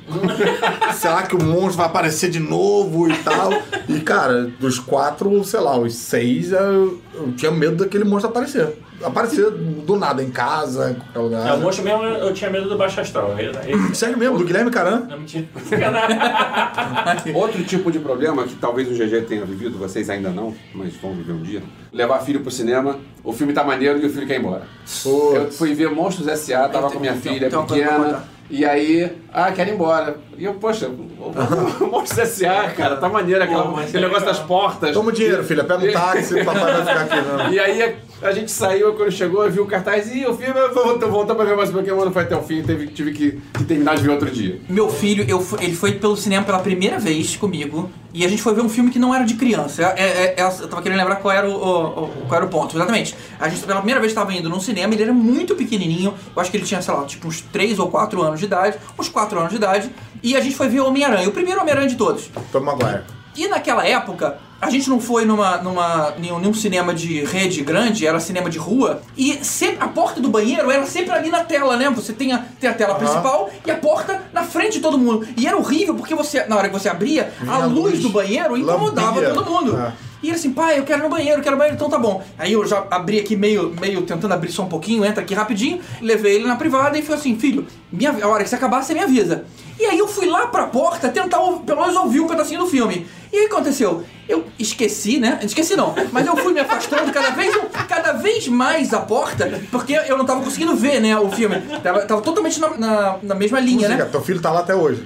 Será 0.94 1.24
que 1.24 1.36
o 1.36 1.42
monstro 1.44 1.78
vai 1.78 1.86
aparecer 1.86 2.30
de 2.30 2.40
novo 2.40 3.10
e 3.10 3.16
tal? 3.20 3.50
E 3.88 4.00
cara, 4.02 4.52
dos 4.60 4.78
quatro, 4.80 5.44
sei 5.44 5.60
lá, 5.60 5.78
os 5.80 5.96
seis, 5.96 6.52
eu, 6.52 7.00
eu 7.14 7.32
tinha 7.36 7.52
medo 7.52 7.78
daquele 7.78 8.04
monstro 8.04 8.30
aparecer. 8.30 8.78
Aparecer 9.04 9.50
do 9.52 9.96
nada, 9.96 10.24
em 10.24 10.30
casa, 10.30 10.92
em 10.92 10.96
qualquer 10.96 11.20
lugar. 11.20 11.48
É, 11.48 11.54
o 11.54 11.60
monstro 11.60 11.84
mesmo, 11.84 12.04
eu 12.04 12.34
tinha 12.34 12.50
medo 12.50 12.68
do 12.70 12.78
baixo 12.78 13.00
astral. 13.00 13.36
Sério 13.94 14.18
mesmo, 14.18 14.38
do 14.38 14.46
Guilherme 14.46 14.72
Caran? 14.72 15.08
não, 15.10 15.20
mentira. 15.20 15.48
Outro 17.34 17.64
tipo 17.64 17.92
de 17.92 18.00
problema 18.00 18.44
que 18.44 18.56
talvez 18.56 18.88
o 18.88 18.94
GG 18.94 19.26
tenha 19.28 19.46
vivido, 19.46 19.78
vocês 19.78 20.10
ainda 20.10 20.30
não, 20.30 20.54
mas 20.74 20.96
vão 20.98 21.14
viver 21.14 21.34
um 21.34 21.42
dia. 21.42 21.62
Levar 21.92 22.20
filho 22.20 22.42
pro 22.42 22.52
cinema, 22.52 23.00
o 23.24 23.34
filme 23.34 23.54
tá 23.54 23.64
maneiro 23.64 24.00
e 24.00 24.06
o 24.06 24.10
filho 24.10 24.28
quer 24.28 24.36
ir 24.36 24.40
embora. 24.40 24.64
Eu 25.06 25.52
fui 25.52 25.74
ver 25.74 25.90
Monstros 25.90 26.28
S.A., 26.28 26.70
tava 26.70 26.92
com 26.92 27.00
minha 27.00 27.16
filha 27.16 27.50
pequena. 27.50 28.24
E 28.50 28.66
aí, 28.66 29.16
ah, 29.32 29.52
quero 29.52 29.70
ir 29.70 29.74
embora. 29.74 30.18
E 30.36 30.44
eu, 30.44 30.56
poxa, 30.56 30.88
o 30.88 31.86
Monstros 31.86 32.18
S.A., 32.18 32.72
cara, 32.72 32.98
tá 32.98 33.08
maneiro 33.08 33.44
aquela, 33.44 33.80
aquele 33.80 34.06
é 34.06 34.08
negócio 34.08 34.26
das 34.26 34.40
portas. 34.40 34.92
Toma 34.92 35.10
o 35.10 35.12
dinheiro, 35.12 35.44
filha. 35.44 35.64
Pega 35.64 35.86
um 35.86 35.92
táxi, 35.92 36.44
papai 36.44 36.84
vai 36.84 37.06
ficar 37.06 37.18
aqui. 37.18 37.28
Não. 37.28 37.50
E 37.54 37.60
aí 37.60 37.96
a 38.22 38.32
gente 38.32 38.52
saiu, 38.52 38.94
quando 38.94 39.12
chegou, 39.12 39.44
eu 39.46 39.52
vi 39.52 39.60
o 39.60 39.66
cartaz 39.66 40.14
e 40.14 40.26
o 40.26 40.34
filme, 40.34 40.60
eu 40.60 40.74
vou 40.74 41.00
voltar 41.10 41.36
pra 41.36 41.46
ver 41.46 41.56
mais 41.56 41.72
mas 41.72 41.86
não 41.88 42.12
foi 42.12 42.24
até 42.24 42.36
o 42.36 42.44
fim, 42.44 42.62
teve, 42.62 42.88
tive 42.88 43.12
que, 43.14 43.42
que 43.58 43.64
terminar 43.64 43.96
de 43.96 44.04
ver 44.04 44.10
outro 44.10 44.30
dia. 44.30 44.60
Meu 44.68 44.90
filho, 44.90 45.24
eu, 45.28 45.46
ele 45.62 45.76
foi 45.76 45.94
pelo 45.94 46.16
cinema 46.18 46.46
pela 46.46 46.60
primeira 46.60 47.00
vez 47.00 47.36
comigo 47.36 47.90
e 48.14 48.26
a 48.26 48.28
gente 48.28 48.42
foi 48.42 48.54
ver 48.54 48.62
um 48.62 48.70
filme 48.70 48.90
que 48.92 49.00
não 49.00 49.14
era 49.14 49.24
de 49.24 49.36
criança. 49.36 49.84
É, 49.84 50.02
é- 50.02 50.36
é- 50.38 50.44
eu 50.62 50.68
tava 50.68 50.82
querendo 50.82 50.98
lembrar 50.98 51.18
qual 51.18 51.34
era 51.34 51.48
o, 51.48 51.54
o- 51.54 52.04
o- 52.04 52.08
qual 52.28 52.36
era 52.38 52.46
o 52.46 52.50
ponto, 52.50 52.76
exatamente. 52.76 53.16
A 53.40 53.48
gente 53.48 53.62
pela 53.64 53.80
primeira 53.80 54.00
vez 54.00 54.12
estava 54.12 54.34
indo 54.34 54.50
num 54.50 54.60
cinema, 54.60 54.94
ele 54.94 55.04
era 55.04 55.14
muito 55.14 55.56
pequenininho, 55.56 56.14
eu 56.36 56.42
acho 56.42 56.50
que 56.52 56.58
ele 56.58 56.66
tinha, 56.66 56.82
sei 56.82 56.94
lá, 56.94 57.06
tipo 57.06 57.28
uns 57.28 57.42
3 57.42 57.80
ou 57.80 57.88
4 57.90 58.22
anos 58.22 58.40
de 58.40 58.46
idade, 58.46 58.78
uns 58.98 59.08
4 59.10 59.38
anos 59.40 59.52
de 59.52 59.58
idade, 59.58 59.90
e 60.22 60.36
a 60.36 60.42
gente 60.42 60.56
foi 60.56 60.68
ver 60.68 60.82
Homem-Aranha, 60.82 61.30
o 61.30 61.32
primeiro 61.32 61.62
Homem-Aranha 61.62 61.88
de 61.90 61.96
todos. 61.96 62.30
Tom 62.52 62.60
Maguire. 62.62 63.04
E 63.38 63.48
naquela 63.48 63.88
época, 63.88 64.38
a 64.62 64.70
gente 64.70 64.90
não 64.90 65.00
foi 65.00 65.26
numa, 65.26 65.58
numa, 65.58 66.12
nenhum, 66.20 66.40
nenhum 66.40 66.54
cinema 66.54 66.94
de 66.94 67.24
rede 67.24 67.62
grande, 67.62 68.06
era 68.06 68.20
cinema 68.20 68.50
de 68.50 68.58
rua. 68.58 69.02
E 69.18 69.44
sempre, 69.44 69.78
a 69.80 69.88
porta 69.88 70.20
do 70.20 70.30
banheiro 70.30 70.70
era 70.70 70.86
sempre 70.86 71.12
ali 71.12 71.30
na 71.30 71.44
tela, 71.44 71.78
né? 71.78 71.90
Você 71.90 72.14
tem 72.14 72.34
a, 72.34 72.44
tem 72.60 72.70
a 72.70 72.74
tela 72.74 72.96
principal 72.96 73.50
e 73.66 73.72
a 73.72 73.76
porta 73.78 74.24
na 74.34 74.44
frente 74.44 74.74
de 74.74 74.80
todo 74.80 74.98
mundo. 74.98 75.28
E 75.38 75.48
era 75.48 75.58
horrível 75.58 75.96
porque 75.96 76.14
você, 76.14 76.46
na 76.46 76.58
hora 76.58 76.68
que 76.68 76.74
você 76.78 76.90
abria, 76.90 77.32
Vinha 77.40 77.54
a 77.54 77.64
a 77.64 77.66
luz 77.66 77.94
luz, 77.94 78.00
do 78.02 78.10
banheiro 78.10 78.58
incomodava 78.58 79.16
lambia. 79.20 79.34
todo 79.34 79.50
mundo. 79.50 79.78
É. 79.78 79.94
E 80.22 80.28
ele 80.28 80.36
assim, 80.36 80.52
pai, 80.52 80.78
eu 80.78 80.84
quero 80.84 81.00
ir 81.00 81.04
no 81.04 81.10
banheiro, 81.10 81.40
eu 81.40 81.44
quero 81.44 81.54
ir 81.54 81.56
no 81.56 81.58
banheiro, 81.60 81.76
então 81.76 81.90
tá 81.90 81.98
bom. 81.98 82.22
Aí 82.38 82.52
eu 82.52 82.68
já 82.68 82.86
abri 82.92 83.20
aqui 83.20 83.38
meio, 83.38 83.74
meio 83.80 84.02
tentando 84.02 84.34
abrir 84.34 84.52
só 84.52 84.64
um 84.64 84.68
pouquinho, 84.68 85.06
entra 85.06 85.24
aqui 85.24 85.34
rapidinho, 85.34 85.80
levei 86.02 86.36
ele 86.36 86.46
na 86.46 86.58
privada 86.58 86.98
e 86.98 87.02
falei 87.02 87.20
assim, 87.22 87.40
filho, 87.40 87.66
minha, 87.90 88.12
a 88.22 88.28
hora 88.28 88.44
que 88.44 88.50
você 88.50 88.56
acabar, 88.56 88.84
você 88.84 88.94
me 88.94 89.00
avisa. 89.00 89.46
E 89.80 89.86
aí 89.86 89.98
eu 89.98 90.08
fui 90.08 90.28
lá 90.28 90.48
pra 90.48 90.68
porta 90.68 91.08
tentar 91.08 91.40
pelo 91.66 91.82
menos 91.82 91.96
ouvir 91.96 92.20
um 92.20 92.28
pedacinho 92.28 92.60
do 92.60 92.68
filme. 92.68 93.08
E 93.32 93.38
aí 93.38 93.46
o 93.46 93.48
que 93.48 93.56
aconteceu? 93.56 94.04
Eu 94.28 94.46
esqueci, 94.60 95.20
né? 95.20 95.40
Esqueci 95.42 95.76
não, 95.76 95.96
mas 96.12 96.28
eu 96.28 96.36
fui 96.36 96.52
me 96.52 96.60
afastando 96.60 97.12
cada 97.12 97.30
vez, 97.30 97.56
cada 97.88 98.14
vez 98.14 98.48
mais 98.48 98.90
da 98.90 99.00
porta, 99.00 99.62
porque 99.72 99.94
eu 99.94 100.18
não 100.18 100.26
tava 100.26 100.42
conseguindo 100.44 100.76
ver, 100.76 101.00
né, 101.00 101.18
o 101.18 101.32
filme. 101.32 101.62
Tava, 101.82 102.02
tava 102.02 102.22
totalmente 102.22 102.60
na, 102.60 102.78
na, 102.78 103.18
na 103.24 103.36
mesma 103.36 103.60
linha, 103.60 103.88
né? 103.88 103.96
Música, 103.96 104.12
Teu 104.12 104.22
filho 104.22 104.42
tá 104.42 104.52
lá 104.52 104.60
até 104.60 104.76
hoje. 104.76 105.06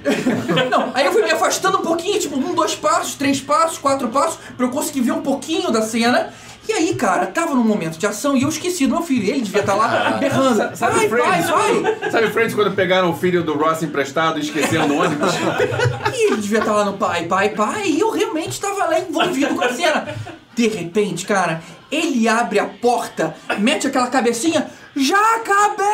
Não, 0.70 0.90
aí 0.92 1.06
eu 1.06 1.12
fui 1.12 1.22
me 1.22 1.30
afastando 1.30 1.78
um 1.78 1.82
pouquinho, 1.82 2.18
tipo, 2.18 2.36
um, 2.36 2.54
dois 2.54 2.74
passos, 2.74 3.14
três 3.14 3.40
passos, 3.40 3.78
quatro 3.78 4.08
passos, 4.08 4.38
pra 4.56 4.66
eu 4.66 4.70
conseguir 4.70 5.02
ver 5.02 5.12
um 5.12 5.22
pouquinho 5.22 5.70
da 5.70 5.82
cena. 5.82 6.32
E 6.66 6.72
aí, 6.72 6.94
cara, 6.94 7.26
tava 7.26 7.54
num 7.54 7.62
momento 7.64 7.98
de 7.98 8.06
ação 8.06 8.36
e 8.36 8.42
eu 8.42 8.48
esqueci 8.48 8.86
do 8.86 8.94
meu 8.94 9.02
filho. 9.02 9.28
Ele 9.28 9.42
devia 9.42 9.60
estar 9.60 9.74
lá 9.74 10.12
berrando. 10.18 10.74
Sabe 10.76 10.94
Vai, 10.94 11.08
vai, 11.08 11.42
Friends? 11.42 11.50
vai! 11.50 12.10
Sabe 12.10 12.30
Friends 12.30 12.54
quando 12.54 12.74
pegaram 12.74 13.10
o 13.10 13.16
filho 13.16 13.42
do 13.42 13.54
Ross 13.54 13.82
emprestado 13.82 14.38
e 14.38 14.42
esqueceram 14.42 14.88
no 14.88 15.02
ônibus? 15.02 15.32
E 16.14 16.26
ele 16.32 16.40
devia 16.40 16.60
estar 16.60 16.72
lá 16.72 16.84
no 16.84 16.94
pai, 16.94 17.24
pai, 17.26 17.50
pai. 17.50 17.88
E 17.88 18.00
eu 18.00 18.10
realmente 18.10 18.58
tava 18.60 18.84
lá 18.86 18.98
envolvido 18.98 19.54
com 19.54 19.62
a 19.62 19.68
cena. 19.72 20.08
De 20.54 20.68
repente, 20.68 21.26
cara, 21.26 21.60
ele 21.90 22.26
abre 22.28 22.58
a 22.58 22.66
porta, 22.66 23.34
mete 23.58 23.86
aquela 23.86 24.06
cabecinha. 24.06 24.66
Já 24.96 25.18
acabei! 25.36 25.86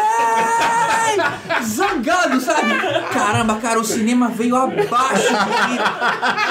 Zangado, 1.65 2.41
sabe? 2.41 2.71
Caramba, 3.13 3.57
cara, 3.57 3.81
o 3.81 3.85
cinema 3.85 4.29
veio 4.29 4.55
abaixo. 4.57 5.35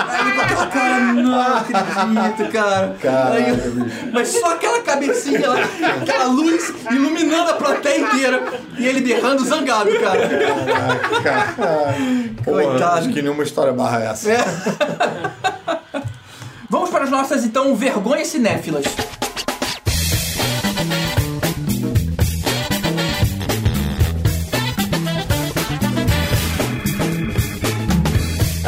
Aí 0.10 0.32
com 0.34 0.41
aquela 0.41 0.68
cara, 0.68 1.00
não 1.14 1.58
acredito, 1.58 2.52
cara. 2.52 2.95
Aí 3.32 3.50
eu-. 3.50 4.12
Mas 4.12 4.30
só 4.30 4.54
aquela 4.54 4.82
cabecinha, 4.82 5.47
lá, 5.47 5.58
aquela 6.02 6.26
luz 6.26 6.74
iluminando 6.91 7.52
a 7.52 7.54
plateia 7.54 8.00
inteira. 8.00 8.43
E 8.78 8.88
ele 8.88 9.02
berrando 9.02 9.45
zangado, 9.45 9.91
cara. 10.00 10.30
Caraca. 11.24 11.95
Coitado. 12.43 13.00
acho 13.00 13.10
que 13.10 13.22
nenhuma 13.22 13.43
história 13.43 13.74
barra 13.74 14.04
essa. 14.06 14.32
É. 14.32 14.43
Vamos 16.68 16.89
para 16.89 17.04
as 17.04 17.10
nossas, 17.12 17.43
então, 17.43 17.76
vergonhas 17.76 18.28
cinéfilas. 18.28 18.86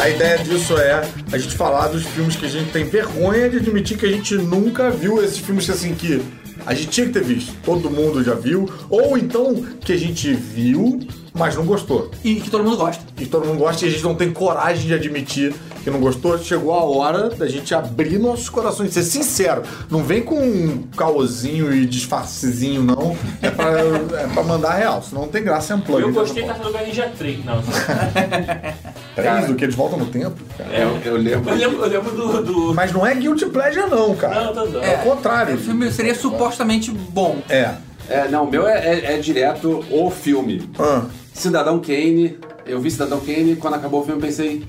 A 0.01 0.09
ideia 0.09 0.39
disso 0.39 0.75
é 0.79 1.07
a 1.31 1.37
gente 1.37 1.55
falar 1.55 1.89
dos 1.89 2.03
filmes 2.03 2.35
que 2.35 2.47
a 2.47 2.49
gente 2.49 2.71
tem 2.71 2.83
vergonha 2.83 3.47
de 3.47 3.57
admitir 3.57 3.99
que 3.99 4.07
a 4.07 4.11
gente 4.11 4.33
nunca 4.33 4.89
viu. 4.89 5.23
Esses 5.23 5.37
filmes 5.37 5.65
que, 5.65 5.71
assim, 5.71 5.93
que 5.93 6.19
a 6.65 6.73
gente 6.73 6.89
tinha 6.89 7.05
que 7.05 7.13
ter 7.13 7.23
visto. 7.23 7.53
Todo 7.63 7.87
mundo 7.87 8.23
já 8.23 8.33
viu. 8.33 8.67
Ou 8.89 9.15
então 9.15 9.63
que 9.79 9.93
a 9.93 9.97
gente 9.97 10.33
viu, 10.33 10.99
mas 11.35 11.55
não 11.55 11.65
gostou. 11.67 12.09
E 12.23 12.37
que 12.37 12.49
todo 12.49 12.63
mundo 12.63 12.77
gosta. 12.77 13.03
E 13.19 13.27
todo 13.27 13.45
mundo 13.45 13.59
gosta 13.59 13.85
e 13.85 13.89
a 13.89 13.91
gente 13.91 14.03
não 14.03 14.15
tem 14.15 14.31
coragem 14.31 14.87
de 14.87 14.93
admitir 14.95 15.53
que 15.83 15.91
não 15.91 15.99
gostou. 15.99 16.35
Chegou 16.39 16.73
a 16.73 16.83
hora 16.83 17.29
da 17.29 17.47
gente 17.47 17.75
abrir 17.75 18.17
nossos 18.17 18.49
corações, 18.49 18.93
ser 18.93 19.03
sincero. 19.03 19.61
Não 19.87 20.03
vem 20.03 20.23
com 20.23 20.39
um 20.39 20.83
caosinho 20.97 21.71
e 21.71 21.85
disfarcezinho, 21.85 22.81
não. 22.81 23.15
É 23.39 23.51
pra, 23.51 23.71
é 23.71 24.27
pra 24.33 24.43
mandar 24.43 24.73
real, 24.73 25.03
senão 25.03 25.23
não 25.23 25.29
tem 25.29 25.43
graça 25.43 25.73
em 25.73 25.77
unplugged. 25.77 26.07
Eu 26.07 26.13
gostei 26.13 26.43
da 26.43 26.55
Tartaruga 26.55 26.81
Ninja 26.81 27.11
3. 27.15 27.45
Não, 27.45 27.61
Três 29.21 29.47
do 29.47 29.55
que 29.55 29.63
eles 29.65 29.75
voltam 29.75 29.99
no 29.99 30.05
tempo, 30.07 30.35
cara. 30.57 30.69
É, 30.73 30.83
eu, 30.83 30.99
eu 31.05 31.17
lembro. 31.17 31.49
eu 31.49 31.55
lembro, 31.55 31.83
eu 31.85 31.89
lembro 31.89 32.11
do. 32.11 32.43
do... 32.43 32.73
Mas 32.73 32.91
não 32.91 33.05
é 33.05 33.13
guilty 33.15 33.45
pleasure, 33.47 33.89
não, 33.89 34.15
cara. 34.15 34.45
Não, 34.45 34.53
tô 34.53 34.65
dando. 34.65 34.83
É 34.83 34.95
o 34.95 34.99
contrário. 34.99 35.55
O 35.55 35.57
filme 35.57 35.91
seria 35.91 36.15
supostamente 36.15 36.91
bom. 36.91 37.41
É. 37.49 37.71
É, 38.09 38.27
não, 38.27 38.43
o 38.45 38.51
meu 38.51 38.67
é, 38.67 38.77
é- 38.79 39.13
é 39.13 39.17
direto 39.19 39.85
o 39.89 40.09
filme. 40.11 40.69
Ah, 40.77 41.03
Cidadão 41.33 41.79
Kane, 41.79 42.37
eu 42.65 42.79
vi 42.81 42.91
Cidadão 42.91 43.19
Kane, 43.21 43.55
quando 43.55 43.75
acabou 43.75 44.01
o 44.01 44.05
filme 44.05 44.19
eu 44.21 44.25
pensei, 44.25 44.63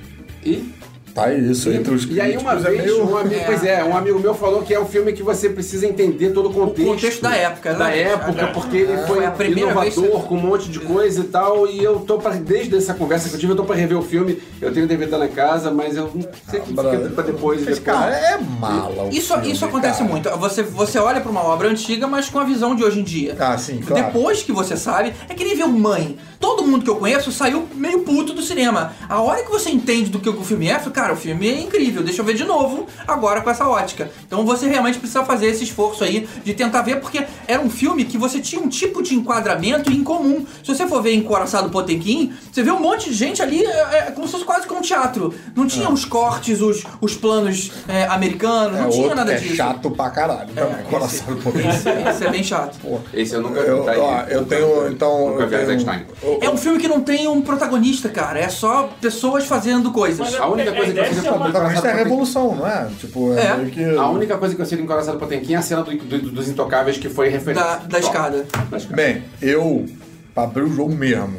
e? 0.44 0.72
Tá 1.14 1.32
isso, 1.32 1.70
entre 1.70 1.94
os 1.94 2.04
E 2.10 2.20
aí 2.20 2.36
uma 2.36 2.52
críticos 2.56 2.64
é 2.66 2.70
vez, 2.70 2.82
meio- 2.92 3.10
um 3.10 3.16
amigo, 3.16 3.34
É. 3.40 3.44
pois 3.44 3.64
é, 3.64 3.84
um 3.84 3.96
amigo 3.96 4.18
meu 4.20 4.34
falou 4.34 4.62
que 4.62 4.72
é 4.74 4.80
um 4.80 4.86
filme 4.86 5.12
que 5.12 5.22
você 5.22 5.48
precisa 5.48 5.86
entender 5.86 6.30
todo 6.30 6.48
o 6.50 6.52
contexto. 6.52 6.88
contexto 6.90 7.22
da 7.22 7.34
época, 7.36 7.74
Da 7.74 7.84
né? 7.88 8.00
época, 8.02 8.46
porque 8.48 8.76
ele 8.78 8.96
foi, 9.06 9.12
Foi 9.16 9.26
a 9.26 9.30
primeira 9.30 9.74
vez 9.80 9.96
inovador, 9.96 10.22
que- 10.22 10.28
com 10.28 10.34
um 10.36 10.40
monte 10.40 10.68
de 10.70 10.80
coisa 10.80 11.20
e 11.20 11.24
tal, 11.24 11.66
e 11.68 11.82
eu 11.82 12.00
tô 12.00 12.18
pra, 12.18 12.32
desde 12.32 12.76
essa 12.76 12.94
conversa 12.94 13.28
que 13.28 13.34
eu 13.36 13.38
tive, 13.40 13.52
eu 13.52 13.56
tô 13.56 13.64
pra 13.64 13.76
rever 13.76 13.98
o 13.98 14.02
filme, 14.02 14.40
eu 14.60 14.72
tenho 14.72 14.86
DVD 14.86 15.14
lá 15.16 15.26
em 15.26 15.30
casa, 15.30 15.70
mas 15.70 15.96
eu 15.96 16.10
não 16.14 16.22
sei 16.50 16.60
que 16.60 16.68
fica 16.68 16.82
pra 17.14 17.22
depois. 17.24 17.60
Depois. 17.60 17.78
cara 17.78 18.14
é 18.14 18.38
mala. 18.38 19.04
o 19.04 19.08
Isso, 19.10 19.34
filme, 19.34 19.52
isso 19.52 19.64
acontece 19.64 19.98
cara. 19.98 20.10
muito. 20.10 20.30
Você, 20.38 20.62
você 20.62 20.98
olha 20.98 21.20
pra 21.20 21.30
uma 21.30 21.44
obra 21.44 21.68
antiga, 21.68 22.06
mas 22.06 22.28
com 22.28 22.38
a 22.38 22.44
visão 22.44 22.74
de 22.74 22.82
hoje 22.84 23.00
em 23.00 23.04
dia. 23.04 23.36
Ah, 23.38 23.56
sim, 23.58 23.80
claro. 23.86 24.02
Depois 24.04 24.42
que 24.42 24.50
você 24.52 24.76
sabe, 24.76 25.12
é 25.28 25.34
que 25.34 25.44
nem 25.44 25.54
ver 25.56 25.64
o 25.64 25.68
Mãe. 25.68 26.16
Todo 26.42 26.64
mundo 26.66 26.82
que 26.84 26.90
eu 26.90 26.96
conheço 26.96 27.30
saiu 27.30 27.68
meio 27.74 28.00
puto 28.00 28.34
do 28.34 28.42
cinema. 28.42 28.92
A 29.08 29.20
hora 29.22 29.42
que 29.44 29.50
você 29.50 29.70
entende 29.70 30.10
do 30.10 30.18
que 30.18 30.28
o 30.28 30.42
filme 30.42 30.68
é, 30.68 30.78
fala, 30.78 30.90
cara, 30.90 31.12
o 31.12 31.16
filme 31.16 31.48
é 31.48 31.60
incrível, 31.60 32.02
deixa 32.02 32.20
eu 32.20 32.24
ver 32.26 32.34
de 32.34 32.44
novo, 32.44 32.86
agora 33.06 33.40
com 33.40 33.48
essa 33.48 33.66
ótica. 33.68 34.10
Então 34.26 34.44
você 34.44 34.66
realmente 34.68 34.98
precisa 34.98 35.24
fazer 35.24 35.46
esse 35.46 35.62
esforço 35.62 36.02
aí 36.02 36.28
de 36.44 36.52
tentar 36.52 36.82
ver, 36.82 36.96
porque 37.00 37.24
era 37.46 37.62
um 37.62 37.70
filme 37.70 38.04
que 38.04 38.18
você 38.18 38.40
tinha 38.40 38.60
um 38.60 38.68
tipo 38.68 39.00
de 39.02 39.14
enquadramento 39.14 39.90
em 39.92 40.02
comum. 40.02 40.44
Se 40.64 40.74
você 40.74 40.86
for 40.86 41.00
ver 41.00 41.14
Encoraçado 41.14 41.70
Potemkin, 41.70 42.32
você 42.52 42.62
vê 42.62 42.72
um 42.72 42.80
monte 42.80 43.08
de 43.10 43.14
gente 43.14 43.40
ali, 43.40 43.64
é, 43.64 44.08
é 44.08 44.10
como 44.10 44.26
se 44.26 44.32
fosse 44.32 44.44
quase 44.44 44.66
como 44.66 44.80
um 44.80 44.82
teatro. 44.82 45.32
Não 45.54 45.66
tinha 45.66 45.88
os 45.88 46.04
cortes, 46.04 46.60
os, 46.60 46.82
os 47.00 47.14
planos 47.14 47.70
é, 47.88 48.04
americanos, 48.06 48.78
É 48.78 48.82
não 48.82 48.90
tinha 48.90 49.02
outro 49.04 49.16
nada 49.16 49.30
que 49.32 49.36
é 49.38 49.40
disso. 49.42 49.56
chato 49.56 49.90
pra 49.92 50.10
caralho. 50.10 50.48
também, 50.52 50.84
coração 50.90 51.34
do 51.34 51.40
poder. 51.40 51.68
Esse, 51.68 51.88
esse 51.88 52.24
é 52.26 52.30
bem 52.30 52.42
chato. 52.42 52.76
Esse 53.14 53.34
eu 53.34 53.40
nunca 53.40 53.60
Eu, 53.60 53.84
tá 53.84 53.92
aí. 53.92 53.98
ó, 54.00 54.22
eu 54.24 54.44
tenho, 54.44 54.88
então... 54.88 55.30
Nunca 55.30 55.42
eu 55.44 55.48
vi 55.48 55.56
tenho- 55.56 55.70
Eisenstein. 55.70 56.02
É 56.40 56.48
um 56.50 56.56
filme 56.56 56.78
que 56.78 56.88
não 56.88 57.00
tem 57.00 57.26
um 57.28 57.40
protagonista, 57.42 58.08
cara. 58.08 58.38
É 58.38 58.48
só 58.48 58.90
pessoas 59.00 59.44
fazendo 59.44 59.90
coisas. 59.90 60.18
Mas 60.18 60.34
A 60.40 60.46
única 60.46 60.70
é- 60.70 60.74
coisa 60.74 60.92
que 60.92 60.98
eu 61.00 61.04
sei 61.14 61.28
é 61.28 61.32
uma- 61.32 61.72
isso 61.74 61.86
é 61.86 61.90
a 61.92 61.94
revolução, 61.96 62.54
não 62.54 62.66
é? 62.66 62.88
Tipo, 62.98 63.32
é, 63.34 63.46
É. 63.46 63.56
meio 63.56 63.70
que... 63.70 63.84
A 63.96 64.08
única 64.08 64.38
coisa 64.38 64.54
que 64.54 64.62
eu 64.62 64.66
sei 64.66 64.78
do 64.78 64.84
Encoraçado 64.84 65.18
Potemkin 65.18 65.54
é 65.54 65.56
a 65.56 65.62
cena 65.62 65.82
do- 65.82 65.96
do- 65.96 66.30
dos 66.30 66.48
Intocáveis 66.48 66.96
que 66.98 67.08
foi 67.08 67.28
referência. 67.28 67.64
Da, 67.64 67.76
da 67.76 67.98
escada. 67.98 68.46
Da 68.70 68.76
escada. 68.76 68.96
Bem, 68.96 69.22
eu, 69.40 69.86
pra 70.34 70.44
abrir 70.44 70.62
o 70.62 70.72
jogo 70.74 70.94
mesmo, 70.94 71.36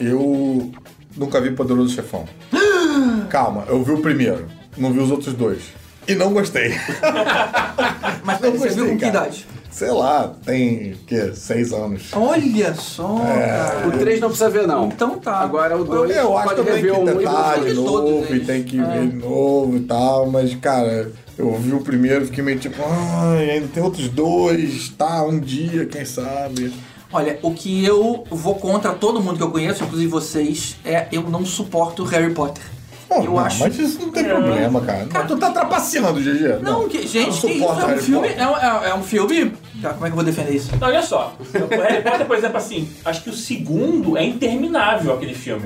eu 0.00 0.70
nunca 1.16 1.40
vi 1.40 1.50
Poderoso 1.52 1.94
Chefão. 1.94 2.24
Calma, 3.30 3.64
eu 3.68 3.82
vi 3.82 3.92
o 3.92 3.98
primeiro, 4.02 4.46
não 4.76 4.92
vi 4.92 5.00
os 5.00 5.10
outros 5.10 5.34
dois. 5.34 5.62
E 6.08 6.14
não 6.14 6.32
gostei. 6.32 6.72
Mas 8.24 8.40
Não 8.40 8.50
você 8.52 8.68
viu 8.68 8.84
gostei, 8.84 8.88
com 8.90 8.98
que 8.98 9.04
idade? 9.06 9.46
Sei 9.76 9.90
lá, 9.90 10.32
tem, 10.42 10.92
o 10.92 10.96
quê? 11.06 11.32
Seis 11.34 11.70
anos. 11.70 12.04
Olha 12.14 12.74
só, 12.74 13.18
cara. 13.18 13.86
O 13.86 13.90
3 13.98 14.20
não 14.20 14.28
precisa 14.28 14.48
ver, 14.48 14.66
não. 14.66 14.86
Então 14.86 15.18
tá. 15.18 15.40
Agora 15.40 15.76
o 15.76 15.84
2 15.84 16.16
Eu 16.16 16.38
acho 16.38 16.54
que 16.54 16.62
rever 16.62 16.94
que 16.94 16.98
um 16.98 17.02
e 17.02 17.14
tentar 17.18 17.58
o 17.58 17.64
de 17.66 17.74
novo, 17.74 18.24
e 18.24 18.32
eles. 18.32 18.46
tem 18.46 18.64
que 18.64 18.80
ver 18.80 19.06
de 19.06 19.16
novo 19.16 19.76
e 19.76 19.80
tal, 19.80 20.30
mas, 20.30 20.54
cara, 20.54 21.12
eu 21.36 21.54
vi 21.56 21.74
o 21.74 21.80
primeiro 21.82 22.24
e 22.24 22.26
fiquei 22.26 22.42
meio 22.42 22.58
tipo, 22.58 22.82
ai, 22.82 23.50
ainda 23.50 23.68
tem 23.68 23.82
outros 23.82 24.08
dois, 24.08 24.88
tá, 24.96 25.22
um 25.22 25.38
dia, 25.38 25.84
quem 25.84 26.06
sabe. 26.06 26.72
Olha, 27.12 27.38
o 27.42 27.52
que 27.52 27.84
eu 27.84 28.24
vou 28.30 28.54
contra 28.54 28.94
todo 28.94 29.20
mundo 29.20 29.36
que 29.36 29.42
eu 29.42 29.50
conheço, 29.50 29.84
inclusive 29.84 30.10
vocês, 30.10 30.76
é 30.86 31.06
eu 31.12 31.20
não 31.24 31.44
suporto 31.44 32.02
Harry 32.04 32.32
Potter. 32.32 32.64
Pô, 33.08 33.16
eu 33.16 33.24
não, 33.24 33.38
acho. 33.38 33.60
Mas 33.60 33.78
isso 33.78 34.00
não 34.00 34.10
tem 34.10 34.24
problema, 34.24 34.80
cara. 34.80 35.06
Cara, 35.06 35.26
tu 35.26 35.36
tá 35.36 35.50
trapaceando, 35.50 36.20
GG. 36.20 36.60
Não, 36.62 36.88
que, 36.88 37.06
gente, 37.06 37.40
que 37.40 37.52
isso 37.52 37.64
é 37.64 37.68
um 37.68 37.74
Harry 37.74 38.00
filme. 38.00 38.28
É 38.28 38.46
um, 38.48 38.56
é- 38.56 38.88
é 38.90 38.94
um 38.94 39.02
filme. 39.02 39.52
Tá, 39.82 39.90
como 39.94 40.06
é 40.06 40.08
que 40.08 40.12
eu 40.12 40.16
vou 40.16 40.24
defender 40.24 40.52
isso? 40.54 40.70
Não, 40.80 40.88
olha 40.88 41.02
só. 41.02 41.36
O 41.40 41.80
Harry 41.82 42.02
Potter, 42.02 42.26
por 42.26 42.36
exemplo, 42.36 42.56
assim, 42.56 42.88
acho 43.04 43.22
que 43.22 43.30
o 43.30 43.32
segundo 43.34 44.16
é 44.16 44.24
interminável 44.24 45.12
aquele 45.14 45.34
filme. 45.34 45.64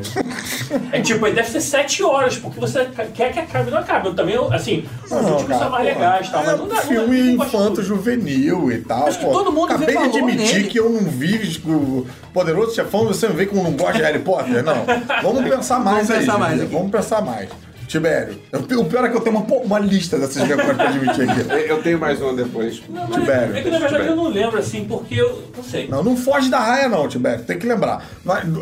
É 0.93 1.01
tipo, 1.01 1.27
ele 1.27 1.37
deve 1.37 1.49
ser 1.49 1.61
sete 1.61 2.03
horas, 2.03 2.37
porque 2.37 2.59
você 2.59 2.89
quer 3.15 3.33
que 3.33 3.39
acabe 3.39 3.69
e 3.69 3.71
não 3.71 3.79
acabe. 3.79 4.09
Eu 4.09 4.15
também, 4.15 4.37
assim, 4.53 4.85
os 5.05 5.11
Não, 5.11 5.33
últimos 5.37 5.57
são 5.59 5.71
mais 5.71 5.85
legais 5.85 6.27
e 6.27 6.31
tal, 6.31 6.43
é 6.43 6.47
mas 6.47 6.59
não 6.59 6.69
dá. 6.69 6.77
filme 6.77 7.19
não, 7.19 7.27
não 7.27 7.37
gosto 7.37 7.49
infanto 7.57 7.65
muito. 7.71 7.83
juvenil 7.83 8.73
e 8.73 8.79
tal. 8.79 9.07
Acho 9.07 9.19
que 9.19 9.25
pô. 9.27 9.33
todo 9.33 9.53
mundo 9.53 9.69
vê 9.79 9.85
Acabei 9.93 10.11
de 10.11 10.19
admitir 10.19 10.55
nele. 10.55 10.69
que 10.69 10.79
eu 10.79 10.91
não 10.91 11.01
vi 11.11 11.61
o 11.67 12.07
Poderoso 12.33 12.75
Chefão, 12.75 13.07
você 13.07 13.29
não 13.29 13.35
vê 13.35 13.47
como 13.47 13.63
não 13.63 13.73
gosta 13.73 13.95
de 13.95 14.03
Harry 14.03 14.19
Potter, 14.21 14.63
não. 14.65 14.85
Vamos 15.23 15.45
pensar 15.49 15.79
mais 15.81 16.09
Vamos 16.09 16.11
aí. 16.11 16.19
pensar 16.21 16.39
mais. 16.39 16.63
Vamos 16.71 16.91
pensar 16.91 17.23
mais. 17.23 17.49
Tibério, 17.91 18.39
o 18.53 18.85
pior 18.85 19.05
é 19.05 19.09
que 19.09 19.17
eu 19.17 19.21
tenho 19.21 19.37
uma, 19.37 19.45
uma 19.65 19.79
lista 19.81 20.17
dessas 20.17 20.47
vergonhas 20.47 20.77
pra 20.77 20.91
admitir 20.91 21.29
aqui. 21.29 21.41
Eu 21.69 21.83
tenho 21.83 21.99
mais 21.99 22.23
um 22.23 22.37
depois. 22.37 22.81
Não, 22.89 23.03
mas 23.09 23.17
Tibério. 23.17 23.57
É 23.57 23.63
que 23.63 23.69
na 23.71 23.79
verdade 23.81 24.07
eu 24.07 24.15
não 24.17 24.29
lembro, 24.29 24.59
assim, 24.61 24.85
porque 24.85 25.17
eu 25.17 25.43
não 25.57 25.65
sei. 25.65 25.89
Não, 25.89 26.01
não 26.03 26.17
foge 26.17 26.49
da 26.49 26.61
raia 26.61 26.89
não, 26.89 27.09
Tibério. 27.09 27.45
Tem 27.45 27.59
que 27.59 27.67
lembrar. 27.67 28.05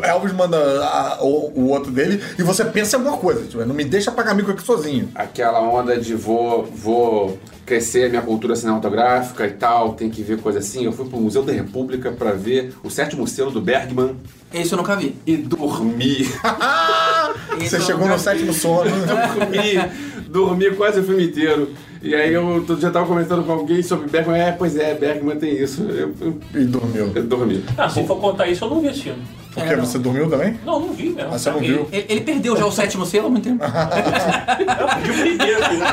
Elvis 0.03 0.33
manda 0.33 0.57
a- 0.83 1.19
o, 1.21 1.51
o 1.55 1.67
outro 1.69 1.91
dele 1.91 2.19
e 2.39 2.41
você 2.43 2.65
pensa 2.65 2.95
em 2.95 2.99
alguma 2.99 3.17
coisa, 3.17 3.41
Tibério. 3.45 3.67
Não 3.67 3.75
me 3.75 3.85
deixa 3.85 4.11
pagar 4.11 4.33
mico 4.33 4.49
aqui 4.49 4.63
sozinho. 4.63 5.09
Aquela 5.13 5.59
onda 5.61 5.95
de 5.99 6.15
vou, 6.15 6.65
vou 6.65 7.37
crescer 7.67 8.05
a 8.05 8.09
minha 8.09 8.21
cultura 8.23 8.55
cinematográfica 8.55 9.45
e 9.45 9.51
tal, 9.51 9.93
tem 9.93 10.09
que 10.09 10.23
ver 10.23 10.39
coisa 10.41 10.57
assim. 10.57 10.85
Eu 10.85 10.91
fui 10.91 11.07
pro 11.07 11.19
Museu 11.19 11.43
da 11.43 11.53
República 11.53 12.11
pra 12.11 12.31
ver 12.31 12.73
o 12.83 12.89
sétimo 12.89 13.27
selo 13.27 13.51
do 13.51 13.61
Bergman 13.61 14.15
Esse 14.51 14.71
eu 14.73 14.77
nunca 14.79 14.95
vi. 14.95 15.15
e 15.27 15.37
dormi. 15.37 16.27
Você 17.59 17.75
eu 17.77 17.81
chegou 17.81 18.07
no 18.07 18.17
sétimo 18.19 18.53
sono. 18.53 18.89
dormi, 19.37 19.91
dormi 20.27 20.71
quase 20.75 20.99
o 20.99 21.03
filme 21.03 21.25
inteiro. 21.27 21.69
E 22.01 22.15
aí 22.15 22.33
eu 22.33 22.63
todo 22.65 22.79
dia 22.79 22.89
tava 22.91 23.05
comentando 23.05 23.43
com 23.43 23.51
alguém 23.51 23.83
sobre 23.83 24.07
Bergman. 24.07 24.39
É, 24.39 24.51
pois 24.53 24.77
é, 24.77 24.93
Bergman 24.93 25.35
tem 25.37 25.51
isso. 25.61 25.83
Eu, 25.83 26.13
eu, 26.21 26.39
e 26.55 26.65
dormiu. 26.65 27.11
eu 27.13 27.23
dormi. 27.23 27.63
Ah, 27.77 27.89
se 27.89 28.03
for 28.05 28.17
contar 28.19 28.47
isso, 28.47 28.63
eu 28.63 28.69
não 28.69 28.79
vi 28.79 28.87
esse 28.87 29.01
filme. 29.01 29.21
Por 29.53 29.63
É, 29.63 29.67
quê? 29.69 29.75
não. 29.75 29.85
Você 29.85 29.99
dormiu 29.99 30.29
também? 30.29 30.57
Não, 30.65 30.79
não 30.79 30.93
vi 30.93 31.09
mesmo. 31.09 31.33
Ah, 31.33 31.37
você 31.37 31.49
não 31.49 31.57
Caguei. 31.59 31.73
viu? 31.73 31.87
Ele, 31.91 32.05
ele 32.07 32.21
perdeu 32.21 32.55
já 32.55 32.65
o 32.65 32.71
sétimo 32.71 33.05
selo 33.05 33.27
há 33.27 33.29
muito 33.29 33.43
tempo. 33.43 33.63
Eu 34.79 34.87
vi 35.03 35.09
o 35.09 35.13
primeiro 35.37 35.63
filme. 35.65 35.83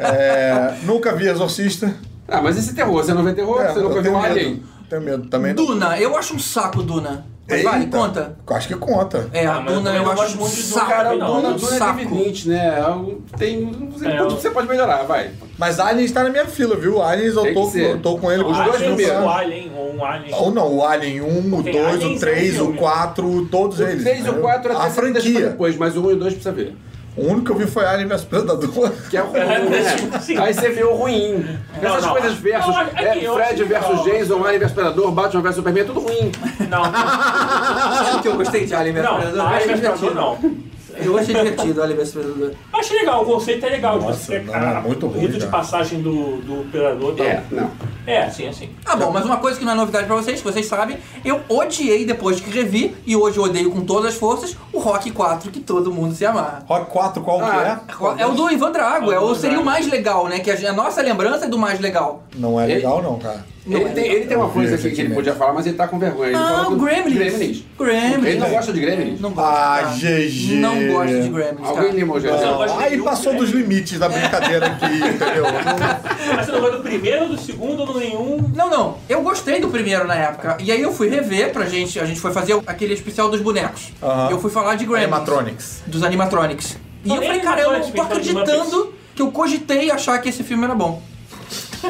É, 0.00 0.74
nunca 0.84 1.14
vi 1.14 1.26
Exorcista. 1.28 1.94
Ah, 2.26 2.40
mas 2.40 2.56
esse 2.56 2.74
terror, 2.74 3.04
você 3.04 3.12
não 3.12 3.22
vê 3.22 3.34
terror? 3.34 3.60
É, 3.60 3.72
você 3.72 3.80
nunca 3.80 3.96
eu 3.96 4.02
viu 4.02 4.12
um. 4.12 4.22
Alien? 4.22 4.62
Tenho 4.88 5.02
medo 5.02 5.26
também. 5.28 5.52
não. 5.52 5.66
Duna, 5.66 5.98
eu 5.98 6.16
acho 6.16 6.34
um 6.34 6.38
saco 6.38 6.82
Duna. 6.82 7.26
Mas 7.46 7.62
vale, 7.62 7.84
Eita. 7.84 7.98
conta. 7.98 8.36
Eu 8.48 8.56
Acho 8.56 8.68
que 8.68 8.74
conta. 8.76 9.28
É, 9.32 9.44
a 9.46 9.56
Ah, 9.56 9.64
eu 9.66 9.74
Duna 9.74 9.90
eu 9.94 10.02
não 10.04 10.12
acho 10.12 10.36
muito 10.38 10.56
saco. 10.56 10.90
também 10.90 11.18
não. 11.18 11.42
Duna, 11.42 11.52
Duna 11.58 11.76
é 12.00 12.04
Lynch, 12.04 12.48
né? 12.48 12.56
É 12.78 13.36
Tem, 13.36 13.60
não 13.60 13.98
sei 13.98 14.08
É, 14.08 14.16
quanto 14.16 14.30
eu- 14.34 14.40
você 14.40 14.50
pode 14.50 14.66
melhorar, 14.68 15.02
vai. 15.02 15.30
Mas 15.58 15.78
Aliens 15.78 16.10
tá 16.10 16.22
na 16.24 16.30
minha 16.30 16.46
fila, 16.46 16.74
viu? 16.74 17.02
Aliens 17.02 17.34
eu 17.36 17.52
tô, 17.52 17.70
eu 17.76 18.00
tô 18.00 18.16
com 18.18 18.32
ele 18.32 18.42
Os 18.42 18.48
com 18.56 18.64
dois 18.64 18.78
dois 18.78 18.82
primeiros. 18.94 19.24
O 19.24 19.28
Alien, 19.28 19.72
ou 19.76 19.94
um 19.94 20.04
Alien. 20.04 20.34
Ou 20.34 20.50
não, 20.54 20.74
o 20.74 20.84
Alien 20.84 21.20
1, 21.20 21.54
o 21.54 21.62
Tem 21.62 21.72
2, 21.74 21.86
Aliens 21.86 22.02
o 22.02 22.06
é 22.06 22.08
um 22.08 22.18
3, 22.18 22.54
o 22.54 22.56
filme. 22.64 22.78
4, 22.78 23.46
todos 23.50 23.78
O 23.78 23.82
eles. 23.82 24.02
3 24.02 24.16
e 24.16 24.20
o 24.20 24.22
entendeu? 24.24 24.40
4 24.42 24.72
até 24.72 24.86
A 24.86 24.90
franquia. 24.90 25.48
depois, 25.50 25.76
mas 25.76 25.96
o 25.96 26.00
1 26.02 26.10
e 26.10 26.14
o 26.14 26.16
2 26.16 26.32
precisa 26.32 26.52
ver. 26.54 26.74
O 27.16 27.26
único 27.26 27.44
que 27.44 27.50
eu 27.52 27.56
vi 27.56 27.66
foi 27.66 27.84
Alien 27.86 28.08
vs 28.08 28.24
Predador. 28.24 28.90
Que 29.08 29.16
é 29.16 29.22
o 29.22 29.26
ruim, 29.26 29.38
né? 29.70 30.20
Sim. 30.20 30.36
Aí 30.38 30.52
você 30.52 30.68
vê 30.70 30.82
o 30.82 30.94
ruim. 30.94 31.58
Não, 31.80 31.90
Essas 31.90 32.04
não. 32.06 32.12
coisas 32.12 32.34
versus 32.34 32.74
Não, 32.74 32.80
aqui, 32.80 33.04
é, 33.04 33.18
eu 33.26 33.34
Fred 33.34 33.64
versus. 33.64 34.04
Jason, 34.04 34.44
Alien 34.44 34.58
vs 34.60 34.72
Predador, 34.72 35.10
Batman 35.12 35.42
vs 35.42 35.54
Superman, 35.54 35.82
é 35.82 35.86
tudo 35.86 36.00
ruim. 36.00 36.32
Não, 36.68 36.82
não, 36.82 36.92
Sabe 36.92 38.16
o 38.18 38.22
que 38.22 38.28
eu 38.28 38.36
gostei 38.36 38.66
de 38.66 38.74
Alien 38.74 38.94
vs 38.96 39.04
não, 39.04 39.16
Predador? 39.16 39.38
Eu 39.38 39.46
Alien 39.46 39.56
achei 39.58 39.74
vs 39.74 39.80
Predador 39.80 40.10
divertido. 40.10 40.54
não. 40.54 40.74
Eu 40.96 41.18
achei 41.18 41.34
divertido 41.34 41.82
Alien 41.82 41.98
vs 41.98 42.10
Predador. 42.12 42.50
Achei 42.72 42.98
legal, 42.98 43.22
o 43.22 43.26
conceito 43.26 43.66
é 43.66 43.68
legal. 43.70 43.98
de 43.98 44.04
Nossa, 44.06 44.18
você- 44.18 44.38
não, 44.40 44.54
a- 44.54 44.80
muito 44.80 45.06
o 45.06 45.08
ruim, 45.08 45.20
rito 45.20 45.32
de 45.34 45.38
cara. 45.40 45.50
passagem 45.52 46.02
do, 46.02 46.36
do 46.38 46.70
Predador. 46.70 47.14
tá? 47.14 47.24
É, 47.24 47.42
não. 47.50 47.70
É, 48.06 48.24
assim, 48.24 48.46
assim. 48.48 48.70
Ah, 48.84 48.96
bom, 48.96 49.10
mas 49.10 49.24
uma 49.24 49.38
coisa 49.38 49.58
que 49.58 49.64
não 49.64 49.72
é 49.72 49.74
novidade 49.74 50.06
pra 50.06 50.16
vocês, 50.16 50.40
que 50.40 50.44
vocês 50.44 50.66
sabem, 50.66 50.98
eu 51.24 51.40
odiei 51.48 52.04
depois 52.04 52.38
que 52.40 52.50
revi, 52.50 52.94
e 53.06 53.16
hoje 53.16 53.38
eu 53.38 53.44
odeio 53.44 53.70
com 53.70 53.80
todas 53.84 54.12
as 54.12 54.18
forças, 54.18 54.56
o 54.72 54.78
Rock 54.78 55.10
4, 55.10 55.50
que 55.50 55.60
todo 55.60 55.92
mundo 55.92 56.14
se 56.14 56.24
amarra. 56.26 56.64
Rock 56.68 56.90
4 56.90 57.22
qual 57.22 57.40
Ah, 57.42 57.80
que 57.86 58.22
É 58.22 58.26
o 58.26 58.32
do 58.32 58.50
Ivan 58.50 58.72
Drago, 58.72 59.10
é 59.10 59.14
É 59.14 59.18
o 59.18 59.24
o, 59.24 59.28
do 59.28 59.34
seria 59.36 59.58
o 59.60 59.64
mais 59.64 59.86
legal, 59.88 60.28
né? 60.28 60.40
Que 60.40 60.50
a, 60.50 60.70
a 60.70 60.72
nossa 60.72 61.00
lembrança 61.02 61.46
é 61.46 61.48
do 61.48 61.58
mais 61.58 61.80
legal. 61.80 62.22
é? 62.34 62.38
Não 62.38 62.60
é 62.60 62.64
Ele- 62.64 62.74
legal 62.74 63.02
não, 63.02 63.18
cara. 63.18 63.44
Não 63.66 63.80
ele, 63.80 63.88
é 63.88 63.92
tem, 63.92 64.04
ele 64.12 64.26
tem 64.26 64.36
uma 64.36 64.48
coisa 64.50 64.74
aqui 64.74 64.90
que 64.90 65.00
ele 65.00 65.14
podia 65.14 65.34
falar, 65.34 65.54
mas 65.54 65.66
ele 65.66 65.74
tá 65.76 65.88
com 65.88 65.98
vergonha. 65.98 66.28
Ele 66.28 66.36
Ah, 66.36 66.66
o 66.68 66.70
do- 66.76 66.84
Gremlins. 66.84 67.14
Gremlins. 67.16 67.64
Gremlins. 67.78 68.26
Ele 68.26 68.38
não 68.38 68.50
gosta 68.50 68.72
de 68.74 68.80
Gremlins? 68.80 69.20
Não 69.20 69.30
gosto. 69.30 69.48
Ah. 69.48 69.82
GG. 69.96 70.54
Não 70.56 70.86
gosto 70.88 71.22
de 71.22 71.28
Gremlins, 71.30 71.66
Alguém 71.68 71.90
limou 71.92 72.20
já. 72.20 72.30
Gosta 72.30 72.78
aí 72.82 73.00
passou 73.02 73.34
dos 73.34 73.50
limites 73.50 73.98
da 73.98 74.08
brincadeira 74.08 74.66
aqui, 74.66 74.84
entendeu? 74.96 75.44
Mas 76.36 76.46
você 76.46 76.52
não 76.52 76.60
gosta 76.60 76.76
do 76.76 76.82
primeiro, 76.82 77.28
do 77.28 77.38
segundo, 77.38 77.86
do 77.86 77.98
nenhum. 77.98 78.50
Não, 78.54 78.68
não. 78.68 78.98
Eu 79.08 79.22
gostei 79.22 79.60
do 79.60 79.68
primeiro 79.68 80.06
na 80.06 80.14
época. 80.14 80.58
E 80.60 80.70
aí 80.70 80.82
eu 80.82 80.92
fui 80.92 81.08
rever 81.08 81.50
pra 81.52 81.64
gente. 81.64 81.98
A 81.98 82.04
gente 82.04 82.20
foi 82.20 82.32
fazer 82.32 82.60
aquele 82.66 82.92
especial 82.92 83.30
dos 83.30 83.40
bonecos. 83.40 83.92
Aham. 84.02 84.28
Eu 84.30 84.40
fui 84.40 84.50
falar 84.50 84.74
de 84.74 84.84
Gremlins. 84.84 85.04
Animatronics. 85.04 85.82
Dos 85.86 86.02
animatronics. 86.02 86.76
E 87.04 87.08
eu 87.08 87.22
falei, 87.22 87.40
cara, 87.40 87.62
eu 87.62 87.72
não 87.72 87.90
tô 87.90 88.02
acreditando 88.02 88.92
que 89.14 89.22
eu 89.22 89.30
cogitei 89.30 89.90
achar 89.90 90.18
que 90.20 90.28
esse 90.28 90.42
filme 90.42 90.64
era 90.64 90.74
bom. 90.74 91.00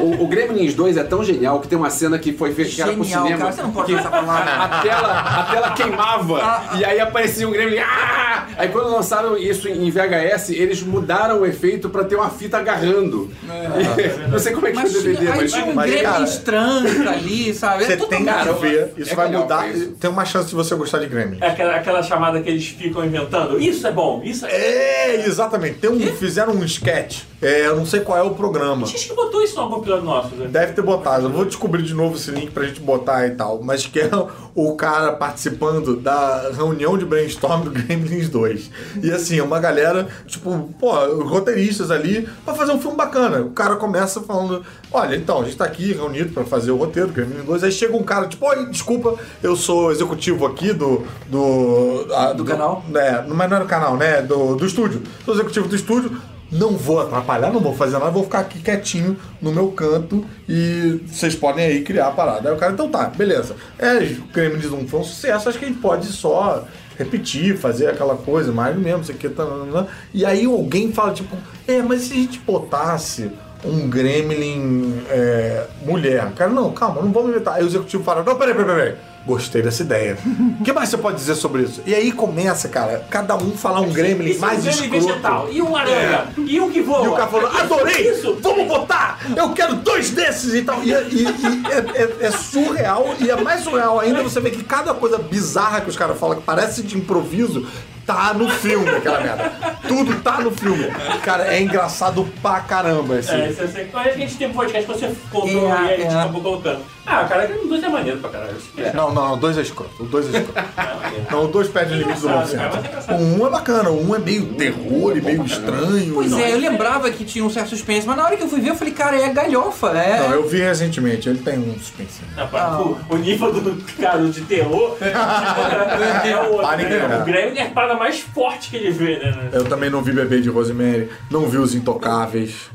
O, 0.01 0.23
o 0.23 0.27
Gremlins 0.27 0.73
2 0.73 0.97
é 0.97 1.03
tão 1.03 1.23
genial 1.23 1.59
que 1.59 1.67
tem 1.67 1.77
uma 1.77 1.89
cena 1.89 2.17
que 2.19 2.33
foi 2.33 2.53
feita 2.53 2.81
era 2.83 2.93
pro 2.93 3.03
cinema. 3.03 3.37
cara. 3.37 3.51
Você 3.51 3.61
não 3.61 3.71
pode 3.71 3.87
que 3.87 3.91
usar 3.93 4.01
essa 4.01 4.09
palavra. 4.09 4.51
a, 4.51 4.65
a 4.65 4.81
tela, 4.81 5.19
a 5.19 5.43
tela 5.43 5.69
queimava 5.71 6.39
Ah, 6.41 6.63
ah. 6.71 6.77
e 6.77 6.85
aí 6.85 6.99
aparecia 6.99 7.47
um 7.47 7.51
Gremlin. 7.51 7.77
Ah! 7.79 8.47
Aí 8.57 8.69
quando 8.69 8.89
lançaram 8.91 9.37
isso 9.37 9.67
em 9.67 9.89
VHS, 9.89 10.49
eles 10.49 10.81
mudaram 10.81 11.41
o 11.41 11.45
efeito 11.45 11.89
pra 11.89 12.03
ter 12.03 12.15
uma 12.15 12.29
fita 12.29 12.57
agarrando. 12.57 13.29
E- 13.43 14.27
não 14.29 14.39
sei 14.39 14.53
como 14.53 14.67
é 14.67 14.71
que 14.71 14.75
Mas 14.77 14.91
foi 14.91 14.99
o 15.01 15.03
DVD, 15.03 15.17
tinha, 15.25 15.35
mas. 15.35 15.51
tinha 15.53 15.65
um 15.65 15.73
mas, 15.73 15.91
Gremlins 15.91 16.29
cara, 16.37 16.41
trans 16.45 17.07
ali, 17.07 17.53
sabe? 17.53 17.83
É 17.83 17.87
Você 17.87 17.97
tudo 17.97 18.09
tem 18.09 18.25
cara, 18.25 18.53
que 18.53 18.61
ver, 18.61 18.93
isso 18.97 19.11
é 19.11 19.15
vai 19.15 19.31
mudar. 19.31 19.69
isso. 19.69 19.91
Tem 19.91 20.09
uma 20.09 20.25
chance 20.25 20.49
de 20.49 20.55
você 20.55 20.75
gostar 20.75 20.99
de 20.99 21.07
Gremlins. 21.07 21.41
É 21.41 21.47
aquela, 21.47 21.75
aquela 21.75 22.03
chamada 22.03 22.41
que 22.41 22.49
eles 22.49 22.67
ficam 22.67 23.03
inventando. 23.05 23.59
Isso 23.59 23.85
é 23.87 23.91
bom, 23.91 24.21
isso 24.23 24.45
é. 24.45 24.51
É, 24.51 25.25
exatamente. 25.25 25.79
Tem 25.79 25.89
um, 25.89 25.99
fizeram 26.15 26.53
um 26.53 26.63
sketch. 26.63 27.21
É, 27.41 27.67
eu 27.67 27.75
não 27.75 27.85
sei 27.85 27.99
qual 28.01 28.17
é 28.17 28.23
o 28.23 28.31
programa. 28.31 28.85
Gente 28.87 29.07
que 29.09 29.13
botou 29.13 29.41
isso 29.43 29.55
no 29.55 29.61
algum 29.63 29.81
episódio 29.85 30.03
nosso. 30.05 30.35
Né? 30.35 30.47
Deve 30.47 30.73
ter 30.73 30.81
botado. 30.81 31.25
Eu 31.27 31.31
vou 31.31 31.45
descobrir 31.45 31.83
de 31.83 31.93
novo 31.93 32.15
esse 32.15 32.31
link 32.31 32.51
pra 32.51 32.63
gente 32.65 32.79
botar 32.81 33.27
e 33.27 33.31
tal. 33.31 33.61
Mas 33.63 33.85
que 33.85 33.99
é 33.99 34.09
o 34.53 34.75
cara 34.75 35.13
participando 35.13 35.95
da 35.97 36.49
reunião 36.55 36.97
de 36.97 37.05
brainstorm 37.05 37.63
do 37.63 37.71
Gremlins 37.71 38.29
2. 38.29 38.69
E 39.03 39.11
assim, 39.11 39.37
é 39.39 39.43
uma 39.43 39.59
galera, 39.59 40.07
tipo, 40.27 40.69
pô, 40.79 40.91
roteiristas 41.23 41.91
ali, 41.91 42.27
pra 42.43 42.53
fazer 42.53 42.71
um 42.71 42.79
filme 42.79 42.97
bacana. 42.97 43.41
O 43.41 43.51
cara 43.51 43.75
começa 43.75 44.21
falando: 44.21 44.63
Olha, 44.91 45.15
então, 45.15 45.41
a 45.41 45.45
gente 45.45 45.57
tá 45.57 45.65
aqui 45.65 45.93
reunido 45.93 46.33
pra 46.33 46.43
fazer 46.43 46.71
o 46.71 46.77
roteiro 46.77 47.09
do 47.09 47.13
Gremlins 47.13 47.45
2. 47.45 47.63
Aí 47.63 47.71
chega 47.71 47.95
um 47.95 48.03
cara, 48.03 48.27
tipo, 48.27 48.45
oi, 48.47 48.65
desculpa, 48.67 49.15
eu 49.43 49.55
sou 49.55 49.91
executivo 49.91 50.45
aqui 50.45 50.73
do. 50.73 51.03
Do, 51.29 52.07
a- 52.13 52.33
Do 52.33 52.43
canal? 52.45 52.83
É, 52.95 53.23
mas 53.27 53.49
não 53.49 53.57
é 53.57 53.59
do 53.59 53.65
canal, 53.65 53.97
né? 53.97 54.21
Do, 54.21 54.55
do 54.55 54.65
estúdio. 54.65 55.01
Sou 55.23 55.33
executivo 55.33 55.67
do 55.67 55.75
estúdio. 55.75 56.17
Não 56.51 56.71
vou 56.71 57.01
atrapalhar, 57.01 57.51
não 57.51 57.59
vou 57.59 57.73
fazer 57.73 57.97
nada, 57.97 58.11
vou 58.11 58.23
ficar 58.23 58.39
aqui 58.39 58.59
quietinho 58.59 59.17
no 59.41 59.51
meu 59.51 59.69
canto 59.69 60.23
e 60.47 61.01
vocês 61.07 61.35
podem 61.35 61.65
aí 61.65 61.81
criar 61.81 62.07
a 62.07 62.11
parada. 62.11 62.49
Aí 62.49 62.55
o 62.55 62.57
cara, 62.57 62.73
então 62.73 62.89
tá, 62.89 63.05
beleza. 63.07 63.55
É, 63.79 63.97
o 63.97 64.31
Gremlins 64.31 64.71
1 64.71 64.87
foi 64.87 64.99
um 64.99 65.03
sucesso, 65.03 65.49
acho 65.49 65.57
que 65.57 65.65
a 65.65 65.67
gente 65.67 65.79
pode 65.79 66.07
só 66.07 66.65
repetir, 66.97 67.57
fazer 67.57 67.87
aquela 67.87 68.15
coisa, 68.15 68.51
mais 68.51 68.77
mesmo, 68.77 69.01
isso 69.01 69.11
aqui, 69.11 69.27
tá, 69.27 69.45
tá, 69.45 69.51
tá. 69.71 69.87
E 70.13 70.25
aí 70.25 70.45
alguém 70.45 70.91
fala, 70.93 71.13
tipo, 71.13 71.35
é, 71.67 71.81
mas 71.81 72.03
se 72.03 72.13
a 72.13 72.17
gente 72.17 72.39
botasse 72.39 73.29
um 73.63 73.89
gremlin 73.89 75.01
é, 75.09 75.65
mulher? 75.85 76.31
Cara, 76.35 76.51
não, 76.51 76.71
calma, 76.71 77.01
não 77.01 77.11
vamos 77.11 77.31
inventar. 77.31 77.55
Aí 77.55 77.63
o 77.63 77.67
executivo 77.67 78.03
fala, 78.03 78.23
não, 78.23 78.35
peraí, 78.35 78.53
peraí, 78.53 78.75
peraí. 78.75 78.95
Gostei 79.25 79.61
dessa 79.63 79.81
ideia. 79.81 80.17
O 80.59 80.61
que 80.63 80.71
mais 80.71 80.89
você 80.89 80.97
pode 80.97 81.17
dizer 81.17 81.33
sobre 81.35 81.63
isso? 81.63 81.81
E 81.85 81.95
aí 81.95 82.11
começa, 82.11 82.69
cara, 82.69 83.03
cada 83.09 83.35
um 83.35 83.51
falar 83.57 83.81
um 83.81 83.91
gremlin 83.91 84.29
Isso 84.31 84.39
mais 84.39 84.65
é 84.65 84.69
um 84.69 84.73
gremlin 84.73 84.97
escroto. 84.97 85.07
vegetal. 85.07 85.47
E 85.51 85.61
um 85.61 85.75
aranha. 85.75 86.27
E 86.37 86.59
um 86.59 86.71
que 86.71 86.81
voa. 86.81 87.05
E 87.05 87.07
o 87.07 87.13
cara 87.13 87.27
falou, 87.27 87.49
Isso, 87.49 87.59
adorei! 87.59 88.09
Isso. 88.11 88.37
Vamos 88.41 88.67
botar! 88.67 89.19
Eu 89.35 89.49
quero 89.53 89.75
dois 89.75 90.11
desses 90.11 90.53
e 90.53 90.61
tal. 90.61 90.83
E, 90.83 90.91
e- 90.91 91.23
e 91.23 91.63
é, 91.71 92.01
é- 92.03 92.25
é 92.27 92.31
surreal, 92.31 93.15
e 93.19 93.29
é 93.31 93.35
mais 93.41 93.61
surreal 93.61 93.99
ainda 93.99 94.21
você 94.21 94.39
ver 94.39 94.51
que 94.51 94.63
cada 94.63 94.93
coisa 94.93 95.17
bizarra 95.17 95.81
que 95.81 95.89
os 95.89 95.95
caras 95.97 96.19
falam, 96.19 96.35
que 96.37 96.43
parece 96.43 96.83
de 96.83 96.95
improviso, 96.95 97.65
tá 98.05 98.31
no 98.33 98.47
filme, 98.47 98.87
aquela 98.89 99.19
merda. 99.21 99.51
Tudo 99.87 100.21
tá 100.21 100.39
no 100.39 100.51
filme. 100.51 100.85
Cara, 101.23 101.47
é 101.51 101.59
engraçado 101.61 102.27
pra 102.43 102.59
caramba 102.59 103.17
esse. 103.17 103.31
É, 103.31 103.47
você, 103.51 103.65
você, 103.67 103.89
a 103.91 104.11
gente 104.11 104.35
tem 104.37 104.47
um 104.49 104.53
podcast 104.53 104.85
que 104.85 104.99
você 104.99 105.15
comprou 105.31 105.67
É, 105.67 105.71
e 105.71 105.93
a 105.93 105.97
gente 105.97 106.13
é. 106.13 106.19
acabou 106.19 106.41
colocando. 106.43 106.94
Ah, 107.05 107.23
cara, 107.25 107.49
o 107.63 107.67
2 107.67 107.83
é 107.83 107.89
maneiro 107.89 108.19
pra 108.19 108.29
caralho. 108.29 108.55
Não, 108.93 109.13
não, 109.13 109.33
o 109.33 109.37
dois 109.37 109.57
é 109.57 109.61
escroto. 109.61 109.91
O 109.99 110.05
dois 110.05 110.33
é 110.33 110.39
escroto. 110.39 110.65
Não, 111.31 111.45
o 111.45 111.47
dois 111.47 111.67
perde 111.69 111.93
o 111.93 111.97
limite 111.97 112.19
do 112.19 112.29
é 112.29 112.31
engraçado. 112.31 113.11
O 113.11 113.41
um 113.41 113.47
é 113.47 113.49
bacana, 113.49 113.89
o 113.89 114.09
um 114.09 114.15
é 114.15 114.19
meio 114.19 114.45
terror 114.53 115.17
e 115.17 115.21
meio 115.21 115.45
estranho. 115.45 116.13
Pois 116.13 116.31
Não, 116.31 116.39
é, 116.39 116.53
eu 116.53 116.59
lembrava 116.59 117.09
que 117.09 117.23
tinha 117.23 117.43
um 117.43 117.49
certo 117.49 117.69
suspense, 117.69 118.05
mas 118.05 118.17
na 118.17 118.25
hora 118.25 118.35
que 118.35 118.43
eu 118.43 118.49
fui 118.49 118.59
ver, 118.59 118.71
eu 118.71 118.75
falei, 118.75 118.93
cara, 118.93 119.17
é 119.17 119.29
galhofa, 119.29 119.89
é. 119.97 120.19
Não, 120.19 120.33
eu 120.33 120.47
vi 120.47 120.59
recentemente, 120.59 121.29
ele 121.29 121.39
tem 121.39 121.57
um 121.57 121.73
suspense. 121.79 122.21
Rapaz, 122.35 122.79
o, 122.79 122.97
o 123.09 123.17
nível 123.17 123.53
do 123.53 123.83
cara 123.99 124.23
de 124.27 124.41
terror 124.41 124.97
é 125.01 126.35
o 126.37 126.53
outro. 126.53 126.77
Né? 126.77 127.19
O 127.21 127.25
Grêmio 127.25 127.57
é 127.57 127.63
a 127.63 127.69
parada 127.69 127.95
mais 127.95 128.19
forte 128.19 128.69
que 128.69 128.77
ele 128.77 128.91
vê, 128.91 129.19
né? 129.19 129.49
Eu 129.53 129.65
também 129.65 129.89
não 129.89 130.01
vi 130.01 130.11
Bebê 130.11 130.41
de 130.41 130.49
Rosemary, 130.49 131.09
não 131.29 131.47
vi 131.47 131.57
Os 131.57 131.73
Intocáveis. 131.73 132.69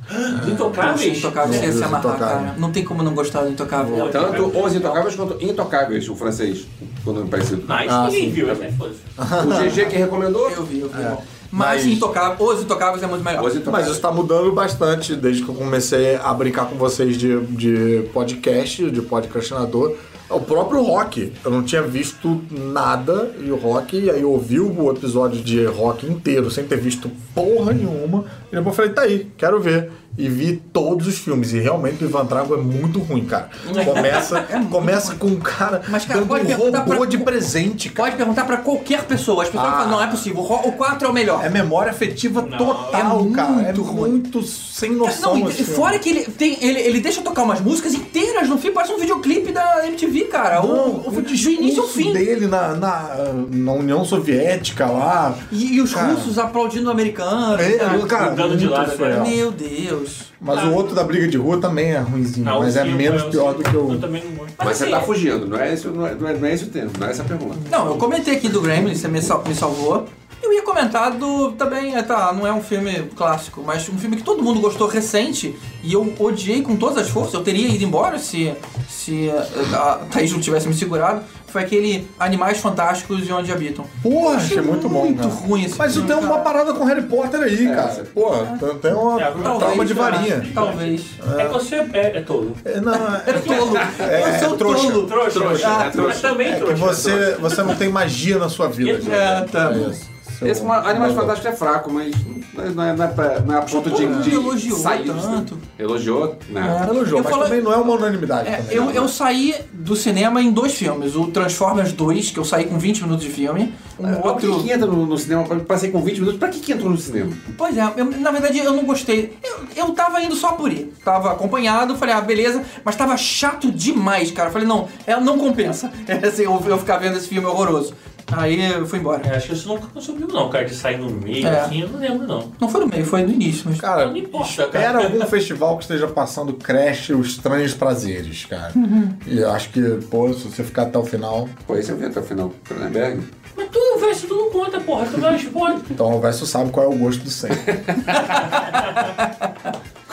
Intocáveis. 0.47 1.19
Intocáveis 1.19 1.81
Não, 1.81 2.01
cara. 2.01 2.55
Não 2.57 2.73
tem 2.73 2.85
como 2.85 3.03
não 3.03 3.15
gostar 3.15 3.43
do 3.43 3.51
Intocável. 3.51 4.11
Tanto 4.21 4.59
os 4.65 4.75
intocáveis 4.75 5.15
quanto 5.17 5.45
intocáveis, 5.45 6.09
o 6.09 6.15
francês. 6.17 6.67
O 7.05 7.13
nome 7.13 7.29
parecido. 7.29 7.65
Ah, 7.69 7.85
isso 7.85 7.95
Ah, 7.95 8.05
ninguém 8.07 8.25
sim, 8.25 8.31
viu, 8.31 8.47
né? 8.47 8.73
Foda-se. 8.77 9.01
O 9.19 9.71
GG 9.71 9.87
que 9.91 9.97
recomendou? 9.97 10.51
Eu 10.51 10.65
vi, 10.65 10.81
eu 10.81 10.89
vi. 10.89 11.01
É. 11.01 11.17
Mas, 11.53 11.85
Mas- 11.85 11.87
Intocável, 11.97 12.47
Os 12.47 12.63
Intocáveis 12.63 13.03
é 13.03 13.07
muito 13.07 13.25
melhor. 13.25 13.45
Os. 13.45 13.65
Mas 13.67 13.89
isso 13.89 14.01
tá 14.01 14.13
mudando 14.13 14.53
bastante 14.53 15.17
desde 15.17 15.43
que 15.43 15.49
eu 15.49 15.55
comecei 15.55 16.15
a 16.17 16.33
brincar 16.33 16.67
com 16.67 16.77
vocês 16.77 17.17
de, 17.17 17.41
de 17.47 18.09
podcast, 18.13 18.89
de 18.91 19.03
podcastinador. 19.03 19.97
O 20.29 20.39
próprio 20.41 20.81
rock, 20.85 21.33
eu 21.45 21.51
não 21.51 21.65
tinha 21.65 21.83
visto 21.83 22.41
nada 22.53 23.33
e 23.45 23.51
o 23.51 23.57
rock, 23.57 24.09
aí 24.11 24.21
eu 24.21 24.31
ouvi 24.31 24.61
o 24.61 24.89
episódio 24.93 25.43
de 25.43 25.65
rock 25.65 26.07
inteiro 26.07 26.49
sem 26.53 26.63
ter 26.65 26.79
visto 26.79 27.11
porra 27.35 27.73
nenhuma. 27.73 28.27
E 28.53 28.55
depois 28.55 28.67
eu 28.67 28.73
falei, 28.73 28.93
tá 28.93 29.03
aí, 29.03 29.27
quero 29.37 29.61
ver. 29.61 29.91
E 30.19 30.29
vi 30.29 30.57
todos 30.73 31.07
os 31.07 31.19
filmes. 31.19 31.53
E 31.53 31.61
realmente 31.61 32.05
o 32.05 32.07
Ivan 32.09 32.25
Drago 32.27 32.55
é 32.55 32.59
muito 32.59 32.99
ruim, 32.99 33.25
cara. 33.25 33.49
Começa, 33.85 34.43
começa 34.71 35.15
com 35.15 35.29
um 35.29 35.37
cara, 35.37 35.83
Mas, 35.89 36.05
cara, 36.05 36.21
dando 36.21 36.35
um 36.35 36.57
robô 36.71 36.97
pra- 36.97 37.07
de 37.07 37.19
presente, 37.19 37.89
cara. 37.89 38.09
Pode 38.11 38.17
perguntar 38.17 38.45
pra 38.45 38.57
qualquer 38.59 39.05
pessoa. 39.05 39.45
As 39.45 39.49
pessoas 39.49 39.69
Ah. 39.69 39.77
falam, 39.79 39.91
não 39.91 40.03
é 40.03 40.07
possível. 40.09 40.41
O 40.41 40.73
4 40.73 41.07
é 41.07 41.11
o 41.11 41.13
melhor. 41.13 41.45
É 41.45 41.49
memória 41.49 41.91
afetiva 41.91 42.43
total, 42.43 43.29
é 43.31 43.35
cara. 43.35 43.53
É 43.53 43.65
muito 43.65 43.83
ruim. 43.83 44.11
muito 44.11 44.43
sem 44.43 44.91
noção. 44.93 45.39
Não, 45.39 45.49
e 45.51 45.65
fora 45.65 45.99
que 45.99 46.11
ele 46.11 46.25
tem. 46.25 46.59
Ele, 46.61 46.81
ele 46.81 47.01
deixa 47.01 47.23
tocar 47.23 47.43
umas 47.43 47.61
músicas 47.61 47.95
inteiras 47.95 48.49
no 48.49 48.59
filme, 48.59 48.75
parece 48.75 48.93
um 48.93 48.99
videoclipe 48.99 49.53
da 49.53 49.87
MTV, 49.87 50.25
cara. 50.25 50.61
Não, 50.63 50.69
o, 50.89 51.09
o, 51.09 51.23
do 51.23 51.31
início 51.51 51.83
ao 51.83 51.89
fim. 51.89 52.13
dele 52.13 52.47
na, 52.47 52.75
na, 52.75 53.11
na 53.51 53.73
União 53.73 54.05
Soviética 54.05 54.87
lá. 54.87 55.35
E, 55.53 55.77
e 55.77 55.81
os 55.81 55.95
Cara. 55.95 56.13
russos 56.13 56.39
aplaudindo 56.39 56.89
o 56.89 56.91
americano. 56.91 57.61
É, 57.61 57.79
sabe? 57.79 58.07
cara, 58.07 58.31
mudando 58.31 58.57
de 58.57 58.67
lado. 58.67 58.93
Meu 59.27 59.51
Deus. 59.51 60.00
Mas 60.41 60.65
o 60.65 60.73
outro 60.73 60.95
da 60.95 61.03
briga 61.05 61.27
de 61.29 61.37
rua 61.37 61.59
também 61.61 61.93
é 61.93 61.99
ruimzinho, 61.99 62.49
Ah, 62.49 62.59
mas 62.59 62.77
é 62.77 62.85
menos 62.85 63.23
eu- 63.23 63.31
pior 63.31 63.55
do 63.55 63.63
que 63.63 63.77
o. 63.77 63.93
Eu 63.93 64.01
também 64.01 64.23
não 64.25 64.33
gosto. 64.33 64.55
Mas 64.59 64.77
você 64.77 64.85
assim, 64.85 64.93
tá 64.93 65.01
fugindo, 65.01 65.47
não 65.47 65.59
é 65.59 65.73
esse, 65.73 65.87
não 65.89 66.07
é, 66.07 66.15
não 66.15 66.29
é, 66.29 66.35
não 66.35 66.47
é 66.49 66.53
esse 66.55 66.65
o 66.65 66.69
termo, 66.69 66.91
não 66.99 67.07
é 67.07 67.11
essa 67.11 67.23
a 67.23 67.25
pergunta. 67.25 67.57
Não, 67.71 67.87
eu 67.89 67.97
comentei 67.97 68.35
aqui 68.37 68.49
do 68.49 68.61
Gremlin, 68.61 68.95
você 68.95 69.09
me, 69.09 69.21
sal- 69.23 69.45
me 69.47 69.55
salvou. 69.55 70.07
Eu 70.43 70.55
ia 70.55 70.63
comentar 70.63 71.11
do. 71.13 71.53
Também, 71.53 71.95
é, 71.95 72.03
tá, 72.03 72.33
não 72.33 72.47
é 72.47 72.53
um 72.53 72.63
filme 72.63 73.11
clássico, 73.15 73.63
mas 73.65 73.87
um 73.91 73.99
filme 73.99 74.17
que 74.17 74.23
todo 74.23 74.43
mundo 74.43 74.59
gostou 74.59 74.89
recente 74.89 75.55
e 75.85 75.93
eu 75.93 76.15
odiei 76.19 76.63
com 76.63 76.77
todas 76.77 76.97
as 76.97 77.11
forças. 77.11 77.35
Eu 77.35 77.43
teria 77.43 77.69
ido 77.69 77.85
embora 77.85 78.19
se, 78.19 78.55
se 78.89 79.29
eh, 79.29 79.49
a 79.75 80.01
Thaís 80.11 80.33
não 80.33 80.41
tivesse 80.41 80.67
me 80.67 80.73
segurado. 80.73 81.23
Foi 81.51 81.63
aquele 81.63 82.09
Animais 82.19 82.59
Fantásticos 82.59 83.29
e 83.29 83.33
Onde 83.33 83.51
Habitam. 83.51 83.85
Porra, 84.03 84.37
achei 84.37 84.61
muito 84.61 84.89
bom, 84.89 85.05
Muito 85.07 85.19
cara. 85.19 85.31
ruim 85.31 85.65
esse 85.65 85.77
Mas 85.79 85.93
filme. 85.95 86.09
tem 86.09 86.17
uma 86.17 86.39
parada 86.39 86.73
com 86.73 86.85
Harry 86.85 87.03
Potter 87.03 87.41
aí, 87.41 87.67
É, 87.67 87.75
cara. 87.75 87.89
você- 87.91 88.03
Porra, 88.05 88.57
tem- 88.59 88.75
tem 88.79 88.93
uma 88.95 89.21
É, 89.21 89.31
trauma 89.31 89.61
Talvez, 89.61 89.89
de 89.89 89.95
varinha. 89.95 90.41
cara, 90.41 90.51
Talvez. 90.55 91.03
É 91.39 91.45
que 91.45 91.53
você 91.53 91.75
é, 91.77 92.17
é 92.19 92.21
tolo. 92.23 92.53
É, 92.65 92.81
não, 92.81 92.95
é, 92.95 93.23
É 93.27 93.33
tolo. 93.35 93.77
É, 93.77 94.43
eu 94.45 94.49
sou 94.49 94.57
trouxa. 94.57 94.91
tolo. 94.91 95.07
Trouxa, 95.07 95.41
Trouxa, 95.41 95.69
Ah, 95.69 95.85
é 95.87 95.91
trouxa. 95.91 96.09
Mas 96.09 96.21
também 96.21 96.49
é 96.49 96.57
trouxa. 96.57 96.77
você, 96.77 97.37
você 97.41 97.63
não 97.63 97.75
tem 97.75 97.89
magia 97.89 98.39
na 98.39 98.49
sua 98.49 98.69
vida. 98.69 99.01
É, 99.13 99.41
tá. 99.43 99.73
É 99.73 99.79
isso. 99.91 100.10
Esse 100.43 100.63
uma- 100.63 100.79
Animais 100.89 101.15
Fantásticos 101.15 101.53
é 101.53 101.57
fraco, 101.57 101.93
mas 101.93 102.15
não 102.55 102.65
é, 102.65 102.71
não 102.71 102.83
é, 102.85 102.97
não 102.97 103.05
é, 103.05 103.09
pra- 103.09 103.41
não 103.41 103.55
é 103.55 103.59
a 103.59 103.63
ponto 103.63 103.91
de, 103.91 104.07
de 104.23 104.35
elogiou 104.35 104.79
sair. 104.79 105.05
tanto. 105.07 105.59
Elogiou, 105.79 106.37
né? 106.49 106.83
É, 106.87 106.89
elogiou, 106.91 107.19
Eu 107.19 107.25
mas 107.25 107.33
falo- 107.33 107.45
também 107.45 107.61
não 107.63 107.73
é 107.73 107.77
uma 107.77 107.95
unanimidade. 107.95 108.49
É, 108.49 108.57
também, 108.57 108.77
eu, 108.77 108.85
não. 108.87 108.93
eu 108.93 109.09
saí 109.09 109.55
do 109.73 109.95
cinema 109.95 110.41
em 110.41 110.51
dois 110.51 110.75
filmes. 110.75 111.15
O 111.15 111.27
Transformers 111.29 111.93
2, 111.93 112.31
que 112.31 112.39
eu 112.39 112.45
saí 112.45 112.65
com 112.65 112.79
20 112.79 113.03
minutos 113.03 113.25
de 113.25 113.31
filme. 113.31 113.75
Um 113.99 114.03
Pra 114.15 114.35
que 114.35 114.47
outro. 114.47 114.63
que 114.65 114.73
entra 114.73 114.87
no, 114.87 115.05
no 115.07 115.19
cinema? 115.19 115.47
Eu 115.51 115.61
Passei 115.61 115.91
com 115.91 116.01
20 116.03 116.19
minutos, 116.21 116.39
pra 116.39 116.49
que 116.49 116.59
que 116.59 116.73
entrou 116.73 116.91
no 116.91 116.97
cinema? 116.97 117.31
Pois 117.59 117.77
é, 117.77 117.93
eu- 117.97 118.05
na 118.07 118.31
verdade 118.31 118.59
eu 118.59 118.73
não 118.73 118.85
gostei. 118.85 119.37
Eu, 119.45 119.61
eu 119.77 119.91
tava 119.93 120.23
indo 120.23 120.35
só 120.35 120.53
por 120.53 120.73
ir. 120.73 120.93
Tava 121.05 121.33
acompanhado, 121.33 121.95
falei, 121.97 122.15
ah, 122.15 122.21
beleza, 122.21 122.63
mas 122.85 122.97
tava 122.97 123.15
chato 123.17 123.71
demais, 123.71 124.31
cara. 124.31 124.49
Eu 124.49 124.53
falei, 124.53 124.67
não, 124.67 124.89
é, 125.07 125.19
não 125.21 125.39
compensa. 125.39 125.91
É, 126.09 126.27
assim, 126.27 126.43
eu, 126.45 126.63
eu 126.67 126.79
ficar 126.79 126.97
vendo 126.97 127.17
esse 127.19 127.29
filme 127.29 127.47
horroroso. 127.47 127.95
Aí 128.33 128.73
eu 128.73 128.87
fui 128.87 128.99
embora. 128.99 129.27
É, 129.27 129.37
acho 129.37 129.49
que 129.49 129.55
isso 129.55 129.69
nunca 129.69 130.01
subiu, 130.01 130.29
não, 130.29 130.49
cara, 130.49 130.65
de 130.65 130.75
sair 130.75 130.99
no 130.99 131.11
meio, 131.11 131.47
É. 131.47 131.61
assim, 131.61 131.81
eu 131.83 131.89
não 131.89 131.99
lembro, 131.99 132.27
não. 132.27 132.53
Não 132.61 132.69
foi 132.69 132.81
no 132.81 132.87
meio, 132.87 133.05
foi 133.05 133.23
no 133.23 133.31
início. 133.33 133.65
Mas... 133.67 133.81
Cara, 133.81 134.07
Não 134.07 134.17
importa, 134.17 134.49
espera 134.63 134.93
cara. 134.93 135.05
algum 135.05 135.27
festival 135.27 135.77
que 135.77 135.85
esteja 135.85 136.07
passando 136.07 136.53
Crash 136.55 137.11
Os 137.11 137.29
Estranhos 137.29 137.75
Prazeres, 137.75 138.45
cara. 138.45 138.73
Uhum. 138.77 139.15
E 139.27 139.39
eu 139.39 139.51
acho 139.51 139.71
que, 139.71 139.81
pô, 140.11 140.33
se 140.33 140.49
você 140.49 140.63
ficar 140.65 140.83
até 140.83 140.99
o 140.99 141.05
final, 141.05 141.49
Pô, 141.67 141.77
esse 141.77 141.91
eu 141.91 141.97
vi 141.97 142.07
até 142.07 142.21
o 142.21 142.23
final. 142.23 142.53
Cronenberg. 142.65 143.21
Mas 143.57 143.69
tu, 143.69 143.99
velho, 143.99 144.13
isso 144.13 144.27
tu 144.27 144.35
não 144.37 144.51
conta, 144.51 144.81
porra. 144.81 145.07
Tu 145.07 145.19
não 145.21 145.31
responde. 145.33 145.83
então 145.91 146.15
o 146.17 146.21
Verso 146.21 146.47
sabe 146.47 146.71
qual 146.71 146.87
é 146.87 146.95
o 146.95 146.99
gosto 146.99 147.23
do 147.25 147.31
sangue. 147.31 147.55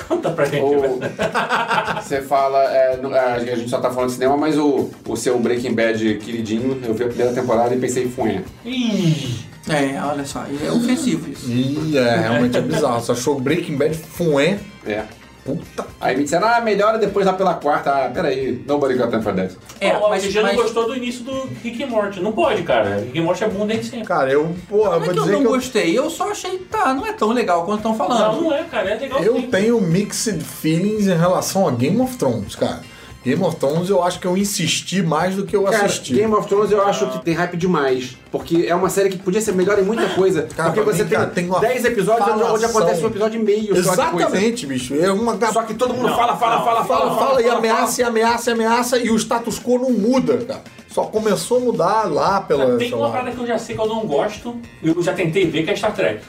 Conta 0.07 0.29
pra 0.31 0.45
gente, 0.45 0.61
Ou-. 0.63 0.99
Você 2.01 2.21
fala, 2.21 2.63
é, 2.63 2.97
no- 2.97 3.13
a 3.13 3.39
gente 3.39 3.69
só 3.69 3.79
tá 3.79 3.89
falando 3.89 4.07
de 4.09 4.15
cinema, 4.15 4.37
mas 4.37 4.57
o, 4.57 4.89
o 5.07 5.15
seu 5.15 5.37
Breaking 5.39 5.73
Bad 5.73 6.15
queridinho, 6.23 6.79
eu 6.83 6.93
vi 6.93 7.03
a 7.03 7.07
primeira 7.07 7.33
temporada 7.33 7.73
e 7.75 7.79
pensei, 7.79 8.07
fué. 8.07 8.41
Ih, 8.65 9.39
É, 9.69 10.01
olha 10.01 10.23
só, 10.25 10.43
é 10.65 10.71
ofensivo 10.71 11.29
isso. 11.29 11.49
E 11.49 11.97
é, 11.97 12.17
realmente 12.19 12.57
é 12.57 12.61
bizarro. 12.61 13.01
Você 13.01 13.11
achou 13.11 13.39
Breaking 13.39 13.75
Bad 13.77 13.95
fué? 13.95 14.57
É. 14.85 15.03
Puta. 15.47 15.85
Aí 16.01 16.17
me 16.17 16.23
disseram, 16.23 16.45
ah, 16.45 16.59
melhora 16.59 16.97
depois 16.97 17.25
lá 17.25 17.31
pela 17.31 17.53
quarta. 17.53 17.89
Ah, 17.89 18.11
peraí, 18.13 18.61
nobody 18.67 18.95
got 18.95 19.09
time 19.09 19.23
for 19.23 19.33
that. 19.33 19.55
É, 19.79 19.91
Pô, 19.91 20.09
mas, 20.09 20.25
mas... 20.25 20.35
não 20.43 20.55
gostou 20.55 20.87
do 20.87 20.97
início 20.97 21.23
do 21.23 21.49
Rick 21.63 21.81
e 21.81 21.85
Morty. 21.85 22.19
Não 22.19 22.33
pode, 22.33 22.63
cara. 22.63 22.97
Rick 22.97 23.17
e 23.17 23.21
Morty 23.21 23.45
é 23.45 23.47
bom 23.47 23.65
desde 23.65 23.85
sempre. 23.85 24.05
Cara, 24.05 24.29
eu, 24.29 24.53
porra, 24.67 24.97
Não 24.97 25.03
é 25.03 25.05
vou 25.05 25.13
que 25.13 25.19
eu 25.19 25.23
dizer 25.23 25.31
não 25.31 25.39
que 25.39 25.47
eu, 25.47 25.51
gostei, 25.51 25.97
eu 25.97 26.09
só 26.09 26.31
achei, 26.31 26.57
tá, 26.59 26.93
não 26.93 27.05
é 27.05 27.13
tão 27.13 27.31
legal 27.31 27.63
quanto 27.63 27.77
estão 27.77 27.95
falando. 27.95 28.35
Não, 28.35 28.41
não 28.41 28.53
é, 28.53 28.63
cara. 28.65 28.89
É 28.89 28.97
legal 28.97 29.23
eu 29.23 29.35
sim. 29.35 29.49
tenho 29.49 29.79
mixed 29.79 30.43
feelings 30.43 31.07
em 31.07 31.17
relação 31.17 31.65
a 31.65 31.71
Game 31.71 32.01
of 32.01 32.17
Thrones, 32.17 32.55
cara. 32.55 32.81
Game 33.27 33.43
of 33.43 33.55
Thrones 33.57 33.89
eu 33.89 34.03
acho 34.03 34.19
que 34.19 34.25
eu 34.27 34.37
insisti 34.37 35.01
mais 35.03 35.35
do 35.35 35.45
que 35.45 35.55
eu 35.55 35.63
Cara, 35.63 35.85
assisti. 35.85 36.13
Game 36.15 36.33
of 36.33 36.47
Thrones 36.47 36.71
eu 36.71 36.81
acho 36.87 37.07
que 37.07 37.19
tem 37.25 37.33
hype 37.33 37.57
demais. 37.57 38.17
Porque 38.31 38.65
é 38.67 38.73
uma 38.75 38.89
série 38.89 39.09
que 39.09 39.17
podia 39.17 39.41
ser 39.41 39.53
melhor 39.53 39.77
em 39.79 39.83
muita 39.83 40.07
coisa. 40.09 40.43
Cara, 40.55 40.71
porque 40.71 40.81
você 40.91 41.03
mim, 41.03 41.09
tem, 41.09 41.17
cara, 41.17 41.29
tem 41.29 41.45
uma 41.47 41.59
10 41.59 41.85
episódios 41.85 42.27
onde- 42.27 42.43
onde 42.43 42.43
falação. 42.49 42.69
acontece 42.81 43.03
um 43.03 43.07
episódio 43.07 43.41
e 43.41 43.43
meio 43.43 43.83
só. 43.83 43.93
Exatamente, 43.93 44.65
bicho. 44.65 44.95
É 44.95 45.11
uma 45.11 45.37
Só 45.51 45.63
que 45.63 45.73
todo 45.73 45.93
mundo 45.93 46.09
fala, 46.09 46.35
fala, 46.37 46.63
fala, 46.63 46.85
fala, 46.85 47.15
fala, 47.17 47.41
e 47.41 47.49
ameaça, 47.49 48.01
e 48.01 48.03
ameaça, 48.03 48.49
e 48.49 48.53
ameaça, 48.53 48.97
e 48.99 49.09
o 49.09 49.15
status 49.17 49.59
quo 49.59 49.77
não 49.79 49.91
muda, 49.91 50.37
cara. 50.37 50.61
Só 50.89 51.03
começou 51.03 51.57
a 51.57 51.61
mudar 51.61 52.03
lá 52.11 52.41
pela. 52.41 52.77
Tem 52.77 52.93
uma 52.93 53.09
parada 53.11 53.31
que 53.31 53.39
eu 53.39 53.45
já 53.45 53.57
sei 53.57 53.75
que 53.75 53.81
eu 53.81 53.87
não 53.87 54.05
gosto, 54.07 54.55
eu 54.83 55.01
já 55.03 55.13
tentei 55.13 55.45
ver, 55.45 55.63
que 55.63 55.71
é 55.71 55.75
Star 55.75 55.93
Trek. 55.93 56.21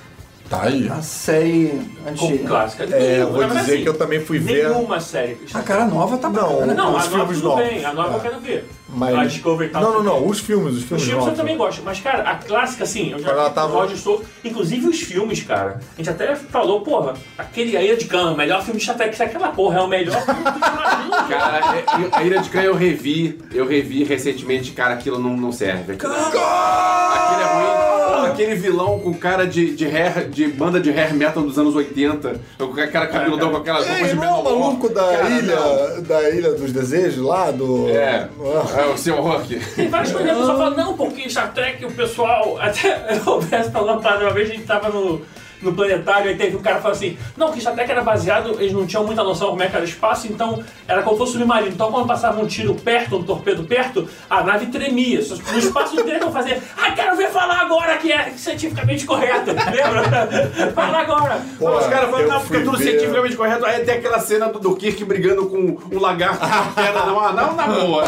Tá 0.49 0.63
aí. 0.63 0.89
A 0.89 1.03
série 1.03 1.79
antiga. 2.09 2.49
clássica. 2.49 2.85
É, 2.91 3.21
eu 3.21 3.31
vou 3.33 3.43
Mas, 3.47 3.53
dizer 3.59 3.73
assim, 3.75 3.83
que 3.83 3.89
eu 3.91 3.99
também 3.99 4.19
fui 4.19 4.39
ver. 4.39 4.71
Nenhuma 4.71 4.99
série. 4.99 5.37
A 5.53 5.61
cara 5.61 5.85
nova 5.85 6.17
tá 6.17 6.31
Não, 6.31 6.53
bacana. 6.55 6.73
Não, 6.75 6.97
os 6.97 7.03
a 7.05 7.05
nova 7.05 7.11
filmes 7.19 7.37
tudo 7.37 7.49
novos. 7.49 7.65
bem, 7.67 7.85
a 7.85 7.93
nova 7.93 8.15
eu 8.17 8.21
quero 8.21 8.41
ver. 8.41 8.69
Mas- 8.89 9.15
A 9.19 9.25
Discovery 9.27 9.71
tal. 9.71 9.83
Não, 9.83 9.91
não, 9.91 9.97
tudo 9.99 10.09
não. 10.09 10.27
Os 10.27 10.41
filmes, 10.41 10.75
os 10.77 10.85
filmes. 10.85 11.03
Os 11.05 11.09
filmes 11.11 11.27
eu 11.29 11.35
também 11.35 11.55
gosto, 11.55 11.83
mas, 11.85 12.01
cara, 12.01 12.23
a 12.23 12.37
clássica, 12.37 12.85
assim, 12.85 13.13
eu 13.13 13.19
já 13.19 13.27
Quando 13.29 13.39
ela 13.41 13.51
tava- 13.51 13.87
todos, 13.87 14.27
inclusive 14.43 14.89
os 14.89 15.01
filmes, 15.03 15.43
cara. 15.43 15.81
A 15.95 15.97
gente 15.99 16.09
até 16.09 16.35
falou, 16.35 16.81
porra, 16.81 17.13
aquele 17.37 17.77
A 17.77 17.83
Ilha 17.83 17.99
de 17.99 18.07
Khan, 18.07 18.31
o 18.33 18.37
melhor 18.37 18.63
filme 18.63 18.79
de 18.79 18.85
Star 18.85 18.97
Trek, 18.97 19.21
aquela 19.23 19.49
porra, 19.49 19.81
é 19.81 19.83
o 19.83 19.87
melhor 19.87 20.19
filme 20.25 20.41
imagina. 20.41 21.23
Cara, 21.29 21.77
é- 21.77 21.85
a 22.11 22.23
Ilha 22.25 22.41
de 22.41 22.49
Khan 22.49 22.63
eu 22.63 22.75
revi, 22.75 23.39
eu 23.53 23.67
revi 23.69 24.03
recentemente, 24.03 24.71
cara, 24.71 24.95
aquilo 24.95 25.19
não, 25.19 25.37
não 25.37 25.53
serve. 25.53 25.93
Aquilo, 25.93 26.15
aquilo 26.15 26.43
é 26.43 27.45
ruim. 27.45 28.08
Aquele 28.27 28.55
vilão 28.55 28.99
com 29.01 29.13
cara 29.15 29.47
de, 29.47 29.75
de, 29.75 29.87
hair, 29.87 30.29
de 30.29 30.47
banda 30.49 30.81
de 30.81 30.91
hair 30.91 31.15
metal 31.15 31.43
dos 31.43 31.59
anos 31.59 31.75
80, 31.75 32.41
com 32.59 32.81
aquela 32.81 33.07
cabeludão 33.07 33.51
com 33.51 33.57
aquelas 33.59 33.87
roupas 33.87 34.03
Ei, 34.05 34.09
de 34.11 34.17
não 34.17 34.25
é 34.25 34.31
o 34.31 34.45
maluco 34.45 34.89
da 34.89 35.03
Cara, 35.03 35.31
ilha, 35.31 35.57
não. 35.57 36.03
da 36.03 36.31
ilha 36.31 36.53
dos 36.55 36.73
desejos 36.73 37.25
lá, 37.25 37.51
do... 37.51 37.89
É, 37.89 38.29
Ah. 38.41 38.81
é 38.81 38.87
o 38.87 38.97
seu 38.97 39.21
rock. 39.21 39.59
Tem 39.75 39.89
várias 39.89 40.13
coisas, 40.13 40.33
o 40.37 40.41
pessoal 40.41 40.59
fala, 40.59 40.77
não, 40.77 40.97
porque 40.97 41.29
Star 41.29 41.53
Trek, 41.53 41.85
o 41.85 41.93
pessoal. 41.93 42.59
Até 42.61 43.21
o 43.27 43.41
falou 43.71 43.93
uma 43.93 44.01
parada, 44.01 44.25
uma 44.25 44.33
vez 44.35 44.51
a 44.51 44.53
gente 44.53 44.65
tava 44.65 44.89
no, 44.89 45.21
no 45.63 45.73
planetário, 45.73 46.29
aí 46.31 46.37
teve 46.37 46.57
um 46.57 46.61
cara 46.63 46.77
que 46.77 46.83
falou 46.83 46.97
assim: 46.97 47.17
não, 47.37 47.53
que 47.53 47.61
Star 47.61 47.75
Trek 47.75 47.91
era 47.91 48.03
baseado, 48.03 48.57
eles 48.61 48.73
não 48.73 48.87
tinham 48.87 49.05
muita 49.05 49.23
noção 49.25 49.51
como 49.51 49.63
é 49.63 49.69
que 49.69 49.75
era 49.77 49.85
o 49.85 49.89
espaço, 49.89 50.27
então 50.29 50.63
era 50.87 51.03
como 51.03 51.17
se 51.17 51.19
fosse 51.19 51.33
submarino. 51.33 51.73
Então 51.73 51.91
quando 51.91 52.07
passava 52.07 52.41
um 52.41 52.47
tiro 52.47 52.75
perto, 52.75 53.17
um 53.17 53.23
torpedo 53.23 53.65
perto, 53.65 54.09
a 54.29 54.43
nave 54.43 54.67
tremia. 54.67 55.21
No 55.53 55.59
espaço 55.59 55.99
inteiro 56.01 56.25
eu 56.27 56.31
fazia, 56.33 56.61
ah, 56.77 56.91
quero 56.93 57.17
ver 57.17 57.29
falar 57.31 57.61
agora 57.61 57.97
que 57.99 58.13
é 58.13 58.31
cientificamente 58.37 59.05
correto. 59.07 59.51
Lembra? 59.53 60.73
Fala 60.75 60.99
agora. 61.01 61.41
Pô, 61.59 61.71
Os 61.79 61.87
caras 61.87 62.11
falam, 62.11 62.21
eu 62.21 62.29
não, 62.29 62.41
porque 62.41 62.57
é 62.57 62.61
tudo 62.61 62.77
ver- 62.79 62.85
cientificamente 62.85 63.37
correto. 63.37 63.65
Aí 63.65 63.85
tem 63.85 63.95
aquela 63.97 64.19
cena 64.21 64.49
do, 64.49 64.59
do 64.59 64.77
Kirk 64.77 65.05
brigando 65.05 65.47
com 65.47 65.77
um 65.93 65.99
lagarto 66.01 66.45
na. 66.47 67.07
Não, 67.07 67.33
não, 67.33 67.55
na 67.55 67.67
boa. 67.67 68.05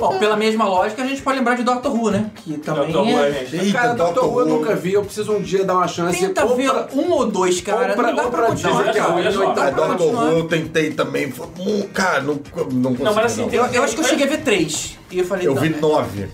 Bom, 0.00 0.18
pela 0.18 0.36
mesma 0.36 0.64
lógica, 0.66 1.02
a 1.02 1.06
gente 1.06 1.22
pode 1.22 1.38
lembrar 1.38 1.54
de 1.54 1.62
Doctor 1.62 1.92
Who, 1.94 2.10
né? 2.10 2.30
Que 2.36 2.58
também 2.58 2.90
Doctor 2.90 3.06
Who, 3.06 3.20
é... 3.24 3.32
gente. 3.46 3.56
Eita, 3.66 3.78
Cara, 3.78 3.94
Doctor 3.94 4.24
Who 4.24 4.40
eu 4.40 4.46
Who. 4.46 4.58
nunca 4.58 4.74
vi. 4.74 4.96
Eu 5.02 5.06
preciso 5.06 5.32
um 5.32 5.42
dia 5.42 5.64
dar 5.64 5.74
uma 5.74 5.88
chance. 5.88 6.18
Tenta 6.18 6.44
Ou 6.44 6.56
ver 6.56 6.70
pra- 6.70 6.88
um 6.94 7.10
ou 7.10 7.26
dois, 7.26 7.60
cara. 7.60 7.88
ou 7.90 7.94
pra- 7.96 8.08
não 8.08 8.16
dá 8.16 8.22
ou 8.24 8.30
pra 8.30 8.50
dizer 8.50 8.68
que 8.68 8.74
é 8.90 8.92
cara. 8.92 9.12
ruim, 9.12 9.24
Não 9.24 9.42
ou 9.42 9.50
A 9.50 9.54
pra 9.54 9.72
continuar. 9.72 10.32
Eu 10.32 10.44
tentei 10.44 10.90
também. 10.92 11.30
foi 11.32 11.46
mu- 11.56 11.88
Cara, 11.92 12.20
não, 12.22 12.34
não 12.34 12.40
consegui. 12.94 13.02
Não, 13.02 13.14
mas 13.14 13.24
assim, 13.26 13.48
tem- 13.48 13.58
Eu, 13.58 13.66
eu 13.66 13.82
acho 13.82 13.94
que 13.94 14.00
eu 14.00 14.04
cheguei 14.04 14.26
a 14.26 14.28
ver 14.30 14.38
três. 14.38 14.96
E 15.10 15.18
eu 15.18 15.24
falei, 15.24 15.46
Eu 15.46 15.54
não, 15.54 15.62
vi 15.62 15.68
né? 15.70 15.78
nove. 15.80 16.28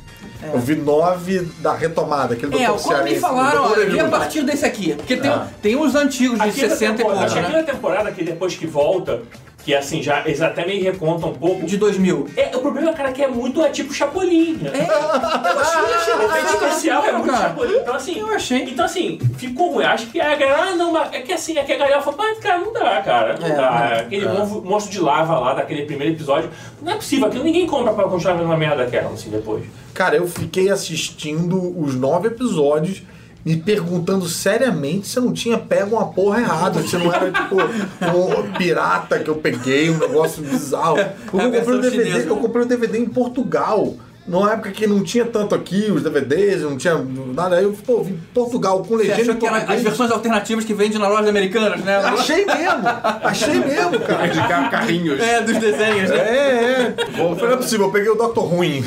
Eu 0.53 0.61
vi 0.61 0.77
nove 0.77 1.41
da 1.59 1.75
retomada, 1.75 2.35
aquele 2.35 2.57
É, 2.63 2.69
Dr. 2.69 2.81
quando 2.83 3.03
me 3.05 3.15
falaram, 3.19 3.65
Dr. 3.65 3.73
olha, 3.73 3.87
vi 3.91 4.01
a 4.01 4.09
partir 4.09 4.43
desse 4.45 4.65
aqui. 4.65 4.95
Porque 4.95 5.17
tem, 5.17 5.31
Ah. 5.31 5.49
tem 5.61 5.75
os 5.77 5.95
antigos 5.97 6.39
de 6.41 6.49
Aquela 6.51 6.69
60 6.69 7.01
e 7.01 7.05
pouco, 7.05 7.19
né? 7.21 7.27
aquela 7.27 7.63
temporada 7.65 8.13
que 8.13 8.23
depois 8.23 8.55
que 8.55 8.67
volta, 8.67 9.23
que 9.65 9.75
assim, 9.75 10.03
já 10.03 10.21
eles 10.25 10.41
até 10.41 10.65
me 10.67 10.79
recontam 10.81 11.31
um 11.31 11.35
pouco. 11.35 11.67
De 11.67 11.77
2000. 11.77 12.29
É, 12.37 12.57
o 12.57 12.61
problema, 12.61 12.93
cara, 12.93 13.11
é 13.11 13.13
que 13.13 13.23
é 13.23 13.29
muito, 13.29 13.63
é 13.63 13.69
tipo 13.71 13.93
Chapolin, 13.93 14.55
né? 14.63 14.71
É, 14.73 15.53
eu 15.53 15.59
achei, 15.61 16.15
O 16.15 16.23
efeito 16.23 16.55
especial 16.55 17.05
é 17.05 17.13
muito 17.13 17.27
cara. 17.31 17.49
Chapolin. 17.49 17.77
Então, 17.77 17.95
assim, 17.95 18.19
Eu 18.19 18.29
achei. 18.31 18.63
Então, 18.63 18.85
assim, 18.85 19.19
ficou 19.37 19.73
ruim. 19.75 19.85
Acho 19.85 20.07
que 20.07 20.21
a 20.21 20.35
galera, 20.37 20.63
ah, 20.71 20.75
não, 20.75 20.93
mas 20.93 21.13
é 21.13 21.21
que 21.21 21.33
assim, 21.33 21.59
é 21.59 21.65
que 21.65 21.73
a 21.73 21.77
galera 21.77 22.01
falou, 22.01 22.19
mas, 22.19 22.39
cara, 22.39 22.59
não 22.61 22.73
dá, 22.73 23.03
cara. 23.03 23.37
Não 23.39 23.47
É, 23.47 23.53
dá. 23.55 23.71
não. 23.91 24.01
Aquele 24.01 24.29
monstro- 24.29 24.63
monstro 24.65 24.93
de 24.93 25.01
lava 25.01 25.39
lá, 25.39 25.55
daquele 25.55 25.83
primeiro 25.85 26.15
episódio, 26.15 26.51
não 26.81 26.93
é 26.93 26.97
possível. 26.97 27.27
Aquilo 27.29 27.45
ninguém 27.45 27.67
compra 27.67 27.93
pra 27.93 28.05
continuar 28.05 28.35
vendo 28.35 28.47
uma 28.47 28.57
merda 28.57 28.85
daquela, 28.85 29.11
assim, 29.11 29.29
depois. 29.31 29.65
Cara, 29.93 30.17
eu 30.17 30.27
fiquei 30.29 30.71
assistindo 30.71 31.79
os 31.79 31.95
nove 31.95 32.29
episódios 32.29 33.03
me 33.49 33.57
perguntando 33.57 34.29
seriamente 34.29 35.09
se 35.09 35.19
eu 35.19 35.23
não 35.23 35.33
tinha 35.33 35.57
pego 35.57 35.97
uma 35.97 36.09
porra 36.09 36.41
errada, 36.41 36.83
se 36.83 36.99
não 36.99 37.11
era 37.11 37.33
tipo 37.33 37.57
um 37.57 38.53
pirata 38.59 39.19
que 39.19 39.31
eu 39.31 39.37
peguei, 39.37 39.89
um 39.89 39.97
negócio 39.97 40.43
bizarro. 40.43 40.99
Porque 41.31 41.47
É 41.47 41.49
eu 41.49 41.53
comprei 41.53 41.79
o 41.79 41.81
DVD, 41.81 42.29
eu 42.29 42.37
comprei 42.37 42.65
o 42.65 42.69
DVD 42.69 42.99
em 42.99 43.07
Portugal. 43.09 43.95
Numa 44.29 44.53
época 44.53 44.71
que 44.71 44.87
não 44.87 45.03
tinha 45.03 45.25
tanto 45.25 45.55
aqui, 45.55 45.91
os 45.91 46.03
DVDs, 46.03 46.61
não 46.61 46.77
tinha 46.77 46.99
nada. 47.35 47.57
Aí 47.57 47.65
eu, 47.65 47.73
pô, 47.73 48.03
vim 48.03 48.21
Portugal 48.35 48.81
com 48.81 48.99
Você 48.99 49.05
legenda 49.05 49.23
achou 49.23 49.35
em 49.35 49.39
que 49.39 49.47
eram 49.47 49.57
as 49.57 49.83
versões 49.83 50.11
alternativas 50.11 50.65
que 50.67 50.75
vendem 50.75 50.99
nas 50.99 51.09
lojas 51.09 51.29
americanas, 51.29 51.81
né? 51.83 51.97
Achei 51.97 52.45
mesmo! 52.45 52.83
Achei 53.23 53.59
mesmo, 53.59 54.01
cara. 54.01 54.69
Carrinhos. 54.69 55.19
É, 55.19 55.41
dos 55.41 55.57
desenhos, 55.57 56.11
né? 56.11 56.17
É, 56.17 56.95
é. 56.99 57.07
Falei, 57.17 57.37
não 57.41 57.53
é 57.53 57.57
possível, 57.57 57.87
eu 57.87 57.93
peguei 57.93 58.11
o 58.11 58.15
Dr. 58.17 58.41
Ruim. 58.41 58.85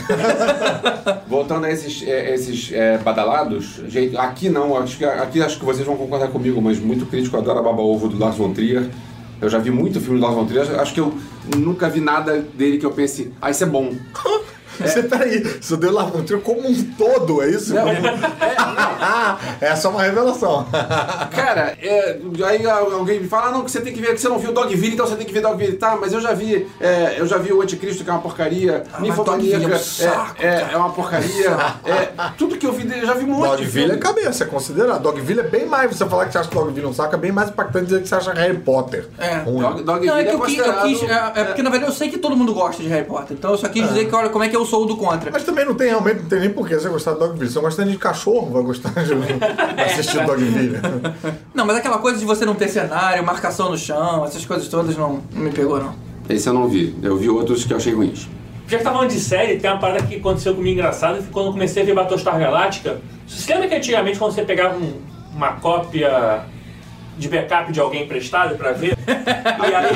Voltando 1.27 1.65
a 1.65 1.71
esses, 1.71 2.07
é, 2.07 2.35
esses 2.35 2.71
é, 2.71 2.99
badalados, 2.99 3.81
gente, 3.87 4.15
aqui 4.15 4.47
não, 4.47 4.77
acho 4.77 4.95
que, 4.95 5.05
aqui 5.05 5.41
acho 5.41 5.57
que 5.57 5.65
vocês 5.65 5.87
vão 5.87 5.97
concordar 5.97 6.27
comigo, 6.27 6.61
mas 6.61 6.79
muito 6.79 7.07
crítico 7.07 7.35
adora 7.35 7.59
a 7.59 7.63
Baba 7.63 7.81
Ovo 7.81 8.07
do 8.07 8.19
Lars 8.19 8.35
von 8.35 8.53
Trier. 8.53 8.87
Eu 9.41 9.49
já 9.49 9.57
vi 9.57 9.71
muito 9.71 9.99
filme 9.99 10.19
do 10.19 10.23
Lars 10.23 10.35
von 10.35 10.45
Trier, 10.45 10.79
acho 10.79 10.93
que 10.93 10.99
eu 10.99 11.11
nunca 11.57 11.89
vi 11.89 11.99
nada 11.99 12.45
dele 12.53 12.77
que 12.77 12.85
eu 12.85 12.91
pense, 12.91 13.33
ah, 13.41 13.49
isso 13.49 13.63
é 13.63 13.67
bom. 13.67 13.91
Você, 14.79 15.03
peraí, 15.03 15.39
você 15.61 15.77
deu 15.77 15.91
lá 15.91 16.05
um 16.05 16.23
tiro 16.23 16.41
como 16.41 16.67
um 16.67 16.83
todo, 16.97 17.41
é 17.41 17.49
isso? 17.49 17.73
Ah, 17.77 19.37
essa 19.61 19.87
é 19.87 19.91
uma 19.91 20.01
revelação. 20.03 20.65
Cara, 21.31 21.77
é, 21.81 22.17
aí 22.45 22.65
alguém 22.69 23.19
me 23.21 23.27
fala, 23.27 23.47
ah, 23.47 23.51
não, 23.51 23.63
que 23.63 23.71
você 23.71 23.81
tem 23.81 23.93
que 23.93 24.01
ver, 24.01 24.13
que 24.13 24.21
você 24.21 24.29
não 24.29 24.39
viu 24.39 24.51
Dogville, 24.51 24.93
então 24.93 25.05
você 25.07 25.15
tem 25.15 25.25
que 25.25 25.33
ver 25.33 25.41
Dogville. 25.41 25.77
Tá, 25.77 25.97
mas 25.99 26.13
eu 26.13 26.21
já 26.21 26.33
vi, 26.33 26.67
é, 26.79 27.15
eu 27.17 27.25
já 27.25 27.37
vi 27.37 27.51
o 27.53 27.61
Anticristo, 27.61 28.03
que 28.03 28.09
é 28.09 28.13
uma 28.13 28.21
porcaria, 28.21 28.83
Ah, 28.93 28.99
Dogville 28.99 29.09
é 29.09 29.13
um 29.13 29.17
Ninfomaníaca 29.61 29.79
saco, 29.79 30.35
é, 30.39 30.47
é, 30.47 30.69
é 30.73 30.77
uma 30.77 30.89
porcaria, 30.91 31.49
é, 31.85 32.09
tudo 32.37 32.57
que 32.57 32.65
eu 32.65 32.71
vi 32.73 32.83
dele, 32.83 33.01
eu 33.01 33.07
já 33.07 33.13
vi 33.13 33.25
um 33.25 33.29
monte 33.29 33.57
de 33.57 33.63
Dogville 33.65 33.91
é 33.93 33.97
cabeça, 33.97 34.43
é 34.43 34.47
considerado. 34.47 35.01
Dogville 35.01 35.39
é 35.41 35.43
bem 35.43 35.65
mais. 35.65 35.95
Você 35.95 36.05
falar 36.05 36.25
que 36.25 36.31
você 36.33 36.37
acha 36.39 36.49
que 36.49 36.55
Dogville 36.55 36.85
um 36.87 36.93
saco 36.93 37.15
é 37.15 37.17
bem 37.17 37.31
mais 37.31 37.49
impactante 37.49 37.85
dizer 37.85 38.01
que 38.01 38.07
você 38.07 38.15
acha 38.15 38.33
Harry 38.33 38.57
Potter. 38.57 39.07
É. 39.17 39.39
Dog, 39.39 39.83
Dogville 39.83 40.07
Não, 40.07 40.17
é 40.17 40.23
que 40.23 40.29
é 40.29 40.33
eu 40.33 40.39
quis, 40.41 40.57
eu 40.57 40.63
considerado... 40.65 40.87
quis- 40.87 41.09
é, 41.09 41.41
é 41.41 41.43
porque 41.45 41.63
na 41.63 41.69
verdade 41.69 41.91
eu 41.91 41.95
sei 41.95 42.09
que 42.09 42.17
todo 42.17 42.35
mundo 42.35 42.53
gosta 42.53 42.81
de 42.81 42.89
Harry 42.89 43.05
Potter, 43.05 43.35
então 43.37 43.51
eu 43.51 43.57
só 43.57 43.67
quis 43.67 43.87
dizer 43.87 44.07
que 44.07 44.15
olha 44.15 44.29
como 44.29 44.43
é 44.43 44.49
que 44.49 44.55
eu 44.55 44.60
sou 44.65 44.83
o 44.83 44.85
do 44.85 44.97
contra. 44.97 45.29
Mas 45.31 45.43
também 45.43 45.65
não 45.65 45.73
tem 45.75 45.87
realmente, 45.89 46.21
não 46.21 46.29
tem 46.29 46.39
nem 46.39 46.49
porquê 46.49 46.75
você 46.75 46.89
gostar 46.89 47.13
de 47.13 47.19
Dogville. 47.19 47.47
Se 47.47 47.53
você 47.55 47.59
gosta 47.61 47.85
de 47.85 47.97
cachorro, 47.97 48.49
vai 48.51 48.63
gostar 48.63 48.91
de 49.03 49.13
assistir 49.83 50.25
Dogville. 50.25 50.77
Não, 51.53 51.65
mas 51.65 51.77
aquela 51.77 51.97
coisa 51.99 52.17
de 52.17 52.25
você 52.25 52.45
não 52.45 52.55
ter 52.55 52.67
cenário, 52.69 53.23
marcação 53.25 53.69
no 53.69 53.77
chão, 53.77 54.25
essas 54.25 54.45
coisas 54.45 54.67
todas 54.67 54.95
não, 54.97 55.21
não 55.33 55.41
me 55.43 55.51
pegou, 55.51 55.79
não. 55.79 55.93
Esse 56.29 56.47
eu 56.47 56.53
não 56.53 56.67
vi, 56.67 56.95
eu 57.03 57.17
vi 57.17 57.29
outros 57.29 57.65
que 57.65 57.73
eu 57.73 57.77
achei 57.77 57.93
ruins. 57.93 58.27
Já 58.67 58.77
que 58.77 58.83
tá 58.83 58.91
falando 58.91 59.09
de 59.09 59.19
série, 59.19 59.57
tem 59.57 59.69
uma 59.69 59.79
parada 59.79 60.01
que 60.05 60.15
aconteceu 60.15 60.55
comigo 60.55 60.73
engraçada, 60.79 61.17
que 61.19 61.27
quando 61.27 61.47
eu 61.47 61.51
comecei 61.51 61.83
a 61.83 61.85
ver 61.85 61.93
Battlestar 61.93 62.39
Galáctica, 62.39 62.99
você 63.27 63.53
lembra 63.53 63.67
que 63.67 63.75
antigamente 63.75 64.17
quando 64.17 64.31
você 64.33 64.43
pegava 64.43 64.77
um- 64.77 64.93
uma 65.35 65.53
cópia 65.53 66.43
de 67.21 67.29
backup 67.29 67.71
de 67.71 67.79
alguém 67.79 68.03
emprestado 68.03 68.55
pra 68.55 68.71
ver, 68.71 68.97
e 69.07 69.75
aí, 69.75 69.91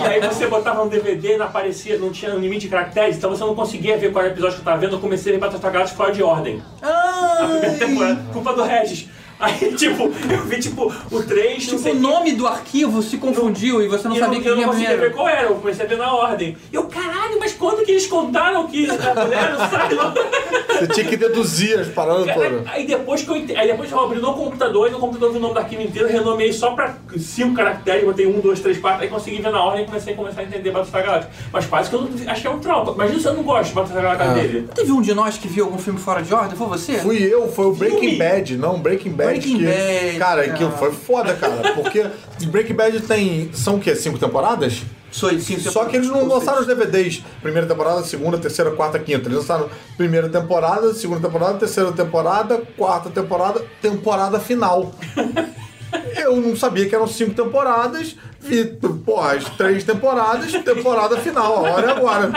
e 0.00 0.06
aí 0.06 0.20
você 0.20 0.46
botava 0.46 0.82
um 0.82 0.88
DVD, 0.88 1.36
não 1.36 1.46
aparecia, 1.46 1.98
não 1.98 2.10
tinha 2.10 2.34
um 2.34 2.38
limite 2.38 2.62
de 2.62 2.68
caracteres, 2.68 3.16
então 3.16 3.30
você 3.30 3.44
não 3.44 3.54
conseguia 3.54 3.98
ver 3.98 4.10
qual 4.10 4.24
era 4.24 4.32
o 4.32 4.34
episódio 4.34 4.56
que 4.56 4.62
eu 4.62 4.64
tava 4.64 4.78
vendo, 4.78 4.96
eu 4.96 5.00
comecei 5.00 5.32
a 5.32 5.34
ver 5.34 5.40
Battlestar 5.40 5.70
Galáctica 5.70 5.96
fora 5.96 6.12
de 6.12 6.22
ordem. 6.22 6.62
A 6.80 7.44
primeira 7.44 7.78
temporada, 7.78 8.22
culpa 8.32 8.54
do 8.54 8.62
Regis. 8.62 9.08
Aí, 9.42 9.74
tipo, 9.74 10.04
eu 10.04 10.44
vi, 10.46 10.60
tipo, 10.60 10.92
o 11.10 11.22
3, 11.22 11.66
não 11.66 11.76
Tipo, 11.78 11.88
o 11.88 11.92
que- 11.92 11.98
nome 11.98 12.32
do 12.32 12.46
arquivo 12.46 13.02
se 13.02 13.16
confundiu 13.18 13.82
e 13.82 13.88
você 13.88 14.06
não 14.08 14.14
e 14.14 14.18
eu 14.18 14.24
sabia 14.24 14.38
não, 14.38 14.42
que 14.42 14.48
eu 14.50 14.56
não 14.56 14.64
conseguia 14.64 14.96
ver 14.96 15.12
qual 15.12 15.28
era, 15.28 15.48
eu 15.48 15.54
comecei 15.56 15.84
a 15.84 15.88
ver 15.88 15.98
na 15.98 16.14
ordem. 16.14 16.56
E 16.72 16.76
eu, 16.76 16.84
caralho, 16.84 17.38
mas 17.40 17.52
quando 17.52 17.84
que 17.84 17.90
eles 17.90 18.06
contaram 18.06 18.66
que 18.68 18.88
a 18.88 19.24
mulher 19.24 19.52
não? 19.52 19.58
Não? 20.04 20.14
Você 20.82 20.86
tinha 20.88 21.06
que 21.06 21.16
deduzir 21.16 21.78
as 21.78 21.88
paradas 21.88 22.24
Cara, 22.26 22.40
todas. 22.50 22.66
aí 22.68 22.86
depois 22.86 23.22
que 23.22 23.28
eu 23.30 23.34
aí 23.34 23.66
depois 23.68 23.90
eu 23.90 24.00
abri 24.00 24.18
no 24.20 24.32
computador 24.34 24.88
e 24.88 24.90
no 24.90 24.98
computador 24.98 25.30
vi 25.32 25.38
o 25.38 25.40
nome 25.40 25.54
do 25.54 25.60
arquivo 25.60 25.82
inteiro, 25.82 26.08
renomeei 26.08 26.52
só 26.52 26.72
pra 26.72 26.96
cinco 27.18 27.54
caracteres, 27.54 28.04
botei 28.04 28.26
um, 28.26 28.40
dois, 28.40 28.58
três, 28.60 28.78
quatro, 28.78 29.02
aí 29.02 29.08
consegui 29.08 29.40
ver 29.40 29.50
na 29.52 29.62
ordem 29.62 29.82
e 29.82 29.86
comecei 29.86 30.12
a 30.12 30.16
começar 30.16 30.40
a 30.40 30.44
entender 30.44 30.70
Battlestar 30.70 31.04
Galáctica. 31.04 31.32
Mas 31.52 31.66
quase 31.66 31.90
que 31.90 31.96
eu 31.96 32.02
não, 32.02 32.10
acho 32.32 32.40
que 32.40 32.46
é 32.46 32.50
um 32.50 32.58
trauma. 32.58 32.92
Imagina 32.92 33.20
se 33.20 33.26
eu 33.26 33.34
não 33.34 33.42
gosto 33.42 33.68
de 33.68 33.74
Battlestar 33.74 34.02
Galáctica 34.02 34.30
Ah. 34.30 34.34
dele. 34.34 34.68
Teve 34.74 34.92
um 34.92 35.02
de 35.02 35.14
nós 35.14 35.38
que 35.38 35.46
viu 35.48 35.64
algum 35.66 35.78
filme 35.78 36.00
fora 36.00 36.22
de 36.22 36.32
ordem? 36.34 36.56
Foi 36.56 36.66
você? 36.66 36.94
Fui 36.98 37.18
eu, 37.22 37.48
foi 37.48 37.66
o 37.66 37.72
Breaking 37.72 37.98
Filme. 38.00 38.16
Bad, 38.18 38.56
não, 38.56 38.78
Breaking 38.80 39.10
Bad. 39.12 39.31
Breaking 39.32 39.58
que, 39.58 39.64
Bad, 39.64 40.18
Cara, 40.18 40.42
aquilo 40.42 40.72
foi 40.72 40.92
foda, 40.92 41.34
cara. 41.34 41.74
Porque 41.74 42.06
Breaking 42.46 42.74
Bad 42.74 43.00
tem. 43.00 43.50
São 43.52 43.76
o 43.76 43.80
quê? 43.80 43.94
Cinco 43.94 44.18
temporadas? 44.18 44.82
Sou 45.10 45.30
sim, 45.38 45.58
Só 45.58 45.84
que 45.84 45.96
eles 45.96 46.08
não 46.08 46.26
lançaram 46.26 46.60
os 46.60 46.66
DVDs. 46.66 47.22
Primeira 47.42 47.68
temporada, 47.68 48.02
segunda, 48.02 48.38
terceira, 48.38 48.70
quarta, 48.70 48.98
quinta. 48.98 49.28
Eles 49.28 49.38
lançaram 49.38 49.68
primeira 49.96 50.28
temporada, 50.28 50.94
segunda 50.94 51.20
temporada, 51.20 51.58
terceira 51.58 51.92
temporada, 51.92 52.62
quarta 52.76 53.10
temporada, 53.10 53.62
temporada 53.80 54.40
final. 54.40 54.92
Eu 56.16 56.36
não 56.36 56.56
sabia 56.56 56.88
que 56.88 56.94
eram 56.94 57.06
cinco 57.06 57.34
temporadas. 57.34 58.16
Vi, 58.42 58.64
pô, 59.04 59.20
as 59.20 59.44
três 59.50 59.84
temporadas, 59.84 60.52
temporada 60.52 61.16
final, 61.18 61.64
a 61.64 61.70
hora 61.70 61.86
é 61.86 61.90
agora. 61.90 62.30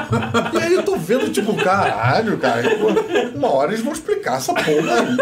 E 0.53 0.57
aí 0.57 0.73
eu 0.73 0.83
tô 0.83 0.95
vendo, 0.95 1.31
tipo, 1.31 1.55
caralho, 1.55 2.37
cara, 2.37 2.61
uma 3.33 3.51
hora 3.51 3.71
eles 3.71 3.83
vão 3.83 3.93
explicar 3.93 4.37
essa 4.37 4.53
porra 4.53 4.65
aí, 4.69 4.81
né? 4.83 5.17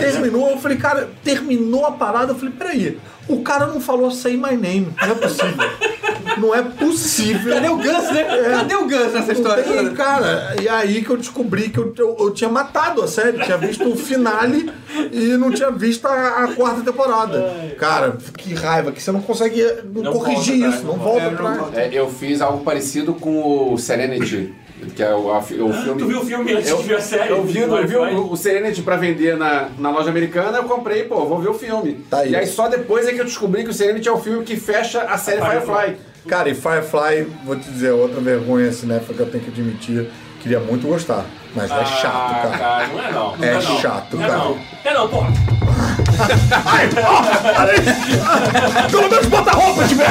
Terminou, 0.00 0.50
eu 0.50 0.58
falei, 0.58 0.78
cara, 0.78 1.10
terminou 1.22 1.84
a 1.86 1.92
parada, 1.92 2.32
eu 2.32 2.36
falei, 2.36 2.54
peraí, 2.56 2.98
o 3.28 3.42
cara 3.42 3.66
não 3.66 3.80
falou 3.80 4.10
say 4.10 4.36
my 4.36 4.56
name, 4.56 4.88
não 5.00 5.08
é 5.10 5.14
possível. 5.14 5.70
Não 6.36 6.54
é 6.54 6.62
possível. 6.62 7.54
Cadê 7.54 7.68
o 7.68 7.76
Gus, 7.76 8.10
né? 8.10 8.24
Cadê 8.50 8.74
o 8.74 8.88
Gus 8.88 9.12
nessa 9.12 9.32
história? 9.32 9.62
Tem, 9.62 9.94
cara, 9.94 10.56
e 10.60 10.68
aí 10.68 11.02
que 11.04 11.10
eu 11.10 11.16
descobri 11.16 11.68
que 11.68 11.78
eu, 11.78 11.94
eu, 11.96 12.16
eu 12.18 12.30
tinha 12.32 12.50
matado 12.50 13.02
a 13.02 13.06
série, 13.08 13.38
tinha 13.44 13.56
visto 13.56 13.88
o 13.88 13.96
finale 13.96 14.70
e 15.12 15.36
não 15.36 15.52
tinha 15.52 15.70
visto 15.70 16.06
a, 16.06 16.44
a 16.44 16.48
quarta 16.54 16.80
temporada. 16.80 17.54
Cara, 17.78 18.16
que 18.36 18.52
raiva, 18.52 18.90
que 18.90 19.00
você 19.02 19.12
não 19.12 19.20
consegue 19.22 19.62
não 19.84 20.02
Não 20.02 20.12
corrigir 20.12 20.58
volta 20.60 20.76
isso, 20.76 20.86
não 20.86 20.96
não 20.96 21.04
volta. 21.04 21.30
volta 21.30 21.52
atrás. 21.66 21.78
É, 21.78 21.90
eu 21.98 22.10
fiz 22.10 22.40
algo 22.40 22.64
parecido 22.64 23.14
com 23.14 23.72
o 23.72 23.78
Serenity, 23.78 24.52
que 24.94 25.02
é 25.02 25.14
o, 25.14 25.32
a 25.32 25.40
fi- 25.42 25.60
o 25.60 25.72
filme. 25.72 25.98
Tu 26.00 26.06
viu 26.06 26.20
o 26.20 26.24
filme 26.26 26.52
antes 26.54 26.68
eu, 26.70 26.76
de 26.78 26.82
ver 26.84 26.96
a 26.96 27.00
série? 27.00 27.30
Eu 27.30 27.42
vi, 27.44 27.58
eu 27.60 27.86
vi 27.86 27.96
o, 27.96 28.32
o 28.32 28.36
Serenity 28.36 28.82
pra 28.82 28.96
vender 28.96 29.36
na, 29.36 29.68
na 29.78 29.90
loja 29.90 30.10
americana, 30.10 30.58
eu 30.58 30.64
comprei, 30.64 31.04
pô, 31.04 31.24
vou 31.26 31.38
ver 31.40 31.48
o 31.50 31.54
filme. 31.54 31.94
Tá 32.10 32.18
aí. 32.18 32.30
E 32.32 32.36
aí 32.36 32.46
só 32.46 32.68
depois 32.68 33.06
é 33.06 33.12
que 33.12 33.20
eu 33.20 33.24
descobri 33.24 33.64
que 33.64 33.70
o 33.70 33.74
Serenity 33.74 34.08
é 34.08 34.12
o 34.12 34.18
filme 34.18 34.44
que 34.44 34.56
fecha 34.56 35.02
a 35.02 35.16
série 35.18 35.40
Firefly. 35.40 35.66
Firefly. 35.74 35.96
Cara, 36.28 36.48
e 36.48 36.54
Firefly, 36.54 37.26
vou 37.44 37.56
te 37.56 37.68
dizer, 37.70 37.90
outra 37.92 38.20
vergonha 38.20 38.72
cinéfila 38.72 39.14
que 39.14 39.20
eu 39.20 39.26
tenho 39.30 39.44
que 39.44 39.50
admitir, 39.50 40.08
queria 40.40 40.58
muito 40.60 40.86
gostar, 40.86 41.24
mas 41.54 41.70
é 41.70 41.84
chato, 41.84 42.46
Ah, 42.46 42.58
cara. 42.58 42.86
Não 42.88 42.98
é 43.04 43.12
não. 43.12 43.36
não 43.36 43.44
É 43.44 43.54
não. 43.54 43.60
chato, 43.78 44.16
não 44.16 44.24
é 44.24 44.28
cara. 44.28 44.38
Não. 44.38 44.58
É 44.84 44.94
não, 44.94 45.08
porra. 45.08 45.28
Ai, 46.64 46.88
aí. 47.58 48.90
Pelo 48.90 49.10
menos 49.10 49.26
bota 49.26 49.50
a 49.50 49.54
roupa, 49.54 49.86
tiver. 49.88 50.06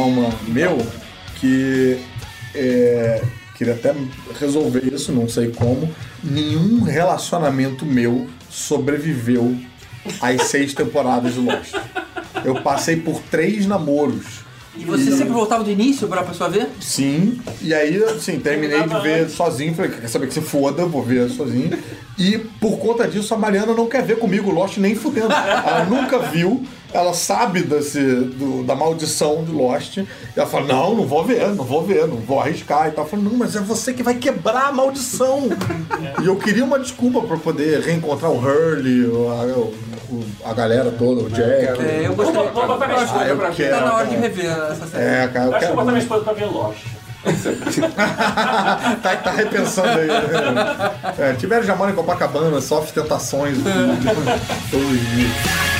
Trauma 0.00 0.30
meu 0.48 0.78
que 1.38 1.98
é, 2.54 3.22
queria 3.54 3.74
até 3.74 3.94
resolver 4.38 4.82
isso, 4.92 5.12
não 5.12 5.28
sei 5.28 5.48
como. 5.50 5.90
Nenhum 6.24 6.82
relacionamento 6.82 7.84
meu 7.84 8.26
sobreviveu 8.50 9.56
às 10.20 10.42
seis 10.44 10.72
temporadas 10.72 11.34
de 11.34 11.40
Lost. 11.40 11.74
Eu 12.44 12.62
passei 12.62 12.96
por 12.96 13.20
três 13.30 13.66
namoros. 13.66 14.40
E 14.76 14.84
você 14.84 15.10
sempre 15.10 15.32
voltava 15.32 15.62
do 15.64 15.70
início 15.70 16.08
pra 16.08 16.22
pessoa 16.22 16.48
ver? 16.48 16.68
Sim, 16.80 17.40
e 17.60 17.74
aí, 17.74 18.02
assim, 18.04 18.38
terminei 18.38 18.82
de 18.82 19.00
ver 19.00 19.28
sozinho. 19.28 19.74
Falei, 19.74 19.90
quer 19.90 20.08
saber 20.08 20.28
que 20.28 20.34
se 20.34 20.40
foda, 20.40 20.86
vou 20.86 21.02
ver 21.02 21.28
sozinho. 21.28 21.76
E 22.22 22.36
por 22.36 22.78
conta 22.78 23.08
disso, 23.08 23.32
a 23.32 23.38
Mariana 23.38 23.72
não 23.72 23.86
quer 23.86 24.02
ver 24.02 24.18
comigo 24.18 24.50
Lost 24.50 24.76
nem 24.76 24.94
fudendo. 24.94 25.32
Ela 25.32 25.86
nunca 25.88 26.18
viu, 26.18 26.62
ela 26.92 27.14
sabe 27.14 27.62
desse, 27.62 27.98
do- 27.98 28.62
da 28.62 28.74
maldição 28.74 29.42
de 29.42 29.50
Lost. 29.50 29.96
E 29.96 30.06
ela 30.36 30.46
fala: 30.46 30.66
Não, 30.66 30.94
não 30.96 31.06
vou 31.06 31.24
ver, 31.24 31.48
não 31.54 31.64
vou 31.64 31.82
ver, 31.82 32.06
não 32.06 32.18
vou 32.18 32.38
arriscar 32.38 32.88
e 32.88 32.90
tal. 32.90 33.04
Eu 33.06 33.10
falo: 33.10 33.22
Não, 33.22 33.32
mas 33.32 33.56
é 33.56 33.60
você 33.60 33.94
que 33.94 34.02
vai 34.02 34.16
quebrar 34.16 34.66
a 34.68 34.72
maldição. 34.72 35.48
E 36.22 36.26
eu 36.26 36.36
queria 36.36 36.62
uma 36.62 36.78
desculpa 36.78 37.22
pra 37.22 37.38
poder 37.38 37.80
reencontrar 37.80 38.30
o 38.30 38.36
Hurley, 38.38 39.06
o- 39.06 39.30
a, 39.30 39.44
o- 40.12 40.24
a 40.44 40.52
galera 40.52 40.90
toda, 40.90 41.22
o 41.22 41.30
Jack. 41.30 41.80
É, 41.82 42.02
eu 42.04 42.12
Vou, 42.14 42.26
gostaria. 42.26 42.50
vou 42.50 42.66
botar 42.66 42.86
minha 42.86 43.00
Ah, 43.00 43.04
esposa 43.04 43.24
eu 43.24 43.36
pra 43.38 43.48
ver. 43.48 43.56
quero. 43.56 43.76
Tá 43.78 43.84
na 43.86 43.94
hora 43.94 44.06
de 44.08 44.16
rever 44.16 44.46
essa 44.72 44.86
série. 44.88 45.04
É, 45.04 45.28
cara, 45.28 45.46
eu 45.46 45.50
Acho 45.52 45.52
que 45.52 45.58
quero. 45.60 45.66
vou 45.68 45.76
botar 45.76 45.92
minha 45.92 46.02
esposa 46.02 46.24
pra 46.24 46.32
ver 46.34 46.44
Lost. 46.46 46.78
Tá, 49.02 49.16
tá 49.16 49.30
repensando 49.30 49.88
aí. 49.88 50.06
né? 50.06 50.92
É, 51.18 51.32
tiveram 51.34 51.62
já 51.62 51.76
mora 51.76 51.90
em 51.90 51.94
Copacabana, 51.94 52.60
sofre 52.60 52.92
tentações. 52.92 53.58
tudo. 53.58 54.70
Tudo 54.70 54.94
isso. 54.94 55.79